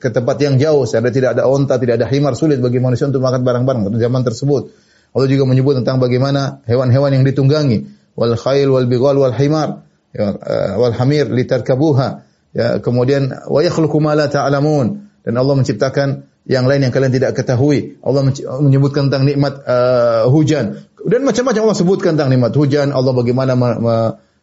ke 0.02 0.10
tempat 0.12 0.38
yang 0.44 0.60
jauh. 0.60 0.84
Sehingga 0.84 1.14
tidak 1.14 1.30
ada 1.40 1.48
onta, 1.48 1.80
tidak 1.80 2.04
ada 2.04 2.08
himar 2.12 2.36
sulit 2.36 2.60
bagi 2.60 2.84
manusia 2.84 3.08
untuk 3.08 3.24
mengangkat 3.24 3.44
barang-barang 3.48 3.82
pada 3.88 3.98
zaman 3.98 4.22
tersebut. 4.28 4.64
Allah 5.10 5.28
juga 5.32 5.44
menyebut 5.50 5.74
tentang 5.82 5.98
bagaimana 5.98 6.62
hewan-hewan 6.70 7.18
yang 7.18 7.26
ditunggangi 7.26 7.90
wal 8.14 8.36
khail 8.38 8.68
wal 8.70 8.86
bighal 8.86 9.18
wal 9.18 9.34
himar 9.34 9.88
ya, 10.14 10.36
uh, 10.36 10.74
wal 10.78 10.94
hamir 10.94 11.32
litarkabuha. 11.32 12.28
Ya, 12.50 12.82
kemudian 12.82 13.30
wa 13.46 13.62
yakhluqu 13.62 14.02
ma 14.02 14.18
la 14.18 14.26
ta'lamun 14.26 15.09
dan 15.24 15.34
Allah 15.36 15.56
menciptakan 15.56 16.30
yang 16.50 16.66
lain 16.66 16.82
yang 16.88 16.94
kalian 16.94 17.14
tidak 17.14 17.38
ketahui. 17.38 18.02
Allah 18.02 18.26
menyebutkan 18.64 19.12
tentang 19.12 19.28
nikmat 19.30 19.62
uh, 19.68 20.26
hujan 20.32 20.90
dan 21.06 21.22
macam-macam 21.24 21.62
Allah 21.70 21.78
sebutkan 21.78 22.18
tentang 22.18 22.34
nikmat 22.34 22.52
hujan. 22.56 22.92
Allah 22.92 23.14
bagaimana 23.16 23.54
ma, 23.56 23.70
ma, 23.80 23.96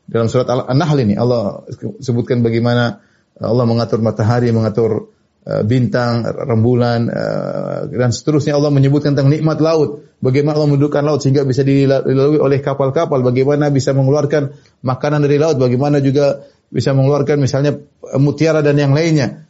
dalam 0.07 0.31
surat 0.31 0.49
An-Nahl 0.49 0.99
ini 1.03 1.19
Allah 1.19 1.67
sebutkan 2.01 2.41
bagaimana 2.41 3.03
Allah 3.37 3.65
mengatur 3.69 4.01
matahari, 4.01 4.49
mengatur 4.55 5.13
uh, 5.45 5.63
bintang, 5.67 6.25
rembulan 6.25 7.11
uh, 7.13 7.91
dan 7.93 8.15
seterusnya. 8.15 8.57
Allah 8.57 8.73
menyebutkan 8.73 9.13
tentang 9.13 9.29
nikmat 9.29 9.61
laut. 9.61 10.07
Bagaimana 10.17 10.57
Allah 10.57 10.71
mendudukkan 10.73 11.03
laut 11.05 11.21
sehingga 11.21 11.45
bisa 11.45 11.61
dilalui 11.61 12.41
oleh 12.41 12.65
kapal-kapal. 12.65 13.21
Bagaimana 13.21 13.69
bisa 13.69 13.93
mengeluarkan 13.93 14.57
makanan 14.81 15.29
dari 15.29 15.37
laut. 15.37 15.61
Bagaimana 15.61 16.01
juga 16.01 16.41
bisa 16.73 16.97
mengeluarkan 16.97 17.37
misalnya 17.37 17.77
mutiara 18.17 18.65
dan 18.65 18.81
yang 18.81 18.97
lainnya. 18.97 19.46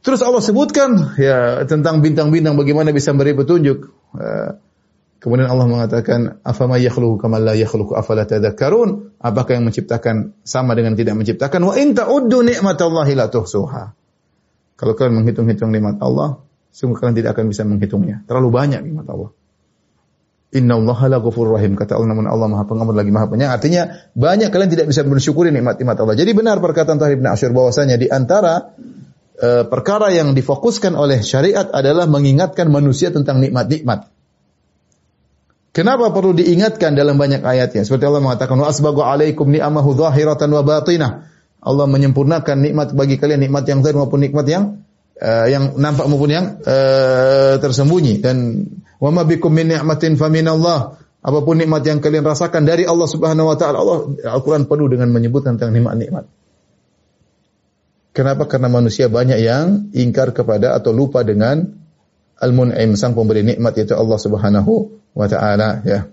Terus 0.00 0.20
Allah 0.24 0.40
sebutkan 0.40 1.16
ya 1.20 1.68
tentang 1.68 2.00
bintang-bintang 2.00 2.56
bagaimana 2.56 2.90
bisa 2.92 3.12
memberi 3.12 3.36
petunjuk. 3.36 3.78
Uh, 4.16 4.56
Kemudian 5.20 5.52
Allah 5.52 5.68
mengatakan, 5.68 6.40
"Afama 6.40 6.80
yakhluqu 6.80 7.20
kama 7.20 7.36
la 7.36 7.52
yakhluqu 7.52 7.92
afala 7.92 8.24
tadhakkarun?" 8.24 9.20
Apakah 9.20 9.60
yang 9.60 9.68
menciptakan 9.68 10.32
sama 10.40 10.72
dengan 10.72 10.96
tidak 10.96 11.12
menciptakan? 11.12 11.60
Wa 11.60 11.76
in 11.76 11.92
ta'uddu 11.92 12.40
ni'matallahi 12.40 13.12
la 13.12 13.28
tuhsuha. 13.28 13.84
Kalau 14.80 14.92
kalian 14.96 15.20
menghitung-hitung 15.20 15.68
nikmat 15.68 16.00
Allah, 16.00 16.40
sungguh 16.72 16.96
kalian 16.96 17.20
tidak 17.20 17.36
akan 17.36 17.52
bisa 17.52 17.68
menghitungnya. 17.68 18.24
Terlalu 18.24 18.48
banyak 18.48 18.80
nikmat 18.80 19.04
Allah. 19.12 19.30
Inna 20.56 20.80
Allah 20.80 20.98
la 21.12 21.18
rahim. 21.20 21.76
Kata 21.76 22.00
Allah, 22.00 22.08
namun 22.16 22.24
Allah 22.24 22.48
maha 22.48 22.64
pengampun 22.64 22.96
lagi 22.96 23.12
maha 23.12 23.28
penyayang. 23.28 23.52
Artinya, 23.52 23.82
banyak 24.16 24.48
kalian 24.48 24.72
tidak 24.72 24.86
bisa 24.88 25.04
mensyukuri 25.04 25.52
nikmat-nikmat 25.52 26.00
Allah. 26.00 26.16
Jadi 26.16 26.32
benar 26.32 26.64
perkataan 26.64 26.96
Tahir 26.96 27.20
bin 27.20 27.28
Asyur 27.28 27.52
bahwasanya 27.52 28.00
di 28.00 28.08
antara 28.08 28.72
uh, 29.40 29.64
perkara 29.66 30.12
yang 30.12 30.36
difokuskan 30.36 30.92
oleh 30.92 31.24
syariat 31.24 31.66
adalah 31.72 32.04
mengingatkan 32.06 32.68
manusia 32.68 33.08
tentang 33.10 33.40
nikmat-nikmat. 33.40 34.12
Kenapa 35.70 36.10
perlu 36.10 36.34
diingatkan 36.34 36.98
dalam 36.98 37.14
banyak 37.14 37.46
ayatnya? 37.46 37.86
Seperti 37.86 38.04
Allah 38.04 38.20
mengatakan, 38.20 38.58
"Wa 38.58 38.68
asbagu 38.68 39.06
alaikum 39.06 39.48
ni'amahu 39.48 39.94
dhahiratan 39.94 40.50
wa 40.50 40.62
batinah." 40.66 41.30
Allah 41.60 41.86
menyempurnakan 41.86 42.56
nikmat 42.58 42.88
bagi 42.96 43.20
kalian 43.20 43.46
nikmat 43.46 43.68
yang 43.68 43.84
zahir 43.84 43.94
maupun 44.00 44.18
nikmat 44.18 44.48
yang 44.48 44.82
uh, 45.20 45.46
yang 45.46 45.76
nampak 45.78 46.08
maupun 46.10 46.30
yang 46.32 46.46
uh, 46.64 47.60
tersembunyi 47.60 48.18
dan 48.18 48.66
wa 48.98 49.10
ma 49.14 49.22
bikum 49.22 49.52
min 49.52 49.70
ni'matin 49.70 50.18
faminallah. 50.18 50.98
Apa 51.20 51.44
pun 51.44 51.60
nikmat 51.60 51.84
yang 51.84 52.00
kalian 52.00 52.24
rasakan 52.24 52.64
dari 52.64 52.88
Allah 52.88 53.04
Subhanahu 53.04 53.52
wa 53.52 53.56
taala, 53.60 53.84
Allah 53.84 54.08
Al-Qur'an 54.24 54.64
penuh 54.64 54.88
dengan 54.88 55.12
menyebutkan 55.12 55.60
tentang 55.60 55.76
nikmat-nikmat. 55.76 56.39
Kenapa? 58.20 58.44
Karena 58.44 58.68
manusia 58.68 59.08
banyak 59.08 59.40
yang 59.40 59.88
ingkar 59.96 60.36
kepada 60.36 60.76
atau 60.76 60.92
lupa 60.92 61.24
dengan 61.24 61.64
Al-Mun'im, 62.36 62.92
sang 62.92 63.16
pemberi 63.16 63.40
nikmat 63.40 63.72
yaitu 63.80 63.96
Allah 63.96 64.20
Subhanahu 64.20 64.92
wa 65.16 65.24
taala 65.24 65.80
ya. 65.88 66.04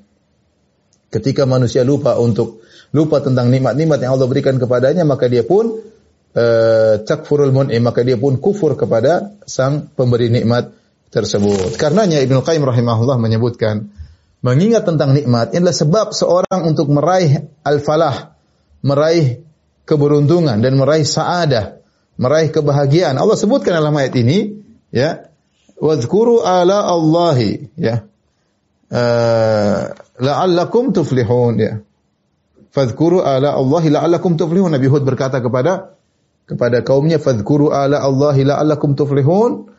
Ketika 1.11 1.43
manusia 1.43 1.83
lupa 1.83 2.15
untuk 2.15 2.63
lupa 2.95 3.19
tentang 3.19 3.51
nikmat-nikmat 3.51 3.99
yang 3.99 4.15
Allah 4.15 4.23
berikan 4.23 4.55
kepadanya, 4.55 5.03
maka 5.03 5.27
dia 5.27 5.43
pun 5.43 5.83
uh, 6.31 6.93
takfurul 7.03 7.51
mun'im, 7.51 7.83
maka 7.83 8.07
dia 8.07 8.15
pun 8.15 8.39
kufur 8.39 8.79
kepada 8.79 9.35
sang 9.43 9.91
pemberi 9.91 10.31
nikmat 10.31 10.71
tersebut. 11.11 11.75
Karenanya 11.75 12.23
Ibnu 12.23 12.39
Qayyim 12.39 12.63
rahimahullah 12.63 13.19
menyebutkan 13.19 13.91
mengingat 14.39 14.87
tentang 14.87 15.11
nikmat 15.11 15.51
inilah 15.51 15.75
sebab 15.75 16.15
seorang 16.15 16.71
untuk 16.71 16.87
meraih 16.87 17.51
al-falah, 17.67 18.31
meraih 18.79 19.43
keberuntungan 19.83 20.63
dan 20.63 20.79
meraih 20.79 21.03
saadah, 21.03 21.76
meraih 22.17 22.49
kebahagiaan. 22.51 23.15
Allah 23.15 23.37
sebutkan 23.37 23.77
dalam 23.77 23.93
ayat 23.93 24.13
ini, 24.17 24.61
ya, 24.91 25.29
wadhkuru 25.77 26.43
ala 26.43 26.85
Allahi, 26.85 27.69
ya. 27.77 28.05
Uh, 28.87 29.91
la'allakum 30.21 30.95
tuflihun 30.95 31.59
ya. 31.59 31.73
Fadhkuru 32.71 33.19
ala 33.19 33.51
Allahi 33.55 33.91
la'allakum 33.91 34.37
tuflihun. 34.37 34.69
Nabi 34.69 34.87
Hud 34.87 35.03
berkata 35.03 35.41
kepada 35.41 35.97
kepada 36.47 36.79
kaumnya 36.85 37.19
fadhkuru 37.19 37.73
ala 37.73 37.99
Allahi 37.99 38.47
la'allakum 38.47 38.95
tuflihun 38.95 39.73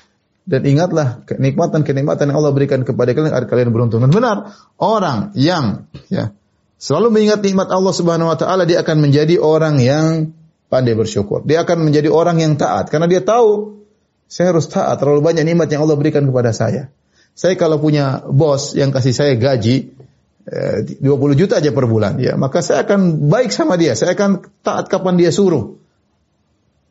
dan 0.49 0.65
ingatlah 0.65 1.25
kenikmatan-kenikmatan 1.29 2.33
yang 2.33 2.37
Allah 2.41 2.53
berikan 2.57 2.81
kepada 2.81 3.13
kalian 3.13 3.33
agar 3.33 3.49
kalian 3.49 3.69
beruntung. 3.73 4.01
Dan 4.01 4.13
benar, 4.13 4.57
orang 4.81 5.37
yang 5.37 5.89
ya 6.09 6.33
selalu 6.81 7.13
mengingat 7.13 7.45
nikmat 7.45 7.69
Allah 7.69 7.93
Subhanahu 7.93 8.33
wa 8.33 8.39
taala 8.39 8.65
dia 8.65 8.81
akan 8.81 8.97
menjadi 9.05 9.37
orang 9.37 9.77
yang 9.81 10.37
pandai 10.69 10.95
bersyukur. 10.95 11.43
Dia 11.49 11.65
akan 11.65 11.89
menjadi 11.89 12.13
orang 12.13 12.41
yang 12.41 12.55
taat 12.61 12.93
karena 12.93 13.09
dia 13.09 13.25
tahu 13.25 13.81
saya 14.29 14.53
harus 14.53 14.69
taat 14.69 15.01
terlalu 15.01 15.25
banyak 15.25 15.45
nikmat 15.49 15.73
yang 15.73 15.89
Allah 15.89 15.97
berikan 15.97 16.29
kepada 16.29 16.53
saya. 16.53 16.93
Saya 17.33 17.57
kalau 17.57 17.81
punya 17.81 18.21
bos 18.29 18.77
yang 18.77 18.93
kasih 18.93 19.17
saya 19.17 19.33
gaji 19.41 19.97
eh, 20.45 20.77
20 21.01 21.41
juta 21.41 21.63
aja 21.63 21.73
per 21.73 21.87
bulan, 21.89 22.21
ya, 22.21 22.37
maka 22.37 22.61
saya 22.61 22.85
akan 22.85 23.31
baik 23.33 23.49
sama 23.55 23.81
dia. 23.81 23.97
Saya 23.97 24.13
akan 24.13 24.45
taat 24.61 24.93
kapan 24.93 25.17
dia 25.17 25.33
suruh. 25.33 25.81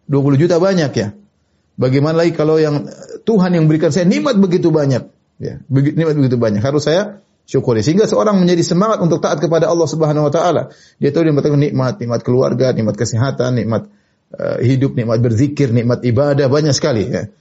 20 0.08 0.41
juta 0.41 0.58
banyak 0.58 0.91
ya. 0.98 1.08
Bagaimana 1.78 2.26
lagi 2.26 2.34
kalau 2.34 2.58
yang 2.58 2.90
Tuhan 3.28 3.54
yang 3.54 3.70
berikan 3.70 3.94
saya 3.94 4.08
nikmat 4.10 4.40
begitu 4.40 4.74
banyak, 4.74 5.06
ya, 5.38 5.62
nikmat 5.70 6.16
begitu 6.18 6.40
banyak. 6.40 6.64
Harus 6.64 6.90
saya 6.90 7.22
syukuri. 7.48 7.80
Sehingga 7.80 8.06
seorang 8.06 8.36
menjadi 8.38 8.61
semangat 8.61 8.99
untuk 8.99 9.24
taat 9.24 9.40
kepada 9.40 9.72
Allah 9.72 9.88
Subhanahu 9.88 10.28
wa 10.28 10.34
taala. 10.34 10.76
Dia 10.99 11.15
tahu 11.15 11.26
dia 11.26 11.32
mendapatkan 11.32 11.57
nikmat, 11.57 11.94
nikmat 12.03 12.22
keluarga, 12.22 12.76
nikmat 12.76 12.99
kesehatan, 12.99 13.56
nikmat 13.56 13.88
uh, 14.36 14.60
hidup, 14.60 14.99
nikmat 14.99 15.24
berzikir, 15.24 15.72
nikmat 15.72 16.03
ibadah 16.03 16.52
banyak 16.52 16.76
sekali 16.76 17.07
ya. 17.07 17.32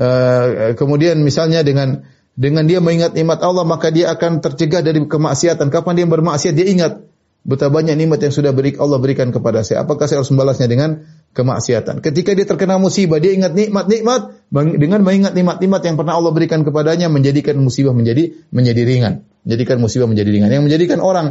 Uh, 0.00 0.72
kemudian 0.80 1.20
misalnya 1.20 1.60
dengan 1.60 2.08
dengan 2.32 2.64
dia 2.64 2.80
mengingat 2.80 3.12
nikmat 3.12 3.44
Allah 3.44 3.68
maka 3.68 3.92
dia 3.92 4.08
akan 4.16 4.40
tercegah 4.40 4.80
dari 4.80 5.04
kemaksiatan. 5.04 5.68
Kapan 5.68 5.92
dia 6.00 6.06
bermaksiat 6.08 6.56
dia 6.56 6.64
ingat 6.72 7.04
betapa 7.44 7.84
banyak 7.84 8.00
nikmat 8.00 8.24
yang 8.24 8.32
sudah 8.32 8.56
beri 8.56 8.72
Allah 8.80 8.96
berikan 8.96 9.28
kepada 9.28 9.60
saya. 9.60 9.84
Apakah 9.84 10.08
saya 10.08 10.24
harus 10.24 10.32
membalasnya 10.32 10.64
dengan 10.72 11.04
kemaksiatan? 11.36 12.00
Ketika 12.00 12.32
dia 12.32 12.48
terkena 12.48 12.80
musibah 12.80 13.20
dia 13.20 13.36
ingat 13.36 13.52
nikmat-nikmat 13.52 14.48
dengan 14.80 15.04
mengingat 15.04 15.36
nikmat-nikmat 15.36 15.84
yang 15.84 15.96
pernah 16.00 16.16
Allah 16.16 16.32
berikan 16.32 16.64
kepadanya 16.64 17.12
menjadikan 17.12 17.60
musibah 17.60 17.92
menjadi 17.92 18.32
menjadi 18.48 18.82
ringan. 18.88 19.29
Menjadikan 19.46 19.76
musibah 19.80 20.06
menjadi 20.08 20.30
ringan. 20.30 20.50
Yang 20.52 20.64
menjadikan 20.68 20.98
orang 21.00 21.26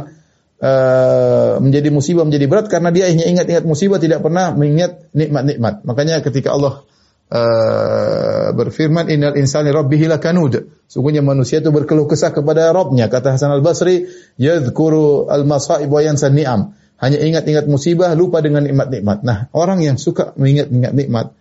uh, 0.60 1.58
menjadi 1.58 1.88
musibah 1.90 2.24
menjadi 2.28 2.46
berat 2.46 2.66
karena 2.68 2.90
dia 2.92 3.08
hanya 3.08 3.26
ingat-ingat 3.26 3.64
musibah 3.64 3.98
tidak 3.98 4.20
pernah 4.22 4.52
mengingat 4.54 5.10
nikmat-nikmat. 5.16 5.82
Makanya 5.82 6.20
ketika 6.22 6.54
Allah 6.54 6.84
uh, 7.30 8.48
berfirman 8.52 9.08
innal 9.08 9.34
insani 9.38 9.70
rabbihi 9.72 10.10
lakanud. 10.10 10.68
Sungguhnya 10.90 11.22
manusia 11.22 11.62
itu 11.62 11.70
berkeluh 11.70 12.10
kesah 12.10 12.34
kepada 12.34 12.74
Rabbnya. 12.74 13.06
Kata 13.06 13.38
Hasan 13.38 13.54
al-Basri, 13.54 14.10
yadhkuru 14.36 15.30
al-masaib 15.30 15.86
wa 15.86 16.00
yansa 16.02 16.28
ni'am. 16.28 16.74
Hanya 17.00 17.16
ingat-ingat 17.16 17.64
musibah, 17.64 18.12
lupa 18.12 18.44
dengan 18.44 18.66
nikmat-nikmat. 18.66 19.24
Nah, 19.24 19.48
orang 19.56 19.80
yang 19.80 19.96
suka 19.96 20.36
mengingat-ingat 20.36 20.92
nikmat, 20.92 21.32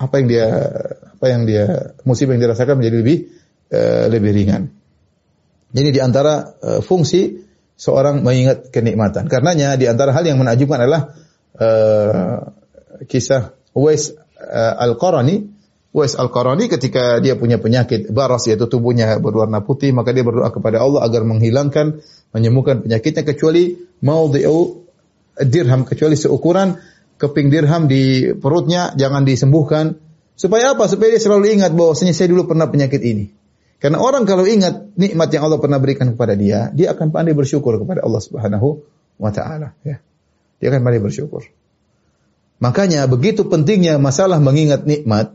apa 0.00 0.14
yang 0.16 0.26
dia 0.30 0.46
apa 1.12 1.26
yang 1.28 1.42
dia 1.44 1.94
musibah 2.08 2.32
yang 2.32 2.42
dirasakan 2.48 2.80
menjadi 2.80 2.96
lebih 3.02 3.18
uh, 3.74 4.06
lebih 4.08 4.30
ringan. 4.32 4.81
Jadi 5.72 5.88
di 5.96 6.00
antara 6.04 6.52
uh, 6.60 6.80
fungsi 6.84 7.42
seorang 7.76 8.20
mengingat 8.20 8.68
kenikmatan. 8.68 9.26
Karenanya 9.26 9.74
di 9.74 9.88
antara 9.88 10.12
hal 10.12 10.22
yang 10.22 10.38
menakjubkan 10.38 10.78
adalah 10.84 11.02
uh, 11.56 12.52
kisah 13.08 13.56
Uwais 13.72 14.12
uh, 14.38 14.74
Al-Qarani, 14.78 15.48
Wais 15.90 16.14
Al-Qarani 16.14 16.68
ketika 16.68 17.18
dia 17.18 17.34
punya 17.34 17.56
penyakit 17.56 18.12
baras 18.12 18.48
yaitu 18.48 18.68
tubuhnya 18.68 19.16
berwarna 19.18 19.64
putih 19.64 19.92
maka 19.92 20.12
dia 20.12 20.24
berdoa 20.24 20.48
kepada 20.48 20.80
Allah 20.80 21.04
agar 21.04 21.20
menghilangkan 21.24 22.00
menyembuhkan 22.32 22.80
penyakitnya 22.84 23.28
kecuali 23.28 23.76
maudhi'u 24.00 24.88
dirham 25.44 25.84
kecuali 25.84 26.16
seukuran 26.16 26.80
keping 27.20 27.52
dirham 27.52 27.88
di 27.88 28.32
perutnya 28.36 28.92
jangan 28.96 29.24
disembuhkan. 29.24 30.00
Supaya 30.32 30.72
apa? 30.74 30.88
Supaya 30.88 31.12
dia 31.12 31.20
selalu 31.20 31.60
ingat 31.60 31.76
bahwasanya 31.76 32.16
saya 32.16 32.32
dulu 32.32 32.48
pernah 32.48 32.66
penyakit 32.66 33.04
ini 33.04 33.41
karena 33.82 33.98
orang 33.98 34.22
kalau 34.22 34.46
ingat 34.46 34.94
nikmat 34.94 35.28
yang 35.34 35.50
Allah 35.50 35.58
pernah 35.58 35.82
berikan 35.82 36.14
kepada 36.14 36.38
dia 36.38 36.70
dia 36.70 36.94
akan 36.94 37.10
pandai 37.10 37.34
bersyukur 37.34 37.74
kepada 37.82 38.06
Allah 38.06 38.22
Subhanahu 38.22 38.78
wa 39.18 39.30
taala 39.34 39.74
ya 39.82 39.98
dia 40.62 40.66
akan 40.70 40.80
pandai 40.86 41.02
bersyukur 41.02 41.42
Makanya 42.62 43.10
begitu 43.10 43.42
pentingnya 43.42 43.98
masalah 43.98 44.38
mengingat 44.38 44.86
nikmat. 44.86 45.34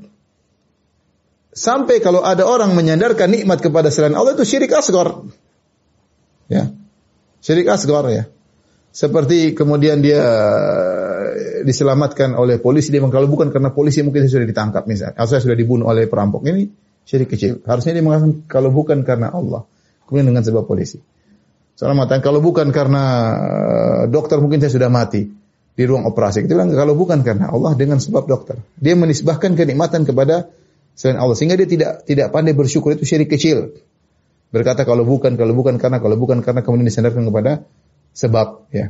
Sampai 1.52 1.99
kalau 1.99 2.24
ada 2.24 2.48
orang 2.48 2.72
menyandarkan 2.72 3.28
nikmat 3.28 3.60
kepada 3.60 3.91
selain 3.91 4.15
Allah 4.15 4.40
itu 4.40 4.48
syirik 4.48 4.72
asgar. 4.72 5.28
Ya. 6.48 6.72
Syirik 7.44 7.68
asgar 7.68 8.07
ya. 8.07 8.32
Seperti 8.95 9.52
kemudian 9.52 9.99
dia 9.99 10.24
diselamatkan 11.68 12.32
oleh 12.40 12.64
polisi 12.64 12.95
dia 12.95 13.03
kalau 13.03 13.28
bukan 13.28 13.52
karena 13.52 13.76
polisi 13.76 14.07
mungkin 14.07 14.24
saya 14.24 14.40
sudah 14.40 14.48
ditangkap 14.48 14.88
misalnya. 14.88 15.19
Atau 15.19 15.36
sudah 15.36 15.57
dibunuh 15.60 15.91
oleh 15.91 16.07
perampok. 16.07 16.48
Ini 16.48 16.64
syirik 17.08 17.32
kecil. 17.32 17.64
Harusnya 17.64 17.96
dia 17.96 18.04
mengatakan 18.04 18.44
kalau 18.52 18.70
bukan 18.76 19.08
karena 19.08 19.32
Allah. 19.32 19.64
Kemudian 20.04 20.28
dengan 20.28 20.44
sebab 20.44 20.68
polisi. 20.68 21.00
Seorang 21.80 21.96
mengatakan 22.04 22.24
kalau 22.26 22.44
bukan 22.44 22.68
karena 22.76 23.04
dokter 24.12 24.44
mungkin 24.44 24.60
saya 24.60 24.76
sudah 24.76 24.92
mati 24.92 25.32
di 25.78 25.84
ruang 25.86 26.04
operasi. 26.10 26.44
Kita 26.44 26.58
bilang 26.58 26.74
kalau 26.74 26.98
bukan 26.98 27.24
karena 27.24 27.54
Allah 27.54 27.78
dengan 27.78 28.02
sebab 28.02 28.28
dokter. 28.28 28.60
Dia 28.76 28.98
menisbahkan 28.98 29.56
kenikmatan 29.56 30.04
kepada 30.04 30.52
selain 30.98 31.22
Allah 31.22 31.38
sehingga 31.38 31.54
dia 31.54 31.70
tidak 31.70 32.04
tidak 32.04 32.34
pandai 32.34 32.58
bersyukur 32.58 32.98
itu 32.98 33.06
syirik 33.06 33.30
kecil. 33.30 33.78
Berkata 34.50 34.84
kalau 34.84 35.06
bukan 35.06 35.38
kalau 35.38 35.54
bukan 35.54 35.78
karena 35.78 36.02
kalau 36.02 36.18
bukan 36.18 36.42
karena 36.42 36.66
kemudian 36.66 36.90
disandarkan 36.90 37.24
kepada 37.30 37.64
sebab 38.18 38.68
ya. 38.74 38.90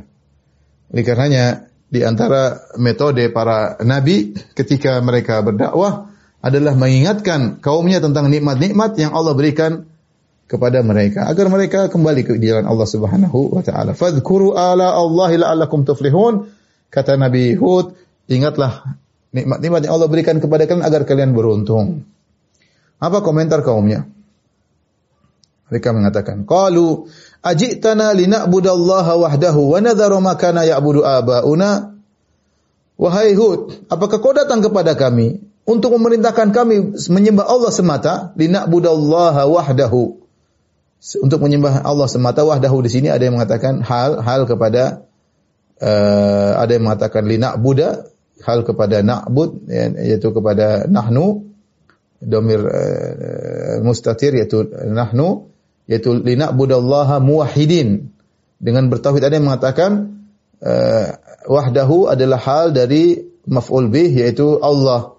Oleh 0.88 1.04
karenanya 1.04 1.68
di 1.92 2.00
antara 2.00 2.72
metode 2.80 3.28
para 3.28 3.76
nabi 3.84 4.32
ketika 4.56 4.96
mereka 5.04 5.44
berdakwah 5.44 6.08
adalah 6.48 6.74
mengingatkan 6.74 7.60
kaumnya 7.60 8.00
tentang 8.00 8.32
nikmat-nikmat 8.32 8.96
yang 8.96 9.12
Allah 9.12 9.36
berikan 9.36 9.86
kepada 10.48 10.80
mereka 10.80 11.28
agar 11.28 11.52
mereka 11.52 11.92
kembali 11.92 12.24
ke 12.24 12.32
jalan 12.40 12.64
Allah 12.64 12.88
Subhanahu 12.88 13.52
wa 13.52 13.62
taala. 13.62 13.92
Fadhkuru 13.92 14.56
ala 14.56 14.96
Allahi 14.96 15.36
la'allakum 15.36 15.84
tuflihun 15.84 16.58
Kata 16.88 17.20
Nabi 17.20 17.52
Hud, 17.52 17.92
ingatlah 18.32 18.96
nikmat-nikmat 19.36 19.84
yang 19.84 19.92
Allah 20.00 20.08
berikan 20.08 20.40
kepada 20.40 20.64
kalian 20.64 20.84
agar 20.84 21.04
kalian 21.04 21.36
beruntung. 21.36 22.08
Apa 22.96 23.20
komentar 23.20 23.60
kaumnya? 23.60 24.08
Mereka 25.68 25.92
mengatakan, 25.92 26.48
"Qalu 26.48 27.12
ajitana 27.44 28.16
lina'budallaha 28.16 29.20
wahdahu 29.20 29.76
wa 29.76 29.78
nadharu 29.84 30.16
ma 30.24 30.32
kana 30.40 30.64
ya'budu 30.64 31.04
aba'una?" 31.04 31.92
Wahai 32.98 33.36
Hud, 33.36 33.86
apakah 33.92 34.18
kau 34.18 34.34
datang 34.34 34.64
kepada 34.64 34.96
kami 34.98 35.38
untuk 35.68 36.00
memerintahkan 36.00 36.48
kami 36.56 36.96
menyembah 36.96 37.44
Allah 37.44 37.68
semata? 37.68 38.32
Lina'budallaha 38.40 39.44
wahdahu. 39.44 40.16
Untuk 41.20 41.44
menyembah 41.44 41.84
Allah 41.84 42.08
semata 42.08 42.40
wahdahu 42.42 42.80
di 42.80 42.90
sini 42.90 43.12
ada 43.12 43.20
yang 43.20 43.36
mengatakan 43.36 43.84
hal 43.84 44.24
hal 44.24 44.48
kepada 44.48 45.04
uh, 45.78 46.52
ada 46.58 46.72
yang 46.72 46.88
mengatakan 46.88 47.22
lina'buda 47.28 48.08
hal 48.42 48.64
kepada 48.64 49.04
na'bud 49.04 49.68
ya, 49.70 49.92
yaitu 50.08 50.32
kepada 50.34 50.88
nahnu 50.90 51.52
domir 52.18 52.64
uh, 52.64 53.78
mustatir 53.84 54.34
yaitu 54.34 54.66
nahnu 54.90 55.52
yaitu 55.86 56.18
lina'budallaha 56.18 57.22
muwahhidin 57.22 58.10
dengan 58.58 58.90
bertauhid 58.90 59.22
ada 59.22 59.38
yang 59.38 59.46
mengatakan 59.46 60.18
uh, 60.64 61.14
wahdahu 61.46 62.10
adalah 62.10 62.42
hal 62.42 62.74
dari 62.74 63.22
maf'ul 63.46 63.86
bih 63.86 64.18
yaitu 64.18 64.58
Allah 64.58 65.17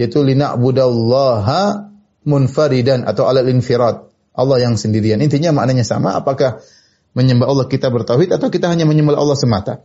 yaitu 0.00 0.24
lina'budallaha 0.24 1.92
munfaridan 2.24 3.04
atau 3.04 3.28
alal 3.28 3.44
infirad 3.52 4.08
Allah 4.32 4.56
yang 4.64 4.80
sendirian 4.80 5.20
intinya 5.20 5.52
maknanya 5.52 5.84
sama 5.84 6.16
apakah 6.16 6.64
menyembah 7.12 7.44
Allah 7.44 7.66
kita 7.68 7.92
bertauhid 7.92 8.32
atau 8.32 8.48
kita 8.48 8.72
hanya 8.72 8.88
menyembah 8.88 9.20
Allah 9.20 9.36
semata 9.36 9.84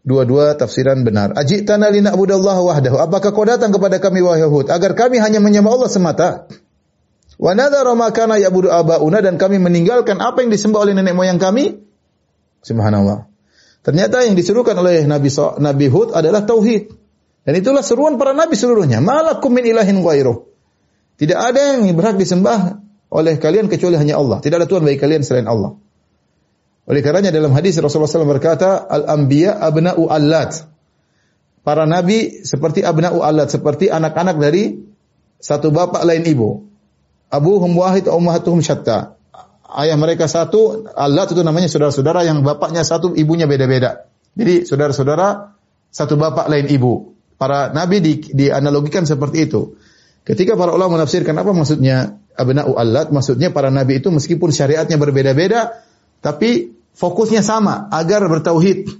Dua-dua 0.00 0.56
tafsiran 0.56 1.04
benar. 1.04 1.36
Ajitana 1.36 1.92
lina'budallaha 1.92 2.60
wahdahu. 2.64 2.96
Apakah 2.96 3.36
kau 3.36 3.44
datang 3.44 3.68
kepada 3.68 4.00
kami 4.00 4.24
wahai 4.24 4.48
Hud 4.48 4.72
agar 4.72 4.96
kami 4.96 5.20
hanya 5.20 5.44
menyembah 5.44 5.76
Allah 5.76 5.90
semata? 5.92 6.28
Wa 7.36 7.52
nadhara 7.52 7.92
ma 7.92 8.08
kana 8.12 8.40
ya'budu 8.40 8.72
abauna 8.72 9.20
dan 9.20 9.36
kami 9.36 9.60
meninggalkan 9.60 10.16
apa 10.20 10.40
yang 10.40 10.48
disembah 10.52 10.88
oleh 10.88 10.96
nenek 10.96 11.12
moyang 11.12 11.36
kami? 11.36 11.84
Subhanallah. 12.64 13.28
Ternyata 13.80 14.24
yang 14.24 14.36
disuruhkan 14.36 14.76
oleh 14.76 15.04
Nabi 15.04 15.28
Nabi 15.60 15.86
Hud 15.88 16.16
adalah 16.16 16.48
tauhid. 16.48 16.99
Dan 17.40 17.52
itulah 17.56 17.80
seruan 17.80 18.20
para 18.20 18.36
nabi 18.36 18.54
seluruhnya. 18.54 19.00
Malakum 19.00 19.50
min 19.52 19.64
ilahin 19.64 20.04
ghairuh. 20.04 20.44
Tidak 21.16 21.36
ada 21.36 21.76
yang 21.76 21.88
berhak 21.96 22.16
disembah 22.16 22.80
oleh 23.12 23.36
kalian 23.36 23.68
kecuali 23.68 23.96
hanya 23.96 24.16
Allah. 24.16 24.40
Tidak 24.40 24.56
ada 24.56 24.68
Tuhan 24.68 24.84
bagi 24.84 24.96
kalian 24.96 25.20
selain 25.20 25.48
Allah. 25.48 25.76
Oleh 26.88 27.00
karenanya 27.04 27.30
dalam 27.30 27.52
hadis 27.52 27.76
Rasulullah 27.76 28.08
SAW 28.08 28.26
berkata, 28.26 28.82
Al-anbiya 28.88 29.60
abna'u 29.60 30.08
allat. 30.08 30.64
Para 31.60 31.84
nabi 31.84 32.40
seperti 32.42 32.80
abna'u 32.80 33.20
allat, 33.20 33.52
seperti 33.52 33.92
anak-anak 33.92 34.36
dari 34.40 34.80
satu 35.38 35.68
bapak 35.70 36.02
lain 36.08 36.24
ibu. 36.24 36.66
Abu 37.30 37.52
hum 37.62 37.78
wahid 37.78 38.08
ummahatuhum 38.08 38.64
syatta. 38.64 39.20
Ayah 39.70 39.94
mereka 39.94 40.26
satu, 40.26 40.88
allat 40.90 41.30
itu 41.30 41.46
namanya 41.46 41.70
saudara-saudara 41.70 42.26
yang 42.26 42.42
bapaknya 42.42 42.82
satu, 42.82 43.14
ibunya 43.14 43.46
beda-beda. 43.46 44.10
Jadi 44.34 44.66
saudara-saudara 44.66 45.54
satu 45.94 46.18
bapak 46.18 46.50
lain 46.50 46.66
ibu. 46.66 47.14
Para 47.40 47.72
nabi 47.72 48.04
di, 48.04 48.20
dianalogikan 48.20 49.08
seperti 49.08 49.48
itu. 49.48 49.80
Ketika 50.28 50.60
para 50.60 50.76
ulama 50.76 51.00
menafsirkan 51.00 51.32
apa 51.40 51.56
maksudnya 51.56 52.20
abna'u 52.36 52.76
allat, 52.76 53.08
maksudnya 53.08 53.48
para 53.48 53.72
nabi 53.72 54.04
itu 54.04 54.12
meskipun 54.12 54.52
syariatnya 54.52 55.00
berbeda-beda, 55.00 55.80
tapi 56.20 56.76
fokusnya 56.92 57.40
sama 57.40 57.88
agar 57.88 58.28
bertauhid. 58.28 58.92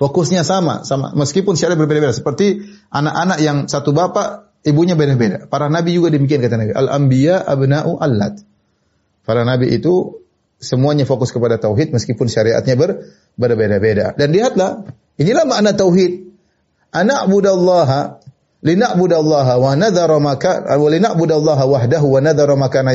Fokusnya 0.00 0.48
sama, 0.48 0.88
sama 0.88 1.12
meskipun 1.12 1.60
syariat 1.60 1.76
berbeda-beda 1.76 2.16
seperti 2.16 2.64
anak-anak 2.88 3.38
yang 3.44 3.58
satu 3.68 3.92
bapak, 3.92 4.48
ibunya 4.64 4.96
beda-beda. 4.96 5.44
Para 5.44 5.68
nabi 5.68 5.92
juga 5.92 6.08
demikian 6.08 6.40
kata 6.40 6.56
Nabi. 6.56 6.72
Al-anbiya 6.72 7.44
abna'u 7.44 8.00
allat. 8.00 8.40
Para 9.28 9.44
nabi 9.44 9.76
itu 9.76 10.24
semuanya 10.56 11.04
fokus 11.04 11.36
kepada 11.36 11.60
tauhid 11.60 11.92
meskipun 11.92 12.32
syariatnya 12.32 12.80
ber, 12.80 13.04
berbeda-beda. 13.36 14.16
Dan 14.16 14.32
lihatlah, 14.32 14.88
inilah 15.20 15.44
makna 15.44 15.76
tauhid. 15.76 16.27
Anak 16.88 17.28
budallaha 17.28 18.24
lina'budallaha 18.64 19.54
wa 19.60 19.72
nadhara 19.78 20.18
maka 20.18 20.64
wa 20.66 20.88
lina'budallaha 20.88 21.64
wahdahu 21.68 22.06
wa 22.16 22.20
nadhara 22.24 22.54
makana 22.56 22.90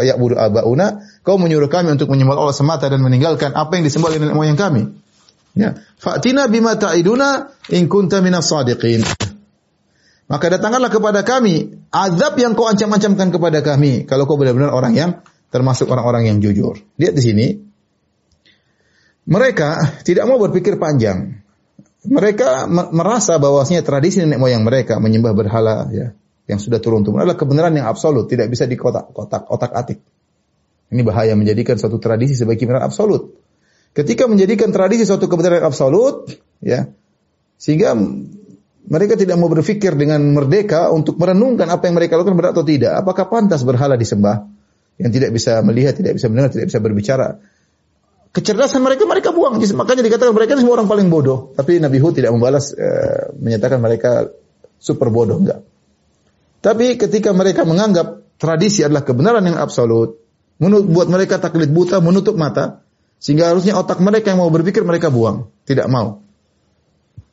ya'budu 0.00 0.34
abauna. 0.34 1.04
Kau 1.22 1.36
menyuruh 1.36 1.68
kami 1.68 1.92
untuk 1.92 2.08
menyembah 2.10 2.40
Allah 2.40 2.56
semata 2.56 2.88
dan 2.88 3.04
meninggalkan 3.04 3.52
apa 3.52 3.78
yang 3.78 3.84
disembah 3.84 4.10
oleh 4.10 4.20
nenek 4.20 4.36
moyang 4.36 4.58
kami. 4.58 4.90
Ya. 5.54 5.78
Fa'tina 6.00 6.50
bima 6.50 6.74
ta'iduna 6.74 7.52
in 7.70 7.86
kunta 7.86 8.18
minas 8.24 8.50
sadiqin. 8.50 9.06
Maka 10.24 10.56
datangkanlah 10.56 10.88
kepada 10.88 11.20
kami 11.20 11.84
azab 11.92 12.40
yang 12.40 12.56
kau 12.56 12.64
ancam-ancamkan 12.64 13.28
kepada 13.28 13.60
kami 13.60 14.08
kalau 14.08 14.24
kau 14.24 14.40
benar-benar 14.40 14.72
orang 14.72 14.96
yang 14.96 15.10
termasuk 15.52 15.86
orang-orang 15.92 16.26
yang 16.32 16.40
jujur. 16.40 16.80
Lihat 16.96 17.14
di 17.14 17.22
sini. 17.22 17.46
Mereka 19.24 20.02
tidak 20.04 20.28
mau 20.28 20.36
berpikir 20.36 20.76
panjang 20.76 21.43
mereka 22.04 22.68
merasa 22.68 23.40
bahwasanya 23.40 23.80
tradisi 23.80 24.20
nenek 24.20 24.36
moyang 24.36 24.62
mereka 24.62 25.00
menyembah 25.00 25.32
berhala 25.32 25.88
ya 25.88 26.12
yang 26.44 26.60
sudah 26.60 26.76
turun 26.76 27.00
temurun 27.00 27.24
adalah 27.24 27.40
kebenaran 27.40 27.72
yang 27.72 27.88
absolut, 27.88 28.28
tidak 28.28 28.52
bisa 28.52 28.68
dikotak-kotak 28.68 29.48
otak-atik. 29.48 30.04
Ini 30.92 31.00
bahaya 31.00 31.32
menjadikan 31.32 31.80
suatu 31.80 31.96
tradisi 31.96 32.36
sebagai 32.36 32.60
kebenaran 32.60 32.92
absolut. 32.92 33.32
Ketika 33.96 34.28
menjadikan 34.28 34.68
tradisi 34.68 35.08
suatu 35.08 35.24
kebenaran 35.24 35.64
absolut, 35.64 36.28
ya, 36.60 36.92
sehingga 37.56 37.96
mereka 38.84 39.16
tidak 39.16 39.40
mau 39.40 39.48
berpikir 39.48 39.96
dengan 39.96 40.20
merdeka 40.36 40.92
untuk 40.92 41.16
merenungkan 41.16 41.64
apa 41.72 41.88
yang 41.88 41.96
mereka 41.96 42.20
lakukan 42.20 42.36
benar 42.36 42.52
atau 42.52 42.66
tidak. 42.66 42.92
Apakah 43.00 43.32
pantas 43.32 43.64
berhala 43.64 43.96
disembah? 43.96 44.44
Yang 45.00 45.10
tidak 45.16 45.30
bisa 45.32 45.52
melihat, 45.64 45.96
tidak 45.96 46.20
bisa 46.20 46.28
mendengar, 46.28 46.52
tidak 46.52 46.68
bisa 46.68 46.78
berbicara 46.78 47.40
kecerdasan 48.34 48.82
mereka 48.82 49.06
mereka 49.06 49.30
buang. 49.30 49.62
Makanya 49.62 50.02
dikatakan 50.02 50.34
mereka 50.34 50.58
semua 50.58 50.74
orang 50.82 50.90
paling 50.90 51.06
bodoh. 51.06 51.54
Tapi 51.54 51.78
Nabi 51.78 52.02
Hud 52.02 52.18
tidak 52.18 52.34
membalas 52.34 52.74
e, 52.74 52.88
menyatakan 53.38 53.78
mereka 53.78 54.26
super 54.82 55.08
bodoh 55.14 55.38
enggak. 55.38 55.62
Tapi 56.58 56.98
ketika 56.98 57.30
mereka 57.30 57.62
menganggap 57.62 58.34
tradisi 58.36 58.82
adalah 58.82 59.06
kebenaran 59.06 59.46
yang 59.46 59.54
absolut, 59.60 60.18
buat 60.66 61.06
mereka 61.06 61.38
taklid 61.38 61.70
buta, 61.70 62.02
menutup 62.02 62.34
mata, 62.34 62.82
sehingga 63.22 63.54
harusnya 63.54 63.78
otak 63.78 64.02
mereka 64.02 64.34
yang 64.34 64.42
mau 64.42 64.50
berpikir 64.50 64.82
mereka 64.82 65.12
buang, 65.12 65.52
tidak 65.68 65.86
mau. 65.86 66.24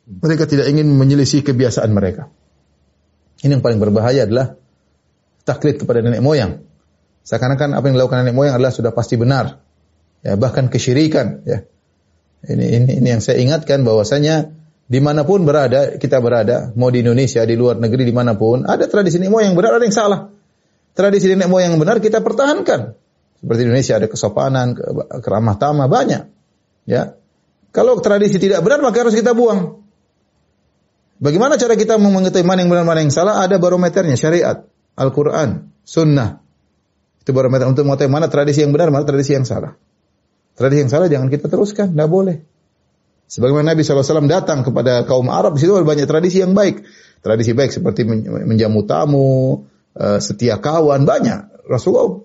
Mereka 0.05 0.45
tidak 0.45 0.67
ingin 0.67 0.91
menyelisih 0.99 1.41
kebiasaan 1.47 1.89
mereka. 1.95 2.27
Ini 3.41 3.57
yang 3.57 3.63
paling 3.63 3.79
berbahaya 3.79 4.27
adalah 4.27 4.59
taklid 5.47 5.79
kepada 5.79 6.03
nenek 6.03 6.19
moyang. 6.19 6.61
Seakan-akan 7.23 7.79
apa 7.79 7.85
yang 7.87 7.95
dilakukan 7.95 8.27
nenek 8.27 8.35
moyang 8.35 8.53
adalah 8.59 8.75
sudah 8.75 8.91
pasti 8.91 9.15
benar 9.15 9.70
ya 10.22 10.38
bahkan 10.38 10.69
kesyirikan 10.69 11.45
ya. 11.45 11.65
Ini 12.41 12.65
ini 12.81 12.91
ini 12.98 13.07
yang 13.14 13.22
saya 13.22 13.38
ingatkan 13.38 13.85
bahwasanya 13.85 14.49
di 14.91 14.99
mana 14.99 15.23
pun 15.23 15.45
berada 15.45 15.95
kita 15.95 16.19
berada, 16.19 16.76
mau 16.76 16.91
di 16.91 16.99
Indonesia, 16.99 17.45
di 17.48 17.56
luar 17.56 17.80
negeri 17.80 18.03
di 18.03 18.11
mana 18.11 18.35
pun, 18.35 18.68
ada 18.68 18.89
tradisi 18.91 19.22
nenek 19.22 19.31
moyang 19.31 19.53
yang 19.53 19.57
benar, 19.61 19.72
ada 19.80 19.85
yang 19.88 19.95
salah. 19.95 20.19
Tradisi 20.91 21.31
nenek 21.31 21.48
moyang 21.48 21.77
yang 21.77 21.80
benar 21.80 22.03
kita 22.03 22.19
pertahankan. 22.19 22.99
Seperti 23.39 23.61
Indonesia 23.64 23.93
ada 23.95 24.11
kesopanan, 24.11 24.76
keramah 25.23 25.56
tamah 25.56 25.88
banyak. 25.88 26.27
Ya. 26.89 27.15
Kalau 27.72 28.03
tradisi 28.03 28.35
tidak 28.35 28.60
benar 28.68 28.84
maka 28.84 29.07
harus 29.07 29.15
kita 29.15 29.31
buang. 29.31 29.80
Bagaimana 31.23 31.56
cara 31.56 31.80
kita 31.80 31.95
mengetahui 31.95 32.43
mana 32.43 32.65
yang 32.65 32.69
benar 32.73 32.84
mana 32.84 32.99
yang 32.99 33.14
salah? 33.14 33.39
Ada 33.39 33.61
barometernya 33.61 34.19
syariat, 34.19 34.68
Al-Qur'an, 34.99 35.72
sunnah. 35.88 36.43
Itu 37.23 37.31
barometer 37.31 37.69
untuk 37.69 37.88
mengetahui 37.88 38.11
mana 38.11 38.27
tradisi 38.27 38.60
yang 38.60 38.76
benar, 38.76 38.91
mana 38.91 39.07
tradisi 39.07 39.38
yang 39.38 39.48
salah. 39.48 39.77
Tradisi 40.55 40.79
yang 40.85 40.91
salah 40.91 41.07
jangan 41.07 41.27
kita 41.31 41.47
teruskan, 41.47 41.95
tidak 41.95 42.09
boleh. 42.11 42.37
Sebagaimana 43.31 43.71
Nabi 43.71 43.87
SAW 43.87 44.27
datang 44.27 44.67
kepada 44.67 45.07
kaum 45.07 45.31
Arab, 45.31 45.55
di 45.55 45.63
situ 45.63 45.71
ada 45.71 45.87
banyak 45.87 46.03
tradisi 46.03 46.43
yang 46.43 46.51
baik. 46.51 46.83
Tradisi 47.23 47.55
baik 47.55 47.71
seperti 47.71 48.03
menjamu 48.43 48.83
tamu, 48.83 49.63
eh, 49.95 50.19
setia 50.19 50.59
kawan, 50.59 51.07
banyak. 51.07 51.63
Rasulullah 51.63 52.19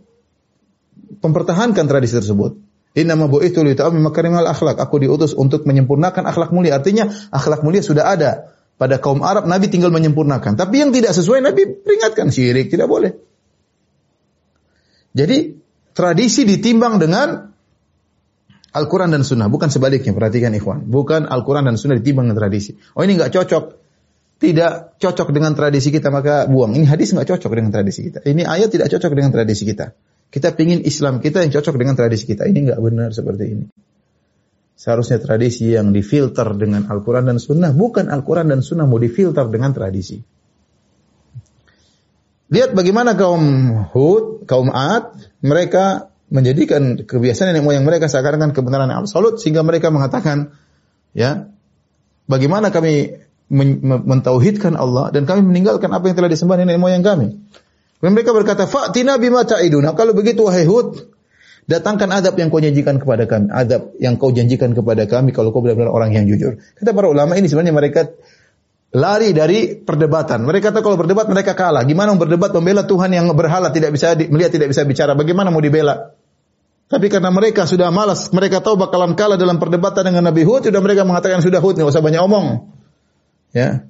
mempertahankan 1.22 1.86
tradisi 1.86 2.18
tersebut. 2.18 2.58
Inna 2.96 3.14
ma 3.14 3.30
bu'ithu 3.30 3.62
li 3.62 3.76
ta'ami 3.78 4.02
makarimal 4.02 4.50
akhlak. 4.50 4.80
Aku 4.82 4.98
diutus 4.98 5.36
untuk 5.36 5.68
menyempurnakan 5.68 6.26
akhlak 6.26 6.50
mulia. 6.50 6.74
Artinya 6.80 7.06
akhlak 7.30 7.62
mulia 7.62 7.84
sudah 7.84 8.08
ada 8.08 8.56
pada 8.80 9.00
kaum 9.00 9.24
Arab, 9.24 9.48
Nabi 9.48 9.68
tinggal 9.72 9.92
menyempurnakan. 9.92 10.56
Tapi 10.56 10.74
yang 10.80 10.90
tidak 10.92 11.16
sesuai 11.16 11.44
Nabi 11.44 11.70
peringatkan 11.80 12.28
syirik, 12.28 12.68
tidak 12.72 12.88
boleh. 12.88 13.16
Jadi 15.16 15.56
tradisi 15.96 16.44
ditimbang 16.44 17.00
dengan 17.00 17.55
Al-Quran 18.76 19.08
dan 19.08 19.24
Sunnah, 19.24 19.48
bukan 19.48 19.72
sebaliknya. 19.72 20.12
Perhatikan 20.12 20.52
ikhwan. 20.52 20.84
Bukan 20.84 21.24
Al-Quran 21.24 21.64
dan 21.64 21.80
Sunnah 21.80 21.96
ditimbang 21.96 22.28
dengan 22.28 22.38
tradisi. 22.44 22.76
Oh 22.92 23.02
ini 23.02 23.16
nggak 23.16 23.32
cocok. 23.32 23.64
Tidak 24.36 25.00
cocok 25.00 25.28
dengan 25.32 25.56
tradisi 25.56 25.88
kita, 25.88 26.12
maka 26.12 26.44
buang. 26.44 26.76
Ini 26.76 26.84
hadis 26.84 27.16
nggak 27.16 27.24
cocok 27.24 27.52
dengan 27.56 27.72
tradisi 27.72 28.04
kita. 28.04 28.20
Ini 28.20 28.44
ayat 28.44 28.68
tidak 28.68 28.92
cocok 28.92 29.12
dengan 29.16 29.32
tradisi 29.32 29.64
kita. 29.64 29.96
Kita 30.28 30.52
pingin 30.52 30.84
Islam 30.84 31.24
kita 31.24 31.40
yang 31.40 31.52
cocok 31.56 31.74
dengan 31.80 31.96
tradisi 31.96 32.28
kita. 32.28 32.44
Ini 32.44 32.58
nggak 32.68 32.80
benar 32.84 33.16
seperti 33.16 33.44
ini. 33.48 33.66
Seharusnya 34.76 35.16
tradisi 35.24 35.72
yang 35.72 35.96
difilter 35.96 36.52
dengan 36.52 36.84
Al-Quran 36.92 37.24
dan 37.24 37.40
Sunnah. 37.40 37.72
Bukan 37.72 38.12
Al-Quran 38.12 38.52
dan 38.52 38.60
Sunnah 38.60 38.84
mau 38.84 39.00
difilter 39.00 39.48
dengan 39.48 39.72
tradisi. 39.72 40.20
Lihat 42.46 42.76
bagaimana 42.76 43.18
kaum 43.18 43.42
Hud, 43.90 44.46
kaum 44.46 44.70
Ad, 44.70 45.18
mereka 45.42 46.14
menjadikan 46.26 47.06
kebiasaan 47.06 47.54
nenek 47.54 47.62
moyang 47.62 47.86
mereka 47.86 48.10
seakan-akan 48.10 48.50
kebenaran 48.50 48.90
yang 48.90 49.06
absolut 49.06 49.38
sehingga 49.38 49.62
mereka 49.62 49.94
mengatakan 49.94 50.58
ya 51.14 51.50
bagaimana 52.26 52.74
kami 52.74 53.22
men- 53.50 53.78
mentauhidkan 53.82 54.74
Allah 54.74 55.14
dan 55.14 55.24
kami 55.24 55.46
meninggalkan 55.46 55.90
apa 55.94 56.10
yang 56.10 56.16
telah 56.18 56.30
disembah 56.30 56.58
nenek 56.58 56.82
moyang 56.82 57.06
kami. 57.06 57.38
Dan 57.96 58.12
mereka 58.12 58.36
berkata, 58.36 58.68
"Fa'tina 58.68 59.16
bima 59.16 59.48
ta'iduna." 59.48 59.96
Kalau 59.96 60.12
begitu 60.12 60.44
wahai 60.44 60.68
Hud, 60.68 61.16
datangkan 61.64 62.12
adab 62.12 62.36
yang 62.36 62.52
kau 62.52 62.60
janjikan 62.60 63.00
kepada 63.00 63.24
kami, 63.24 63.48
adab 63.50 63.96
yang 63.98 64.20
kau 64.20 64.30
janjikan 64.30 64.76
kepada 64.76 65.08
kami 65.08 65.32
kalau 65.32 65.50
kau 65.50 65.64
benar-benar 65.64 65.90
orang 65.90 66.12
yang 66.12 66.28
jujur. 66.28 66.60
Kata 66.76 66.92
para 66.92 67.08
ulama 67.08 67.34
ini 67.40 67.48
sebenarnya 67.48 67.72
mereka 67.72 68.12
lari 68.96 69.36
dari 69.36 69.76
perdebatan. 69.76 70.40
Mereka 70.48 70.72
kata 70.72 70.80
kalau 70.80 70.96
berdebat 70.96 71.28
mereka 71.28 71.52
kalah. 71.52 71.84
Gimana 71.84 72.16
mau 72.16 72.20
berdebat 72.24 72.48
membela 72.56 72.88
Tuhan 72.88 73.12
yang 73.12 73.28
berhala 73.36 73.68
tidak 73.68 73.92
bisa 73.92 74.16
di- 74.16 74.32
melihat 74.32 74.56
tidak 74.56 74.72
bisa 74.72 74.88
bicara? 74.88 75.12
Bagaimana 75.12 75.52
mau 75.52 75.60
dibela? 75.60 76.16
Tapi 76.86 77.10
karena 77.12 77.28
mereka 77.34 77.66
sudah 77.66 77.90
malas, 77.90 78.30
mereka 78.30 78.62
tahu 78.62 78.78
bakalan 78.78 79.18
kalah 79.18 79.36
dalam 79.36 79.58
perdebatan 79.58 80.06
dengan 80.06 80.30
Nabi 80.30 80.46
Hud, 80.46 80.70
sudah 80.70 80.78
mereka 80.78 81.02
mengatakan 81.02 81.42
sudah 81.42 81.58
Hud, 81.58 81.76
nggak 81.76 81.90
usah 81.90 81.98
banyak 81.98 82.22
omong. 82.22 82.70
Ya, 83.50 83.84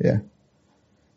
ya. 0.00 0.24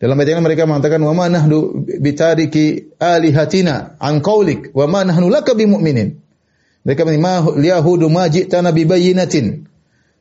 Dalam 0.03 0.19
ayat 0.19 0.35
ini 0.35 0.43
mereka 0.43 0.67
mengatakan 0.67 0.99
wa 0.99 1.15
ma 1.15 1.31
nahnu 1.31 1.87
bitariki 2.03 2.91
alihatina 2.99 3.95
an 4.03 4.19
qaulik 4.19 4.75
wa 4.75 4.83
ma 4.83 5.07
nahnu 5.07 5.31
laka. 5.31 5.55
Mereka 5.55 7.01
mengatakan 7.07 7.23
ma 7.23 7.39
yahudu 7.55 8.11
ma 8.11 8.27
ji'tana 8.27 8.75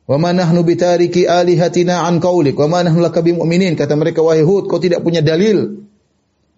wa 0.03 0.17
ma 0.19 0.29
nahnu 0.35 0.61
bitariki 0.67 1.23
alihatina 1.27 2.03
an 2.03 2.19
qaulik 2.19 2.59
wa 2.59 2.67
ma 2.67 2.79
nahnu 2.83 2.99
laka 2.99 3.23
bimu'minin. 3.23 3.79
Kata 3.79 3.95
mereka 3.95 4.19
wahai 4.19 4.43
Hud 4.43 4.67
kau 4.67 4.79
tidak 4.79 5.03
punya 5.03 5.23
dalil 5.23 5.83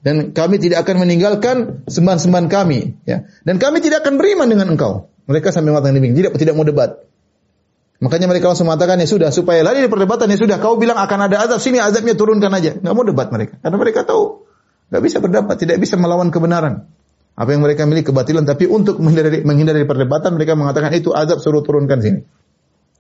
dan 0.05 0.37
kami 0.37 0.61
tidak 0.61 0.85
akan 0.85 1.01
meninggalkan 1.01 1.81
sembahan-sembahan 1.89 2.45
kami 2.45 3.09
ya. 3.09 3.25
Dan 3.41 3.57
kami 3.57 3.81
tidak 3.81 4.05
akan 4.05 4.21
beriman 4.21 4.45
dengan 4.45 4.69
engkau. 4.77 5.09
Mereka 5.25 5.49
sampai 5.49 5.73
mengatakan 5.73 5.97
demikian, 5.97 6.17
tidak 6.21 6.31
tidak 6.37 6.53
mau 6.53 6.61
debat. 6.61 7.01
Makanya 7.97 8.29
mereka 8.29 8.53
langsung 8.53 8.69
mengatakan 8.69 9.01
ya 9.01 9.09
sudah 9.09 9.33
supaya 9.33 9.65
lari 9.65 9.81
dari 9.81 9.89
perdebatan 9.89 10.29
ya 10.29 10.37
sudah 10.37 10.61
kau 10.61 10.77
bilang 10.77 10.99
akan 10.99 11.25
ada 11.25 11.41
azab 11.47 11.57
sini 11.57 11.81
azabnya 11.81 12.13
turunkan 12.13 12.53
aja. 12.53 12.77
Nggak 12.77 12.93
mau 12.93 13.01
debat 13.01 13.33
mereka 13.33 13.57
karena 13.65 13.77
mereka 13.81 13.99
tahu 14.05 14.45
nggak 14.93 15.01
bisa 15.01 15.17
berdebat, 15.17 15.57
tidak 15.57 15.81
bisa 15.81 15.97
melawan 15.97 16.29
kebenaran. 16.29 16.85
Apa 17.35 17.51
yang 17.51 17.65
mereka 17.65 17.89
miliki 17.89 18.13
kebatilan 18.13 18.45
tapi 18.45 18.69
untuk 18.69 19.01
menghindari 19.01 19.41
menghindari 19.41 19.81
dari 19.83 19.87
perdebatan 19.89 20.37
mereka 20.37 20.53
mengatakan 20.53 20.93
itu 20.93 21.11
azab 21.17 21.41
suruh 21.41 21.65
turunkan 21.65 21.99
sini. 22.03 22.21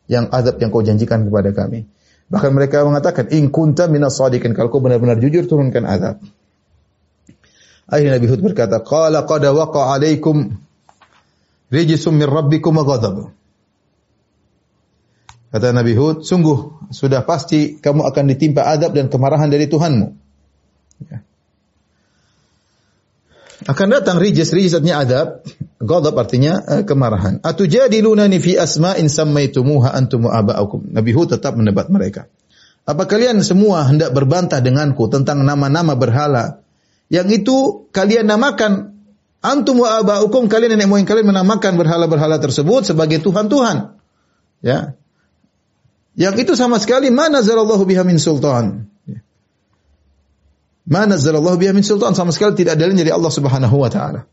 Yang 0.05 0.25
azab 0.29 0.55
yang 0.61 0.69
kau 0.69 0.85
janjikan 0.85 1.25
kepada 1.25 1.49
kami. 1.55 1.89
Bahkan 2.29 2.51
mereka 2.53 2.81
mengatakan 2.85 3.29
in 3.29 3.53
kunta 3.53 3.85
minas 3.85 4.17
kalau 4.17 4.69
kau 4.69 4.81
benar-benar 4.81 5.17
jujur 5.21 5.45
turunkan 5.45 5.85
azab. 5.85 6.21
Akhirnya 7.85 8.17
Nabi 8.17 8.27
Hud 8.29 8.41
berkata, 8.41 8.81
"Qala 8.81 9.29
qad 9.29 9.45
waqa 9.45 9.93
'alaikum 9.93 10.57
rijsum 11.69 12.17
min 12.17 12.25
rabbikum 12.25 12.73
wa 12.73 12.85
ghadab." 12.85 13.29
Kata 15.53 15.71
Nabi 15.71 15.93
Hud, 15.93 16.25
sungguh 16.25 16.89
sudah 16.89 17.23
pasti 17.23 17.77
kamu 17.77 18.03
akan 18.09 18.23
ditimpa 18.33 18.65
adab 18.65 18.91
dan 18.97 19.07
kemarahan 19.07 19.47
dari 19.47 19.69
Tuhanmu. 19.69 20.07
Ya. 21.07 21.21
Akan 23.65 23.89
datang 23.89 24.21
rijis, 24.21 24.53
rijis 24.53 24.77
artinya 24.77 25.01
adab, 25.01 25.41
ghadab 25.81 26.13
artinya 26.13 26.61
eh, 26.69 26.83
kemarahan. 26.85 27.41
Atujadilunani 27.41 28.37
fi 28.37 28.61
asma'in 28.61 29.09
sammaitumuha 29.09 29.89
antum 29.89 30.29
wa 30.29 30.37
aba'ukum. 30.37 30.93
Nabi 30.93 31.11
Hud 31.17 31.33
tetap 31.33 31.57
mendebat 31.57 31.89
mereka. 31.89 32.29
Apa 32.85 33.09
kalian 33.09 33.41
semua 33.41 33.89
hendak 33.89 34.13
berbantah 34.13 34.61
denganku 34.61 35.09
tentang 35.09 35.41
nama-nama 35.41 35.97
berhala 35.97 36.61
yang 37.09 37.25
itu 37.33 37.89
kalian 37.89 38.29
namakan 38.29 39.01
antum 39.41 39.81
wa 39.81 39.97
aba'ukum 39.97 40.45
kalian 40.45 40.77
nenek 40.77 40.85
moyang 40.85 41.09
kalian 41.09 41.33
menamakan 41.33 41.81
berhala-berhala 41.81 42.37
tersebut 42.37 42.85
sebagai 42.85 43.21
tuhan-tuhan. 43.25 43.97
Ya. 44.61 44.93
Yang 46.13 46.45
itu 46.45 46.53
sama 46.53 46.77
sekali 46.77 47.09
mana 47.09 47.41
zalallahu 47.41 47.85
biha 47.89 48.05
min 48.05 48.21
sultan. 48.21 48.93
Mana 50.85 51.17
zalallahu 51.17 51.57
biha 51.57 51.73
min 51.73 51.81
sultan 51.81 52.13
sama 52.13 52.29
sekali 52.29 52.53
tidak 52.61 52.77
ada 52.77 52.93
dari 52.93 53.09
Allah 53.09 53.33
Subhanahu 53.33 53.75
wa 53.81 53.89
taala. 53.89 54.29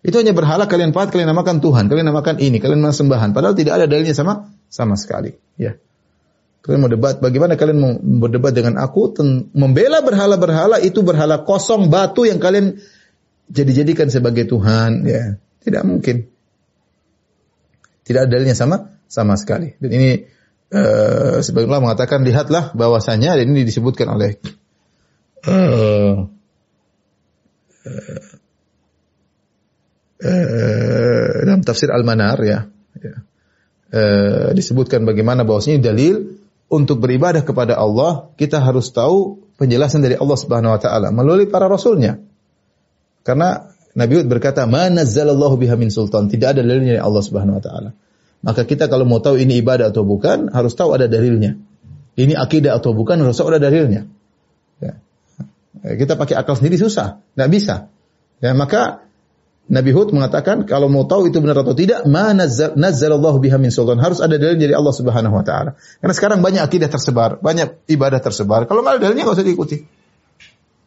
Itu 0.00 0.16
hanya 0.16 0.32
berhala 0.32 0.64
kalian 0.64 0.96
pahat, 0.96 1.12
kalian 1.12 1.28
namakan 1.28 1.60
Tuhan, 1.60 1.92
kalian 1.92 2.08
namakan 2.08 2.40
ini, 2.40 2.56
kalian 2.56 2.80
sembahan. 2.88 3.36
Padahal 3.36 3.52
tidak 3.52 3.76
ada 3.76 3.86
dalilnya 3.90 4.16
sama 4.16 4.48
sama 4.72 4.96
sekali. 4.96 5.34
Ya. 5.60 5.76
Kalian 6.64 6.80
mau 6.80 6.88
debat, 6.92 7.20
bagaimana 7.20 7.56
kalian 7.56 7.78
mau 7.80 7.92
berdebat 8.00 8.56
dengan 8.56 8.80
aku? 8.80 9.12
Membela 9.52 10.00
berhala-berhala 10.00 10.80
itu 10.80 11.04
berhala 11.04 11.44
kosong 11.44 11.92
batu 11.92 12.24
yang 12.24 12.40
kalian 12.40 12.80
jadi-jadikan 13.52 14.08
sebagai 14.08 14.48
Tuhan. 14.48 15.04
Ya, 15.04 15.36
tidak 15.64 15.82
mungkin. 15.84 16.30
Tidak 18.04 18.20
ada 18.24 18.30
dalilnya 18.30 18.56
sama 18.56 18.96
sama 19.04 19.36
sekali. 19.36 19.76
Dan 19.76 19.90
ini 19.92 20.10
uh, 20.72 21.44
sebagian 21.44 21.68
ulama 21.68 21.92
mengatakan 21.92 22.24
lihatlah 22.24 22.72
bahwasanya 22.72 23.36
ini 23.40 23.68
disebutkan 23.68 24.08
oleh 24.16 24.40
uh, 25.46 26.14
uh, 30.20 31.30
dalam 31.46 31.62
tafsir 31.64 31.88
Al-Manar 31.88 32.38
ya. 32.44 32.68
ya. 33.00 33.14
Uh, 33.90 34.48
disebutkan 34.54 35.02
bagaimana 35.02 35.42
bahwasanya 35.42 35.90
dalil 35.90 36.38
untuk 36.70 37.02
beribadah 37.02 37.42
kepada 37.42 37.74
Allah 37.74 38.30
kita 38.38 38.62
harus 38.62 38.94
tahu 38.94 39.42
penjelasan 39.58 40.00
dari 40.00 40.14
Allah 40.14 40.38
Subhanahu 40.38 40.72
wa 40.78 40.80
taala 40.80 41.08
melalui 41.10 41.50
para 41.50 41.66
rasulnya. 41.66 42.22
Karena 43.26 43.70
Nabi 43.92 44.22
Hud 44.22 44.30
berkata, 44.30 44.64
"Ma 44.70 44.86
nazzalallahu 44.86 45.58
biha 45.58 45.74
min 45.74 45.90
sultan." 45.90 46.30
Tidak 46.30 46.56
ada 46.56 46.62
dalilnya 46.62 46.96
dari 46.96 47.02
Allah 47.02 47.22
Subhanahu 47.26 47.58
wa 47.58 47.62
taala. 47.62 47.90
Maka 48.40 48.64
kita 48.64 48.88
kalau 48.88 49.04
mau 49.04 49.20
tahu 49.20 49.36
ini 49.36 49.60
ibadah 49.60 49.92
atau 49.92 50.06
bukan, 50.06 50.48
harus 50.54 50.72
tahu 50.72 50.96
ada 50.96 51.04
dalilnya. 51.10 51.60
Ini 52.16 52.38
akidah 52.40 52.80
atau 52.80 52.96
bukan, 52.96 53.20
harus 53.20 53.36
tahu 53.36 53.52
ada 53.52 53.60
dalilnya. 53.60 54.08
Ya. 55.84 55.96
Kita 55.96 56.16
pakai 56.16 56.36
akal 56.36 56.56
sendiri 56.56 56.76
susah, 56.76 57.20
nggak 57.36 57.50
bisa. 57.50 57.88
Ya, 58.40 58.56
maka 58.56 59.04
Nabi 59.70 59.94
Hud 59.94 60.10
mengatakan 60.10 60.66
kalau 60.66 60.90
mau 60.90 61.06
tahu 61.06 61.30
itu 61.30 61.38
benar 61.38 61.62
atau 61.62 61.78
tidak, 61.78 62.02
ma 62.10 62.34
nazzalallahu 62.34 63.38
biha 63.38 63.54
min 63.60 63.70
sultan. 63.70 64.02
Harus 64.02 64.18
ada 64.18 64.34
dalil 64.34 64.58
dari 64.58 64.74
Allah 64.74 64.90
Subhanahu 64.90 65.30
wa 65.30 65.44
taala. 65.46 65.78
Karena 66.02 66.14
sekarang 66.16 66.38
banyak 66.42 66.62
akidah 66.66 66.90
tersebar, 66.90 67.38
banyak 67.38 67.86
ibadah 67.86 68.18
tersebar. 68.18 68.66
Kalau 68.66 68.82
nggak 68.82 68.98
ada 68.98 69.00
dalilnya 69.06 69.22
nggak 69.30 69.36
usah 69.38 69.46
diikuti. 69.46 69.78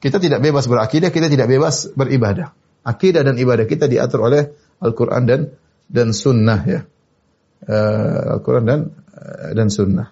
Kita 0.03 0.19
tidak 0.19 0.43
bebas 0.43 0.67
berakidah, 0.67 1.15
kita 1.15 1.31
tidak 1.31 1.47
bebas 1.47 1.95
beribadah. 1.95 2.51
Akidah 2.83 3.23
dan 3.23 3.39
ibadah 3.39 3.63
kita 3.63 3.87
diatur 3.87 4.27
oleh 4.27 4.51
Al-Qur'an 4.83 5.23
dan 5.23 5.55
dan 5.87 6.11
sunnah 6.11 6.59
ya. 6.67 6.83
Uh, 7.63 8.35
Al-Qur'an 8.35 8.67
dan 8.67 8.79
uh, 8.91 9.55
dan 9.55 9.71
sunnah. 9.71 10.11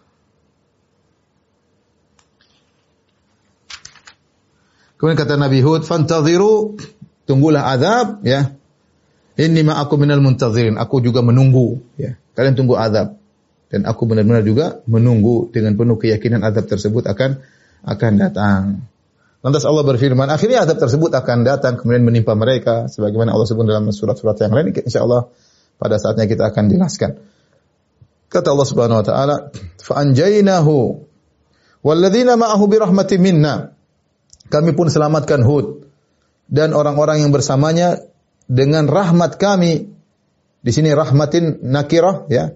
Kemudian 5.01 5.17
kata 5.17 5.33
Nabi 5.33 5.65
Hud, 5.65 5.81
"Fantadhiru, 5.81 6.77
tunggulah 7.25 7.73
azab 7.73 8.21
ya." 8.21 8.53
Inni 9.41 9.65
ma 9.65 9.81
aku 9.81 9.97
minal 9.97 10.21
muntazirin. 10.21 10.77
Aku 10.77 11.01
juga 11.01 11.25
menunggu. 11.25 11.81
Ya. 11.97 12.21
Kalian 12.37 12.53
tunggu 12.53 12.77
azab. 12.77 13.17
Dan 13.73 13.89
aku 13.89 14.05
benar-benar 14.05 14.45
juga 14.45 14.85
menunggu 14.85 15.49
dengan 15.49 15.73
penuh 15.73 15.97
keyakinan 15.97 16.45
azab 16.45 16.69
tersebut 16.69 17.09
akan 17.09 17.41
akan 17.81 18.11
datang. 18.21 18.85
Lantas 19.41 19.65
Allah 19.65 19.81
berfirman, 19.81 20.29
akhirnya 20.29 20.61
azab 20.61 20.77
tersebut 20.77 21.09
akan 21.17 21.41
datang 21.41 21.73
kemudian 21.81 22.05
menimpa 22.05 22.37
mereka 22.37 22.85
sebagaimana 22.85 23.33
Allah 23.33 23.49
sebut 23.49 23.65
dalam 23.65 23.89
surat-surat 23.89 24.37
yang 24.37 24.53
lain. 24.53 24.69
Insyaallah 24.69 25.33
pada 25.81 25.97
saatnya 25.97 26.29
kita 26.29 26.53
akan 26.53 26.69
jelaskan. 26.69 27.17
Kata 28.29 28.53
Allah 28.53 28.67
Subhanahu 28.69 29.01
wa 29.01 29.05
taala, 29.07 29.35
"Fa 29.81 30.05
anjaynahu 30.05 31.01
walladzina 31.81 32.37
ma'ahu 32.37 32.63
bi 32.69 32.77
rahmatin 32.77 33.17
minna." 33.17 33.73
Kami 34.51 34.75
pun 34.75 34.91
selamatkan 34.91 35.47
Hud 35.47 35.87
dan 36.51 36.75
orang-orang 36.75 37.23
yang 37.23 37.31
bersamanya 37.31 38.03
dengan 38.51 38.91
rahmat 38.91 39.39
kami. 39.39 39.87
Di 40.61 40.69
sini 40.75 40.91
rahmatin 40.91 41.63
nakirah 41.63 42.27
ya. 42.27 42.51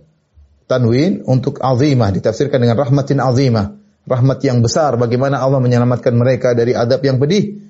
Tanwin 0.65 1.23
untuk 1.29 1.61
azimah 1.61 2.11
ditafsirkan 2.11 2.59
dengan 2.59 2.75
rahmatin 2.75 3.23
azimah. 3.23 3.79
Rahmat 4.05 4.37
yang 4.45 4.61
besar 4.61 4.99
bagaimana 4.99 5.41
Allah 5.41 5.63
menyelamatkan 5.63 6.13
mereka 6.13 6.53
dari 6.53 6.75
adab 6.75 7.01
yang 7.01 7.17
pedih. 7.17 7.63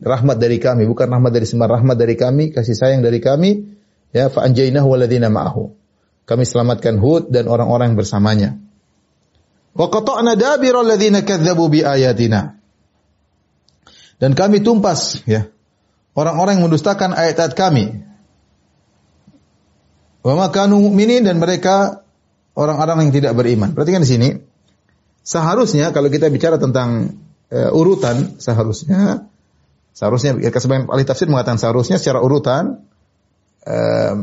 Rahmat 0.00 0.36
dari 0.40 0.56
kami, 0.60 0.84
bukan 0.88 1.08
rahmat 1.08 1.32
dari 1.32 1.46
semua 1.48 1.68
rahmat 1.68 1.96
dari 1.96 2.16
kami, 2.16 2.52
kasih 2.52 2.76
sayang 2.76 3.00
dari 3.04 3.20
kami. 3.20 3.76
Ya, 4.12 4.28
fa 4.32 4.44
anjaynahu 4.44 4.88
waladina 4.88 5.28
ma'ahu. 5.28 5.72
Kami 6.24 6.44
selamatkan 6.44 6.96
Hud 7.00 7.28
dan 7.32 7.48
orang-orang 7.48 7.92
yang 7.92 7.98
bersamanya. 7.98 8.50
Wa 9.76 9.86
qata'na 9.92 10.36
dabira 10.36 10.84
kadzdzabu 11.24 11.68
ayatina. 11.72 12.55
Dan 14.16 14.32
kami 14.32 14.64
tumpas 14.64 15.20
ya 15.28 15.52
orang-orang 16.16 16.58
yang 16.58 16.66
mendustakan 16.72 17.12
ayat-ayat 17.12 17.52
kami. 17.52 18.00
Wa 20.24 20.34
makanu 20.34 20.82
mu'minin 20.82 21.22
dan 21.22 21.38
mereka 21.38 22.02
orang-orang 22.56 23.06
yang 23.06 23.12
tidak 23.14 23.32
beriman. 23.36 23.76
Perhatikan 23.76 24.02
di 24.02 24.10
sini. 24.10 24.28
Seharusnya 25.22 25.92
kalau 25.92 26.08
kita 26.08 26.32
bicara 26.32 26.56
tentang 26.56 27.20
uh, 27.52 27.70
urutan, 27.76 28.40
seharusnya 28.40 29.28
seharusnya 29.96 30.36
sebagian 30.36 30.86
ahli 30.92 31.04
tafsir 31.08 31.26
mengatakan 31.26 31.58
seharusnya 31.60 31.96
secara 31.96 32.20
urutan 32.20 32.84
uh, 33.64 34.14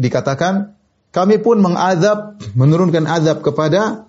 dikatakan 0.00 0.76
kami 1.12 1.40
pun 1.40 1.60
mengadab 1.60 2.40
menurunkan 2.56 3.04
azab 3.08 3.40
kepada 3.44 4.08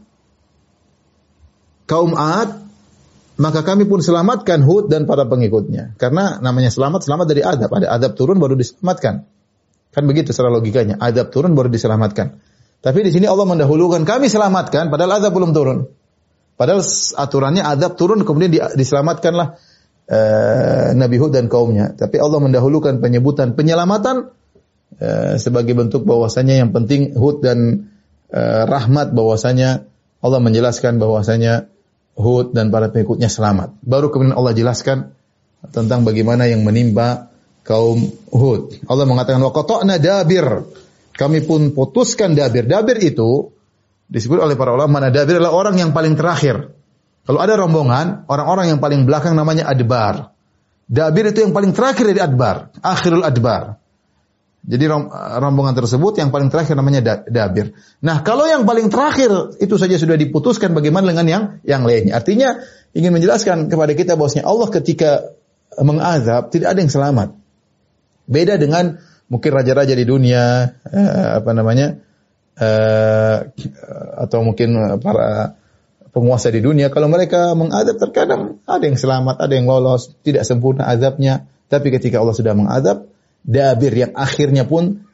kaum 1.87 2.15
Ad 2.15 2.66
maka 3.37 3.61
kami 3.61 3.85
pun 3.85 4.01
selamatkan 4.01 4.65
Hud 4.65 4.89
dan 4.89 5.05
para 5.05 5.29
pengikutnya. 5.29 5.93
Karena 6.01 6.41
namanya 6.41 6.73
selamat, 6.73 7.05
selamat 7.05 7.25
dari 7.29 7.41
adab. 7.45 7.69
Ada 7.69 7.87
adab 7.93 8.11
turun 8.17 8.41
baru 8.41 8.57
diselamatkan. 8.57 9.29
Kan 9.93 10.03
begitu 10.09 10.33
secara 10.33 10.49
logikanya. 10.49 10.97
Adab 10.97 11.29
turun 11.29 11.53
baru 11.53 11.69
diselamatkan. 11.69 12.41
Tapi 12.81 12.99
di 13.05 13.13
sini 13.13 13.29
Allah 13.29 13.45
mendahulukan 13.45 14.05
kami 14.05 14.29
selamatkan 14.29 14.89
padahal 14.89 15.21
adab 15.21 15.31
belum 15.37 15.53
turun. 15.53 15.85
Padahal 16.57 16.81
aturannya 17.13 17.61
adab 17.61 17.93
turun 17.93 18.25
kemudian 18.25 18.73
diselamatkanlah 18.73 19.61
uh, 20.09 20.87
Nabi 20.97 21.17
Hud 21.21 21.37
dan 21.37 21.45
kaumnya. 21.45 21.93
Tapi 21.93 22.17
Allah 22.17 22.41
mendahulukan 22.41 22.97
penyebutan 22.97 23.53
penyelamatan 23.53 24.33
uh, 24.97 25.33
sebagai 25.37 25.77
bentuk 25.77 26.09
bahwasanya 26.09 26.65
yang 26.65 26.73
penting 26.73 27.13
Hud 27.13 27.45
dan 27.45 27.89
uh, 28.33 28.65
rahmat 28.65 29.13
bahwasanya 29.13 29.85
Allah 30.25 30.41
menjelaskan 30.41 30.97
bahwasanya 30.97 31.69
Hud 32.17 32.57
dan 32.57 32.73
para 32.73 32.89
pengikutnya 32.89 33.29
selamat. 33.29 33.77
Baru 33.85 34.09
kemudian 34.09 34.33
Allah 34.33 34.57
jelaskan 34.57 35.13
tentang 35.69 36.01
bagaimana 36.01 36.49
yang 36.49 36.65
menimpa 36.65 37.29
kaum 37.61 38.09
Hud. 38.33 38.81
Allah 38.89 39.05
mengatakan 39.05 39.37
wa 39.37 39.53
qata'na 39.53 40.01
dabir. 40.01 40.65
Kami 41.13 41.45
pun 41.45 41.73
putuskan 41.77 42.33
dabir. 42.33 42.65
Dabir 42.65 42.97
itu 43.01 43.53
disebut 44.09 44.41
oleh 44.41 44.57
para 44.57 44.73
ulama 44.73 44.97
mana 44.97 45.13
dabir 45.13 45.37
adalah 45.37 45.53
orang 45.53 45.77
yang 45.77 45.91
paling 45.93 46.17
terakhir. 46.17 46.73
Kalau 47.27 47.43
ada 47.43 47.59
rombongan, 47.59 48.25
orang-orang 48.31 48.71
yang 48.71 48.79
paling 48.79 49.03
belakang 49.03 49.35
namanya 49.35 49.67
adbar. 49.67 50.31
Dabir 50.87 51.35
itu 51.35 51.43
yang 51.43 51.51
paling 51.51 51.75
terakhir 51.75 52.15
dari 52.15 52.23
adbar, 52.23 52.71
akhirul 52.79 53.27
adbar. 53.27 53.75
Jadi 54.67 54.83
rombongan 55.39 55.79
tersebut 55.79 56.19
yang 56.19 56.27
paling 56.27 56.51
terakhir 56.51 56.75
namanya 56.75 57.23
dabir. 57.23 57.71
Nah, 58.03 58.19
kalau 58.19 58.43
yang 58.43 58.67
paling 58.67 58.91
terakhir 58.91 59.55
itu 59.63 59.79
saja 59.79 59.95
sudah 59.95 60.19
diputuskan 60.19 60.75
bagaimana 60.75 61.07
dengan 61.07 61.25
yang 61.25 61.43
yang 61.63 61.87
lainnya. 61.87 62.19
Artinya 62.19 62.59
ingin 62.91 63.15
menjelaskan 63.15 63.71
kepada 63.71 63.95
kita 63.95 64.19
bahwasanya 64.19 64.43
Allah 64.43 64.67
ketika 64.67 65.31
mengazab 65.79 66.51
tidak 66.51 66.75
ada 66.75 66.79
yang 66.83 66.91
selamat. 66.91 67.29
Beda 68.27 68.59
dengan 68.59 68.99
mungkin 69.31 69.55
raja-raja 69.55 69.95
di 69.95 70.03
dunia 70.03 70.75
eh, 70.83 71.27
apa 71.39 71.51
namanya? 71.55 72.03
Eh, 72.59 73.37
atau 74.19 74.39
mungkin 74.43 74.99
para 74.99 75.55
penguasa 76.11 76.51
di 76.51 76.59
dunia 76.59 76.91
kalau 76.91 77.07
mereka 77.07 77.55
mengazab 77.55 78.03
terkadang 78.03 78.59
ada 78.67 78.83
yang 78.83 78.99
selamat, 78.99 79.39
ada 79.39 79.53
yang 79.55 79.63
lolos, 79.63 80.11
tidak 80.27 80.43
sempurna 80.43 80.91
azabnya, 80.91 81.47
tapi 81.71 81.87
ketika 81.87 82.19
Allah 82.19 82.35
sudah 82.35 82.51
mengazab 82.51 83.07
dabir 83.47 83.95
yang 83.95 84.11
akhirnya 84.11 84.67
pun 84.67 85.07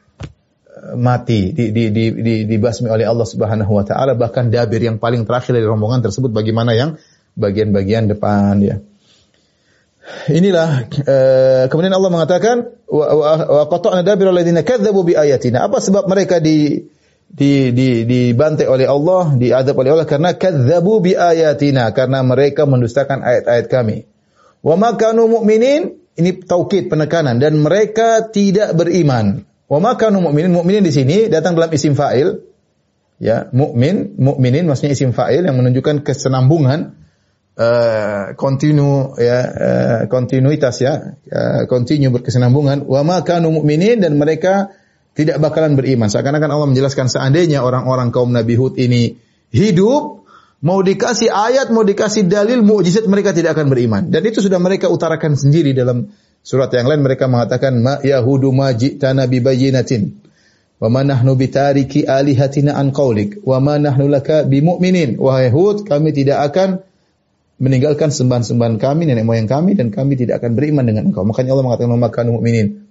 eh, 0.66 0.94
mati 0.98 1.54
di, 1.54 1.70
di, 1.70 1.94
di, 1.94 2.04
di, 2.10 2.34
dibasmi 2.50 2.90
oleh 2.90 3.06
Allah 3.06 3.24
Subhanahu 3.24 3.70
wa 3.70 3.86
taala 3.86 4.18
bahkan 4.18 4.50
dabir 4.50 4.82
yang 4.82 4.98
paling 4.98 5.22
terakhir 5.22 5.54
dari 5.54 5.64
rombongan 5.64 6.02
tersebut 6.02 6.34
bagaimana 6.34 6.74
yang 6.74 6.98
bagian-bagian 7.38 8.10
depan 8.10 8.58
ya. 8.58 8.76
Inilah 10.28 10.84
uh, 10.84 11.64
kemudian 11.72 11.96
Allah 11.96 12.12
mengatakan 12.12 12.76
wa 12.84 13.64
qata'na 13.64 14.04
dabir 14.04 14.28
alladziina 14.28 14.60
kadzdzabu 14.60 15.00
bi 15.00 15.16
ayatina. 15.16 15.64
Apa 15.64 15.80
sebab 15.80 16.04
mereka 16.04 16.44
di 16.44 16.84
di 17.24 17.72
di 17.72 18.04
dibantai 18.04 18.68
oleh 18.68 18.84
Allah, 18.84 19.32
diadab 19.32 19.80
oleh 19.80 19.96
Allah 19.96 20.04
karena 20.04 20.36
kadzdzabu 20.36 21.00
bi 21.00 21.16
ayatina, 21.16 21.88
karena 21.96 22.20
mereka 22.20 22.68
mendustakan 22.68 23.24
ayat-ayat 23.24 23.66
kami. 23.72 24.04
Wa 24.60 24.76
ma 24.76 24.92
kanu 24.92 25.24
mu'minin 25.24 26.03
ini 26.14 26.30
taukid 26.42 26.86
penekanan. 26.86 27.42
Dan 27.42 27.62
mereka 27.62 28.30
tidak 28.30 28.74
beriman. 28.78 29.42
Wa 29.66 29.78
makanu 29.80 30.22
mu'minin 30.22 30.52
mu'minin 30.54 30.82
di 30.84 30.92
sini 30.94 31.26
datang 31.26 31.58
dalam 31.58 31.72
isim 31.74 31.98
fa'il. 31.98 32.42
Ya 33.22 33.48
mukmin 33.54 34.18
mukminin 34.18 34.66
maksudnya 34.66 34.92
isim 34.92 35.14
fa'il 35.14 35.46
yang 35.46 35.54
menunjukkan 35.54 36.02
kesenambungan 36.02 36.98
uh, 37.54 38.34
kontinu 38.34 39.14
ya 39.16 39.38
uh, 39.46 40.00
kontinuitas 40.10 40.82
ya 40.82 41.14
uh, 41.30 41.62
kontinu 41.70 42.10
berkesenambungan. 42.10 42.84
Wa 42.84 43.06
makanu 43.06 43.54
mu'minin 43.62 44.02
dan 44.02 44.18
mereka 44.18 44.74
tidak 45.14 45.38
bakalan 45.38 45.78
beriman. 45.78 46.10
Seakan-akan 46.10 46.50
Allah 46.50 46.68
menjelaskan 46.74 47.06
seandainya 47.06 47.62
orang-orang 47.62 48.10
kaum 48.10 48.34
Nabi 48.34 48.58
Hud 48.58 48.74
ini 48.76 49.14
hidup 49.54 50.23
Mau 50.64 50.80
dikasih 50.80 51.28
ayat, 51.28 51.68
mau 51.68 51.84
dikasih 51.84 52.24
dalil, 52.24 52.64
mukjizat 52.64 53.04
mereka 53.04 53.36
tidak 53.36 53.52
akan 53.52 53.68
beriman. 53.68 54.08
Dan 54.08 54.24
itu 54.24 54.40
sudah 54.40 54.56
mereka 54.56 54.88
utarakan 54.88 55.36
sendiri 55.36 55.76
dalam 55.76 56.08
surat 56.40 56.72
yang 56.72 56.88
lain 56.88 57.04
mereka 57.04 57.28
mengatakan 57.28 57.84
ma 57.84 58.00
yahudu 58.00 58.48
ma 58.48 58.72
ji'tana 58.72 59.28
bi 59.28 59.44
bayyinatin 59.44 60.24
wa 60.80 60.88
ma 60.88 61.04
nahnu 61.04 61.36
bitariki 61.36 62.08
alihatina 62.08 62.80
an 62.80 62.96
qaulik 62.96 63.44
wa 63.44 63.60
ma 63.60 63.76
nahnu 63.76 64.08
laka. 64.08 64.48
Wahai 64.48 65.52
Hud, 65.52 65.84
kami 65.84 66.16
tidak 66.16 66.40
akan 66.48 66.80
meninggalkan 67.60 68.08
sembahan-sembahan 68.08 68.80
kami, 68.80 69.04
nenek 69.04 69.28
moyang 69.28 69.48
kami 69.48 69.76
dan 69.76 69.92
kami 69.92 70.16
tidak 70.16 70.40
akan 70.40 70.56
beriman 70.56 70.88
dengan 70.88 71.12
engkau. 71.12 71.28
Makanya 71.28 71.52
Allah 71.52 71.64
mengatakan 71.68 71.92
maka 72.00 72.24
mu'minin. 72.24 72.88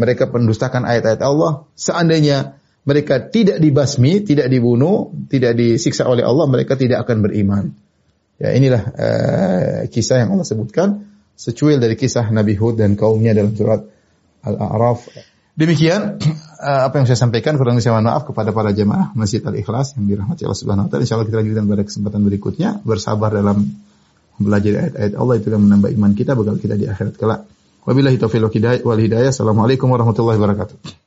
Mereka 0.00 0.32
pendustakan 0.32 0.88
ayat-ayat 0.88 1.20
Allah. 1.20 1.68
Seandainya 1.76 2.56
mereka 2.82 3.22
tidak 3.30 3.62
dibasmi, 3.62 4.26
tidak 4.26 4.50
dibunuh, 4.50 5.14
tidak 5.30 5.54
disiksa 5.54 6.06
oleh 6.10 6.26
Allah, 6.26 6.50
mereka 6.50 6.74
tidak 6.74 7.06
akan 7.06 7.22
beriman. 7.22 7.64
Ya 8.42 8.58
inilah 8.58 8.82
uh, 8.82 9.78
kisah 9.86 10.26
yang 10.26 10.34
Allah 10.34 10.42
sebutkan 10.42 11.06
secuil 11.38 11.78
dari 11.78 11.94
kisah 11.94 12.26
Nabi 12.34 12.58
Hud 12.58 12.82
dan 12.82 12.98
kaumnya 12.98 13.38
dalam 13.38 13.54
surat 13.54 13.86
Al-A'raf. 14.42 15.14
Demikian 15.54 16.18
uh, 16.58 16.82
apa 16.90 16.94
yang 16.98 17.06
saya 17.06 17.22
sampaikan 17.22 17.54
kurang 17.54 17.78
lebih 17.78 17.86
saya 17.86 18.02
mohon 18.02 18.10
maaf 18.10 18.26
kepada 18.26 18.50
para 18.50 18.74
jemaah 18.74 19.14
Masjid 19.14 19.38
Al-Ikhlas 19.38 19.94
yang 19.94 20.10
dirahmati 20.10 20.42
Allah 20.42 20.58
Subhanahu 20.58 20.84
wa 20.86 20.90
taala. 20.90 21.06
Insyaallah 21.06 21.28
kita 21.30 21.38
lanjutkan 21.38 21.64
pada 21.70 21.82
kesempatan 21.86 22.20
berikutnya 22.26 22.68
bersabar 22.82 23.30
dalam 23.30 23.62
belajar 24.42 24.90
ayat-ayat 24.90 25.14
Allah 25.14 25.34
itu 25.38 25.46
yang 25.54 25.62
menambah 25.62 25.90
iman 26.02 26.12
kita 26.18 26.34
bakal 26.34 26.58
kita 26.58 26.74
di 26.74 26.90
akhirat 26.90 27.14
kelak. 27.14 27.46
Wabillahi 27.86 28.18
taufiq 28.18 28.42
wal 28.82 28.98
hidayah. 28.98 29.30
Assalamualaikum 29.30 29.86
warahmatullahi 29.86 30.42
wabarakatuh. 30.42 31.01